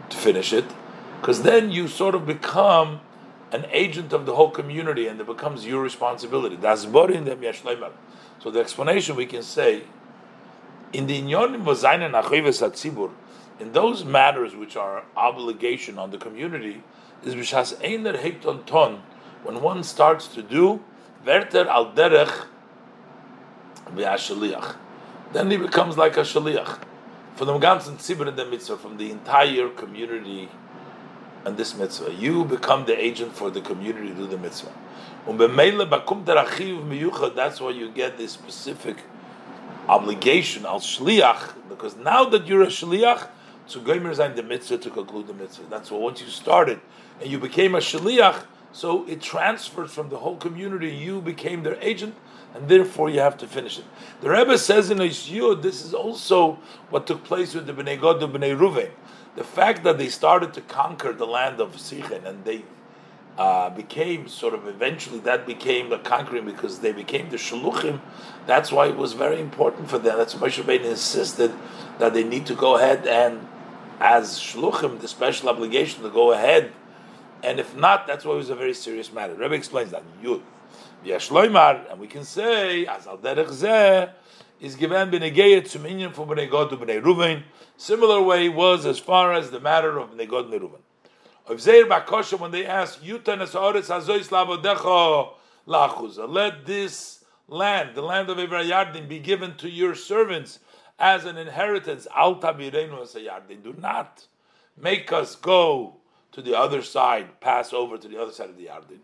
to 0.08 0.16
finish 0.16 0.52
it? 0.52 0.64
Because 1.20 1.42
then 1.42 1.72
you 1.72 1.88
sort 1.88 2.14
of 2.14 2.26
become 2.26 3.00
an 3.50 3.66
agent 3.72 4.12
of 4.12 4.24
the 4.24 4.36
whole 4.36 4.50
community, 4.50 5.08
and 5.08 5.20
it 5.20 5.26
becomes 5.26 5.66
your 5.66 5.82
responsibility. 5.82 6.54
That's 6.54 6.84
in 6.84 7.24
the 7.24 7.92
So 8.38 8.50
the 8.50 8.60
explanation 8.60 9.16
we 9.16 9.26
can 9.26 9.42
say 9.42 9.82
in 10.92 11.06
the 11.06 11.20
inyonim 11.20 11.66
in 13.58 13.72
those 13.72 14.04
matters 14.04 14.54
which 14.54 14.76
are 14.76 15.04
obligation 15.16 15.98
on 15.98 16.10
the 16.10 16.18
community, 16.18 16.82
is 17.24 17.34
b'shas 17.34 17.82
einer 17.82 18.12
ton 18.66 19.02
when 19.42 19.60
one 19.60 19.82
starts 19.82 20.28
to 20.28 20.42
do 20.42 20.84
verter 21.24 21.66
al 21.68 21.92
derech 21.92 22.46
then 25.32 25.50
he 25.50 25.56
becomes 25.56 25.96
like 25.96 26.16
a 26.16 26.20
shaliach 26.20 26.78
from 27.34 27.46
the 27.48 27.58
ganzen 27.58 27.96
tzibur 27.96 28.26
in 28.28 28.36
the 28.36 28.44
mitzvah, 28.46 28.76
from 28.76 28.96
the 28.96 29.10
entire 29.10 29.68
community 29.68 30.48
and 31.44 31.56
this 31.56 31.74
mitzvah. 31.76 32.12
You 32.12 32.44
become 32.44 32.84
the 32.86 32.98
agent 32.98 33.34
for 33.34 33.50
the 33.50 33.60
community 33.60 34.08
to 34.08 34.14
do 34.14 34.26
the 34.26 34.38
mitzvah. 34.38 34.72
That's 37.34 37.60
why 37.60 37.70
you 37.70 37.90
get 37.90 38.16
this 38.16 38.32
specific 38.32 38.98
obligation 39.88 40.64
al 40.66 40.80
shliach, 40.80 41.54
because 41.68 41.96
now 41.96 42.24
that 42.24 42.46
you're 42.46 42.62
a 42.62 42.68
shliach, 42.68 43.28
to 43.68 43.80
gomer 43.80 44.14
zayin 44.14 44.34
the 44.36 44.42
mitzvah 44.42 44.78
to 44.78 44.90
conclude 44.90 45.26
the 45.26 45.34
mitzvah. 45.34 45.64
That's 45.68 45.90
why 45.90 45.98
once 45.98 46.20
you 46.20 46.28
started 46.28 46.80
and 47.20 47.30
you 47.30 47.38
became 47.38 47.74
a 47.74 47.78
shliach, 47.78 48.44
so 48.72 49.04
it 49.06 49.20
transfers 49.20 49.92
from 49.92 50.08
the 50.08 50.18
whole 50.18 50.36
community. 50.36 50.90
You 50.94 51.20
became 51.20 51.62
their 51.64 51.76
agent, 51.80 52.14
and 52.56 52.68
therefore 52.68 53.10
you 53.10 53.20
have 53.20 53.36
to 53.38 53.46
finish 53.46 53.78
it. 53.78 53.84
The 54.22 54.30
Rebbe 54.30 54.56
says 54.56 54.90
in 54.90 54.98
Yud, 54.98 55.62
this 55.62 55.84
is 55.84 55.92
also 55.92 56.58
what 56.88 57.06
took 57.06 57.22
place 57.22 57.54
with 57.54 57.66
the 57.66 57.72
Bnei 57.72 58.00
Gad 58.00 58.22
and 58.22 58.32
Bnei 58.34 58.56
Ruvain. 58.56 58.90
The 59.36 59.44
fact 59.44 59.84
that 59.84 59.98
they 59.98 60.08
started 60.08 60.54
to 60.54 60.62
conquer 60.62 61.12
the 61.12 61.26
land 61.26 61.60
of 61.60 61.76
Sichon 61.76 62.24
and 62.24 62.44
they 62.44 62.64
uh, 63.36 63.68
became 63.68 64.28
sort 64.28 64.54
of 64.54 64.66
eventually 64.66 65.18
that 65.20 65.46
became 65.46 65.90
the 65.90 65.98
conquering 65.98 66.46
because 66.46 66.78
they 66.78 66.92
became 66.92 67.28
the 67.28 67.36
shaluchim. 67.36 68.00
That's 68.46 68.72
why 68.72 68.86
it 68.86 68.96
was 68.96 69.12
very 69.12 69.38
important 69.38 69.90
for 69.90 69.98
them. 69.98 70.16
That's 70.16 70.34
why 70.34 70.48
Moshe 70.48 70.62
Rabbeinu 70.62 70.86
insisted 70.86 71.52
that 71.98 72.14
they 72.14 72.24
need 72.24 72.46
to 72.46 72.54
go 72.54 72.76
ahead 72.76 73.06
and, 73.06 73.46
as 74.00 74.38
shluchim, 74.38 75.00
the 75.00 75.08
special 75.08 75.50
obligation 75.50 76.02
to 76.02 76.08
go 76.08 76.32
ahead. 76.32 76.72
And 77.42 77.60
if 77.60 77.76
not, 77.76 78.06
that's 78.06 78.24
why 78.24 78.32
it 78.32 78.38
was 78.38 78.48
a 78.48 78.54
very 78.54 78.72
serious 78.72 79.12
matter. 79.12 79.34
Rebbe 79.34 79.54
explains 79.54 79.90
that 79.90 80.02
Yud, 80.22 80.40
Yashloimar, 81.06 81.90
and 81.90 82.00
we 82.00 82.06
can 82.06 82.24
say 82.24 82.86
as 82.86 83.06
al 83.06 83.18
derech 83.18 83.48
zeh 83.48 84.10
is 84.60 84.74
given 84.74 85.10
b'negeyet 85.10 85.70
to 85.70 85.78
minyan 85.78 86.12
for 86.12 86.26
b'nei 86.26 86.50
God 86.50 86.70
to 86.70 86.76
b'nei 86.76 87.00
Ruvain. 87.02 87.42
Similar 87.76 88.20
way 88.22 88.48
was 88.48 88.86
as 88.86 88.98
far 88.98 89.32
as 89.32 89.50
the 89.50 89.60
matter 89.60 89.98
of 89.98 90.10
b'nei 90.10 90.28
God 90.28 90.52
and 90.52 90.60
Ruvain. 90.60 90.80
Of 91.46 91.60
Zeir 91.60 91.86
Bakosha, 91.86 92.38
when 92.40 92.50
they 92.50 92.66
ask, 92.66 93.00
Yutan 93.00 93.38
Esaoris 93.38 93.88
Hazois 93.88 94.28
Lavodecho 94.28 95.34
Lachuza, 95.68 96.28
let 96.28 96.66
this 96.66 97.24
land, 97.46 97.94
the 97.94 98.02
land 98.02 98.28
of 98.28 98.38
Evrayardin, 98.38 99.08
be 99.08 99.20
given 99.20 99.56
to 99.58 99.70
your 99.70 99.94
servants 99.94 100.58
as 100.98 101.24
an 101.24 101.36
inheritance. 101.36 102.08
Alta 102.16 102.48
Birenu 102.48 103.00
Esayardin. 103.00 103.62
Do 103.62 103.74
not 103.78 104.26
make 104.76 105.12
us 105.12 105.36
go 105.36 105.98
to 106.32 106.42
the 106.42 106.58
other 106.58 106.82
side, 106.82 107.40
pass 107.40 107.72
over 107.72 107.96
to 107.96 108.08
the 108.08 108.20
other 108.20 108.32
side 108.32 108.50
of 108.50 108.56
the 108.56 108.66
Yardin. 108.66 108.98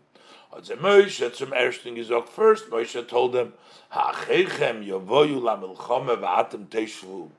Moshe 0.61 1.33
zum 1.33 1.51
ersten 1.53 1.95
gesagt 1.95 2.29
first. 2.29 2.69
Moshe 2.69 3.07
told 3.07 3.33
them, 3.33 3.53
"Ha'chechem 3.89 4.85
yovoyu 4.85 5.41
lamilchome 5.41 6.17
v'atem 6.17 6.67
teshvu." 6.67 7.29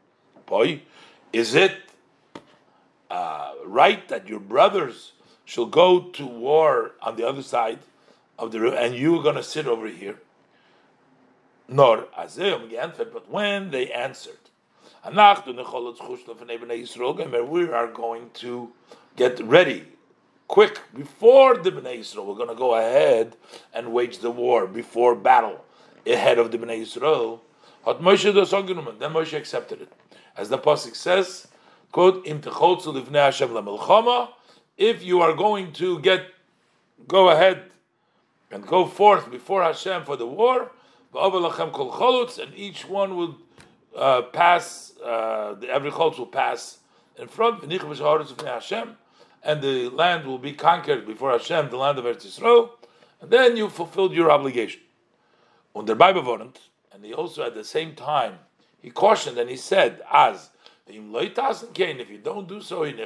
Boy, 0.47 0.83
is 1.33 1.55
it 1.55 1.73
uh, 3.11 3.53
right 3.65 4.09
that 4.09 4.29
your 4.29 4.41
brothers 4.41 5.13
shall 5.45 5.67
go 5.67 6.01
to 6.01 6.27
war 6.27 6.93
on 7.03 7.17
the 7.17 7.27
other 7.27 7.43
side 7.43 7.79
of 8.39 8.53
the 8.53 8.61
river, 8.61 8.77
and 8.77 8.95
you're 8.95 9.23
going 9.23 9.37
to 9.37 9.43
sit 9.43 9.67
over 9.67 9.89
here. 9.89 10.19
Nor 11.69 12.09
but 12.17 13.31
when 13.31 13.71
they 13.71 13.91
answered, 13.91 14.39
we 15.07 15.19
are 15.19 15.43
going 17.93 18.31
to 18.35 18.73
get 19.17 19.41
ready 19.41 19.85
quick 20.49 20.81
before 20.95 21.57
the 21.57 21.71
Bnei 21.71 21.99
Yisrael. 21.99 22.27
We're 22.27 22.35
going 22.35 22.49
to 22.49 22.55
go 22.55 22.75
ahead 22.75 23.37
and 23.73 23.93
wage 23.93 24.19
the 24.19 24.31
war 24.31 24.67
before 24.67 25.15
battle 25.15 25.65
ahead 26.07 26.39
of 26.39 26.51
the 26.51 26.59
Bnei 26.59 26.83
Yisrael. 26.83 27.41
Then 27.85 29.13
Moshe 29.13 29.37
accepted 29.37 29.83
it, 29.83 29.93
as 30.37 30.49
the 30.49 30.59
pasuk 30.59 30.95
says. 30.97 31.49
"Quote: 31.93 32.27
If 34.77 35.05
you 35.05 35.21
are 35.21 35.35
going 35.35 35.73
to 35.73 35.99
get, 36.01 36.27
go 37.07 37.29
ahead 37.29 37.71
and 38.51 38.67
go 38.67 38.87
forth 38.87 39.31
before 39.31 39.63
Hashem 39.63 40.05
for 40.05 40.17
the 40.17 40.27
war, 40.27 40.71
and 41.15 42.55
each 42.57 42.89
one 42.89 43.17
will 43.17 43.37
uh, 43.97 44.23
pass, 44.23 44.93
uh, 45.05 45.55
every 45.69 45.91
cholz 45.91 46.19
will 46.19 46.27
pass 46.27 46.79
in 47.17 47.29
front, 47.29 47.63
and 49.45 49.61
the 49.63 49.91
land 49.91 50.27
will 50.27 50.39
be 50.39 50.53
conquered 50.53 51.07
before 51.07 51.31
Hashem, 51.33 51.71
the 51.71 51.77
land 51.77 51.99
of 51.99 52.05
Eretz 52.07 52.27
Yisrael, 52.27 52.71
and 53.21 53.31
then 53.31 53.57
you 53.57 53.69
fulfilled 53.69 54.15
your 54.15 54.31
obligation. 54.31 54.81
Under 55.77 55.95
Bible 55.95 56.23
warned, 56.23 56.59
and 56.93 57.05
he 57.05 57.13
also 57.13 57.43
at 57.45 57.55
the 57.55 57.65
same 57.65 57.95
time, 57.95 58.39
he 58.81 58.91
cautioned 58.91 59.39
and 59.39 59.51
he 59.51 59.57
said, 59.57 60.03
as 60.11 60.51
if 60.87 60.95
you 60.95 62.19
don't 62.23 62.47
do 62.49 62.61
so, 62.61 62.85
you 62.85 62.97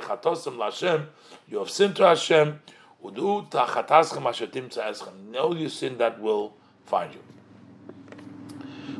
have 1.58 1.70
sinned 1.70 1.96
to 1.96 2.04
Hashem. 2.04 2.60
Know 3.00 3.44
your 5.54 5.68
sin 5.68 5.98
that 5.98 6.20
will 6.20 6.54
find 6.84 7.14
you. 7.14 7.20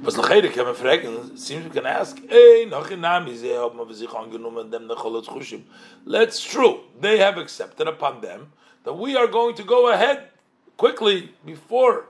Was 0.02 0.16
noch 0.16 0.30
jeder 0.30 0.48
kann 0.48 0.66
man 0.66 0.74
fragen, 0.74 1.36
seems 1.36 1.64
we 1.64 1.70
can 1.70 1.86
ask, 1.86 2.18
hey, 2.28 2.66
noch 2.66 2.90
in 2.90 3.00
Nami, 3.00 3.34
sie 3.34 3.56
haben 3.56 3.92
sich 3.92 4.12
angenommen, 4.12 4.70
dem 4.70 4.86
Necholot 4.86 5.26
Chushim. 5.26 5.64
That's 6.06 6.42
true. 6.42 6.80
They 7.00 7.18
have 7.18 7.38
accepted 7.38 7.88
upon 7.88 8.20
them 8.20 8.52
that 8.84 8.94
we 8.94 9.16
are 9.16 9.28
going 9.28 9.54
to 9.56 9.64
go 9.64 9.88
ahead 9.88 10.30
quickly 10.76 11.30
before. 11.44 12.04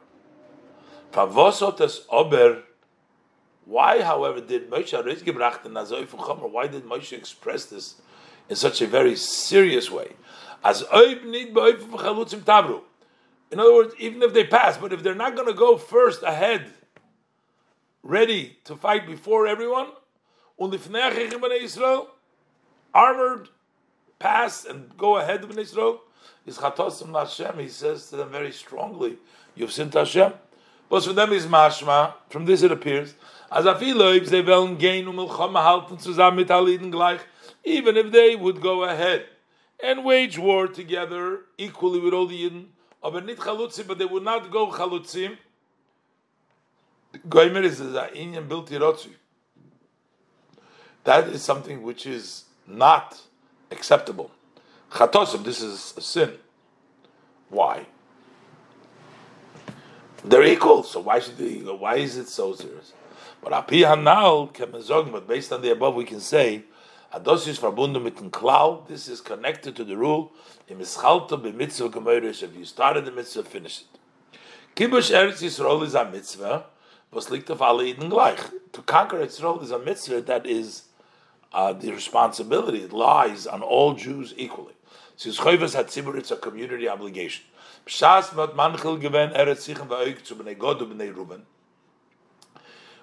Favosot 1.13 1.81
es 1.81 2.05
ober 2.11 2.63
why, 3.69 4.03
however, 4.03 4.41
did 4.41 4.71
Moshe 4.71 5.23
gebracht 5.23 5.67
in 5.67 5.75
Chomer? 5.75 6.51
Why 6.51 6.69
did 6.69 6.85
Moshe 6.85 7.13
express 7.13 7.67
this 7.67 7.97
in 8.49 8.57
such 8.57 8.81
a 8.81 8.87
very 8.87 9.15
serious 9.15 9.91
way? 9.91 10.13
As 10.65 10.81
In 10.81 10.89
other 13.61 13.75
words, 13.75 13.95
even 13.99 14.23
if 14.23 14.33
they 14.33 14.45
pass, 14.45 14.79
but 14.79 14.95
if 14.95 15.03
they're 15.03 15.15
not 15.15 15.37
going 15.37 15.49
to 15.49 15.55
go 15.55 15.77
first 15.77 16.23
ahead, 16.23 16.73
ready 18.03 18.59
to 18.65 18.77
fight 18.77 19.07
before 19.07 19.47
everyone, 19.47 19.89
Israel, 20.61 22.09
armored, 22.95 23.49
pass 24.19 24.65
and 24.65 24.97
go 24.97 25.17
ahead 25.19 25.45
of 25.45 25.59
Israel, 25.59 26.01
is 26.47 26.59
chatosim 26.59 27.19
Hashem. 27.19 27.59
He 27.59 27.69
says 27.69 28.11
to 28.11 28.17
them 28.17 28.31
very 28.31 28.53
strongly, 28.53 29.19
"You've 29.55 29.73
sinned 29.73 29.95
Hashem." 29.95 30.33
But 30.89 31.05
for 31.05 31.13
them 31.13 31.33
is 31.33 31.47
mashma. 31.47 32.15
From 32.31 32.47
this 32.47 32.63
it 32.63 32.73
appears 32.73 33.15
as 33.51 33.67
um 33.67 33.77
gleich, 36.91 37.21
even 37.65 37.97
if 37.97 38.13
they 38.13 38.37
would 38.37 38.61
go 38.61 38.85
ahead 38.85 39.27
and 39.83 40.05
wage 40.05 40.39
war 40.39 40.67
together 40.67 41.41
equally 41.57 42.01
with 42.01 42.13
all 42.15 42.27
the 42.27 42.51
Yidden, 42.51 42.67
but 43.03 43.99
they 43.99 44.05
would 44.05 44.25
not 44.25 44.51
go 44.51 44.69
chalutzim. 44.69 45.39
Goimer 47.27 47.65
is 47.65 47.81
a 47.81 48.11
inyan 48.15 48.49
built. 48.49 48.71
That 51.05 51.29
is 51.29 51.43
something 51.43 51.83
which 51.83 52.07
is 52.07 52.45
not 52.67 53.21
acceptable. 53.71 54.31
Chatosim, 54.91 55.45
this 55.45 55.63
is 55.63 55.95
a 55.97 56.01
sin. 56.01 56.33
Why? 57.49 57.87
They're 60.25 60.45
equal, 60.45 60.83
so 60.83 60.99
why 61.01 61.21
should 61.21 61.39
they? 61.39 61.59
Why 61.59 61.97
is 61.97 62.17
it 62.17 62.29
so 62.29 62.55
serious? 62.55 62.93
But 63.43 63.53
api 63.53 63.83
hanal 63.83 65.13
but 65.13 65.29
based 65.29 65.53
on 65.53 65.63
the 65.63 65.71
above, 65.71 65.95
we 65.95 66.05
can 66.05 66.21
say 66.21 66.65
adosis. 67.15 68.89
This 68.89 69.09
is 69.09 69.21
connected 69.21 69.77
to 69.77 69.85
the 69.85 69.97
rule. 69.97 70.33
If 70.67 70.79
you 70.79 70.85
started 70.85 71.43
the 73.05 73.13
mitzvah, 73.13 73.45
finish 73.45 73.83
it. 73.83 73.87
Kibush 74.75 75.11
Eretz 75.11 75.43
Yisrael 75.43 75.85
is 75.85 75.95
a 75.95 76.11
mitzvah, 76.11 76.65
To 77.13 78.83
conquer 78.87 79.19
Yisrael 79.19 79.63
is 79.63 79.71
a 79.71 79.79
mitzvah 79.79 80.21
that 80.23 80.47
is 80.47 80.85
uh, 81.53 81.73
the 81.73 81.91
responsibility 81.91 82.83
it 82.83 82.93
lies 82.93 83.47
on 83.47 83.63
all 83.63 83.95
Jews 83.95 84.35
equally. 84.37 84.75
Since 85.17 85.39
Choivas 85.39 85.75
Hatzibur, 85.75 86.17
it's 86.17 86.31
a 86.31 86.37
community 86.37 86.89
obligation. 86.89 87.45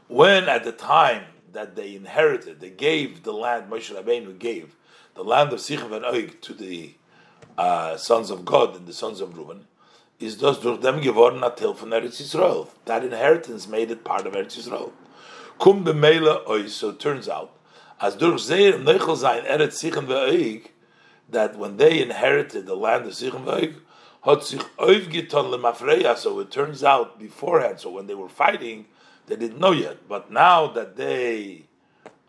When 0.07 0.49
at 0.49 0.64
the 0.64 0.72
time 0.72 1.23
that 1.52 1.76
they 1.76 1.95
inherited, 1.95 2.60
they 2.60 2.69
gave 2.69 3.23
the 3.23 3.34
land, 3.34 3.72
Moshe 3.72 3.91
Rabbeinu 3.91 4.38
gave 4.38 4.76
the 5.15 5.23
land 5.23 5.52
of 5.52 5.60
Sichem 5.60 5.91
and 5.91 6.06
Oig 6.06 6.40
to 6.41 6.53
the 6.53 6.94
uh, 7.57 7.98
sons 7.98 8.30
of 8.30 8.45
God 8.45 8.76
and 8.76 8.86
the 8.86 8.94
sons 8.94 9.19
of 9.19 9.36
Reuben, 9.38 9.65
is 10.19 10.37
thus 10.37 10.59
durch 10.59 10.79
dem 10.79 11.01
geworden 11.01 11.43
a 11.43 11.49
Til 11.49 11.73
von 11.73 11.91
Eretz 11.91 12.19
Yisrael. 12.19 12.67
That 12.85 13.03
inheritance 13.03 13.67
made 13.67 13.91
it 13.91 14.03
part 14.03 14.25
of 14.25 14.33
Eretz 14.33 14.57
Yisrael. 14.57 14.91
Kum 15.59 15.83
b'meila 15.83 16.45
ois, 16.47 16.69
so 16.69 16.89
it 16.89 16.99
turns 16.99 17.27
out, 17.27 17.51
as 17.99 18.15
durch 18.15 18.41
Zeir 18.41 18.73
neichel 18.73 19.17
sein 19.17 19.43
Eretz 19.45 19.77
Sichem 19.79 20.07
ve'oig, 20.07 20.67
that 21.29 21.57
when 21.57 21.77
they 21.77 22.01
inherited 22.01 22.65
the 22.65 22.75
land 22.75 23.05
of 23.05 23.13
Sichem 23.13 23.43
ve'oig, 23.43 23.75
hat 24.23 24.43
sich 24.43 24.61
aufgetan 24.77 25.51
lemafreya, 25.53 26.17
so 26.17 26.39
it 26.39 26.49
turns 26.49 26.83
out 26.83 27.19
beforehand, 27.19 27.79
so 27.79 27.89
when 27.89 28.07
they 28.07 28.15
were 28.15 28.29
fighting, 28.29 28.85
they 29.27 29.35
didn't 29.35 29.59
know 29.59 29.71
yet, 29.71 30.07
but 30.07 30.31
now 30.31 30.67
that 30.67 30.95
they 30.95 31.63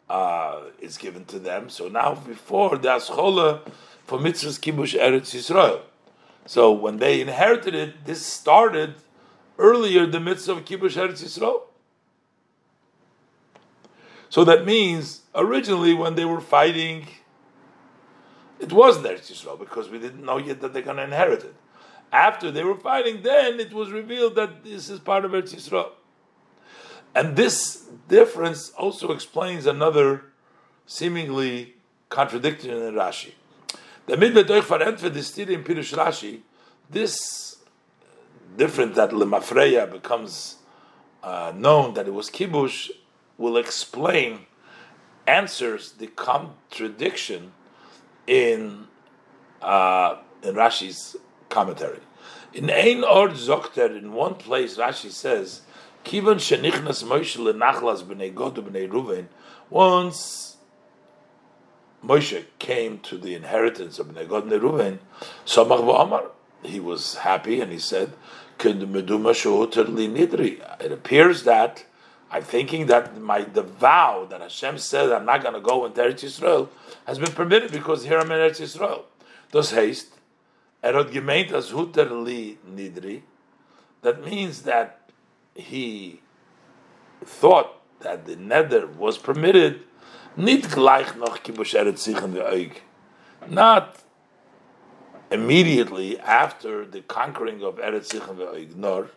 uh, 0.08 0.60
is 0.80 0.96
given 0.98 1.24
to 1.26 1.38
them, 1.38 1.68
so 1.68 1.88
now 1.88 2.14
before 2.14 2.78
the 2.78 2.88
Aschola 2.88 3.60
for 4.04 4.18
Mitzvah's 4.18 4.58
Kibush 4.58 4.98
Eretz 4.98 5.34
Yisrael. 5.34 5.80
So 6.46 6.70
when 6.70 6.98
they 6.98 7.20
inherited 7.20 7.74
it, 7.74 8.04
this 8.04 8.24
started 8.24 8.94
earlier 9.58 10.06
the 10.06 10.20
mitzvah 10.20 10.52
of 10.52 10.64
Kibush 10.64 10.96
Eretz 10.96 11.22
Yisrael. 11.22 11.62
So 14.30 14.44
that 14.44 14.64
means 14.64 15.22
originally 15.34 15.92
when 15.92 16.14
they 16.14 16.24
were 16.24 16.40
fighting, 16.40 17.08
it 18.60 18.72
wasn't 18.72 19.06
Eretz 19.06 19.30
Yisrael 19.30 19.58
because 19.58 19.88
we 19.88 19.98
didn't 19.98 20.24
know 20.24 20.38
yet 20.38 20.60
that 20.60 20.72
they're 20.72 20.82
going 20.82 20.98
to 20.98 21.04
inherit 21.04 21.42
it. 21.42 21.54
After 22.12 22.50
they 22.52 22.62
were 22.62 22.76
fighting, 22.76 23.22
then 23.22 23.58
it 23.58 23.72
was 23.72 23.90
revealed 23.90 24.36
that 24.36 24.62
this 24.62 24.88
is 24.88 25.00
part 25.00 25.24
of 25.24 25.32
Eretz 25.32 25.54
Yisrael. 25.54 25.90
And 27.14 27.34
this 27.34 27.86
difference 28.08 28.70
also 28.70 29.10
explains 29.10 29.66
another 29.66 30.26
seemingly 30.86 31.74
contradiction 32.08 32.70
in 32.70 32.94
Rashi. 32.94 33.32
The 34.06 34.16
midbe 34.16 34.46
durch 34.46 34.64
verent 34.64 34.98
the 35.00 35.22
stile 35.22 35.50
in 35.50 35.64
Pirush 35.64 35.92
Rashi, 35.96 36.40
this 36.88 37.56
different 38.56 38.94
that 38.94 39.10
lemafreya 39.10 39.90
becomes 39.90 40.56
uh, 41.24 41.52
known 41.56 41.94
that 41.94 42.06
it 42.06 42.14
was 42.14 42.30
kibush 42.30 42.90
will 43.36 43.56
explain 43.56 44.46
answers 45.26 45.92
the 45.92 46.06
contradiction 46.06 47.52
in 48.28 48.86
uh, 49.60 50.18
in 50.44 50.54
Rashi's 50.54 51.16
commentary. 51.48 52.00
In 52.54 52.70
ein 52.70 53.02
ord 53.02 53.32
zokter 53.32 53.98
in 53.98 54.12
one 54.12 54.36
place 54.36 54.76
Rashi 54.76 55.10
says 55.10 55.62
kivan 56.04 56.36
shenichnas 56.36 57.02
Moshe 57.02 57.36
lenachlas 57.38 58.04
b'nei 58.04 58.32
God 58.32 58.54
b'nei 58.54 58.88
Ruven 58.88 59.26
once 59.68 60.55
Moshe 62.04 62.44
came 62.58 62.98
to 63.00 63.18
the 63.18 63.34
inheritance 63.34 63.98
of 63.98 64.08
Negod 64.08 64.48
Neruven, 64.48 64.98
Samach 65.44 65.80
Amar, 65.80 66.30
he 66.62 66.80
was 66.80 67.16
happy 67.16 67.60
and 67.60 67.72
he 67.72 67.78
said, 67.78 68.12
nidri." 68.58 70.80
It 70.80 70.92
appears 70.92 71.44
that 71.44 71.84
I'm 72.30 72.42
thinking 72.42 72.86
that 72.86 73.20
my 73.20 73.42
the 73.42 73.62
vow 73.62 74.26
that 74.30 74.40
Hashem 74.40 74.78
said 74.78 75.12
I'm 75.12 75.24
not 75.24 75.42
going 75.42 75.54
to 75.54 75.60
go 75.60 75.86
into 75.86 76.00
Eretz 76.00 76.24
Yisrael 76.24 76.68
has 77.06 77.18
been 77.18 77.32
permitted 77.32 77.70
because 77.70 78.04
here 78.04 78.18
I'm 78.18 78.30
in 78.32 78.38
Eretz 78.38 78.60
Yisrael. 78.60 79.02
Das 79.52 79.72
heißt, 79.72 80.08
er 80.82 80.94
hat 80.94 81.12
gemeint 81.12 81.52
as 81.52 81.70
huter 81.70 82.24
li 82.24 82.58
nidri. 82.68 83.22
That 84.02 84.24
means 84.24 84.62
that 84.62 85.10
he 85.54 86.20
thought 87.24 87.80
that 88.00 88.26
the 88.26 88.36
nether 88.36 88.86
was 88.86 89.18
permitted 89.18 89.80
Nicht 90.36 90.70
gleich 90.70 91.16
noch 91.16 91.42
kibush 91.42 91.74
eretz 91.74 92.04
sichen 92.04 92.34
ve'oig. 92.34 92.72
Not 93.48 93.96
immediately 95.30 96.18
after 96.20 96.84
the 96.84 97.00
conquering 97.02 97.62
of 97.62 97.76
Eretz 97.76 98.12
Sichon 98.12 98.36
ve'oig, 98.36 98.76
nor, 98.76 99.10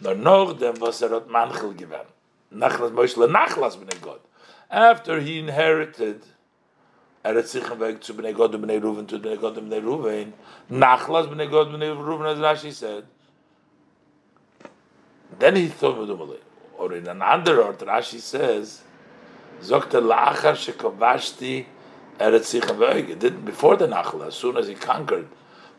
nor 0.00 0.14
noch 0.14 0.58
dem 0.58 0.80
was 0.80 1.02
er 1.02 1.10
hat 1.10 1.28
manchel 1.28 1.74
gewen. 1.74 2.06
Nachlas 2.52 2.90
Moshe 2.92 3.16
nachlas 3.16 3.76
b'nei 3.76 4.00
God. 4.00 4.20
After 4.70 5.20
he 5.20 5.38
inherited 5.38 6.22
Eretz 7.24 7.54
Sichon 7.54 7.78
ve'oig 7.78 8.00
to 8.00 8.14
b'nei 8.14 8.34
God 8.34 8.52
b'nei 8.52 8.80
Ruven 8.80 9.06
to 9.08 9.18
b'nei 9.18 9.40
God 9.40 9.56
b'nei 9.56 9.82
Ruven, 9.82 10.32
nachlas 10.70 11.28
b'nei 11.28 11.50
God 11.50 11.68
b'nei 11.68 11.96
Ruven 11.96 12.26
as 12.26 12.38
Rashi 12.38 12.72
said, 12.72 13.04
then 15.38 15.56
he 15.56 15.68
thought, 15.68 16.40
or 16.76 16.92
in 16.94 17.06
another 17.06 17.62
art, 17.62 17.78
Rashi 17.78 18.18
says, 18.18 18.82
Zogt 19.62 19.94
er 19.94 20.02
la'achar 20.02 20.54
shekavashti 20.54 21.66
eretz 22.18 23.44
before 23.44 23.76
the 23.76 23.86
nachla, 23.86 24.28
as 24.28 24.34
soon 24.34 24.56
as 24.56 24.68
he 24.68 24.74
conquered, 24.74 25.28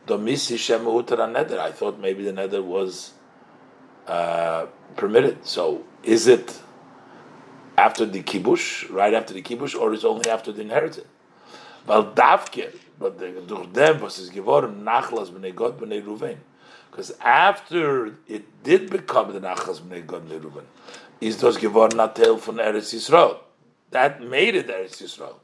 domisi 0.07 0.57
shem 0.57 0.85
neder. 0.85 1.59
I 1.59 1.71
thought 1.71 1.99
maybe 1.99 2.23
the 2.23 2.31
neder 2.31 2.63
was 2.63 3.13
uh, 4.07 4.65
permitted. 4.95 5.45
So 5.45 5.83
is 6.03 6.27
it 6.27 6.59
after 7.77 8.05
the 8.05 8.21
kibush, 8.21 8.91
right 8.91 9.13
after 9.13 9.33
the 9.33 9.41
kibush, 9.41 9.79
or 9.79 9.93
is 9.93 10.03
only 10.03 10.29
after 10.29 10.51
the 10.51 10.61
inheritance? 10.61 11.07
Well, 11.87 12.11
davke, 12.11 12.75
but 12.99 13.17
the, 13.17 13.41
durch 13.47 13.71
dem, 13.73 14.01
was 14.01 14.19
is 14.19 14.29
geworden, 14.29 14.83
nachlas 14.83 15.29
b'nei 15.29 15.55
God 15.55 15.79
b'nei 15.79 16.03
Ruven. 16.03 16.37
Because 16.91 17.11
after 17.21 18.17
it 18.27 18.63
did 18.63 18.89
become 18.89 19.31
the 19.31 19.39
nachlas 19.39 19.79
b'nei 19.79 20.05
God 20.05 20.27
b'nei 20.27 20.41
Ruven, 20.41 20.65
is 21.21 21.37
das 21.37 21.57
geworden 21.57 21.99
a 21.99 22.09
tale 22.09 22.37
von 22.37 22.57
Eretz 22.57 22.93
Yisrael 22.93 23.39
that 23.91 24.21
made 24.21 24.55
it 24.55 24.67
Eretz 24.67 25.01
Yisrael. 25.01 25.39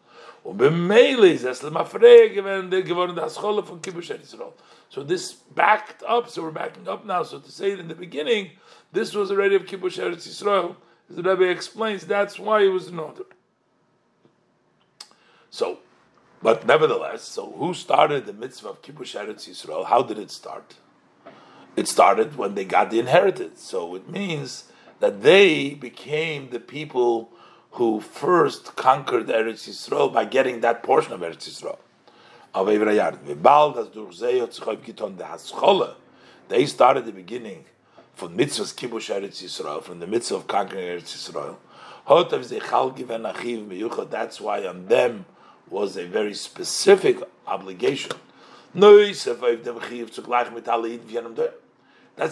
So 4.90 5.04
this 5.04 5.34
backed 5.34 6.04
up, 6.04 6.30
so 6.30 6.44
we're 6.44 6.52
backing 6.52 6.88
up 6.88 7.06
now. 7.06 7.24
So 7.24 7.40
to 7.40 7.52
say 7.52 7.72
it 7.72 7.80
in 7.80 7.88
the 7.88 7.96
beginning, 7.96 8.52
this 8.92 9.16
was 9.16 9.32
already 9.32 9.56
of 9.56 9.66
Kibush 9.66 10.00
Eretz 10.00 10.28
Yisrael, 10.28 10.76
as 11.10 11.16
the 11.16 11.24
Rebbe 11.24 11.50
explains 11.50 12.06
that's 12.06 12.38
why 12.38 12.62
it 12.62 12.70
was 12.70 12.88
in 12.88 13.00
order. 13.00 13.26
So, 15.50 15.80
but 16.44 16.68
nevertheless, 16.68 17.24
so 17.24 17.52
who 17.52 17.74
started 17.74 18.28
the 18.28 18.34
mitzvah 18.34 18.70
of 18.70 18.82
Kibush 18.84 19.20
Eretz 19.20 19.50
Yisrael? 19.50 19.86
How 19.86 20.04
did 20.04 20.20
it 20.20 20.30
start? 20.30 20.76
It 21.76 21.88
started 21.88 22.38
when 22.38 22.54
they 22.54 22.66
got 22.66 22.92
the 22.92 23.00
inheritance. 23.00 23.64
So 23.64 23.96
it 23.96 24.08
means 24.10 24.66
that 25.00 25.24
they 25.24 25.74
became 25.74 26.52
the 26.52 26.60
people 26.60 27.32
who 27.76 28.00
first 28.00 28.76
conquered 28.78 29.28
Eretz 29.28 29.68
Yisrael 29.68 30.12
by 30.12 30.24
getting 30.24 30.62
that 30.62 30.82
portion 30.82 31.12
of 31.12 31.20
Eretz 31.20 31.50
Yisrael. 31.50 31.78
Of 32.54 32.68
Evrayard. 32.68 33.20
They 36.48 36.66
started 36.66 37.06
the 37.06 37.12
beginning 37.12 37.66
from 38.14 38.38
mitzvahs 38.38 38.74
kibush 38.74 39.14
Eretz 39.14 39.44
Yisrael, 39.44 39.84
from 39.84 40.00
the 40.00 40.08
mitzvah 40.08 40.36
of 40.36 40.48
conquering 40.48 40.86
Eretz 40.86 41.14
Yisrael. 41.14 41.58
That's 44.10 44.40
why 44.40 44.66
on 44.66 44.86
them 44.86 45.26
was 45.70 45.98
a 45.98 46.06
very 46.06 46.34
specific 46.34 47.18
obligation. 47.46 48.14
That's 48.74 49.28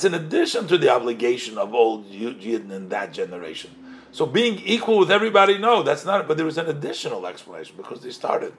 in 0.05 0.13
addition 0.13 0.67
to 0.67 0.77
the 0.77 0.89
obligation 0.89 1.57
of 1.57 1.73
all 1.73 2.03
Yidden 2.03 2.71
in 2.71 2.87
that 2.89 3.11
generation. 3.11 3.82
So 4.13 4.27
being 4.27 4.59
equal 4.59 4.99
with 4.99 5.09
everybody, 5.09 5.57
no, 5.57 5.81
that's 5.81 6.05
not. 6.05 6.27
But 6.27 6.37
there 6.37 6.45
was 6.45 6.59
an 6.59 6.67
additional 6.67 7.25
explanation 7.25 7.75
because 7.75 8.01
they 8.01 8.11
started. 8.11 8.53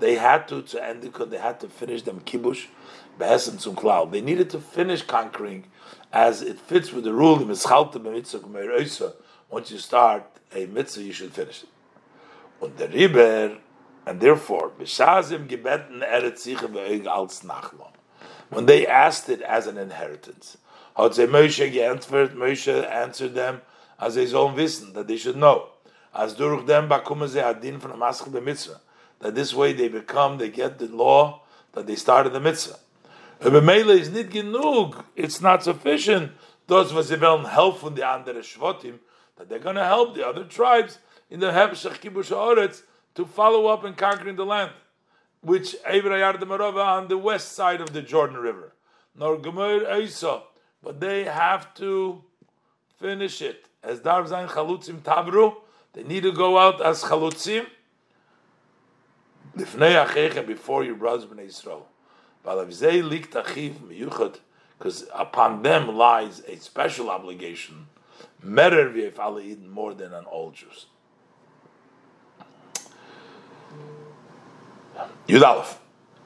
They 0.00 0.14
had 0.14 0.48
to 0.48 0.62
to 0.62 0.82
end 0.82 1.04
it. 1.04 1.30
They 1.30 1.36
had 1.36 1.60
to 1.60 1.68
finish 1.68 2.02
them 2.02 2.20
kibush, 2.20 2.68
behessen 3.18 3.60
zum 3.60 3.76
cloud. 3.76 4.12
They 4.12 4.22
needed 4.22 4.48
to 4.50 4.58
finish 4.58 5.02
conquering, 5.02 5.66
as 6.10 6.40
it 6.40 6.58
fits 6.58 6.90
with 6.90 7.04
the 7.04 7.12
rule 7.12 7.36
Once 9.50 9.70
you 9.70 9.78
start 9.78 10.24
a 10.54 10.66
mitzvah, 10.66 11.02
you 11.02 11.12
should 11.12 11.34
finish 11.34 11.64
it. 11.64 11.68
Und 12.62 12.78
der 12.78 12.88
Riber, 12.88 13.58
and 14.06 14.20
therefore, 14.22 14.70
gebeten 15.48 16.00
eret 16.02 17.06
als 17.06 17.42
nachlom. 17.42 17.92
When 18.48 18.64
they 18.64 18.86
asked 18.86 19.28
it 19.28 19.42
as 19.42 19.66
an 19.66 19.76
inheritance, 19.76 20.56
hat 20.96 21.12
Moshe 21.28 21.70
geantwortet, 21.70 22.34
Moshe 22.34 22.90
answered 22.90 23.34
them, 23.34 23.60
as 24.00 24.14
they 24.14 24.26
sollen 24.26 24.54
wissen, 24.54 24.94
that 24.94 25.06
they 25.06 25.16
should 25.16 25.36
know. 25.36 25.68
As 26.14 26.34
durch 26.34 26.66
dem 26.66 26.88
bakumen 26.88 27.28
ze 27.28 27.40
adin 27.40 27.80
from 27.80 27.98
the 27.98 28.30
be 28.32 28.40
mitzvah. 28.40 28.80
That 29.20 29.34
this 29.34 29.52
way 29.52 29.72
they 29.72 29.88
become, 29.88 30.38
they 30.38 30.48
get 30.48 30.78
the 30.78 30.86
law 30.86 31.42
that 31.72 31.86
they 31.86 31.96
started 31.96 32.32
the 32.32 32.40
mitzvah. 32.40 32.78
Bemele 33.40 33.98
is 33.98 34.10
nit 34.10 34.30
genug, 34.30 35.04
it's 35.14 35.40
not 35.40 35.62
sufficient. 35.62 36.32
Those 36.66 36.92
was 36.92 37.08
help 37.08 37.94
the 37.94 38.06
andere 38.06 38.40
shvotim, 38.40 38.98
that 39.36 39.48
they're 39.48 39.58
going 39.58 39.76
to 39.76 39.84
help 39.84 40.14
the 40.14 40.26
other 40.26 40.44
tribes 40.44 40.98
in 41.30 41.40
the 41.40 41.50
Hebshach 41.50 42.00
Kibush 42.00 42.34
Oretz, 42.34 42.82
to 43.14 43.24
follow 43.24 43.66
up 43.66 43.84
and 43.84 43.96
conquering 43.96 44.36
the 44.36 44.44
land, 44.44 44.72
which 45.40 45.76
Evrayar 45.88 46.38
de 46.38 46.46
Marova 46.46 46.84
on 46.84 47.08
the 47.08 47.18
west 47.18 47.52
side 47.52 47.80
of 47.80 47.92
the 47.92 48.02
Jordan 48.02 48.36
River. 48.36 48.72
Nor 49.16 49.38
Gemur 49.38 49.84
Eisa, 49.86 50.42
but 50.82 51.00
they 51.00 51.24
have 51.24 51.74
to 51.74 52.22
finish 53.00 53.40
it. 53.42 53.67
As 53.82 54.00
Dar 54.00 54.26
Zain 54.26 54.48
Chalutzim 54.48 55.00
Tabru, 55.00 55.56
they 55.92 56.02
need 56.02 56.22
to 56.24 56.32
go 56.32 56.58
out 56.58 56.80
as 56.80 57.02
Chalutzim. 57.02 57.66
Before 59.56 60.84
your 60.84 60.94
brothers 60.94 61.26
Bnei 61.26 61.46
Israel. 61.46 61.86
But 62.42 62.68
vizeh 62.68 63.02
licht 63.08 63.32
achiv 63.32 63.74
miyuchat, 63.80 64.38
because 64.78 65.06
upon 65.12 65.62
them 65.62 65.96
lies 65.96 66.40
a 66.46 66.56
special 66.56 67.10
obligation, 67.10 67.88
more 68.42 68.70
than 69.94 70.14
on 70.14 70.24
all 70.26 70.50
Jews. 70.52 70.86
Yudalef. 75.26 75.76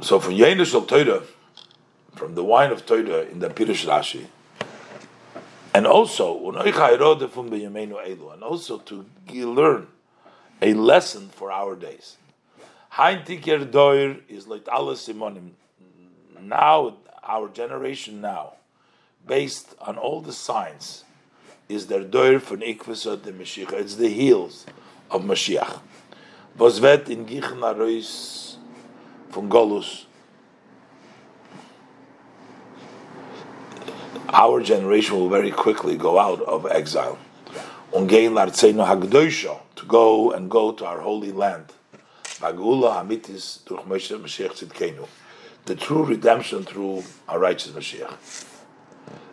So 0.00 0.18
from 0.20 0.36
Shal 0.36 0.82
Torah, 0.82 1.22
from 2.14 2.34
the 2.34 2.44
wine 2.44 2.70
of 2.70 2.84
Torah 2.84 3.22
in 3.22 3.38
the 3.38 3.48
Pirush 3.48 3.86
Rashi, 3.86 4.26
and 5.74 5.86
also 5.86 6.34
and 6.48 8.42
also 8.42 8.78
to 8.78 9.06
learn 9.28 9.86
a 10.60 10.74
lesson 10.74 11.28
for 11.30 11.50
our 11.50 11.74
days. 11.74 12.16
Is. 14.28 14.46
Now, 16.40 16.96
our 17.22 17.48
generation 17.48 18.20
now, 18.20 18.52
based 19.26 19.74
on 19.80 19.96
all 19.96 20.20
the 20.20 20.32
signs, 20.32 21.04
is 21.68 21.86
their 21.86 22.04
Doir 22.04 22.38
von 22.38 22.60
Ikvasot 22.60 23.22
the 23.22 23.32
Mashiach. 23.32 23.72
It's 23.72 23.94
the 23.94 24.08
heels 24.08 24.66
of 25.10 25.22
Mashiach. 25.22 25.80
Was 26.58 26.78
in 27.08 27.24
Gichen 27.24 27.62
Arois 27.62 28.56
von 29.30 29.48
Golus 29.48 30.04
our 34.32 34.62
generation 34.62 35.16
will 35.16 35.28
very 35.28 35.50
quickly 35.50 35.96
go 35.96 36.18
out 36.18 36.40
of 36.42 36.66
exile. 36.66 37.18
To 37.92 39.86
go 39.86 40.32
and 40.32 40.50
go 40.50 40.72
to 40.72 40.84
our 40.86 41.00
holy 41.00 41.32
land. 41.32 41.72
The 45.64 45.76
true 45.78 46.04
redemption 46.04 46.64
through 46.64 47.04
our 47.28 47.38
righteous 47.38 47.72
Mashiach. 47.72 48.46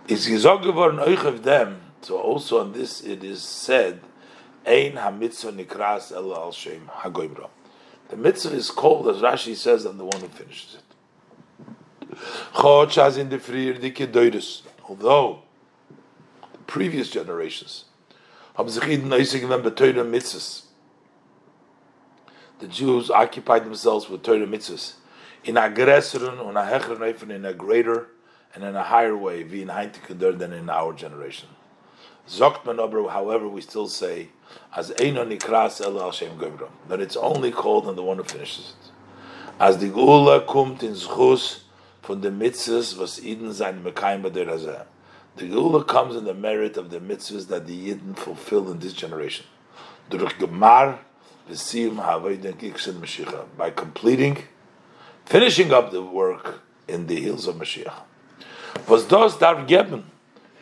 Is 0.07 0.45
of 0.45 1.43
them. 1.43 1.81
So 2.01 2.17
also 2.19 2.59
on 2.59 2.73
this 2.73 3.01
it 3.01 3.23
is 3.23 3.41
said, 3.41 4.01
Ein 4.65 4.93
hamitzvah 4.93 5.65
nikras 5.65 6.11
el 6.11 6.33
al 6.35 6.51
shem 6.51 6.89
hagoimra. 6.93 7.49
The 8.09 8.17
mitzvah 8.17 8.55
is 8.55 8.71
called, 8.71 9.07
as 9.07 9.21
Rashi 9.21 9.55
says, 9.55 9.85
I'm 9.85 9.97
the 9.97 10.05
one 10.05 10.19
who 10.19 10.27
finishes 10.27 10.75
it. 10.75 10.83
Chod 12.53 13.17
in 13.17 13.29
frier 13.29 13.79
dike 13.79 14.11
although 14.89 15.43
the 16.51 16.57
previous 16.67 17.09
generations 17.09 17.85
the 22.59 22.67
Jews 22.67 23.09
occupied 23.09 23.63
themselves 23.63 24.09
with 24.09 24.23
Torah 24.23 24.45
mitzvahs 24.45 24.93
in 25.45 25.55
a 25.55 25.69
greater 25.69 27.31
in 27.31 27.45
a 27.45 27.53
greater 27.53 28.07
and 28.53 28.63
in 28.63 28.75
a 28.75 28.83
higher 28.83 29.15
way 29.15 29.43
than 29.43 30.53
in 30.53 30.69
our 30.69 30.93
generation. 30.93 31.47
However, 32.27 33.47
we 33.47 33.61
still 33.61 33.87
say 33.87 34.29
as 34.75 34.91
nikras 34.91 35.79
that 36.89 36.99
it's 36.99 37.15
only 37.15 37.51
called 37.51 37.87
on 37.87 37.95
the 37.95 38.03
one 38.03 38.17
who 38.17 38.23
finishes 38.23 38.73
it. 38.77 38.91
As 39.59 39.77
the 39.77 39.89
Geula 39.89 40.45
kumt 40.45 40.83
in 40.83 40.93
zchus 40.93 41.59
von 42.09 42.21
the 42.21 42.29
mitzvahs 42.29 42.97
was 42.97 43.23
Eden 43.23 43.53
sein 43.53 43.83
Mekayim 43.83 44.23
B'der 44.23 44.85
The 45.35 45.45
Geula 45.45 45.85
comes 45.85 46.15
in 46.15 46.25
the 46.25 46.33
merit 46.33 46.75
of 46.75 46.89
the 46.89 46.99
mitzvahs 46.99 47.49
that 47.49 47.67
the 47.67 47.93
Yidden 47.93 48.17
fulfill 48.17 48.71
in 48.71 48.79
this 48.79 48.93
generation. 48.93 49.45
Durch 50.09 50.33
Gemar 50.39 50.97
by 53.57 53.69
completing, 53.69 54.37
finishing 55.25 55.71
up 55.71 55.91
the 55.91 56.01
work 56.01 56.61
in 56.87 57.05
the 57.05 57.21
hills 57.21 57.47
of 57.47 57.55
Mashiach. 57.57 58.01
Was 58.87 59.05
das 59.05 59.37
darf 59.37 59.67
geben? 59.67 60.03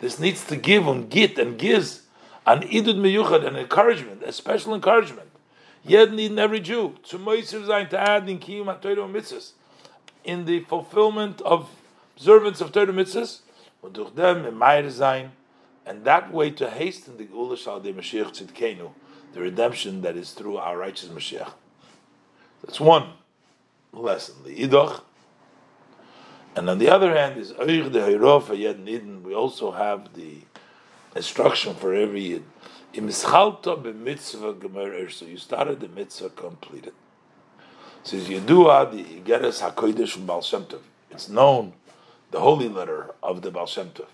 This 0.02 0.20
needs 0.20 0.46
to 0.48 0.58
give 0.58 0.86
and 0.88 1.10
get 1.10 1.38
and 1.38 1.58
gives 1.58 2.04
an 2.46 2.62
idud 2.62 2.96
meyuchad, 2.96 3.48
an 3.48 3.56
encouragement, 3.56 4.22
a 4.24 4.34
special 4.34 4.76
encouragement. 4.76 5.30
Yet 5.84 6.12
need 6.12 6.38
every 6.38 6.60
Jew 6.60 6.96
to 7.04 7.18
moisir 7.18 7.66
zayin 7.66 7.90
to 7.90 8.00
add 8.00 8.30
in 8.30 8.40
kiyum 8.40 8.66
ha'toyro 8.66 9.10
mitzvahs 9.10 9.54
in 10.28 10.46
the 10.46 10.60
fulfillment 10.60 11.42
of 11.42 11.70
observance 12.16 12.62
of 12.62 12.72
Torah 12.72 12.94
mitzvahs, 12.94 13.40
and 15.86 16.04
that 16.04 16.34
way 16.34 16.52
to 16.52 16.70
hasten 16.70 17.18
the 17.18 17.26
Geula 17.26 17.58
Shal 17.58 17.80
de 17.80 17.94
Mashiach 17.94 18.38
Tzidkenu, 18.38 18.92
the 19.34 19.40
redemption 19.40 20.02
that 20.02 20.18
is 20.18 20.34
through 20.34 20.58
our 20.58 20.78
righteous 20.78 21.08
Mashiach. 21.10 21.54
That's 22.64 22.80
one 22.80 23.14
lesson. 23.94 24.36
The 24.44 24.68
Idoch. 24.68 25.02
And 26.56 26.70
on 26.70 26.78
the 26.80 26.90
other 26.90 27.16
hand 27.16 27.40
is 27.40 27.54
Oich. 27.54 29.24
We 29.24 29.34
also 29.34 29.72
have 29.72 30.14
the 30.14 30.42
instruction 31.16 31.76
for 31.76 31.94
every 31.94 32.22
Yid. 32.22 32.44
So 32.94 33.02
you 33.02 33.12
started 35.38 35.80
the 35.80 35.88
mitzvah 35.88 36.30
completed. 36.30 36.94
Says 38.08 38.30
Yedua 38.30 38.90
the 38.90 39.04
Igeres 39.04 39.60
Hakodesh 39.62 40.12
from 40.12 40.26
Baal 40.26 40.42
Shem 40.42 40.64
Tov. 40.64 40.80
It's 41.12 41.28
known, 41.28 41.74
the 42.32 42.40
holy 42.40 42.70
letter 42.70 43.14
of 43.22 43.42
the 43.42 43.52
Baal 43.52 43.66
Shem 43.66 43.90
Tov. 43.90 44.06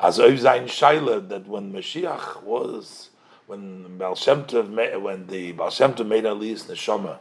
As 0.00 0.18
Zayin 0.18 0.66
Shaila, 0.66 1.28
that 1.30 1.48
when 1.48 1.72
Mashiach 1.72 2.44
was, 2.44 3.10
when 3.48 3.98
Baal 3.98 4.14
Shem 4.14 4.44
Tov, 4.44 5.00
when 5.02 5.26
the 5.26 5.50
Baal 5.50 5.70
Shem 5.70 5.94
Tov 5.94 6.06
made 6.06 6.22
Aliyah's 6.22 6.66
Neshama, 6.66 7.18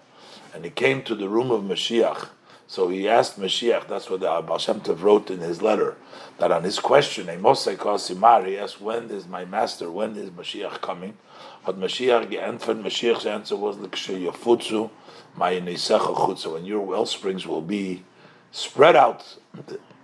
and 0.53 0.63
he 0.63 0.69
came 0.69 1.01
to 1.01 1.15
the 1.15 1.27
room 1.27 1.49
of 1.49 1.63
Mashiach, 1.63 2.27
so 2.67 2.89
he 2.89 3.09
asked 3.09 3.39
Mashiach, 3.39 3.87
that's 3.87 4.07
what 4.07 4.19
the 4.19 4.27
Baal 4.27 4.59
Shem 4.59 4.81
Tov 4.81 5.01
wrote 5.01 5.31
in 5.31 5.39
his 5.39 5.63
letter, 5.63 5.95
that 6.37 6.51
on 6.51 6.63
his 6.63 6.77
question, 6.77 7.25
he 7.25 8.57
asked, 8.57 8.81
when 8.81 9.09
is 9.09 9.27
my 9.27 9.45
master, 9.45 9.89
when 9.89 10.15
is 10.15 10.29
Mashiach 10.29 10.79
coming? 10.79 11.17
But 11.65 11.79
Mashiach 11.79 12.31
answered, 12.39 12.77
Mashiach's 12.77 13.25
answer 13.25 13.55
was, 13.55 13.77
Yafutsu, 13.77 14.91
when 15.35 16.65
your 16.65 16.81
well 16.81 17.05
springs 17.05 17.47
will 17.47 17.61
be 17.61 18.03
spread 18.51 18.95
out 18.95 19.37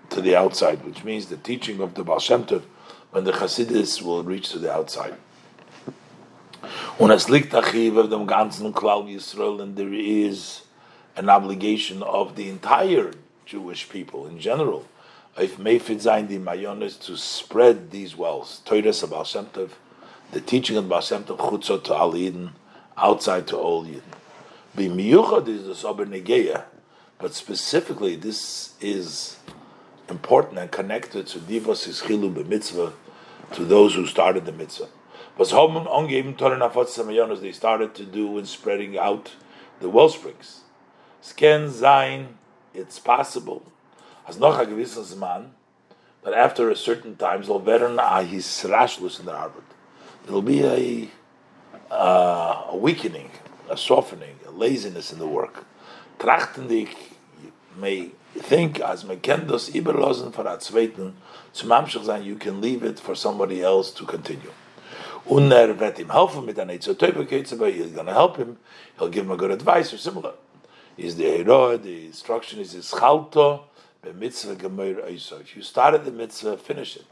to 0.10 0.22
the 0.22 0.35
outside, 0.35 0.84
which 0.84 1.03
means 1.03 1.27
the 1.27 1.38
teaching 1.38 1.80
of 1.81 1.93
the 1.93 2.03
Baal 2.03 2.19
Shem 2.19 2.45
Tov, 2.45 2.64
when 3.11 3.23
the 3.23 3.31
Hasidus 3.31 4.01
will 4.01 4.23
reach 4.23 4.49
to 4.49 4.60
the 4.60 4.72
outside. 4.72 5.15
Und 6.99 7.11
es 7.11 7.30
liegt 7.30 7.51
Achiv 7.53 7.97
of 7.97 8.10
dem 8.10 8.27
ganzen 8.27 8.73
Klal 8.73 9.07
Yisrael, 9.07 9.61
and 9.61 9.76
there 9.76 9.93
is 9.93 10.64
an 11.15 11.30
obligation 11.30 12.03
of 12.03 12.35
the 12.35 12.49
entire 12.49 13.14
Jewish 13.45 13.88
people 13.89 14.27
in 14.27 14.39
general, 14.39 14.85
if 15.38 15.57
the 15.57 15.64
Mayonis, 15.64 16.99
to 17.01 17.15
spread 17.15 17.91
these 17.91 18.15
wells, 18.15 18.61
Torah 18.65 18.93
Baal 19.07 19.23
Shem 19.23 19.45
Tov, 19.47 19.72
the 20.31 20.41
teaching 20.41 20.76
of 20.76 20.89
Baal 20.89 21.01
Shem 21.01 21.23
Tov, 21.23 21.38
Chutzot 21.38 21.84
to 21.85 21.95
Al 21.95 22.15
outside 22.97 23.47
to 23.47 23.57
all 23.57 23.85
Yidden. 23.85 24.09
B'miyuchad 24.80 25.49
is 25.49 25.65
the 25.65 25.76
sober 25.76 26.06
negeya, 26.06 26.64
but 27.18 27.34
specifically 27.34 28.15
this 28.15 28.76
is 28.80 29.38
important 30.07 30.57
and 30.57 30.72
connected 30.72 31.27
to 31.27 31.39
divos 31.39 31.85
ischilu 31.85 32.34
b'mitzvah, 32.34 32.93
to 33.51 33.65
those 33.65 33.95
who 33.95 34.06
started 34.06 34.45
the 34.45 34.53
mitzvah. 34.53 34.88
Was 35.38 35.51
homen 35.51 35.84
ongeben 35.84 36.38
toren 36.38 36.61
afot 36.61 37.41
they 37.41 37.51
started 37.51 37.93
to 37.95 38.06
do 38.06 38.38
in 38.38 38.45
spreading 38.45 38.97
out 38.97 39.34
the 39.81 39.89
well 39.89 40.07
springs. 40.07 40.61
Sken 41.22 41.69
zayin, 41.69 42.27
it's 42.73 42.99
possible. 42.99 43.69
As 44.30 44.39
noch 44.39 44.61
a 44.61 44.65
gewissen 44.65 45.03
Zman, 45.03 45.49
that 46.23 46.34
after 46.34 46.69
a 46.69 46.76
certain 46.77 47.18
time, 47.18 47.43
soll 47.43 47.60
werden 47.60 47.99
a 47.99 48.26
hisrashlus 48.26 49.19
in 49.19 49.26
the 49.26 49.34
arbeit. 49.34 49.64
There 50.23 50.34
will 50.34 50.41
be 50.41 50.64
a, 50.64 51.10
uh, 51.93 52.68
a 52.69 52.77
weakening, 52.77 53.31
a 53.69 53.77
softening, 53.77 54.35
a 54.47 54.51
laziness 54.51 55.11
in 55.11 55.19
the 55.19 55.27
work. 55.27 55.65
Trachtendig 56.17 56.95
may 57.77 58.11
think 58.35 58.79
as 58.79 59.05
me 59.05 59.15
kendos 59.15 59.69
iberlosen 59.71 60.33
for 60.33 60.45
a 60.47 60.57
zweiten 60.57 61.13
zum 61.53 61.69
Amschach 61.69 62.03
sein, 62.03 62.23
you 62.23 62.35
can 62.35 62.61
leave 62.61 62.83
it 62.83 62.99
for 62.99 63.15
somebody 63.15 63.61
else 63.61 63.91
to 63.91 64.05
continue. 64.05 64.51
Und 65.25 65.51
er 65.51 65.79
wird 65.79 65.99
ihm 65.99 66.11
helfen 66.11 66.45
mit 66.45 66.59
einer 66.59 66.73
Eitzotöpeketze, 66.73 67.57
he's 67.67 67.91
going 67.91 68.07
to 68.07 68.13
help 68.13 68.37
him, 68.37 68.57
he'll 68.97 69.09
give 69.09 69.25
him 69.25 69.31
a 69.31 69.37
good 69.37 69.51
advice 69.51 69.93
or 69.93 69.97
similar. 69.97 70.33
Is 70.97 71.15
the 71.15 71.23
hero, 71.23 71.77
the 71.77 72.07
instruction 72.07 72.59
is 72.59 72.73
Ischalto, 72.73 73.61
be 74.01 74.11
mitzvah 74.11 74.55
gemeir 74.55 75.05
oiso. 75.05 75.39
If 75.39 75.55
you 75.55 75.61
started 75.61 76.03
the 76.03 76.11
mitzvah, 76.11 76.57
finish 76.57 76.95
it. 76.95 77.05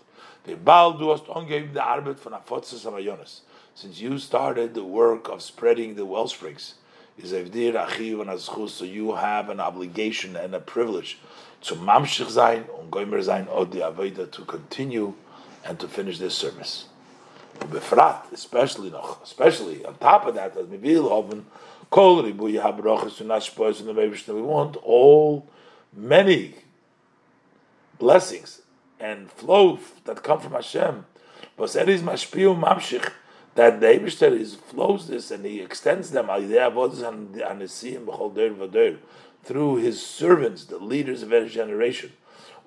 The 0.45 0.55
Baal, 0.55 0.93
du 0.93 1.11
hast 1.11 1.25
ongeben 1.27 1.73
the 1.73 1.81
arbeit 1.81 2.19
von 2.19 2.33
Afotzes 2.33 2.85
Amayonis 2.85 3.41
since 3.77 4.01
you 4.01 4.17
started 4.17 4.73
the 4.73 4.83
work 4.83 5.29
of 5.29 5.39
spreading 5.39 5.93
the 5.93 6.03
well 6.03 6.27
springs 6.27 6.73
is 7.15 7.31
Evdir 7.31 7.73
Achiv 7.73 8.21
and 8.21 8.29
Azchus, 8.31 8.69
so 8.69 8.83
you 8.83 9.13
have 9.13 9.51
an 9.51 9.59
obligation 9.59 10.35
and 10.35 10.55
a 10.55 10.59
privilege 10.59 11.19
to 11.61 11.75
Mamshich 11.75 12.27
Zain, 12.27 12.65
und 12.79 12.89
Goimer 12.89 13.21
Zain, 13.21 13.47
Od 13.47 13.71
the 13.71 13.81
Aveda, 13.81 14.31
to 14.31 14.41
continue 14.45 15.13
and 15.63 15.79
to 15.79 15.87
finish 15.87 16.17
this 16.17 16.33
service. 16.33 16.85
Befrat, 17.59 18.31
especially 18.31 18.89
noch, 18.89 19.21
especially 19.21 19.85
on 19.85 19.93
top 19.97 20.25
of 20.25 20.33
that, 20.33 20.57
as 20.57 20.67
Mivil 20.67 21.07
Hoven, 21.07 21.45
Kol 21.91 22.23
Ribu 22.23 22.51
Yahab 22.51 22.79
Rochas, 22.81 23.21
and 23.21 23.29
the 23.29 23.93
Mevish, 23.93 24.27
we 24.27 24.41
want 24.41 24.75
all, 24.77 25.47
many 25.95 26.55
blessings 27.99 28.63
and 28.99 29.31
flow 29.31 29.77
that 30.05 30.23
come 30.23 30.39
from 30.39 30.53
Hashem. 30.53 31.05
But 31.55 31.73
that 31.73 31.87
is 31.87 32.01
Mashpiu 32.01 32.59
Mamshich, 32.59 33.11
that 33.57 33.79
the 33.79 33.87
Eibishter 33.87 34.39
is 34.39 34.53
flows 34.53 35.07
this 35.07 35.31
and 35.31 35.43
he 35.43 35.61
extends 35.61 36.11
them 36.11 36.27
through 39.43 39.75
his 39.77 40.05
servants, 40.05 40.65
the 40.65 40.77
leaders 40.77 41.23
of 41.23 41.33
every 41.33 41.49
generation. 41.49 42.11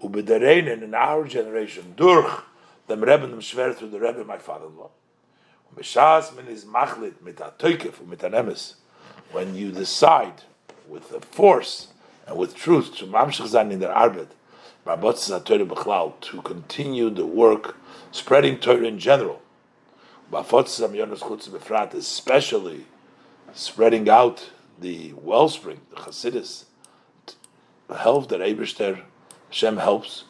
Ubedarein 0.02 0.82
in 0.82 0.92
our 0.92 1.28
generation, 1.28 1.94
durch 1.96 2.42
dem 2.88 3.04
Rebbe 3.04 3.28
dem 3.28 3.38
Schwer 3.38 3.72
through 3.72 3.90
the 3.90 4.00
Rebbe, 4.00 4.24
my 4.24 4.36
father-in-law. 4.36 4.90
Mishas 5.76 6.34
min 6.34 6.48
is 6.48 6.64
machlit 6.64 7.22
mit 7.22 7.36
atoykef 7.36 8.04
mit 8.04 8.18
anemes. 8.18 8.74
When 9.30 9.54
you 9.54 9.70
decide 9.70 10.42
with 10.88 11.12
a 11.12 11.20
force 11.20 11.92
and 12.26 12.36
with 12.36 12.56
truth 12.56 12.96
to 12.96 13.06
mamshich 13.06 13.46
zan 13.46 13.70
in 13.70 13.78
their 13.78 13.94
arbet, 13.94 14.30
to 16.20 16.42
continue 16.42 17.10
the 17.10 17.26
work 17.26 17.76
spreading 18.10 18.58
Torah 18.58 18.82
in 18.82 18.98
general 18.98 19.40
especially 21.94 22.86
spreading 23.52 24.08
out 24.08 24.50
the 24.78 25.12
wellspring, 25.14 25.80
the 25.90 25.96
Chassidus, 25.96 26.64
the 27.88 27.96
help 27.96 28.28
that 28.28 28.40
Eberster 28.40 29.02
Hashem 29.48 29.78
helps, 29.78 30.24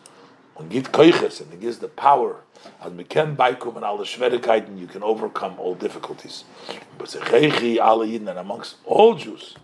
and 0.59 0.71
give 0.71 0.93
koiches, 0.93 1.41
and 1.41 1.53
it 1.53 1.61
gives 1.61 1.79
the 1.79 1.89
power, 1.89 2.43
and 2.83 2.97
we 2.97 3.05
can 3.05 3.37
baikum 3.37 3.77
and 3.77 3.85
all 3.85 3.97
the 3.97 4.05
Schwierigkeiten, 4.05 4.79
you 4.79 4.87
can 4.87 5.03
overcome 5.03 5.59
all 5.59 5.75
difficulties. 5.75 6.45
But 6.99 7.09
Sechechi, 7.09 7.79
alle 7.79 8.07
Yidden, 8.07 8.29
and 8.29 8.39
amongst 8.39 8.77
all 8.85 9.15
Jews, 9.15 9.57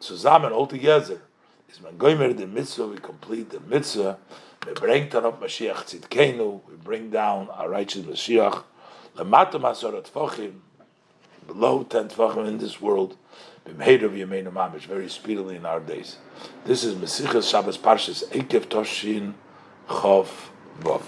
zusammen, 0.00 0.52
all 0.52 0.66
together, 0.66 1.22
is 1.70 1.80
man 1.80 1.96
goimer 1.96 2.36
the 2.36 2.46
mitzvah, 2.46 2.86
we 2.88 2.98
complete 2.98 3.50
the 3.50 3.60
mitzvah, 3.60 4.18
we 4.66 4.72
bring 4.74 5.08
down 5.08 5.22
Mashiach 5.22 6.00
Tzidkenu, 6.00 6.60
we 6.68 6.76
bring 6.76 7.10
down 7.10 7.48
our 7.50 7.68
righteous 7.68 8.04
Mashiach, 8.04 8.64
Lamata 9.16 9.60
Masorat 9.60 10.10
Tfachim, 10.10 10.54
below 11.46 11.84
10 11.84 12.08
Tfachim 12.08 12.48
in 12.48 12.58
this 12.58 12.80
world, 12.80 13.16
Bimheirav 13.64 14.10
Yemeinu 14.10 14.52
Mamish, 14.52 14.86
very 14.86 15.08
speedily 15.08 15.54
in 15.54 15.64
our 15.64 15.78
days. 15.78 16.16
This 16.64 16.82
is 16.82 16.96
Mesichas 16.96 17.48
Shabbos 17.48 17.78
Parshas 17.78 18.24
Ekev 18.30 18.66
Toshin 18.66 19.34
Chov 19.88 20.28
Vov. 20.80 21.02